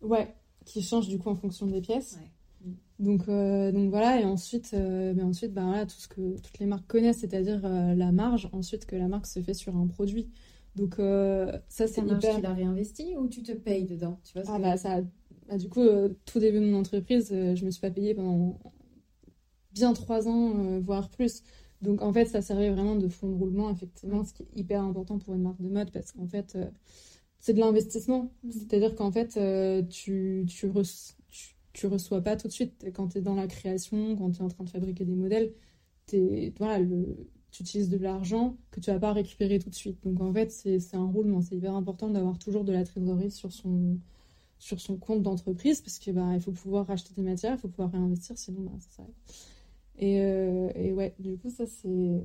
Ouais, 0.01 0.36
qui 0.65 0.82
change 0.82 1.07
du 1.07 1.17
coup 1.17 1.30
en 1.30 1.36
fonction 1.36 1.65
des 1.65 1.82
pièces. 1.82 2.17
Ouais. 2.21 2.71
Donc, 2.99 3.30
euh, 3.30 3.71
donc 3.71 3.89
voilà, 3.91 4.19
et 4.19 4.25
ensuite, 4.25 4.71
euh, 4.73 5.13
ben 5.13 5.25
ensuite 5.28 5.53
ben 5.53 5.65
voilà, 5.67 5.86
tout 5.86 5.99
ce 5.99 6.07
que 6.07 6.38
toutes 6.39 6.57
les 6.59 6.65
marques 6.65 6.88
connaissent, 6.88 7.19
c'est-à-dire 7.19 7.61
euh, 7.63 7.93
la 7.93 8.11
marge, 8.11 8.49
ensuite 8.53 8.86
que 8.86 8.95
la 8.95 9.07
marque 9.07 9.28
se 9.28 9.39
fait 9.41 9.53
sur 9.53 9.75
un 9.78 9.86
produit. 9.88 10.30
Donc 10.75 10.95
ça, 10.97 11.88
c'est 11.88 11.93
Ta 11.95 12.01
marge, 12.03 12.23
hyper... 12.23 12.36
tu 12.36 12.41
l'as 12.41 12.53
réinvesti 12.53 13.15
ou 13.17 13.28
tu 13.28 13.41
te 13.41 13.51
payes 13.51 13.86
dedans? 13.86 14.19
Tu 14.23 14.34
vois 14.34 14.43
Ah 14.47 14.57
que- 14.57 14.61
bah 14.61 14.78
ça, 14.78 14.99
bah, 15.48 15.58
du 15.58 15.70
coup, 15.70 15.82
euh, 15.82 16.10
tout 16.26 16.39
début 16.39 16.60
de 16.60 16.66
mon 16.66 16.80
entreprise, 16.80 17.30
euh, 17.32 17.56
je 17.56 17.66
me 17.66 17.72
suis 17.72 17.82
pas 17.82 17.91
payée 17.91 18.14
pendant 18.16 18.60
bien 19.72 19.93
trois 19.93 20.28
ans, 20.28 20.54
euh, 20.58 20.80
voire 20.80 21.10
plus. 21.10 21.43
Donc 21.82 22.02
en 22.02 22.12
fait, 22.14 22.26
ça 22.26 22.41
servait 22.41 22.72
vraiment 22.72 22.95
de 22.95 23.08
fonds 23.08 23.30
de 23.30 23.36
roulement, 23.36 23.70
effectivement, 23.70 24.24
ce 24.24 24.34
qui 24.34 24.43
est 24.43 24.60
hyper 24.60 24.82
important 24.84 25.20
pour 25.20 25.34
une 25.36 25.43
marque 25.43 25.62
de 25.62 25.70
mode, 25.70 25.91
parce 25.91 26.12
qu'en 26.12 26.28
fait, 26.28 26.56
euh, 26.56 26.66
c'est 27.39 27.54
de 27.54 27.60
l'investissement. 27.60 28.32
C'est-à-dire 28.50 28.95
qu'en 28.95 29.12
fait, 29.12 29.30
tu, 29.89 30.45
tu, 30.50 30.68
reç- 30.70 31.16
tu, 31.30 31.56
tu 31.74 31.88
reçois 31.88 32.22
pas 32.22 32.36
tout 32.38 32.48
de 32.48 32.54
suite. 32.54 32.86
Quand 32.95 33.10
tu 33.10 33.20
es 33.20 33.22
dans 33.22 33.36
la 33.36 33.48
création, 33.48 34.16
quand 34.18 34.32
tu 34.32 34.39
es 34.41 34.43
en 34.43 34.50
train 34.50 34.64
de 34.66 34.70
fabriquer 34.70 35.06
des 35.06 35.16
modèles, 35.16 35.54
voilà, 36.58 36.80
le, 36.80 37.28
tu 37.52 37.64
utilises 37.64 37.89
de 37.89 37.98
l'argent 37.98 38.58
que 38.72 38.80
tu 38.80 38.91
vas 38.91 39.00
pas 39.00 39.14
récupérer 39.14 39.60
tout 39.60 39.70
de 39.70 39.76
suite. 39.76 40.04
Donc 40.04 40.22
en 40.22 40.34
fait, 40.34 40.52
c'est 40.52 40.95
un 40.95 41.06
roulement. 41.06 41.41
C'est 41.41 41.56
hyper 41.56 41.76
important 41.76 42.10
d'avoir 42.10 42.38
toujours 42.39 42.64
de 42.64 42.72
la 42.74 42.84
trésorerie 42.84 43.32
sur 43.32 43.52
son, 43.52 43.98
sur 44.60 44.80
son 44.80 44.97
compte 44.97 45.22
d'entreprise 45.22 45.82
parce 45.82 45.99
que 45.99 46.12
bah, 46.12 46.32
il 46.34 46.41
faut 46.41 46.51
pouvoir 46.51 46.88
racheter 46.88 47.14
des 47.14 47.22
matières, 47.22 47.53
il 47.53 47.60
faut 47.60 47.68
pouvoir 47.68 47.91
réinvestir, 47.91 48.38
sinon 48.38 48.62
bah, 48.62 48.72
ça 48.80 48.97
s'arrête. 48.97 49.16
Et, 49.99 50.22
euh, 50.22 50.70
et 50.76 50.93
ouais, 50.93 51.16
du 51.20 51.38
coup, 51.38 51.49
ça 51.49 51.66
c'est. 51.66 52.22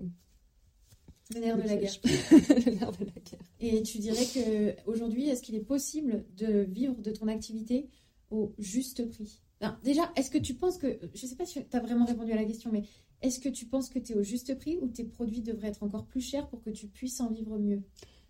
Le 1.34 1.40
nerf 1.40 1.56
de 1.56 1.62
la 1.62 1.76
guerre. 1.76 1.92
Le 2.04 2.78
nerf 2.78 2.92
de 2.92 3.04
la 3.04 3.12
guerre. 3.12 3.40
Et 3.60 3.82
tu 3.82 3.98
dirais 3.98 4.24
que 4.24 4.90
aujourd'hui, 4.90 5.28
est-ce 5.28 5.42
qu'il 5.42 5.54
est 5.54 5.60
possible 5.60 6.24
de 6.36 6.62
vivre 6.62 7.00
de 7.00 7.10
ton 7.10 7.28
activité 7.28 7.88
au 8.30 8.52
juste 8.58 9.08
prix? 9.08 9.40
Déjà, 9.84 10.12
est-ce 10.16 10.30
que 10.30 10.38
tu 10.38 10.54
penses 10.54 10.76
que, 10.76 10.98
je 11.14 11.26
sais 11.26 11.36
pas 11.36 11.46
si 11.46 11.64
tu 11.64 11.76
as 11.76 11.80
vraiment 11.80 12.04
répondu 12.04 12.32
à 12.32 12.36
la 12.36 12.44
question, 12.44 12.70
mais 12.72 12.82
est-ce 13.22 13.38
que 13.38 13.48
tu 13.48 13.66
penses 13.66 13.88
que 13.88 14.00
tu 14.00 14.12
es 14.12 14.16
au 14.16 14.22
juste 14.22 14.58
prix 14.58 14.76
ou 14.82 14.88
tes 14.88 15.04
produits 15.04 15.40
devraient 15.40 15.68
être 15.68 15.84
encore 15.84 16.04
plus 16.04 16.20
chers 16.20 16.48
pour 16.48 16.60
que 16.62 16.70
tu 16.70 16.88
puisses 16.88 17.20
en 17.20 17.30
vivre 17.30 17.58
mieux? 17.58 17.82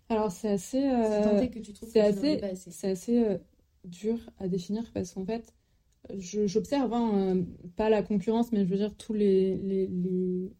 Alors, 0.09 0.31
c'est 0.31 0.49
assez. 0.49 0.83
Euh, 0.83 1.39
c'est 1.91 1.99
assez, 1.99 2.41
assez. 2.43 2.71
c'est 2.71 2.89
assez 2.89 3.23
euh, 3.23 3.37
dur 3.85 4.17
à 4.39 4.47
définir 4.47 4.91
parce 4.93 5.13
qu'en 5.13 5.25
fait, 5.25 5.53
j'observe, 6.17 6.93
hein, 6.93 7.35
euh, 7.37 7.43
pas 7.75 7.89
la 7.89 8.03
concurrence, 8.03 8.51
mais 8.51 8.65
je 8.65 8.69
veux 8.69 8.77
dire 8.77 8.95
tous 8.97 9.13
les, 9.13 9.57
les, 9.57 9.87
les- 9.87 10.51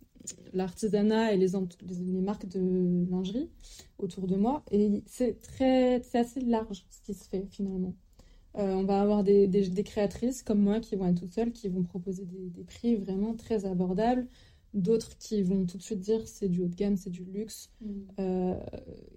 l'artisanat 0.53 1.33
et 1.33 1.37
les, 1.37 1.47
les, 1.49 2.21
marques 2.21 2.47
de 2.47 3.05
lingerie 3.09 3.49
autour 3.97 4.27
de 4.27 4.35
moi. 4.37 4.63
Et 4.71 5.03
c'est 5.05 5.41
très, 5.41 6.01
c'est 6.03 6.19
assez 6.19 6.39
large 6.41 6.85
ce 6.89 7.01
qui 7.01 7.13
se 7.13 7.27
fait 7.27 7.45
finalement. 7.51 7.95
Euh, 8.57 8.73
on 8.75 8.83
va 8.83 9.01
avoir 9.01 9.23
des, 9.23 9.47
des, 9.47 9.67
des 9.69 9.83
créatrices 9.83 10.43
comme 10.43 10.61
moi 10.61 10.79
qui 10.79 10.95
vont 10.95 11.07
être 11.07 11.19
toutes 11.21 11.33
seules, 11.33 11.51
qui 11.53 11.69
vont 11.69 11.83
proposer 11.83 12.25
des, 12.25 12.49
des 12.49 12.63
prix 12.63 12.95
vraiment 12.95 13.35
très 13.35 13.65
abordables. 13.65 14.27
D'autres 14.73 15.17
qui 15.19 15.43
vont 15.43 15.65
tout 15.65 15.77
de 15.77 15.83
suite 15.83 15.99
dire 15.99 16.27
c'est 16.27 16.49
du 16.49 16.61
haut 16.61 16.67
de 16.67 16.75
gamme, 16.75 16.97
c'est 16.97 17.11
du 17.11 17.23
luxe 17.25 17.69
Mm. 17.81 17.91
euh, 18.19 18.55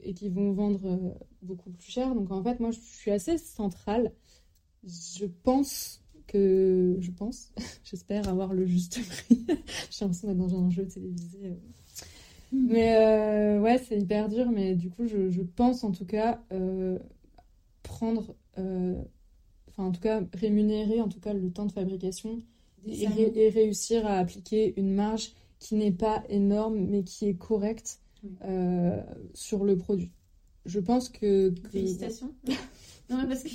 et 0.02 0.12
qui 0.14 0.28
vont 0.28 0.52
vendre 0.52 0.80
euh, 0.86 1.10
beaucoup 1.42 1.70
plus 1.70 1.90
cher. 1.90 2.14
Donc 2.14 2.30
en 2.30 2.42
fait, 2.42 2.60
moi, 2.60 2.70
je 2.72 2.78
suis 2.80 3.10
assez 3.10 3.38
centrale. 3.38 4.12
Je 4.84 5.26
pense 5.44 6.02
que, 6.26 6.96
je 7.00 7.10
pense, 7.10 7.52
j'espère 7.84 8.28
avoir 8.28 8.52
le 8.54 8.66
juste 8.66 9.00
prix. 9.08 9.46
J'ai 9.90 10.04
l'impression 10.04 10.28
d'être 10.28 10.36
dans 10.38 10.54
un 10.62 10.70
jeu 10.70 10.86
télévisé. 10.86 11.38
euh. 11.44 11.54
Mais 12.52 12.96
euh, 12.96 13.60
ouais, 13.60 13.78
c'est 13.78 13.98
hyper 13.98 14.28
dur. 14.28 14.50
Mais 14.50 14.74
du 14.76 14.90
coup, 14.90 15.06
je, 15.06 15.30
je 15.30 15.42
pense 15.42 15.84
en 15.84 15.92
tout 15.92 16.06
cas 16.06 16.42
euh, 16.52 16.98
prendre, 17.82 18.34
enfin 18.56 19.84
en 19.84 19.92
tout 19.92 20.00
cas 20.00 20.22
rémunérer 20.34 21.00
en 21.00 21.08
tout 21.08 21.20
cas 21.20 21.32
le 21.32 21.50
temps 21.50 21.66
de 21.66 21.72
fabrication 21.72 22.42
et 22.86 23.06
réussir 23.50 24.06
à 24.06 24.18
appliquer 24.18 24.74
une 24.78 24.92
marge 24.94 25.32
qui 25.58 25.74
n'est 25.74 25.92
pas 25.92 26.22
énorme 26.28 26.78
mais 26.88 27.02
qui 27.02 27.28
est 27.28 27.34
correcte 27.34 28.00
euh, 28.44 29.00
sur 29.34 29.64
le 29.64 29.76
produit. 29.76 30.10
Je 30.64 30.80
pense 30.80 31.08
que, 31.08 31.50
que- 31.50 31.68
Félicitations. 31.70 32.32
non, 33.08 33.18
mais 33.22 33.28
parce 33.28 33.42
que 33.44 33.48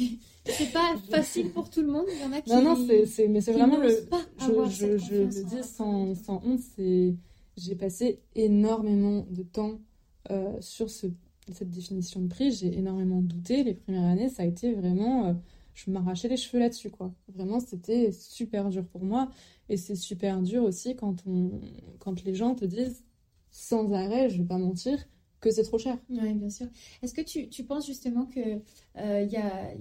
c'est 0.45 0.72
pas 0.72 0.95
facile 1.10 1.52
pour 1.52 1.70
tout 1.70 1.82
le 1.82 1.88
monde. 1.88 2.06
Il 2.10 2.22
y 2.22 2.24
en 2.24 2.32
a 2.32 2.41
qui. 2.41 2.49
Non, 2.52 2.62
non, 2.64 2.86
c'est, 2.88 3.06
c'est- 3.06 3.28
mais 3.28 3.41
c'est 3.41 3.52
vraiment 3.52 3.78
le. 3.78 4.06
pas 4.10 4.22
Je, 4.39 4.70
je, 4.70 4.97
je 4.97 5.16
le 5.16 5.28
dis 5.28 5.64
sans 5.64 6.14
honte, 6.28 6.60
c'est 6.76 7.14
j'ai 7.58 7.76
passé 7.76 8.22
énormément 8.36 9.26
de 9.30 9.43
temps 9.43 9.80
euh, 10.32 10.54
sur 10.62 10.89
ce, 10.89 11.08
cette 11.52 11.70
définition 11.70 12.22
de 12.22 12.28
prix. 12.30 12.52
J'ai 12.54 12.78
énormément 12.78 13.22
douté. 13.22 13.64
Les 13.66 13.74
premières 13.74 14.06
années, 14.06 14.30
ça 14.30 14.43
a 14.43 14.45
été 14.45 14.74
vraiment. 14.74 15.26
euh, 15.28 15.34
je 15.74 15.91
m'arrachais 15.91 16.28
les 16.28 16.38
cheveux 16.38 16.59
là-dessus, 16.59 16.89
quoi. 16.89 17.13
Vraiment, 17.30 17.59
c'était 17.59 18.11
super 18.11 18.69
dur 18.69 18.86
pour 18.86 19.03
moi. 19.03 19.30
Et 19.69 19.78
c'est 19.78 19.95
super 19.95 20.41
dur 20.41 20.63
aussi 20.63 20.95
quand, 20.95 21.26
on, 21.26 21.61
quand 21.99 22.24
les 22.24 22.36
gens 22.36 22.55
te 22.55 22.65
disent 22.65 23.03
sans 23.51 23.91
arrêt, 23.93 24.30
je 24.30 24.38
vais 24.38 24.47
pas 24.47 24.57
mentir, 24.57 24.97
que 25.39 25.51
c'est 25.51 25.63
trop 25.63 25.78
cher. 25.78 25.97
Oui, 26.09 26.34
bien 26.34 26.49
sûr. 26.49 26.67
Est-ce 27.01 27.13
que 27.13 27.22
tu, 27.22 27.49
tu, 27.49 27.63
penses 27.63 27.86
justement 27.86 28.26
que 28.26 28.39
il 28.39 28.61
euh, 28.97 29.24
y, 29.24 29.38
a, 29.38 29.74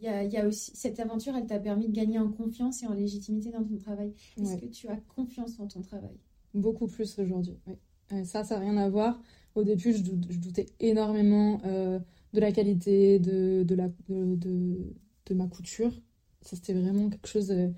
y, 0.00 0.08
a, 0.08 0.24
y, 0.24 0.36
a, 0.36 0.46
aussi 0.46 0.72
cette 0.74 1.00
aventure, 1.00 1.34
elle 1.36 1.46
t'a 1.46 1.58
permis 1.58 1.88
de 1.88 1.92
gagner 1.92 2.18
en 2.18 2.30
confiance 2.30 2.82
et 2.82 2.86
en 2.86 2.92
légitimité 2.92 3.50
dans 3.50 3.64
ton 3.64 3.76
travail? 3.76 4.12
Est-ce 4.40 4.56
que 4.56 4.66
tu 4.66 4.88
as 4.88 4.96
confiance 5.14 5.58
en 5.58 5.66
ton 5.66 5.80
travail? 5.80 6.16
Beaucoup 6.54 6.86
plus 6.86 7.18
aujourd'hui, 7.18 7.58
oui. 7.66 8.24
ça, 8.24 8.44
ça 8.44 8.56
n'a 8.56 8.60
rien 8.60 8.76
à 8.76 8.88
voir. 8.88 9.20
Au 9.54 9.64
début, 9.64 9.92
je, 9.92 10.02
doutais 10.02 10.66
énormément 10.80 11.60
euh, 11.64 11.98
de 12.34 12.40
la 12.40 12.52
qualité, 12.52 13.18
de, 13.18 13.62
de, 13.62 13.74
la, 13.74 13.88
de, 14.08 14.36
de, 14.36 14.94
ma 15.34 15.46
couture. 15.46 15.92
Ça, 16.42 16.56
c'était 16.56 16.74
vraiment 16.74 17.08
quelque 17.10 17.28
chose. 17.28 17.50
Euh, 17.50 17.68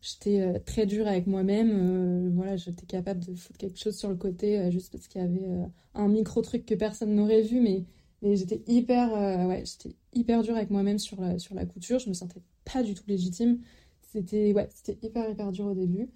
j'étais 0.00 0.40
euh, 0.40 0.58
très 0.64 0.86
dure 0.86 1.06
avec 1.06 1.26
moi-même. 1.26 2.30
voilà, 2.34 2.56
j'étais 2.56 2.86
capable 2.86 3.24
de 3.24 3.34
foutre 3.34 3.58
quelque 3.58 3.78
chose 3.78 3.96
sur 3.96 4.08
le 4.08 4.16
côté 4.16 4.70
juste 4.70 4.92
parce 4.92 5.08
qu'il 5.08 5.20
y 5.20 5.24
avait 5.24 5.46
un 5.94 6.08
micro 6.08 6.42
truc 6.42 6.66
que 6.66 6.74
personne 6.74 7.14
n'aurait 7.14 7.42
vu, 7.42 7.60
mais, 7.60 7.84
mais 8.22 8.36
j'étais 8.36 8.62
hyper, 8.66 9.12
ouais, 9.48 9.64
j'étais 9.64 9.96
hyper 10.14 10.42
dure 10.42 10.56
avec 10.56 10.70
moi-même 10.70 10.98
sur 10.98 11.20
la, 11.20 11.38
sur 11.38 11.54
la 11.54 11.66
couture. 11.66 11.98
Je 11.98 12.08
me 12.08 12.14
sentais 12.14 12.40
pas 12.64 12.82
du 12.82 12.94
tout 12.94 13.04
légitime. 13.08 13.60
C'était 14.02 14.52
ouais, 14.52 14.68
c'était 14.72 14.98
hyper 15.06 15.28
hyper 15.28 15.52
dur 15.52 15.66
au 15.66 15.74
début. 15.74 16.08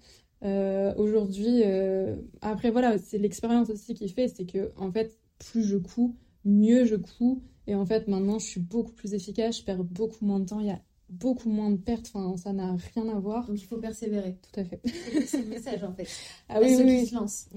Euh, 0.43 0.93
aujourd'hui, 0.97 1.61
euh, 1.63 2.15
après 2.41 2.69
voilà, 2.71 2.97
c'est 2.97 3.17
l'expérience 3.17 3.69
aussi 3.69 3.93
qui 3.93 4.09
fait, 4.09 4.27
c'est 4.27 4.45
que 4.45 4.71
en 4.77 4.91
fait, 4.91 5.17
plus 5.39 5.63
je 5.63 5.77
couds, 5.77 6.15
mieux 6.45 6.85
je 6.85 6.95
couds. 6.95 7.41
Et 7.67 7.75
en 7.75 7.85
fait, 7.85 8.07
maintenant, 8.07 8.39
je 8.39 8.45
suis 8.45 8.59
beaucoup 8.59 8.91
plus 8.91 9.13
efficace, 9.13 9.59
je 9.59 9.63
perds 9.63 9.83
beaucoup 9.83 10.25
moins 10.25 10.39
de 10.39 10.45
temps, 10.45 10.59
il 10.59 10.67
y 10.67 10.71
a 10.71 10.81
beaucoup 11.09 11.49
moins 11.49 11.69
de 11.69 11.77
pertes, 11.77 12.11
enfin, 12.13 12.35
ça 12.37 12.51
n'a 12.53 12.75
rien 12.93 13.07
à 13.07 13.19
voir. 13.19 13.47
Donc 13.47 13.61
il 13.61 13.65
faut 13.65 13.77
persévérer. 13.77 14.37
Tout 14.41 14.59
à 14.59 14.63
fait. 14.65 14.81
C'est 15.25 15.41
le 15.41 15.47
message 15.47 15.83
en 15.83 15.93
fait. 15.93 16.07
Ah 16.49 16.59
oui, 16.61 16.75
oui, 16.77 16.99
qui 16.99 17.05
se 17.07 17.15
lancent. 17.15 17.49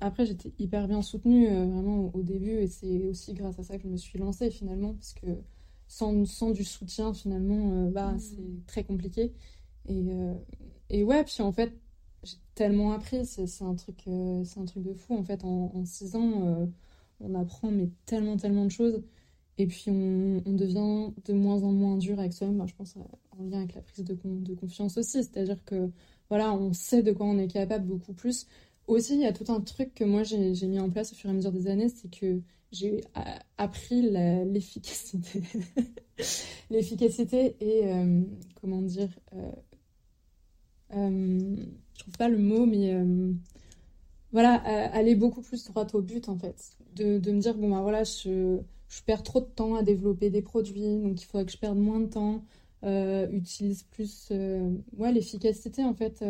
Après, 0.00 0.26
j'étais 0.26 0.52
hyper 0.58 0.88
bien 0.88 1.02
soutenue 1.02 1.48
euh, 1.48 1.66
vraiment 1.66 2.10
au, 2.14 2.22
début, 2.22 2.58
et 2.58 2.66
c'est 2.66 3.06
aussi 3.08 3.34
grâce 3.34 3.58
à 3.58 3.62
ça 3.62 3.76
que 3.76 3.84
je 3.84 3.88
me 3.88 3.96
suis 3.96 4.18
lancée 4.18 4.50
finalement, 4.50 4.94
parce 4.94 5.14
que 5.14 5.26
sans, 5.86 6.24
sans 6.24 6.50
du 6.50 6.64
soutien, 6.64 7.12
finalement, 7.12 7.90
bah, 7.90 8.12
mmh. 8.12 8.18
c'est 8.18 8.66
très 8.66 8.84
compliqué. 8.84 9.32
Et, 9.88 10.04
et 10.88 11.04
ouais, 11.04 11.24
puis 11.24 11.42
en 11.42 11.52
fait, 11.52 11.72
j'ai 12.22 12.36
tellement 12.54 12.92
appris, 12.92 13.26
c'est 13.26 13.62
un, 13.62 13.74
truc, 13.74 14.04
euh, 14.06 14.44
c'est 14.44 14.60
un 14.60 14.64
truc 14.64 14.82
de 14.84 14.94
fou. 14.94 15.16
En 15.16 15.24
fait, 15.24 15.44
en, 15.44 15.72
en 15.74 15.84
six 15.84 16.14
ans, 16.14 16.46
euh, 16.46 16.66
on 17.22 17.34
apprend 17.34 17.70
mais 17.70 17.88
tellement, 18.06 18.36
tellement 18.36 18.64
de 18.64 18.70
choses. 18.70 19.02
Et 19.58 19.66
puis, 19.66 19.84
on, 19.88 20.40
devient 20.46 21.12
de 21.24 21.32
moins 21.34 21.62
en 21.62 21.72
moins 21.72 21.96
dur 21.98 22.18
avec 22.18 22.32
soi-même. 22.32 22.66
je 22.66 22.74
pense 22.74 22.96
en 22.96 23.44
lien 23.44 23.58
avec 23.58 23.74
la 23.74 23.82
prise 23.82 24.04
de, 24.04 24.54
confiance 24.54 24.96
aussi. 24.96 25.22
C'est-à-dire 25.22 25.62
que, 25.64 25.90
voilà, 26.30 26.54
on 26.54 26.72
sait 26.72 27.02
de 27.02 27.12
quoi 27.12 27.26
on 27.26 27.38
est 27.38 27.48
capable 27.48 27.86
beaucoup 27.86 28.14
plus. 28.14 28.46
Aussi, 28.86 29.14
il 29.14 29.20
y 29.20 29.26
a 29.26 29.32
tout 29.32 29.52
un 29.52 29.60
truc 29.60 29.94
que 29.94 30.04
moi, 30.04 30.22
j'ai 30.22 30.66
mis 30.66 30.80
en 30.80 30.90
place 30.90 31.12
au 31.12 31.16
fur 31.16 31.28
et 31.28 31.32
à 31.32 31.36
mesure 31.36 31.52
des 31.52 31.66
années, 31.68 31.88
c'est 31.88 32.10
que 32.10 32.40
j'ai 32.72 33.02
appris 33.58 34.02
l'efficacité. 34.02 35.42
l'efficacité 36.70 37.56
et, 37.60 37.86
euh, 37.92 38.22
comment 38.60 38.80
dire, 38.82 39.10
je 40.90 41.98
trouve 41.98 42.16
pas 42.16 42.28
le 42.28 42.38
mot, 42.38 42.66
mais 42.66 42.94
euh, 42.94 43.32
voilà, 44.32 44.54
aller 44.92 45.14
beaucoup 45.14 45.42
plus 45.42 45.64
droit 45.64 45.86
au 45.92 46.00
but 46.00 46.28
en 46.28 46.38
fait. 46.38 46.76
De, 46.94 47.18
de 47.18 47.32
me 47.32 47.40
dire, 47.40 47.54
bon, 47.56 47.70
bah 47.70 47.80
voilà, 47.80 48.04
je, 48.04 48.58
je, 48.88 49.02
perds 49.04 49.22
trop 49.22 49.40
de 49.40 49.46
temps 49.46 49.74
à 49.76 49.82
développer 49.82 50.30
des 50.30 50.42
produits, 50.42 50.98
donc 50.98 51.20
il 51.22 51.24
faudrait 51.24 51.46
que 51.46 51.52
je 51.52 51.58
perde 51.58 51.78
moins 51.78 52.00
de 52.00 52.06
temps, 52.06 52.44
euh, 52.84 53.28
utilise 53.30 53.84
plus 53.84 54.28
euh, 54.30 54.70
ouais, 54.98 55.12
l'efficacité 55.12 55.84
en 55.84 55.94
fait. 55.94 56.22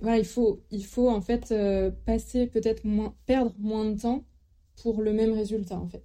voilà, 0.00 0.18
il 0.18 0.24
faut, 0.24 0.62
il 0.70 0.84
faut 0.84 1.08
en 1.08 1.20
fait 1.20 1.54
passer 2.04 2.46
peut-être 2.46 2.84
moins, 2.84 3.14
perdre 3.26 3.54
moins 3.58 3.84
de 3.90 3.98
temps 4.00 4.24
pour 4.82 5.02
le 5.02 5.12
même 5.12 5.32
résultat 5.32 5.78
en 5.78 5.88
fait. 5.88 6.04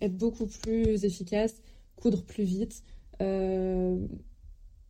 Être 0.00 0.16
beaucoup 0.16 0.46
plus 0.46 1.04
efficace, 1.04 1.62
coudre 1.96 2.22
plus 2.24 2.44
vite. 2.44 2.82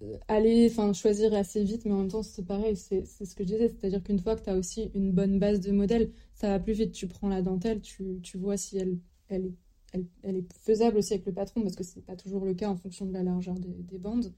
Euh, 0.03 0.17
aller, 0.29 0.69
enfin 0.71 0.93
choisir 0.93 1.35
assez 1.35 1.65
vite, 1.65 1.85
mais 1.85 1.91
en 1.93 1.99
même 1.99 2.09
temps 2.09 2.23
c'est 2.23 2.45
pareil, 2.45 2.77
c'est 2.77 3.05
ce 3.05 3.35
que 3.35 3.43
je 3.43 3.49
disais, 3.49 3.69
c'est-à-dire 3.69 4.03
qu'une 4.03 4.21
fois 4.21 4.37
que 4.37 4.45
tu 4.45 4.51
as 4.51 4.57
aussi 4.57 4.91
une 4.95 5.11
bonne 5.11 5.41
base 5.41 5.59
de 5.61 5.73
modèle, 5.73 6.13
ça 6.35 6.49
va 6.51 6.61
plus 6.61 6.73
vite, 6.75 6.93
tu 6.93 7.09
prends 7.09 7.29
la 7.29 7.43
dentelle, 7.43 7.81
tu, 7.81 8.21
tu 8.23 8.39
vois 8.39 8.57
si 8.57 8.79
elle, 8.79 8.99
elle, 9.29 9.47
est, 9.47 9.55
elle, 9.93 10.07
elle, 10.23 10.37
est 10.37 10.53
faisable 10.61 10.99
aussi 10.99 11.15
avec 11.15 11.27
le 11.27 11.33
patron, 11.33 11.63
parce 11.63 11.75
que 11.75 11.83
c'est 11.83 12.01
pas 12.05 12.15
toujours 12.15 12.45
le 12.45 12.55
cas 12.55 12.69
en 12.71 12.77
fonction 12.77 13.07
de 13.07 13.13
la 13.13 13.25
largeur 13.25 13.59
des, 13.59 13.75
des 13.75 13.99
bandes. 13.99 14.33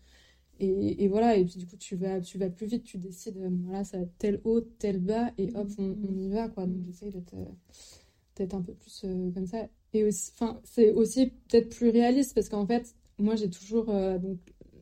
Et, 0.60 1.04
et, 1.04 1.08
voilà, 1.08 1.36
et 1.36 1.44
puis 1.44 1.58
du 1.58 1.66
coup 1.66 1.76
tu 1.76 1.96
vas, 1.96 2.20
tu 2.20 2.38
vas 2.38 2.50
plus 2.50 2.66
vite, 2.66 2.84
tu 2.84 2.98
décides, 2.98 3.38
euh, 3.38 3.50
voilà, 3.64 3.84
ça 3.84 3.98
tel 4.18 4.40
haut, 4.44 4.60
tel 4.62 4.98
bas, 4.98 5.30
et 5.38 5.50
hop, 5.54 5.68
on, 5.78 5.96
on 6.08 6.18
y 6.18 6.28
va, 6.28 6.48
quoi. 6.48 6.66
Donc 6.66 6.84
j'essaye 6.86 7.10
d'être 7.10 7.34
euh, 7.34 8.46
un 8.56 8.62
peu 8.62 8.74
plus 8.74 9.02
euh, 9.04 9.30
comme 9.32 9.46
ça. 9.46 9.68
Et 9.92 10.04
aussi, 10.04 10.32
enfin, 10.34 10.60
c'est 10.64 10.92
aussi 10.92 11.28
peut-être 11.48 11.68
plus 11.70 11.90
réaliste, 11.90 12.34
parce 12.34 12.48
qu'en 12.48 12.66
fait, 12.66 12.94
moi 13.18 13.36
j'ai 13.36 13.50
toujours, 13.50 13.86
donc 13.86 14.38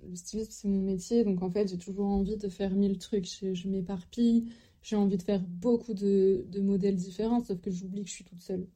le 0.08 0.16
stylisme, 0.16 0.50
c'est 0.50 0.68
mon 0.68 0.82
métier, 0.82 1.24
donc 1.24 1.42
en 1.42 1.50
fait, 1.50 1.68
j'ai 1.68 1.78
toujours 1.78 2.06
envie 2.06 2.36
de 2.36 2.48
faire 2.48 2.74
mille 2.74 2.98
trucs. 2.98 3.26
Je, 3.26 3.68
m'éparpille, 3.68 4.46
j'ai 4.82 4.96
envie 4.96 5.16
de 5.16 5.22
faire 5.22 5.40
beaucoup 5.40 5.94
de, 5.94 6.44
modèles 6.60 6.96
différents, 6.96 7.42
sauf 7.42 7.60
que 7.60 7.70
j'oublie 7.70 8.02
que 8.02 8.08
je 8.08 8.14
suis 8.14 8.24
toute 8.24 8.42
seule. 8.42 8.66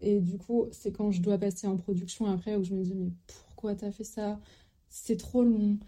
Et 0.00 0.20
du 0.20 0.36
coup, 0.38 0.66
c'est 0.72 0.92
quand 0.92 1.10
je 1.10 1.22
dois 1.22 1.38
passer 1.38 1.66
en 1.66 1.76
production 1.76 2.26
après 2.26 2.56
où 2.56 2.64
je 2.64 2.74
me 2.74 2.82
dis, 2.82 2.94
mais 2.94 3.10
pourquoi 3.26 3.74
t'as 3.74 3.92
fait 3.92 4.04
ça? 4.04 4.40
C'est 4.88 5.16
trop 5.16 5.44
long. 5.44 5.78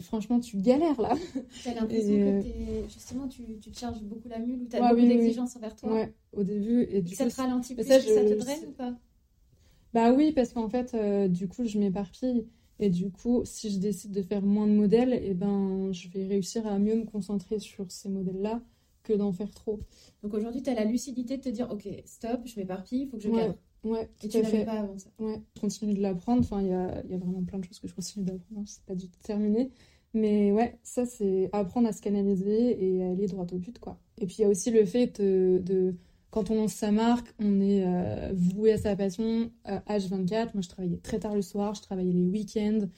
Franchement, 0.00 0.40
tu 0.40 0.58
galères 0.58 1.00
là. 1.00 1.16
T'as 1.64 1.74
l'impression 1.74 2.18
que 2.18 2.46
euh, 2.46 2.88
justement, 2.88 3.28
tu, 3.28 3.58
tu, 3.60 3.70
te 3.70 3.78
charges 3.78 4.02
beaucoup 4.02 4.28
la 4.28 4.38
mule 4.38 4.62
ou 4.62 4.66
t'as 4.66 4.80
beaucoup 4.80 5.06
d'exigences 5.06 5.56
envers 5.56 5.74
toi? 5.76 5.92
Ouais, 5.92 6.14
au 6.32 6.44
début. 6.44 6.86
Et 6.90 7.02
du 7.02 7.14
ça 7.14 7.24
coup, 7.24 7.30
te 7.30 7.36
ralentit 7.36 7.74
plus, 7.74 7.86
ça, 7.86 8.00
ça 8.00 8.24
te 8.24 8.34
draine 8.34 8.66
ou 8.68 8.72
pas? 8.72 8.94
Bah 9.92 10.12
oui, 10.12 10.32
parce 10.32 10.52
qu'en 10.52 10.68
fait, 10.68 10.94
euh, 10.94 11.28
du 11.28 11.48
coup, 11.48 11.64
je 11.64 11.78
m'éparpille. 11.78 12.46
Et 12.78 12.90
du 12.90 13.10
coup, 13.10 13.42
si 13.44 13.70
je 13.70 13.78
décide 13.78 14.12
de 14.12 14.22
faire 14.22 14.42
moins 14.42 14.66
de 14.66 14.72
modèles, 14.72 15.14
et 15.14 15.28
eh 15.30 15.34
ben, 15.34 15.92
je 15.92 16.08
vais 16.08 16.26
réussir 16.26 16.66
à 16.66 16.78
mieux 16.78 16.94
me 16.94 17.04
concentrer 17.04 17.58
sur 17.58 17.90
ces 17.90 18.08
modèles-là 18.08 18.60
que 19.02 19.12
d'en 19.12 19.32
faire 19.32 19.50
trop. 19.50 19.80
Donc 20.22 20.34
aujourd'hui, 20.34 20.62
tu 20.62 20.70
as 20.70 20.74
la 20.74 20.84
lucidité 20.84 21.38
de 21.38 21.42
te 21.42 21.48
dire, 21.48 21.70
ok, 21.70 21.88
stop, 22.04 22.40
je 22.44 22.58
m'éparpille, 22.60 23.02
il 23.02 23.08
faut 23.08 23.16
que 23.16 23.22
je 23.22 23.30
cadre. 23.30 23.56
Ouais, 23.84 24.10
et 24.22 24.28
tu 24.28 24.38
n'avais 24.38 24.64
pas 24.64 24.80
avant 24.80 24.98
ça. 24.98 25.10
Ouais, 25.18 25.40
je 25.54 25.60
continue 25.60 25.94
de 25.94 26.02
l'apprendre. 26.02 26.40
Enfin, 26.40 26.60
il 26.60 26.68
y 26.68 26.72
a, 26.72 27.04
y 27.06 27.14
a, 27.14 27.18
vraiment 27.18 27.44
plein 27.44 27.58
de 27.60 27.64
choses 27.64 27.78
que 27.78 27.86
je 27.86 27.94
continue 27.94 28.24
d'apprendre. 28.24 28.66
C'est 28.66 28.82
pas 28.84 28.96
du 28.96 29.08
tout 29.08 29.20
terminé. 29.22 29.70
Mais 30.12 30.50
ouais, 30.50 30.78
ça, 30.82 31.06
c'est 31.06 31.48
apprendre 31.52 31.88
à 31.88 31.92
se 31.92 32.02
canaliser 32.02 32.84
et 32.84 33.04
à 33.04 33.10
aller 33.10 33.26
droit 33.26 33.46
au 33.52 33.58
but, 33.58 33.78
quoi. 33.78 34.00
Et 34.18 34.26
puis, 34.26 34.36
il 34.38 34.42
y 34.42 34.44
a 34.44 34.48
aussi 34.48 34.70
le 34.70 34.84
fait 34.84 35.20
de, 35.20 35.62
de 35.64 35.94
quand 36.36 36.50
on 36.50 36.56
lance 36.56 36.74
sa 36.74 36.92
marque, 36.92 37.32
on 37.38 37.62
est 37.62 37.82
euh, 37.86 38.30
voué 38.34 38.70
à 38.70 38.76
sa 38.76 38.94
passion 38.94 39.50
H24. 39.64 40.50
Moi, 40.52 40.60
je 40.60 40.68
travaillais 40.68 40.98
très 40.98 41.18
tard 41.18 41.34
le 41.34 41.40
soir, 41.40 41.74
je 41.74 41.80
travaillais 41.80 42.12
les 42.12 42.26
week-ends. 42.26 42.90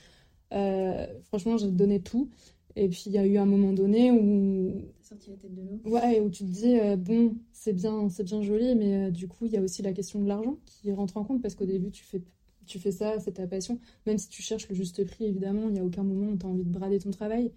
Euh, 0.52 1.06
franchement, 1.22 1.56
j'ai 1.56 1.70
donné 1.70 2.00
tout. 2.00 2.30
Et 2.74 2.88
puis, 2.88 3.04
il 3.06 3.12
y 3.12 3.18
a 3.18 3.24
eu 3.24 3.38
un 3.38 3.46
moment 3.46 3.72
donné 3.72 4.10
où. 4.10 4.82
sorti 5.02 5.30
la 5.30 5.36
tête 5.36 5.54
de 5.54 5.62
l'eau. 5.62 5.80
Ouais, 5.84 6.18
où 6.18 6.30
tu 6.30 6.42
te 6.46 6.50
dis, 6.50 6.80
euh, 6.80 6.96
bon, 6.96 7.36
c'est 7.52 7.74
bien, 7.74 8.08
c'est 8.08 8.24
bien 8.24 8.42
joli, 8.42 8.74
mais 8.74 9.12
du 9.12 9.28
coup, 9.28 9.46
il 9.46 9.52
y 9.52 9.56
a 9.56 9.62
aussi 9.62 9.82
la 9.82 9.92
question 9.92 10.20
de 10.20 10.26
l'argent 10.26 10.56
qui 10.66 10.90
rentre 10.90 11.16
en 11.16 11.22
compte 11.22 11.40
parce 11.40 11.54
qu'au 11.54 11.66
début, 11.66 11.92
tu 11.92 12.02
fais, 12.02 12.20
tu 12.66 12.80
fais 12.80 12.90
ça, 12.90 13.20
c'est 13.20 13.34
ta 13.34 13.46
passion. 13.46 13.78
Même 14.04 14.18
si 14.18 14.28
tu 14.28 14.42
cherches 14.42 14.68
le 14.68 14.74
juste 14.74 15.04
prix, 15.04 15.26
évidemment, 15.26 15.68
il 15.68 15.74
n'y 15.74 15.78
a 15.78 15.84
aucun 15.84 16.02
moment 16.02 16.32
où 16.32 16.36
tu 16.36 16.44
as 16.44 16.48
envie 16.48 16.64
de 16.64 16.72
brader 16.72 16.98
ton 16.98 17.12
travail. 17.12 17.52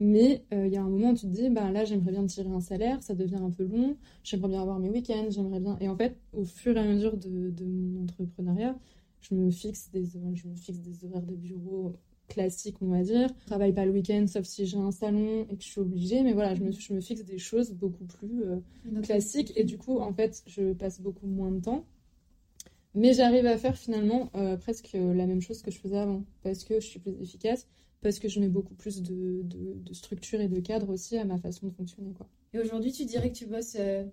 Mais 0.00 0.44
il 0.50 0.58
euh, 0.58 0.66
y 0.66 0.76
a 0.76 0.82
un 0.82 0.88
moment 0.88 1.10
où 1.10 1.14
tu 1.14 1.26
te 1.26 1.32
dis, 1.32 1.48
bah, 1.50 1.70
là, 1.70 1.84
j'aimerais 1.84 2.10
bien 2.10 2.26
tirer 2.26 2.48
un 2.48 2.60
salaire, 2.60 3.02
ça 3.02 3.14
devient 3.14 3.36
un 3.36 3.50
peu 3.50 3.64
long, 3.64 3.96
j'aimerais 4.24 4.48
bien 4.48 4.60
avoir 4.60 4.80
mes 4.80 4.90
week-ends, 4.90 5.28
j'aimerais 5.30 5.60
bien. 5.60 5.76
Et 5.80 5.88
en 5.88 5.96
fait, 5.96 6.16
au 6.32 6.44
fur 6.44 6.76
et 6.76 6.80
à 6.80 6.84
mesure 6.84 7.16
de, 7.16 7.50
de 7.50 7.64
mon 7.64 8.02
entrepreneuriat, 8.02 8.76
je 9.20 9.34
me, 9.34 9.50
fixe 9.50 9.90
des, 9.92 10.04
je 10.04 10.48
me 10.48 10.56
fixe 10.56 10.80
des 10.80 11.04
horaires 11.04 11.22
de 11.22 11.34
bureau 11.34 11.94
classiques, 12.28 12.76
on 12.80 12.88
va 12.88 13.02
dire. 13.02 13.28
Je 13.42 13.46
travaille 13.46 13.72
pas 13.72 13.86
le 13.86 13.92
week-end, 13.92 14.26
sauf 14.26 14.44
si 14.44 14.66
j'ai 14.66 14.76
un 14.76 14.90
salon 14.90 15.46
et 15.50 15.56
que 15.56 15.62
je 15.62 15.68
suis 15.68 15.80
obligée. 15.80 16.22
Mais 16.22 16.32
voilà, 16.32 16.54
je 16.54 16.62
me, 16.62 16.72
je 16.72 16.92
me 16.92 17.00
fixe 17.00 17.24
des 17.24 17.38
choses 17.38 17.72
beaucoup 17.72 18.04
plus 18.04 18.44
euh, 18.44 19.00
classiques. 19.02 19.52
Et 19.56 19.64
du 19.64 19.78
coup, 19.78 19.98
en 19.98 20.12
fait, 20.12 20.42
je 20.46 20.72
passe 20.72 21.00
beaucoup 21.00 21.26
moins 21.26 21.50
de 21.50 21.60
temps. 21.60 21.84
Mais 22.94 23.12
j'arrive 23.12 23.46
à 23.46 23.56
faire 23.56 23.76
finalement 23.76 24.30
euh, 24.36 24.56
presque 24.56 24.92
la 24.92 25.26
même 25.26 25.40
chose 25.40 25.62
que 25.62 25.70
je 25.70 25.78
faisais 25.78 25.98
avant. 25.98 26.24
Parce 26.42 26.64
que 26.64 26.80
je 26.80 26.86
suis 26.86 27.00
plus 27.00 27.14
efficace 27.20 27.66
parce 28.04 28.18
que 28.18 28.28
je 28.28 28.38
mets 28.38 28.50
beaucoup 28.50 28.74
plus 28.74 29.02
de, 29.02 29.40
de, 29.44 29.94
structure 29.94 30.38
et 30.42 30.48
de 30.48 30.60
cadre 30.60 30.90
aussi 30.90 31.16
à 31.16 31.24
ma 31.24 31.38
façon 31.38 31.68
de 31.68 31.72
fonctionner. 31.72 32.12
Quoi. 32.12 32.28
Et 32.52 32.58
aujourd'hui, 32.58 32.92
tu 32.92 33.06
dirais 33.06 33.32
que 33.32 33.36
tu 33.36 33.46
bosses, 33.46 33.76
euh, 33.80 34.04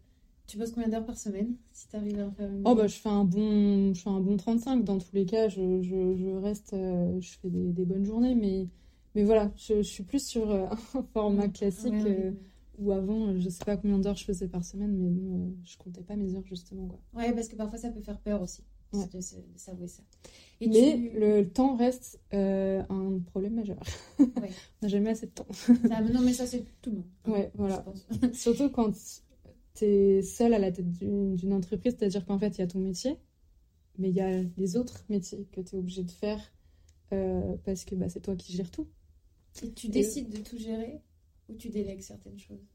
tu 0.47 0.57
bosses 0.57 0.71
combien 0.71 0.87
d'heures 0.87 1.05
par 1.05 1.17
semaine 1.17 1.55
si 1.73 1.89
tu 1.89 1.97
arrives 1.97 2.17
à 2.21 2.27
en 2.27 2.31
faire 2.31 2.49
une 2.49 2.61
Oh, 2.63 2.73
bah, 2.73 2.87
je 2.87 2.95
fais 2.95 3.09
un 3.09 3.25
bon, 3.25 3.93
je 3.93 4.01
fais 4.01 4.09
un 4.09 4.21
bon 4.21 4.37
35. 4.37 4.85
Dans 4.85 4.97
tous 4.97 5.13
les 5.13 5.25
cas, 5.25 5.49
je, 5.49 5.81
je, 5.81 6.15
je 6.15 6.29
reste, 6.41 6.71
euh, 6.73 7.19
je 7.19 7.31
fais 7.41 7.49
des, 7.49 7.73
des, 7.73 7.83
bonnes 7.83 8.05
journées, 8.05 8.33
mais, 8.33 8.69
mais 9.13 9.25
voilà, 9.25 9.51
je, 9.57 9.81
suis 9.81 10.03
plus 10.03 10.25
sur 10.25 10.49
euh, 10.49 10.67
un 10.95 11.03
format 11.13 11.49
classique. 11.49 11.93
Où 12.79 12.93
avant, 12.93 13.37
je 13.37 13.49
sais 13.49 13.65
pas 13.65 13.75
combien 13.77 13.99
d'heures 13.99 14.15
je 14.15 14.23
faisais 14.23 14.47
par 14.47 14.63
semaine, 14.63 14.95
mais 14.97 15.09
bon, 15.09 15.53
je 15.65 15.77
comptais 15.77 16.01
pas 16.01 16.15
mes 16.15 16.33
heures 16.33 16.45
justement. 16.45 16.87
Quoi. 16.87 16.99
Ouais, 17.13 17.31
parce 17.33 17.47
que 17.47 17.55
parfois 17.55 17.77
ça 17.77 17.91
peut 17.91 17.99
faire 17.99 18.19
peur 18.19 18.41
aussi. 18.41 18.63
Ouais. 18.93 19.07
de, 19.07 19.21
se- 19.21 19.35
de 19.35 19.57
s'avouer 19.57 19.87
ça. 19.87 20.03
Et 20.59 20.67
Mais 20.67 20.97
tu- 21.11 21.19
le 21.19 21.43
temps 21.49 21.75
reste 21.75 22.19
euh, 22.33 22.83
un 22.89 23.19
problème 23.19 23.55
majeur. 23.55 23.79
Ouais. 24.19 24.27
On 24.81 24.85
n'a 24.85 24.87
jamais 24.89 25.11
assez 25.11 25.27
de 25.27 25.31
temps. 25.31 25.47
Non, 26.13 26.21
mais 26.21 26.33
ça, 26.33 26.45
c'est 26.45 26.65
tout 26.81 26.89
le 26.91 26.97
monde. 26.97 27.05
Ouais, 27.27 27.51
voilà. 27.55 27.85
Surtout 28.33 28.69
quand 28.69 28.91
tu 29.75 29.85
es 29.85 30.21
seul 30.21 30.53
à 30.53 30.59
la 30.59 30.71
tête 30.71 30.91
d'une 30.91 31.35
d'une 31.35 31.53
entreprise, 31.53 31.95
c'est-à-dire 31.97 32.25
qu'en 32.25 32.37
fait, 32.37 32.57
il 32.57 32.59
y 32.59 32.63
a 32.63 32.67
ton 32.67 32.79
métier, 32.79 33.17
mais 33.97 34.09
il 34.09 34.15
y 34.15 34.21
a 34.21 34.43
les 34.57 34.75
autres 34.77 35.03
métiers 35.09 35.47
que 35.51 35.61
tu 35.61 35.75
es 35.75 35.79
obligé 35.79 36.03
de 36.03 36.11
faire 36.11 36.39
euh, 37.13 37.55
parce 37.65 37.85
que 37.85 37.95
bah, 37.95 38.09
c'est 38.09 38.19
toi 38.21 38.35
qui 38.35 38.51
gères 38.53 38.71
tout. 38.71 38.87
Et 39.63 39.71
tu 39.71 39.87
décides 39.89 40.29
de 40.29 40.37
tout 40.43 40.57
gérer 40.57 41.01
ou 41.49 41.55
tu 41.55 41.69
délègues 41.69 42.01
certaines 42.01 42.39
choses? 42.39 42.65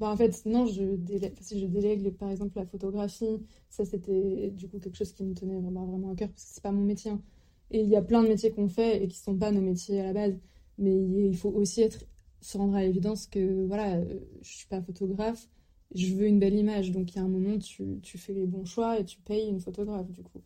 Bah, 0.00 0.10
en 0.10 0.16
fait, 0.16 0.42
non, 0.46 0.66
je 0.66 0.82
délègue, 0.96 1.34
si 1.40 1.60
je 1.60 1.66
délègue 1.66 2.10
par 2.16 2.30
exemple 2.30 2.56
la 2.58 2.64
photographie, 2.66 3.38
ça 3.68 3.84
c'était 3.84 4.50
du 4.50 4.66
coup 4.68 4.78
quelque 4.80 4.96
chose 4.96 5.12
qui 5.12 5.22
me 5.24 5.34
tenait 5.34 5.60
vraiment, 5.60 5.84
vraiment 5.86 6.10
à 6.12 6.16
cœur 6.16 6.30
parce 6.30 6.44
que 6.44 6.50
c'est 6.54 6.62
pas 6.62 6.72
mon 6.72 6.84
métier. 6.84 7.10
hein. 7.12 7.22
Et 7.70 7.82
il 7.82 7.88
y 7.88 7.96
a 7.96 8.02
plein 8.02 8.22
de 8.22 8.28
métiers 8.28 8.50
qu'on 8.50 8.68
fait 8.68 9.02
et 9.04 9.08
qui 9.08 9.18
sont 9.18 9.36
pas 9.36 9.52
nos 9.52 9.60
métiers 9.60 10.00
à 10.00 10.04
la 10.06 10.12
base. 10.14 10.38
Mais 10.78 10.96
il 10.96 11.36
faut 11.36 11.50
aussi 11.50 11.82
être, 11.82 12.04
se 12.40 12.56
rendre 12.58 12.74
à 12.76 12.82
l'évidence 12.82 13.26
que 13.26 13.66
voilà, 13.66 14.02
je 14.42 14.50
suis 14.50 14.66
pas 14.68 14.80
photographe, 14.80 15.48
je 15.94 16.14
veux 16.14 16.26
une 16.26 16.38
belle 16.38 16.54
image. 16.58 16.90
Donc 16.92 17.12
il 17.12 17.16
y 17.16 17.18
a 17.18 17.22
un 17.24 17.28
moment, 17.28 17.58
tu, 17.58 18.00
tu 18.02 18.16
fais 18.18 18.32
les 18.32 18.46
bons 18.46 18.64
choix 18.64 18.98
et 18.98 19.04
tu 19.04 19.20
payes 19.20 19.48
une 19.50 19.60
photographe 19.60 20.10
du 20.10 20.22
coup. 20.22 20.40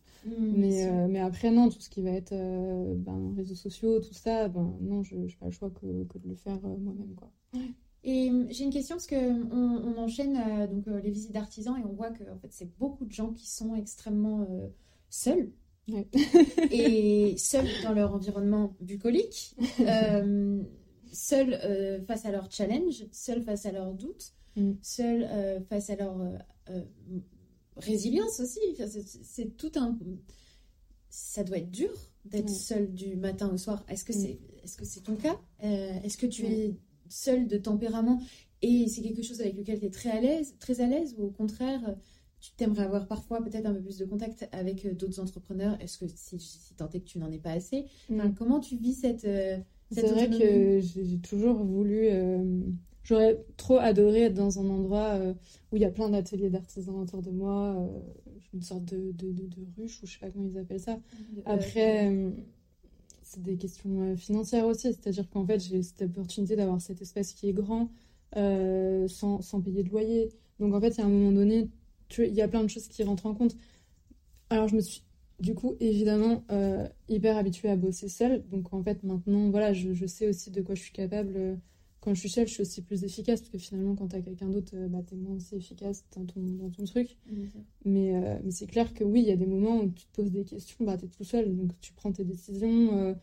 Mais, 0.51 0.85
euh, 0.87 1.07
mais 1.07 1.19
après, 1.19 1.51
non, 1.51 1.69
tout 1.69 1.79
ce 1.81 1.89
qui 1.89 2.01
va 2.01 2.11
être 2.11 2.33
euh, 2.33 2.93
ben, 2.97 3.33
réseaux 3.37 3.55
sociaux, 3.55 3.99
tout 4.01 4.13
ça, 4.13 4.49
ben, 4.49 4.77
non, 4.81 5.01
je 5.03 5.15
n'ai 5.15 5.27
pas 5.39 5.45
le 5.47 5.51
choix 5.51 5.69
que, 5.71 6.03
que 6.05 6.17
de 6.19 6.27
le 6.27 6.35
faire 6.35 6.59
euh, 6.65 6.77
moi-même. 6.77 7.15
quoi. 7.15 7.31
Et 8.07 8.29
hum, 8.29 8.45
j'ai 8.51 8.63
une 8.65 8.69
question 8.71 8.95
parce 8.95 9.07
que 9.07 9.15
on, 9.51 9.97
enchaîne 9.97 10.37
euh, 10.37 10.67
donc 10.67 10.87
euh, 10.87 11.01
les 11.01 11.09
visites 11.09 11.31
d'artisans 11.31 11.75
et 11.77 11.83
on 11.83 11.93
voit 11.93 12.11
que 12.11 12.23
en 12.31 12.37
fait 12.37 12.49
c'est 12.51 12.69
beaucoup 12.77 13.03
de 13.05 13.11
gens 13.11 13.31
qui 13.33 13.49
sont 13.49 13.75
extrêmement 13.75 14.45
euh, 14.49 14.67
seuls 15.09 15.51
Ouais. 15.87 16.07
et 16.71 17.35
seuls 17.37 17.67
dans 17.83 17.93
leur 17.93 18.11
environnement 18.13 18.75
bucolique, 18.81 19.55
seuls 21.11 22.03
face 22.07 22.25
à 22.25 22.31
leurs 22.31 22.51
challenges, 22.51 23.05
seuls 23.11 23.43
face 23.43 23.65
à 23.65 23.71
leurs 23.71 23.93
doutes, 23.93 24.33
Mm. 24.57 24.71
seuls 24.81 25.63
face 25.69 25.89
à 25.89 25.95
leur 25.97 26.15
résilience 27.75 28.39
aussi. 28.39 28.59
Enfin, 28.71 28.85
c'est- 28.87 29.57
tout 29.57 29.71
un 29.75 29.97
ça 31.09 31.43
doit 31.43 31.57
être 31.57 31.71
dur 31.71 31.91
d'être 32.25 32.49
Ouais. 32.49 32.55
seul 32.55 32.93
du 32.93 33.15
matin 33.17 33.49
au 33.53 33.57
soir. 33.57 33.85
Est-ce 33.89 34.03
que 34.05 34.13
Mm. 34.13 34.21
c'est 34.21 34.39
est-ce 34.63 34.77
que 34.77 34.85
c'est 34.85 35.01
ton 35.01 35.15
cas? 35.17 35.39
Est-ce 35.61 36.17
que 36.17 36.25
tu 36.25 36.43
Ouais. 36.43 36.51
es 36.69 36.75
seul 37.09 37.47
de 37.47 37.57
tempérament 37.57 38.21
et 38.61 38.87
c'est 38.87 39.01
quelque 39.01 39.21
chose 39.23 39.41
avec 39.41 39.55
lequel 39.57 39.79
tu 39.79 39.85
es 39.85 39.89
très 39.89 40.09
à 40.09 40.21
l'aise, 40.21 40.55
très 40.59 40.81
à 40.81 40.87
l'aise 40.87 41.15
ou 41.17 41.23
au 41.25 41.29
contraire 41.31 41.81
euh, 41.89 41.93
tu 42.39 42.51
t'aimerais 42.57 42.83
avoir 42.83 43.07
parfois 43.07 43.43
peut-être 43.43 43.65
un 43.65 43.73
peu 43.73 43.81
plus 43.81 43.97
de 43.97 44.05
contact 44.05 44.47
avec 44.51 44.85
euh, 44.85 44.93
d'autres 44.93 45.19
entrepreneurs? 45.19 45.77
Est-ce 45.81 45.97
que 45.97 46.05
si, 46.07 46.39
si 46.39 46.73
tant 46.75 46.89
est 46.89 46.99
que 46.99 47.05
tu 47.05 47.17
n'en 47.19 47.31
es 47.31 47.39
pas 47.39 47.51
assez? 47.51 47.85
Enfin, 48.11 48.29
Mm. 48.29 48.35
Comment 48.35 48.59
tu 48.59 48.77
vis 48.77 48.93
cette, 48.93 49.25
euh, 49.25 49.57
cette 49.91 50.07
C'est 50.07 50.13
vrai 50.13 50.29
que 50.29 50.79
j'ai 50.79 51.17
toujours 51.19 51.63
voulu. 51.63 52.07
euh, 52.09 52.61
J'aurais 53.03 53.43
trop 53.57 53.77
adoré 53.77 54.23
être 54.23 54.33
dans 54.33 54.59
un 54.59 54.67
endroit 54.69 55.13
euh, 55.13 55.33
où 55.71 55.75
il 55.75 55.81
y 55.81 55.85
a 55.85 55.91
plein 55.91 56.09
d'ateliers 56.09 56.49
d'artisans 56.49 56.95
autour 56.99 57.21
de 57.21 57.29
moi, 57.31 57.87
une 58.53 58.61
sorte 58.63 58.85
de, 58.85 59.11
de, 59.11 59.31
de, 59.31 59.47
de 59.47 59.67
ruche, 59.77 60.01
ou 60.01 60.07
je 60.07 60.13
sais 60.13 60.19
pas 60.19 60.29
comment 60.31 60.45
ils 60.45 60.57
appellent 60.57 60.79
ça. 60.79 60.99
Après, 61.45 62.11
c'est 63.25 63.41
des 63.41 63.57
questions 63.57 64.01
euh, 64.01 64.15
financières 64.15 64.67
aussi, 64.67 64.93
c'est-à-dire 64.93 65.27
qu'en 65.29 65.45
fait, 65.45 65.59
j'ai 65.59 65.81
cette 65.81 66.03
opportunité 66.03 66.55
d'avoir 66.55 66.79
cet 66.79 67.01
espace 67.01 67.33
qui 67.33 67.49
est 67.49 67.53
grand 67.53 67.89
euh, 68.37 69.07
sans, 69.07 69.41
sans 69.41 69.61
payer 69.61 69.83
de 69.83 69.89
loyer. 69.89 70.29
Donc 70.59 70.73
en 70.73 70.79
fait, 70.79 70.89
il 70.91 70.99
y 70.99 71.01
a 71.01 71.05
un 71.05 71.09
moment 71.09 71.31
donné, 71.31 71.69
il 72.19 72.33
y 72.33 72.41
a 72.41 72.47
plein 72.47 72.63
de 72.63 72.69
choses 72.69 72.87
qui 72.87 73.03
rentrent 73.03 73.25
en 73.25 73.33
compte. 73.33 73.55
Alors 74.49 74.67
je 74.67 74.75
me 74.75 74.81
suis 74.81 75.03
du 75.39 75.55
coup 75.55 75.75
évidemment 75.79 76.43
euh, 76.51 76.87
hyper 77.09 77.35
habituée 77.37 77.69
à 77.69 77.75
bosser 77.75 78.09
seule. 78.09 78.47
Donc 78.49 78.73
en 78.73 78.83
fait, 78.83 79.03
maintenant, 79.03 79.49
voilà, 79.49 79.73
je, 79.73 79.93
je 79.93 80.05
sais 80.05 80.27
aussi 80.27 80.51
de 80.51 80.61
quoi 80.61 80.75
je 80.75 80.81
suis 80.81 80.93
capable. 80.93 81.59
Quand 82.05 82.13
je 82.15 82.21
suis 82.21 82.29
seule, 82.29 82.47
je 82.47 82.53
suis 82.53 82.61
aussi 82.63 82.83
plus 82.83 83.03
efficace 83.03 83.41
parce 83.41 83.51
que 83.51 83.57
finalement, 83.59 83.95
quand 83.95 84.09
tu 84.09 84.17
as 84.17 84.21
quelqu'un 84.21 84.49
d'autre, 84.49 84.73
euh, 84.75 84.87
bah, 84.89 84.99
tu 85.07 85.15
es 85.15 85.17
moins 85.17 85.35
aussi 85.35 85.55
efficace 85.57 86.05
dans 86.15 86.25
ton, 86.25 86.41
dans 86.41 86.69
ton 86.71 86.85
truc. 86.85 87.17
Mais, 87.85 88.15
euh, 88.15 88.39
mais 88.43 88.51
c'est 88.51 88.67
clair 88.67 88.93
que 88.93 89.03
oui, 89.03 89.21
il 89.21 89.27
y 89.27 89.31
a 89.31 89.37
des 89.37 89.45
moments 89.47 89.77
où 89.81 89.89
tu 89.91 90.05
te 90.07 90.11
poses 90.15 90.31
des 90.31 90.45
questions, 90.45 90.85
bah, 90.85 90.97
tu 90.97 91.05
es 91.05 91.09
tout 91.09 91.23
seul, 91.23 91.55
donc 91.55 91.71
tu 91.81 91.93
prends 91.93 92.11
tes 92.11 92.25
décisions, 92.25 92.97
euh, 92.97 93.13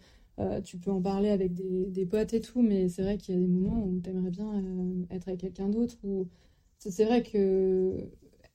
euh, 0.40 0.60
tu 0.62 0.78
peux 0.78 0.90
en 0.92 1.02
parler 1.02 1.30
avec 1.30 1.54
des, 1.54 1.86
des 1.86 2.06
potes 2.06 2.34
et 2.34 2.40
tout, 2.40 2.62
mais 2.62 2.88
c'est 2.88 3.02
vrai 3.02 3.18
qu'il 3.18 3.34
y 3.34 3.38
a 3.38 3.40
des 3.40 3.48
moments 3.48 3.84
où 3.86 4.00
tu 4.00 4.10
aimerais 4.10 4.30
bien 4.30 4.52
euh, 4.64 5.04
être 5.10 5.28
avec 5.28 5.40
quelqu'un 5.40 5.68
d'autre. 5.68 5.96
Ou... 6.04 6.28
C'est 6.78 7.04
vrai 7.04 7.22
que 7.22 8.10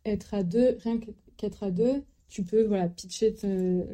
être 0.06 0.34
à 0.34 0.44
deux, 0.44 0.78
rien 0.80 1.00
qu'être 1.38 1.64
à 1.64 1.72
deux, 1.72 2.04
tu 2.30 2.44
peux 2.44 2.64
voilà, 2.66 2.90
pitcher 2.90 3.36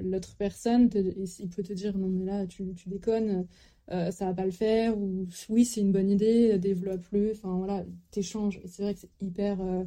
l'autre 0.04 0.36
personne, 0.38 0.90
te- 0.90 0.98
et 0.98 1.26
il 1.40 1.50
peut 1.50 1.64
te 1.64 1.74
dire 1.74 1.98
non, 1.98 2.08
mais 2.10 2.26
là, 2.26 2.48
tu, 2.48 2.74
tu 2.76 2.90
déconnes. 2.90 3.48
Euh, 3.92 4.12
ça 4.12 4.26
va 4.28 4.34
pas 4.34 4.46
le 4.46 4.52
faire, 4.52 4.98
ou 4.98 5.28
oui, 5.50 5.66
c'est 5.66 5.82
une 5.82 5.92
bonne 5.92 6.10
idée, 6.10 6.58
développe-le. 6.58 7.32
Enfin 7.32 7.58
voilà, 7.58 7.86
t'échanges. 8.12 8.60
Et 8.64 8.68
c'est 8.68 8.84
vrai 8.84 8.94
que 8.94 9.02
c'est 9.02 9.10
hyper, 9.22 9.60
euh, 9.62 9.84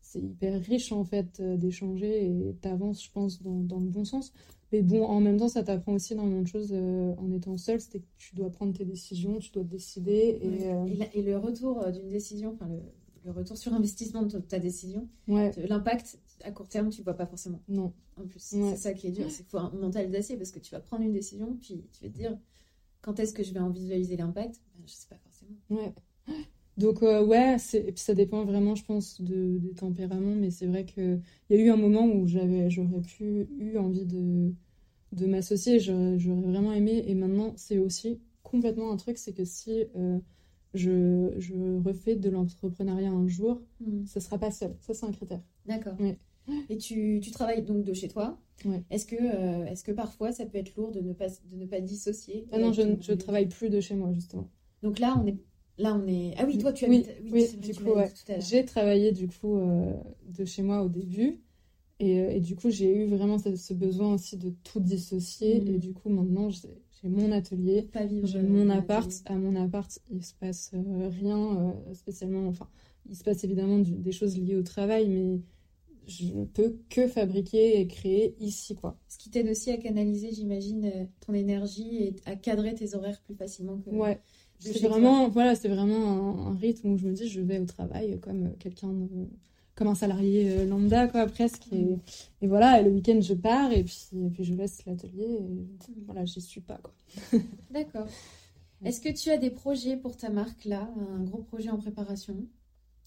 c'est 0.00 0.20
hyper 0.20 0.60
riche 0.62 0.92
en 0.92 1.04
fait 1.04 1.40
euh, 1.40 1.56
d'échanger 1.56 2.26
et 2.26 2.54
t'avances, 2.60 3.04
je 3.04 3.10
pense, 3.10 3.42
dans, 3.42 3.60
dans 3.60 3.80
le 3.80 3.88
bon 3.88 4.04
sens. 4.04 4.32
Mais 4.72 4.82
bon, 4.82 5.04
en 5.04 5.20
même 5.20 5.36
temps, 5.36 5.48
ça 5.48 5.62
t'apprend 5.62 5.92
aussi 5.94 6.14
énormément 6.14 6.42
de 6.42 6.46
choses 6.48 6.70
euh, 6.72 7.14
en 7.18 7.30
étant 7.32 7.56
seul. 7.58 7.80
C'est 7.80 8.00
que 8.00 8.04
tu 8.18 8.34
dois 8.34 8.50
prendre 8.50 8.72
tes 8.76 8.84
décisions, 8.84 9.38
tu 9.38 9.50
dois 9.52 9.62
te 9.62 9.68
décider. 9.68 10.38
Et, 10.42 10.92
Et, 10.92 10.96
la- 10.96 11.14
et 11.14 11.22
le 11.22 11.36
retour 11.38 11.84
d'une 11.92 12.08
décision, 12.08 12.52
enfin 12.54 12.66
le, 12.68 12.80
le 13.24 13.30
retour 13.30 13.56
sur 13.56 13.72
investissement 13.72 14.22
de 14.22 14.38
ta 14.38 14.58
décision, 14.58 15.08
ouais, 15.28 15.52
l'impact 15.68 16.18
à 16.42 16.50
court 16.50 16.68
terme, 16.68 16.90
tu 16.90 17.00
ne 17.00 17.04
vois 17.04 17.14
pas 17.14 17.26
forcément. 17.26 17.60
non. 17.68 17.92
En 18.16 18.26
plus, 18.26 18.52
Ouais. 18.54 18.70
c'est 18.70 18.76
ça 18.76 18.92
qui 18.94 19.06
est 19.08 19.10
dur, 19.12 19.26
c'est 19.30 19.42
qu'il 19.42 19.50
faut 19.50 19.58
un 19.58 19.70
mental 19.70 20.10
d'acier 20.10 20.36
parce 20.36 20.50
que 20.50 20.58
tu 20.60 20.70
vas 20.72 20.80
prendre 20.80 21.02
une 21.04 21.12
décision, 21.12 21.56
puis 21.60 21.84
tu 21.92 22.04
vas 22.04 22.10
te 22.10 22.16
dire 22.16 22.36
quand 23.04 23.20
est-ce 23.20 23.34
que 23.34 23.42
je 23.42 23.52
vais 23.52 23.60
en 23.60 23.70
visualiser 23.70 24.16
l'impact? 24.16 24.62
Ben, 24.76 24.84
Je 24.86 24.92
sais 24.94 25.08
pas 25.08 25.18
forcément. 25.18 25.56
Ouais. 25.70 25.94
Donc, 26.76 27.02
euh, 27.02 27.24
ouais, 27.24 27.58
c'est... 27.58 27.78
et 27.80 27.92
puis 27.92 28.02
ça 28.02 28.14
dépend 28.14 28.44
vraiment, 28.44 28.74
je 28.74 28.84
pense, 28.84 29.20
de, 29.20 29.58
des 29.58 29.74
tempéraments. 29.74 30.34
Mais 30.36 30.50
c'est 30.50 30.66
vrai 30.66 30.84
qu'il 30.86 31.22
y 31.50 31.54
a 31.54 31.58
eu 31.58 31.70
un 31.70 31.76
moment 31.76 32.06
où 32.06 32.26
j'avais, 32.26 32.70
j'aurais 32.70 33.02
pu 33.02 33.48
eu 33.58 33.78
envie 33.78 34.06
de, 34.06 34.54
de 35.12 35.26
m'associer. 35.26 35.80
J'aurais, 35.80 36.16
vraiment 36.18 36.72
aimé. 36.72 37.04
Et 37.08 37.14
maintenant, 37.14 37.54
c'est 37.56 37.78
aussi 37.78 38.20
complètement 38.42 38.92
un 38.92 38.96
truc 38.96 39.18
c'est 39.18 39.34
que 39.34 39.44
si 39.44 39.84
euh, 39.96 40.18
je, 40.74 41.34
je 41.38 41.54
refais 41.84 42.16
de 42.16 42.30
l'entrepreneuriat 42.30 43.10
un 43.10 43.28
jour, 43.28 43.62
ça 44.06 44.20
sera 44.20 44.38
pas 44.38 44.50
seul. 44.52 44.76
Ça, 44.80 44.94
c'est 44.94 45.06
un 45.06 45.12
critère. 45.12 45.42
D'accord. 45.66 46.00
Ouais. 46.00 46.18
Et 46.70 46.76
tu, 46.78 47.20
tu 47.22 47.30
travailles 47.30 47.62
donc 47.62 47.84
de 47.84 47.92
chez 47.92 48.08
toi. 48.08 48.38
Ouais. 48.64 48.82
Est-ce 48.90 49.06
que, 49.06 49.16
euh, 49.18 49.74
que 49.84 49.92
parfois 49.92 50.32
ça 50.32 50.46
peut 50.46 50.58
être 50.58 50.74
lourd 50.76 50.90
de 50.92 51.00
ne 51.00 51.12
pas, 51.12 51.28
de 51.28 51.56
ne 51.56 51.66
pas 51.66 51.80
dissocier 51.80 52.46
Ah 52.52 52.58
non, 52.58 52.72
je, 52.72 52.82
je 53.00 53.12
travaille 53.12 53.46
plus 53.48 53.68
de 53.70 53.80
chez 53.80 53.94
moi, 53.94 54.12
justement. 54.12 54.48
Donc 54.82 54.98
là, 54.98 55.16
on 55.20 55.26
est. 55.26 55.36
Là, 55.76 55.94
on 55.94 56.06
est. 56.06 56.34
Ah 56.38 56.44
oui, 56.46 56.56
toi, 56.58 56.72
tu 56.72 56.86
Oui, 56.86 56.98
habites. 56.98 57.10
oui, 57.32 57.44
vrai, 57.46 57.56
du 57.56 57.74
coup, 57.74 57.90
ouais. 57.90 58.12
J'ai 58.38 58.64
travaillé 58.64 59.10
du 59.12 59.26
coup 59.26 59.56
euh, 59.58 59.92
de 60.28 60.44
chez 60.44 60.62
moi 60.62 60.82
au 60.82 60.88
début 60.88 61.40
et, 62.00 62.20
euh, 62.20 62.30
et 62.30 62.40
du 62.40 62.56
coup 62.56 62.70
j'ai 62.70 62.92
eu 62.94 63.06
vraiment 63.06 63.38
ce, 63.38 63.54
ce 63.56 63.72
besoin 63.74 64.14
aussi 64.14 64.36
de 64.36 64.50
tout 64.64 64.80
dissocier 64.80 65.60
Mhm. 65.60 65.74
et 65.74 65.78
du 65.78 65.92
coup 65.92 66.08
maintenant 66.10 66.50
j'ai 66.50 66.68
mon 67.08 67.30
atelier, 67.32 67.88
j'ai 68.24 68.42
mon 68.42 68.68
appart. 68.70 69.10
À 69.26 69.34
mon 69.36 69.54
appart 69.56 69.98
il 70.10 70.24
se 70.24 70.34
passe 70.34 70.72
rien 70.72 71.58
euh, 71.88 71.94
spécialement, 71.94 72.46
enfin 72.48 72.68
il 73.08 73.14
se 73.16 73.22
passe 73.22 73.44
évidemment 73.44 73.78
du- 73.78 73.92
des 73.98 74.12
choses 74.12 74.36
liées 74.38 74.56
au 74.56 74.62
travail 74.62 75.08
mais 75.08 75.40
je 76.06 76.32
ne 76.34 76.44
peux 76.44 76.76
que 76.90 77.06
fabriquer 77.08 77.80
et 77.80 77.86
créer 77.86 78.34
ici 78.40 78.74
quoi. 78.74 78.98
Ce 79.08 79.18
qui 79.18 79.30
t'aide 79.30 79.48
aussi 79.48 79.70
à 79.70 79.76
canaliser, 79.76 80.30
j'imagine, 80.32 81.08
ton 81.26 81.32
énergie 81.34 81.96
et 82.02 82.16
à 82.26 82.36
cadrer 82.36 82.74
tes 82.74 82.94
horaires 82.94 83.20
plus 83.22 83.34
facilement 83.34 83.78
que. 83.78 83.90
Ouais. 83.90 84.20
C'est 84.60 84.88
vraiment, 84.88 85.28
voilà, 85.28 85.54
c'est 85.54 85.68
vraiment 85.68 86.46
un, 86.48 86.52
un 86.52 86.56
rythme 86.56 86.90
où 86.92 86.96
je 86.96 87.06
me 87.08 87.12
dis 87.12 87.28
je 87.28 87.40
vais 87.40 87.58
au 87.58 87.66
travail 87.66 88.18
comme 88.20 88.46
euh, 88.46 88.50
quelqu'un 88.58 88.92
comme 89.74 89.88
un 89.88 89.94
salarié 89.96 90.50
euh, 90.50 90.66
lambda 90.66 91.08
quoi 91.08 91.26
presque 91.26 91.66
et, 91.72 91.76
Mm. 91.76 91.98
et 92.42 92.46
voilà 92.46 92.80
et 92.80 92.84
le 92.84 92.90
week-end 92.90 93.20
je 93.20 93.34
pars 93.34 93.72
et 93.72 93.82
puis, 93.82 93.98
et 94.14 94.30
puis 94.30 94.44
je 94.44 94.54
laisse 94.54 94.84
l'atelier 94.86 95.24
et 95.26 95.66
voilà 96.06 96.24
j'y 96.24 96.40
suis 96.40 96.60
pas 96.60 96.78
quoi. 96.78 96.94
D'accord. 97.70 98.06
Est-ce 98.84 99.00
que 99.00 99.08
tu 99.08 99.30
as 99.30 99.36
des 99.38 99.50
projets 99.50 99.96
pour 99.96 100.16
ta 100.16 100.28
marque 100.30 100.64
là? 100.64 100.88
Un 101.16 101.22
gros 101.24 101.42
projet 101.42 101.70
en 101.70 101.78
préparation? 101.78 102.46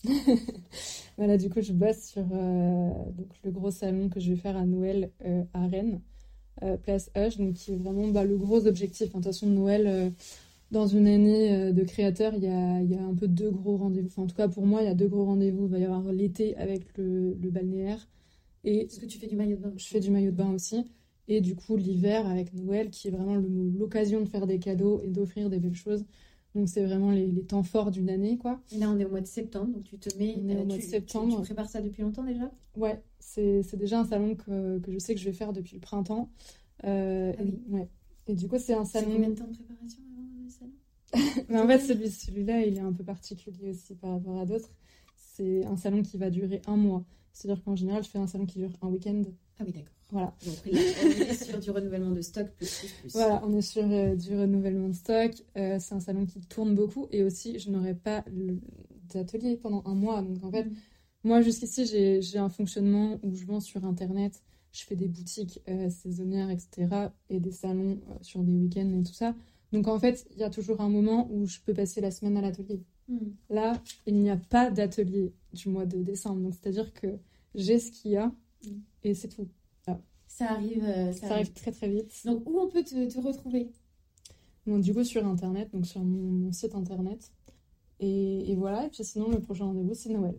Voilà 1.17 1.37
du 1.37 1.49
coup 1.49 1.61
je 1.61 1.73
bosse 1.73 2.03
sur 2.03 2.25
euh, 2.31 2.89
donc 3.17 3.29
le 3.43 3.51
gros 3.51 3.71
salon 3.71 4.09
que 4.09 4.19
je 4.19 4.31
vais 4.31 4.37
faire 4.37 4.55
à 4.57 4.65
Noël 4.65 5.11
euh, 5.25 5.43
à 5.53 5.67
Rennes, 5.67 6.01
euh, 6.63 6.77
place 6.77 7.11
Hush 7.15 7.37
donc 7.37 7.53
qui 7.55 7.73
est 7.73 7.77
vraiment 7.77 8.07
bah, 8.09 8.23
le 8.23 8.37
gros 8.37 8.67
objectif. 8.67 9.07
Enfin, 9.09 9.19
de 9.19 9.23
toute 9.23 9.33
façon 9.33 9.47
Noël 9.47 10.13
dans 10.71 10.87
une 10.87 11.07
année 11.07 11.73
de 11.73 11.83
créateur 11.83 12.33
il 12.35 12.43
y 12.43 12.47
a, 12.47 12.81
y 12.81 12.95
a 12.95 13.03
un 13.03 13.15
peu 13.15 13.27
deux 13.27 13.51
gros 13.51 13.77
rendez-vous. 13.77 14.07
Enfin 14.07 14.23
en 14.23 14.27
tout 14.27 14.35
cas 14.35 14.47
pour 14.47 14.65
moi 14.65 14.81
il 14.81 14.85
y 14.85 14.89
a 14.89 14.95
deux 14.95 15.07
gros 15.07 15.25
rendez-vous. 15.25 15.65
Il 15.65 15.71
va 15.71 15.79
y 15.79 15.85
avoir 15.85 16.03
l'été 16.11 16.55
avec 16.57 16.97
le, 16.97 17.33
le 17.41 17.49
balnéaire 17.51 18.07
et 18.63 18.81
Est-ce 18.85 18.99
que 18.99 19.05
tu 19.05 19.17
fais 19.17 19.27
du 19.27 19.35
maillot 19.35 19.55
de 19.57 19.61
bain 19.61 19.73
Je 19.77 19.87
fais 19.87 19.99
du 20.01 20.11
maillot 20.11 20.31
de 20.31 20.35
bain 20.35 20.51
aussi. 20.53 20.85
Et 21.29 21.41
du 21.41 21.55
coup, 21.55 21.77
l'hiver 21.77 22.27
avec 22.27 22.53
Noël, 22.53 22.89
qui 22.89 23.07
est 23.07 23.11
vraiment 23.11 23.35
l'occasion 23.35 24.21
de 24.21 24.27
faire 24.27 24.47
des 24.47 24.59
cadeaux 24.59 25.01
et 25.03 25.09
d'offrir 25.09 25.49
des 25.49 25.59
belles 25.59 25.75
choses. 25.75 26.05
Donc 26.55 26.69
c'est 26.69 26.83
vraiment 26.85 27.11
les, 27.11 27.27
les 27.27 27.43
temps 27.43 27.63
forts 27.63 27.91
d'une 27.91 28.09
année, 28.09 28.37
quoi. 28.37 28.59
Et 28.71 28.77
là, 28.79 28.89
on 28.89 28.97
est 28.99 29.05
au 29.05 29.09
mois 29.09 29.21
de 29.21 29.27
septembre, 29.27 29.67
donc 29.73 29.83
tu 29.83 29.97
te 29.99 30.17
mets. 30.17 30.35
On 30.43 30.49
est 30.49 30.55
au 30.55 30.59
euh, 30.61 30.65
mois 30.65 30.75
tu- 30.75 30.81
de 30.81 30.85
tu- 30.85 30.89
septembre. 30.89 31.35
Tu, 31.37 31.41
prépares 31.43 31.69
ça 31.69 31.81
depuis 31.81 32.01
longtemps 32.01 32.23
déjà? 32.23 32.51
Ouais, 32.75 33.03
c'est 33.19 33.75
déjà 33.75 33.99
un 33.99 34.05
salon 34.05 34.35
que, 34.35 34.79
que 34.79 34.91
je 34.91 34.97
sais 34.99 35.13
que 35.13 35.19
je 35.19 35.25
vais 35.25 35.33
faire 35.33 35.53
depuis 35.53 35.75
le 35.75 35.81
printemps. 35.81 36.29
Euh, 36.83 37.33
Ah 37.37 37.41
oui. 37.43 37.59
et, 37.69 37.71
ouais. 37.73 37.89
et 38.27 38.35
du 38.35 38.47
coup, 38.47 38.57
c'est 38.57 38.73
un 38.73 38.85
salon. 38.85 39.11
combien 39.13 39.29
de 39.29 39.35
temps 39.35 39.47
de 39.47 39.53
préparation 39.53 40.01
avant 40.17 40.43
le 40.43 40.49
salon? 40.49 41.45
Mais 41.49 41.59
en 41.59 41.67
fait, 41.67 41.79
celui, 41.79 42.09
celui-là, 42.09 42.61
il 42.65 42.77
est 42.77 42.81
un 42.81 42.93
peu 42.93 43.03
particulier 43.03 43.69
aussi 43.69 43.95
par 43.95 44.11
rapport 44.11 44.37
à 44.39 44.45
d'autres. 44.45 44.71
C'est 45.15 45.65
un 45.65 45.77
salon 45.77 46.01
qui 46.01 46.17
va 46.17 46.29
durer 46.29 46.61
un 46.67 46.75
mois. 46.75 47.05
C'est-à-dire 47.33 47.63
qu'en 47.63 47.75
général, 47.75 48.03
je 48.03 48.09
fais 48.09 48.17
un 48.19 48.27
salon 48.27 48.45
qui 48.45 48.59
dure 48.59 48.71
un 48.81 48.87
week-end. 48.87 49.21
Ah 49.59 49.63
oui, 49.65 49.71
d'accord. 49.71 49.93
Voilà. 50.09 50.33
Donc 50.45 50.55
là, 50.65 50.79
on 51.03 51.07
est 51.21 51.43
sur 51.43 51.59
du 51.59 51.71
renouvellement 51.71 52.11
de 52.11 52.21
stock 52.21 52.47
plus 52.55 52.79
plus 52.79 52.87
plus. 53.01 53.11
Voilà, 53.13 53.41
on 53.45 53.53
est 53.53 53.61
sur 53.61 53.83
euh, 53.83 54.15
du 54.15 54.37
renouvellement 54.37 54.87
de 54.87 54.93
stock. 54.93 55.31
Euh, 55.57 55.77
c'est 55.79 55.95
un 55.95 55.99
salon 55.99 56.25
qui 56.25 56.39
tourne 56.41 56.75
beaucoup. 56.75 57.07
Et 57.11 57.23
aussi, 57.23 57.59
je 57.59 57.69
n'aurai 57.69 57.93
pas 57.93 58.23
d'atelier 59.13 59.57
pendant 59.57 59.83
un 59.85 59.95
mois. 59.95 60.21
Donc 60.21 60.43
en 60.43 60.51
fait, 60.51 60.63
Mm. 60.65 60.75
moi, 61.23 61.41
jusqu'ici, 61.41 61.85
j'ai 61.85 62.37
un 62.37 62.49
fonctionnement 62.49 63.19
où 63.23 63.35
je 63.35 63.45
vends 63.45 63.59
sur 63.59 63.83
Internet. 63.83 64.41
Je 64.71 64.83
fais 64.83 64.95
des 64.95 65.07
boutiques 65.07 65.61
euh, 65.67 65.89
saisonnières, 65.89 66.49
etc. 66.51 66.87
Et 67.29 67.39
des 67.39 67.51
salons 67.51 67.99
sur 68.21 68.43
des 68.43 68.53
week-ends 68.53 68.93
et 68.99 69.03
tout 69.03 69.13
ça. 69.13 69.35
Donc 69.73 69.87
en 69.87 69.99
fait, 69.99 70.25
il 70.31 70.37
y 70.37 70.43
a 70.43 70.49
toujours 70.49 70.79
un 70.79 70.89
moment 70.89 71.27
où 71.31 71.45
je 71.47 71.59
peux 71.59 71.73
passer 71.73 71.99
la 71.99 72.11
semaine 72.11 72.37
à 72.37 72.41
l'atelier. 72.41 72.81
Hmm. 73.09 73.17
Là, 73.49 73.81
il 74.05 74.15
n'y 74.15 74.29
a 74.29 74.37
pas 74.37 74.69
d'atelier 74.71 75.33
du 75.53 75.67
mois 75.69 75.85
de 75.85 76.01
décembre. 76.01 76.41
Donc, 76.41 76.53
c'est-à-dire 76.53 76.93
que 76.93 77.07
j'ai 77.55 77.79
ce 77.79 77.91
qu'il 77.91 78.11
y 78.11 78.17
a 78.17 78.27
Mm. 78.27 78.31
Et 79.03 79.13
c'est 79.13 79.27
tout. 79.29 79.47
Ça 80.29 80.51
arrive. 80.51 80.83
euh, 80.83 81.13
ça 81.13 81.27
Ça 81.29 81.33
arrive 81.35 81.53
très, 81.53 81.71
très 81.71 81.87
vite. 81.89 82.11
Donc, 82.25 82.47
où 82.47 82.59
on 82.59 82.67
peut 82.67 82.83
te, 82.83 83.09
te 83.09 83.19
retrouver? 83.19 83.71
Du 84.65 84.93
coup, 84.93 85.03
sur 85.05 85.25
Internet, 85.25 85.71
donc 85.71 85.85
sur 85.85 86.01
mon, 86.03 86.17
mon 86.31 86.51
site 86.51 86.75
Internet. 86.75 87.31
Et, 88.01 88.51
et 88.51 88.55
voilà. 88.55 88.85
Et 88.85 88.89
puis, 88.89 89.03
sinon, 89.05 89.29
le 89.29 89.39
prochain 89.39 89.65
rendez-vous, 89.65 89.93
c'est 89.93 90.09
Noël. 90.09 90.35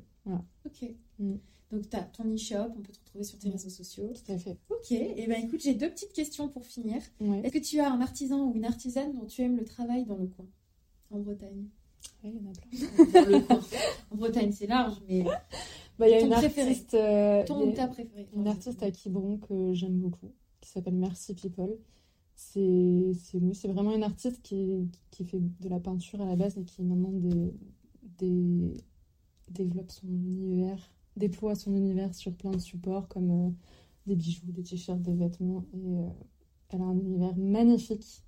Ok. 0.66 0.90
Mm. 1.18 1.36
Donc, 1.72 1.88
tu 1.88 1.96
as 1.96 2.02
ton 2.02 2.24
e-shop, 2.34 2.72
on 2.76 2.80
peut 2.82 2.92
te 2.92 2.98
retrouver 2.98 3.24
sur 3.24 3.38
tes 3.38 3.48
Mm. 3.48 3.52
réseaux 3.52 3.70
sociaux. 3.70 4.12
Tout 4.14 4.32
à 4.32 4.36
fait. 4.38 4.58
Ok. 4.68 4.92
Et 4.92 5.26
ben 5.26 5.42
écoute, 5.42 5.60
j'ai 5.62 5.74
deux 5.74 5.90
petites 5.90 6.12
questions 6.12 6.48
pour 6.48 6.66
finir. 6.66 7.00
Ouais. 7.20 7.40
Est-ce 7.42 7.52
que 7.54 7.58
tu 7.58 7.80
as 7.80 7.90
un 7.90 8.00
artisan 8.02 8.44
ou 8.50 8.54
une 8.54 8.66
artisane 8.66 9.14
dont 9.14 9.24
tu 9.26 9.40
aimes 9.42 9.56
le 9.56 9.64
travail 9.64 10.04
dans 10.04 10.16
le 10.16 10.26
coin? 10.26 10.46
En 11.10 11.18
Bretagne 11.20 11.64
Ouais, 12.22 12.32
il 12.32 12.36
y 12.36 12.46
en 12.46 12.50
a 12.50 12.52
plein. 12.52 13.22
Dans 13.24 13.28
le 13.38 13.40
coin. 13.40 13.60
En 14.10 14.16
Bretagne, 14.16 14.52
c'est 14.52 14.66
large, 14.66 14.96
mais 15.08 15.24
Bah, 15.98 16.08
il 16.08 16.12
y 16.12 16.14
a 16.14 16.20
une 16.20 16.30
préféré. 16.30 16.68
artiste, 16.68 16.94
euh, 16.94 17.44
ton 17.44 17.72
ta 17.72 17.88
préférée 17.88 18.28
une 18.34 18.46
artiste 18.46 18.82
à 18.82 18.90
Quiberon 18.90 19.38
que 19.38 19.72
j'aime 19.74 19.98
beaucoup, 19.98 20.32
qui 20.60 20.70
s'appelle 20.70 20.94
Merci 20.94 21.34
People. 21.34 21.76
C'est 22.36 23.12
c'est 23.20 23.38
oui, 23.38 23.54
c'est 23.54 23.66
vraiment 23.68 23.92
une 23.94 24.04
artiste 24.04 24.40
qui, 24.42 24.88
qui 25.10 25.24
fait 25.24 25.40
de 25.40 25.68
la 25.68 25.80
peinture 25.80 26.20
à 26.22 26.26
la 26.26 26.36
base 26.36 26.56
et 26.56 26.64
qui 26.64 26.82
maintenant 26.82 27.10
des, 27.10 27.52
des, 28.18 28.74
développe 29.50 29.90
son 29.90 30.06
univers, 30.06 30.92
déploie 31.16 31.56
son 31.56 31.74
univers 31.74 32.14
sur 32.14 32.32
plein 32.32 32.52
de 32.52 32.58
supports 32.58 33.08
comme 33.08 33.30
euh, 33.30 33.50
des 34.06 34.14
bijoux, 34.14 34.52
des 34.52 34.62
t-shirts, 34.62 35.02
des 35.02 35.14
vêtements. 35.14 35.64
Et 35.74 35.96
euh, 35.98 36.08
elle 36.70 36.80
a 36.82 36.84
un 36.84 36.98
univers 36.98 37.36
magnifique 37.36 38.22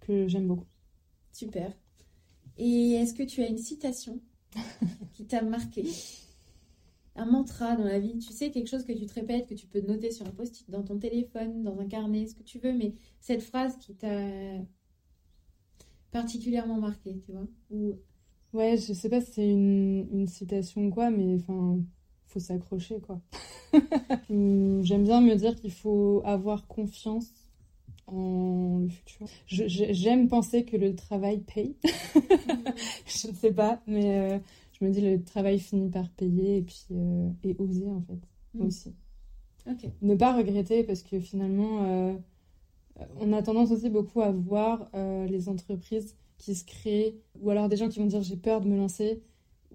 que 0.00 0.26
j'aime 0.26 0.46
beaucoup. 0.46 0.66
Super. 1.32 1.72
Et 2.56 2.92
est-ce 2.92 3.12
que 3.14 3.22
tu 3.22 3.42
as 3.42 3.48
une 3.48 3.58
citation 3.58 4.20
qui 5.12 5.26
t'a 5.26 5.42
marqué? 5.42 5.84
Un 7.16 7.26
mantra 7.26 7.76
dans 7.76 7.84
la 7.84 7.98
vie, 7.98 8.18
tu 8.18 8.32
sais, 8.32 8.50
quelque 8.50 8.68
chose 8.68 8.84
que 8.84 8.92
tu 8.92 9.06
te 9.06 9.14
répètes, 9.14 9.46
que 9.48 9.54
tu 9.54 9.66
peux 9.66 9.80
noter 9.80 10.10
sur 10.10 10.26
un 10.26 10.30
post-it, 10.30 10.70
dans 10.70 10.82
ton 10.82 10.98
téléphone, 10.98 11.62
dans 11.62 11.78
un 11.80 11.86
carnet, 11.86 12.26
ce 12.26 12.34
que 12.34 12.42
tu 12.42 12.58
veux, 12.58 12.72
mais 12.72 12.94
cette 13.20 13.42
phrase 13.42 13.76
qui 13.78 13.94
t'a 13.94 14.08
particulièrement 16.10 16.78
marqué, 16.80 17.18
tu 17.24 17.32
vois 17.32 17.46
Ou 17.70 17.96
Ouais, 18.52 18.76
je 18.76 18.92
sais 18.92 19.08
pas 19.08 19.20
si 19.20 19.32
c'est 19.32 19.48
une, 19.48 20.08
une 20.12 20.26
citation 20.26 20.86
ou 20.86 20.90
quoi, 20.90 21.10
mais 21.10 21.34
enfin, 21.36 21.78
faut 22.26 22.40
s'accrocher 22.40 23.00
quoi. 23.00 23.20
Hum, 24.30 24.82
J'aime 24.82 25.04
bien 25.04 25.20
me 25.20 25.34
dire 25.36 25.54
qu'il 25.54 25.72
faut 25.72 26.22
avoir 26.24 26.66
confiance 26.66 27.32
en 28.08 28.80
le 28.80 28.88
futur. 28.88 29.26
J'aime 29.46 30.28
penser 30.28 30.64
que 30.64 30.76
le 30.76 30.96
travail 30.96 31.40
paye. 31.40 31.76
je 33.06 33.28
ne 33.28 33.34
sais 33.34 33.52
pas, 33.52 33.80
mais 33.86 34.32
euh, 34.32 34.38
je 34.80 34.86
me 34.86 34.90
dis 34.90 35.00
le 35.00 35.22
travail 35.22 35.58
finit 35.58 35.90
par 35.90 36.10
payer 36.10 36.58
et 36.58 36.62
puis 36.62 36.86
euh, 36.92 37.30
et 37.44 37.56
oser 37.58 37.90
en 37.90 38.00
fait 38.02 38.18
Mm. 38.54 38.62
aussi. 38.66 38.94
Ok. 39.66 39.86
Ne 40.02 40.14
pas 40.16 40.36
regretter 40.36 40.82
parce 40.84 41.02
que 41.02 41.20
finalement, 41.20 41.84
euh, 41.84 42.14
on 43.16 43.32
a 43.32 43.42
tendance 43.42 43.70
aussi 43.70 43.90
beaucoup 43.90 44.20
à 44.22 44.30
voir 44.32 44.88
euh, 44.94 45.26
les 45.26 45.48
entreprises 45.48 46.16
qui 46.38 46.54
se 46.54 46.64
créent, 46.64 47.16
ou 47.40 47.50
alors 47.50 47.68
des 47.68 47.76
gens 47.76 47.88
qui 47.88 47.98
vont 47.98 48.06
dire 48.06 48.22
j'ai 48.22 48.36
peur 48.36 48.60
de 48.60 48.68
me 48.68 48.76
lancer, 48.76 49.22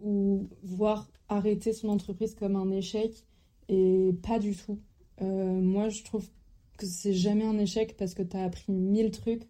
ou 0.02 0.50
voir 0.64 1.10
arrêter 1.30 1.74
son 1.74 1.90
entreprise 1.90 2.36
comme 2.36 2.56
un 2.56 2.72
échec, 2.72 3.24
et 3.70 4.12
pas 4.24 4.40
du 4.40 4.56
tout. 4.56 4.80
Moi, 5.22 5.90
je 5.90 6.04
trouve 6.04 6.30
que 6.78 6.86
c'est 6.86 7.14
jamais 7.14 7.46
un 7.46 7.58
échec 7.58 7.96
parce 7.98 8.14
que 8.14 8.24
tu 8.24 8.36
as 8.38 8.44
appris 8.44 8.72
mille 8.74 9.12
trucs, 9.12 9.44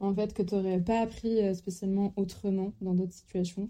en 0.00 0.14
fait, 0.14 0.32
que 0.34 0.42
tu 0.42 0.54
n'aurais 0.54 0.80
pas 0.80 1.00
appris 1.00 1.54
spécialement 1.56 2.12
autrement 2.16 2.72
dans 2.80 2.94
d'autres 2.94 3.12
situations. 3.14 3.68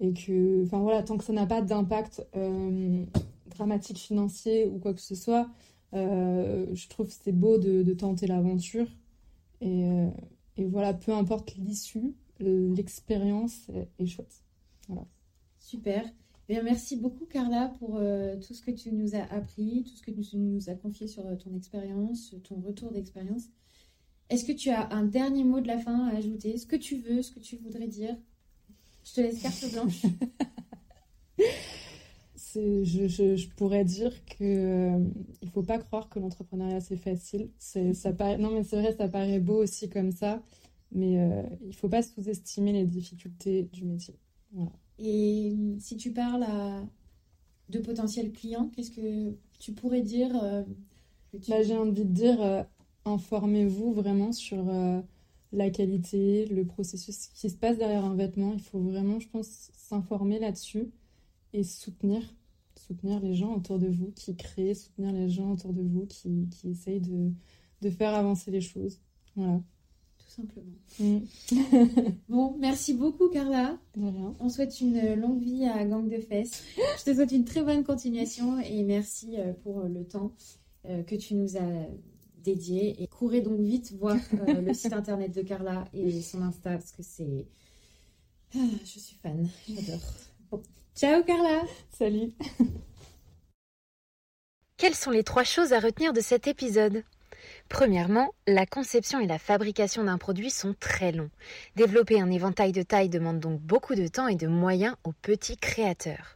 Et 0.00 0.12
que, 0.12 0.62
enfin 0.64 0.80
voilà, 0.80 1.02
tant 1.02 1.16
que 1.16 1.24
ça 1.24 1.32
n'a 1.32 1.46
pas 1.46 1.62
d'impact 1.62 2.26
euh, 2.36 3.04
dramatique 3.46 3.98
financier 3.98 4.66
ou 4.66 4.78
quoi 4.78 4.92
que 4.92 5.00
ce 5.00 5.14
soit, 5.14 5.48
euh, 5.94 6.66
je 6.74 6.88
trouve 6.88 7.08
que 7.08 7.14
c'est 7.18 7.32
beau 7.32 7.58
de, 7.58 7.92
tenter 7.94 8.26
l'aventure. 8.26 8.88
Et, 9.60 9.84
euh, 9.88 10.10
et 10.58 10.66
voilà, 10.66 10.92
peu 10.92 11.12
importe 11.12 11.54
l'issue, 11.56 12.14
l'expérience 12.40 13.70
est, 13.98 14.06
chouette. 14.06 14.42
Super. 15.58 16.04
Eh 16.48 16.54
bien, 16.54 16.62
merci 16.62 16.96
beaucoup, 16.96 17.24
Carla, 17.24 17.72
pour 17.78 17.98
tout 18.46 18.54
ce 18.54 18.62
que 18.62 18.70
tu 18.70 18.92
nous 18.92 19.16
as 19.16 19.24
appris, 19.32 19.82
tout 19.82 19.96
ce 19.96 20.02
que 20.02 20.12
tu 20.12 20.36
nous 20.36 20.68
as 20.68 20.74
confié 20.74 21.08
sur 21.08 21.24
ton 21.38 21.54
expérience, 21.54 22.34
ton 22.44 22.60
retour 22.60 22.92
d'expérience. 22.92 23.48
Est-ce 24.28 24.44
que 24.44 24.52
tu 24.52 24.70
as 24.70 24.92
un 24.92 25.04
dernier 25.04 25.44
mot 25.44 25.60
de 25.60 25.68
la 25.68 25.78
fin 25.78 26.08
à 26.08 26.16
ajouter? 26.16 26.56
Ce 26.58 26.66
que 26.66 26.76
tu 26.76 26.96
veux, 26.96 27.22
ce 27.22 27.32
que 27.32 27.40
tu 27.40 27.56
voudrais 27.56 27.88
dire? 27.88 28.16
Je 29.06 29.12
te 29.14 29.20
laisse 29.20 29.40
carte 29.40 29.70
blanche. 29.72 30.02
Je, 32.54 33.06
je, 33.06 33.36
je 33.36 33.48
pourrais 33.50 33.84
dire 33.84 34.12
que 34.24 34.42
euh, 34.42 34.98
il 35.42 35.50
faut 35.50 35.62
pas 35.62 35.78
croire 35.78 36.08
que 36.08 36.18
l'entrepreneuriat 36.18 36.80
c'est 36.80 36.96
facile. 36.96 37.50
C'est, 37.58 37.92
ça 37.92 38.12
paraît, 38.14 38.38
non 38.38 38.50
mais 38.50 38.62
c'est 38.62 38.80
vrai, 38.80 38.94
ça 38.96 39.08
paraît 39.08 39.40
beau 39.40 39.62
aussi 39.62 39.88
comme 39.90 40.10
ça, 40.10 40.42
mais 40.92 41.18
euh, 41.20 41.42
il 41.66 41.74
faut 41.74 41.88
pas 41.88 42.02
sous-estimer 42.02 42.72
les 42.72 42.86
difficultés 42.86 43.64
du 43.72 43.84
métier. 43.84 44.14
Voilà. 44.52 44.72
Et 44.98 45.52
euh, 45.54 45.76
si 45.78 45.96
tu 45.96 46.12
parles 46.12 46.44
à 46.44 46.82
de 47.68 47.78
potentiels 47.80 48.32
clients, 48.32 48.70
qu'est-ce 48.74 48.92
que 48.92 49.34
tu 49.58 49.72
pourrais 49.72 50.02
dire 50.02 50.30
euh, 50.42 50.62
tu- 51.42 51.50
Là, 51.50 51.62
j'ai 51.62 51.76
envie 51.76 52.04
de 52.04 52.12
dire, 52.12 52.40
euh, 52.42 52.62
informez-vous 53.04 53.92
vraiment 53.92 54.32
sur 54.32 54.68
euh, 54.68 55.00
la 55.56 55.70
qualité, 55.70 56.44
le 56.46 56.66
processus 56.66 57.28
qui 57.28 57.48
se 57.48 57.56
passe 57.56 57.78
derrière 57.78 58.04
un 58.04 58.14
vêtement. 58.14 58.52
Il 58.52 58.60
faut 58.60 58.78
vraiment, 58.78 59.18
je 59.18 59.28
pense, 59.28 59.70
s'informer 59.72 60.38
là-dessus 60.38 60.90
et 61.54 61.64
soutenir, 61.64 62.22
soutenir 62.76 63.20
les 63.20 63.34
gens 63.34 63.54
autour 63.54 63.78
de 63.78 63.88
vous 63.88 64.12
qui 64.14 64.36
créent, 64.36 64.74
soutenir 64.74 65.12
les 65.12 65.30
gens 65.30 65.52
autour 65.52 65.72
de 65.72 65.82
vous 65.82 66.04
qui, 66.06 66.46
qui 66.50 66.68
essayent 66.70 67.00
de, 67.00 67.32
de 67.80 67.90
faire 67.90 68.14
avancer 68.14 68.50
les 68.50 68.60
choses. 68.60 69.00
Voilà. 69.34 69.62
Tout 70.18 70.30
simplement. 70.30 70.76
Mm. 71.00 72.10
Bon, 72.28 72.54
merci 72.58 72.92
beaucoup, 72.92 73.28
Carla. 73.30 73.78
De 73.96 74.06
rien. 74.06 74.34
On 74.40 74.50
souhaite 74.50 74.78
une 74.82 75.14
longue 75.14 75.40
vie 75.40 75.64
à 75.64 75.86
Gang 75.86 76.06
de 76.06 76.18
Fesses. 76.18 76.64
Je 76.98 77.04
te 77.04 77.14
souhaite 77.14 77.32
une 77.32 77.46
très 77.46 77.62
bonne 77.62 77.82
continuation 77.82 78.60
et 78.60 78.82
merci 78.82 79.38
euh, 79.38 79.54
pour 79.54 79.84
le 79.84 80.04
temps 80.04 80.32
euh, 80.84 81.02
que 81.02 81.14
tu 81.14 81.34
nous 81.34 81.56
as 81.56 81.88
dédié. 82.46 83.02
Et 83.02 83.06
courez 83.08 83.42
donc 83.42 83.60
vite 83.60 83.92
voir 83.92 84.16
euh, 84.48 84.60
le 84.62 84.72
site 84.72 84.92
internet 84.92 85.34
de 85.34 85.42
Carla 85.42 85.84
et 85.92 86.22
son 86.22 86.42
Insta 86.42 86.70
parce 86.70 86.92
que 86.92 87.02
c'est. 87.02 87.46
Ah, 88.54 88.58
je 88.80 88.98
suis 88.98 89.16
fan, 89.16 89.48
j'adore. 89.68 90.00
Bon. 90.50 90.62
Ciao 90.94 91.22
Carla 91.24 91.62
Salut. 91.90 92.32
Quelles 94.78 94.94
sont 94.94 95.10
les 95.10 95.24
trois 95.24 95.44
choses 95.44 95.72
à 95.72 95.80
retenir 95.80 96.12
de 96.12 96.20
cet 96.20 96.46
épisode? 96.46 97.02
Premièrement, 97.68 98.34
la 98.46 98.66
conception 98.66 99.20
et 99.20 99.26
la 99.26 99.38
fabrication 99.38 100.04
d'un 100.04 100.18
produit 100.18 100.50
sont 100.50 100.74
très 100.78 101.12
longs. 101.12 101.30
Développer 101.76 102.20
un 102.20 102.30
éventail 102.30 102.72
de 102.72 102.82
tailles 102.82 103.08
demande 103.08 103.40
donc 103.40 103.60
beaucoup 103.60 103.94
de 103.94 104.06
temps 104.06 104.28
et 104.28 104.36
de 104.36 104.46
moyens 104.46 104.94
aux 105.04 105.12
petits 105.12 105.56
créateurs. 105.56 106.35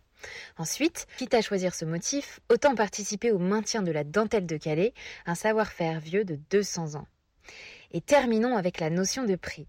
Ensuite, 0.58 1.06
quitte 1.18 1.34
à 1.34 1.42
choisir 1.42 1.74
ce 1.74 1.84
motif, 1.84 2.40
autant 2.50 2.74
participer 2.74 3.32
au 3.32 3.38
maintien 3.38 3.82
de 3.82 3.92
la 3.92 4.04
dentelle 4.04 4.46
de 4.46 4.56
Calais, 4.56 4.94
un 5.26 5.34
savoir-faire 5.34 6.00
vieux 6.00 6.24
de 6.24 6.38
200 6.50 6.96
ans. 6.96 7.06
Et 7.92 8.00
terminons 8.00 8.56
avec 8.56 8.80
la 8.80 8.90
notion 8.90 9.24
de 9.24 9.36
prix. 9.36 9.66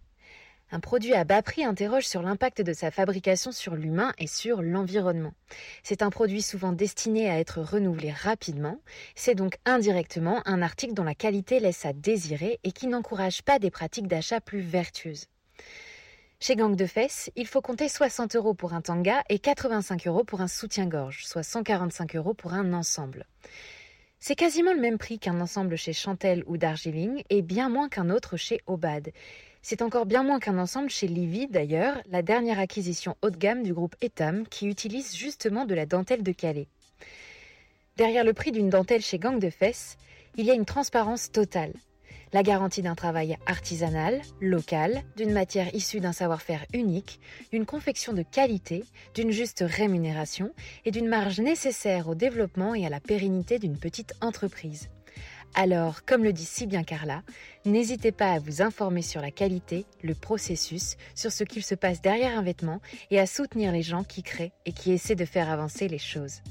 Un 0.74 0.80
produit 0.80 1.14
à 1.14 1.26
bas 1.26 1.42
prix 1.42 1.66
interroge 1.66 2.08
sur 2.08 2.22
l'impact 2.22 2.62
de 2.62 2.72
sa 2.72 2.92
fabrication 2.92 3.52
sur 3.52 3.76
l'humain 3.76 4.14
et 4.18 4.28
sur 4.28 4.62
l'environnement. 4.62 5.34
C'est 5.84 6.02
un 6.02 6.10
produit 6.10 6.42
souvent 6.42 6.72
destiné 6.72 7.30
à 7.30 7.40
être 7.40 7.60
renouvelé 7.60 8.12
rapidement, 8.12 8.80
c'est 9.14 9.36
donc 9.36 9.58
indirectement 9.66 10.42
un 10.46 10.62
article 10.62 10.94
dont 10.94 11.04
la 11.04 11.14
qualité 11.14 11.60
laisse 11.60 11.86
à 11.86 11.92
désirer 11.92 12.60
et 12.64 12.72
qui 12.72 12.88
n'encourage 12.88 13.42
pas 13.42 13.60
des 13.60 13.70
pratiques 13.70 14.08
d'achat 14.08 14.40
plus 14.40 14.62
vertueuses. 14.62 15.26
Chez 16.44 16.56
Gang 16.56 16.76
de 16.76 16.88
Fesses, 16.88 17.30
il 17.36 17.46
faut 17.46 17.62
compter 17.62 17.88
60 17.88 18.36
euros 18.36 18.56
pour 18.56 18.74
un 18.74 18.82
tanga 18.82 19.22
et 19.30 19.38
85 19.38 20.08
euros 20.08 20.24
pour 20.24 20.42
un 20.42 20.48
soutien-gorge, 20.48 21.24
soit 21.24 21.44
145 21.44 22.16
euros 22.16 22.34
pour 22.34 22.56
un 22.56 22.74
ensemble. 22.74 23.28
C'est 24.20 24.34
quasiment 24.34 24.74
le 24.74 24.82
même 24.82 24.98
prix 24.98 25.20
qu'un 25.20 25.40
ensemble 25.40 25.76
chez 25.76 25.94
Chantel 25.94 26.44
ou 26.48 26.58
Darjeeling 26.58 27.22
et 27.30 27.44
bien 27.44 27.70
moins 27.70 27.90
qu'un 27.90 28.10
autre 28.10 28.38
chez 28.38 28.60
Obad. 28.66 29.12
C'est 29.62 29.84
encore 29.84 30.08
bien 30.08 30.24
moins 30.24 30.40
qu'un 30.40 30.58
ensemble 30.58 30.90
chez 30.90 31.06
Livy 31.06 31.46
d'ailleurs, 31.46 32.02
la 32.10 32.24
dernière 32.24 32.58
acquisition 32.58 33.16
haut 33.22 33.30
de 33.30 33.38
gamme 33.38 33.62
du 33.62 33.76
groupe 33.76 33.96
Etam 34.02 34.48
qui 34.48 34.66
utilise 34.66 35.16
justement 35.16 35.66
de 35.66 35.76
la 35.76 35.86
dentelle 35.86 36.24
de 36.24 36.32
Calais. 36.32 36.70
Derrière 37.98 38.24
le 38.24 38.34
prix 38.34 38.52
d'une 38.52 38.70
dentelle 38.70 39.04
chez 39.04 39.20
Gang 39.20 39.38
de 39.38 39.52
Fesses, 39.52 39.96
il 40.38 40.48
y 40.48 40.50
a 40.50 40.56
une 40.56 40.66
transparence 40.66 41.32
totale 41.32 41.74
la 42.34 42.44
garantie 42.44 42.82
d'un 42.82 42.96
travail 42.96 43.38
artisanal, 43.46 44.22
local, 44.40 45.04
d'une 45.18 45.34
matière 45.34 45.74
issue 45.76 46.00
d'un 46.00 46.14
savoir-faire 46.14 46.66
unique, 46.74 47.20
d'une 47.52 47.66
confection 47.66 48.14
de 48.14 48.24
qualité, 48.24 48.84
d'une 49.14 49.32
juste 49.32 49.64
rémunération 49.68 50.54
et 50.86 50.92
d'une 50.92 51.08
marge 51.08 51.40
nécessaire 51.40 52.08
au 52.08 52.16
développement 52.16 52.74
et 52.74 52.86
à 52.86 52.90
la 52.90 53.00
pérennité 53.00 53.60
d'une 53.60 53.78
petite 53.78 54.14
entreprise. 54.22 54.90
Alors, 55.54 56.06
comme 56.06 56.24
le 56.24 56.32
dit 56.32 56.46
si 56.46 56.66
bien 56.66 56.84
Carla, 56.84 57.24
n'hésitez 57.66 58.14
pas 58.14 58.32
à 58.32 58.40
vous 58.40 58.62
informer 58.62 59.02
sur 59.02 59.22
la 59.22 59.32
qualité, 59.32 59.86
le 60.02 60.16
processus, 60.16 60.96
sur 61.14 61.32
ce 61.32 61.44
qu'il 61.44 61.64
se 61.64 61.76
passe 61.76 62.02
derrière 62.02 62.38
un 62.38 62.42
vêtement 62.42 62.80
et 63.10 63.20
à 63.20 63.26
soutenir 63.26 63.74
les 63.74 63.82
gens 63.82 64.06
qui 64.06 64.24
créent 64.24 64.54
et 64.66 64.72
qui 64.72 64.94
essaient 64.94 65.16
de 65.16 65.26
faire 65.26 65.50
avancer 65.50 65.90
les 65.90 65.98
choses. 65.98 66.42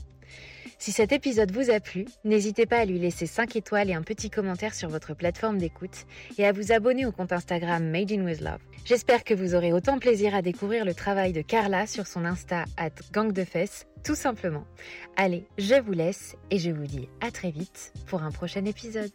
Si 0.81 0.93
cet 0.93 1.13
épisode 1.13 1.53
vous 1.53 1.69
a 1.69 1.79
plu, 1.79 2.07
n'hésitez 2.25 2.65
pas 2.65 2.79
à 2.79 2.85
lui 2.87 2.99
laisser 2.99 3.27
5 3.27 3.55
étoiles 3.55 3.91
et 3.91 3.95
un 3.95 4.01
petit 4.01 4.31
commentaire 4.31 4.75
sur 4.75 4.89
votre 4.89 5.13
plateforme 5.13 5.59
d'écoute 5.59 6.07
et 6.39 6.47
à 6.47 6.53
vous 6.53 6.73
abonner 6.73 7.05
au 7.05 7.13
compte 7.13 7.33
Instagram 7.33 7.87
Made 7.87 8.11
in 8.11 8.25
With 8.25 8.41
Love. 8.41 8.63
J'espère 8.87 9.23
que 9.23 9.35
vous 9.35 9.55
aurez 9.55 9.75
autant 9.75 9.99
plaisir 9.99 10.35
à 10.35 10.41
découvrir 10.41 10.87
le 10.87 10.95
travail 10.95 11.35
de 11.35 11.43
Carla 11.43 11.87
sur 11.87 12.07
son 12.07 12.25
Insta 12.25 12.65
at 12.79 12.93
gang 13.13 13.31
de 13.31 13.45
fesses, 13.45 13.87
tout 14.05 14.15
simplement. 14.15 14.65
Allez, 15.19 15.47
je 15.59 15.75
vous 15.75 15.93
laisse 15.93 16.35
et 16.51 16.59
je 16.59 16.71
vous 16.71 16.87
dis 16.87 17.11
à 17.21 17.31
très 17.31 17.51
vite 17.51 17.93
pour 18.07 18.23
un 18.23 18.31
prochain 18.31 18.65
épisode. 18.65 19.13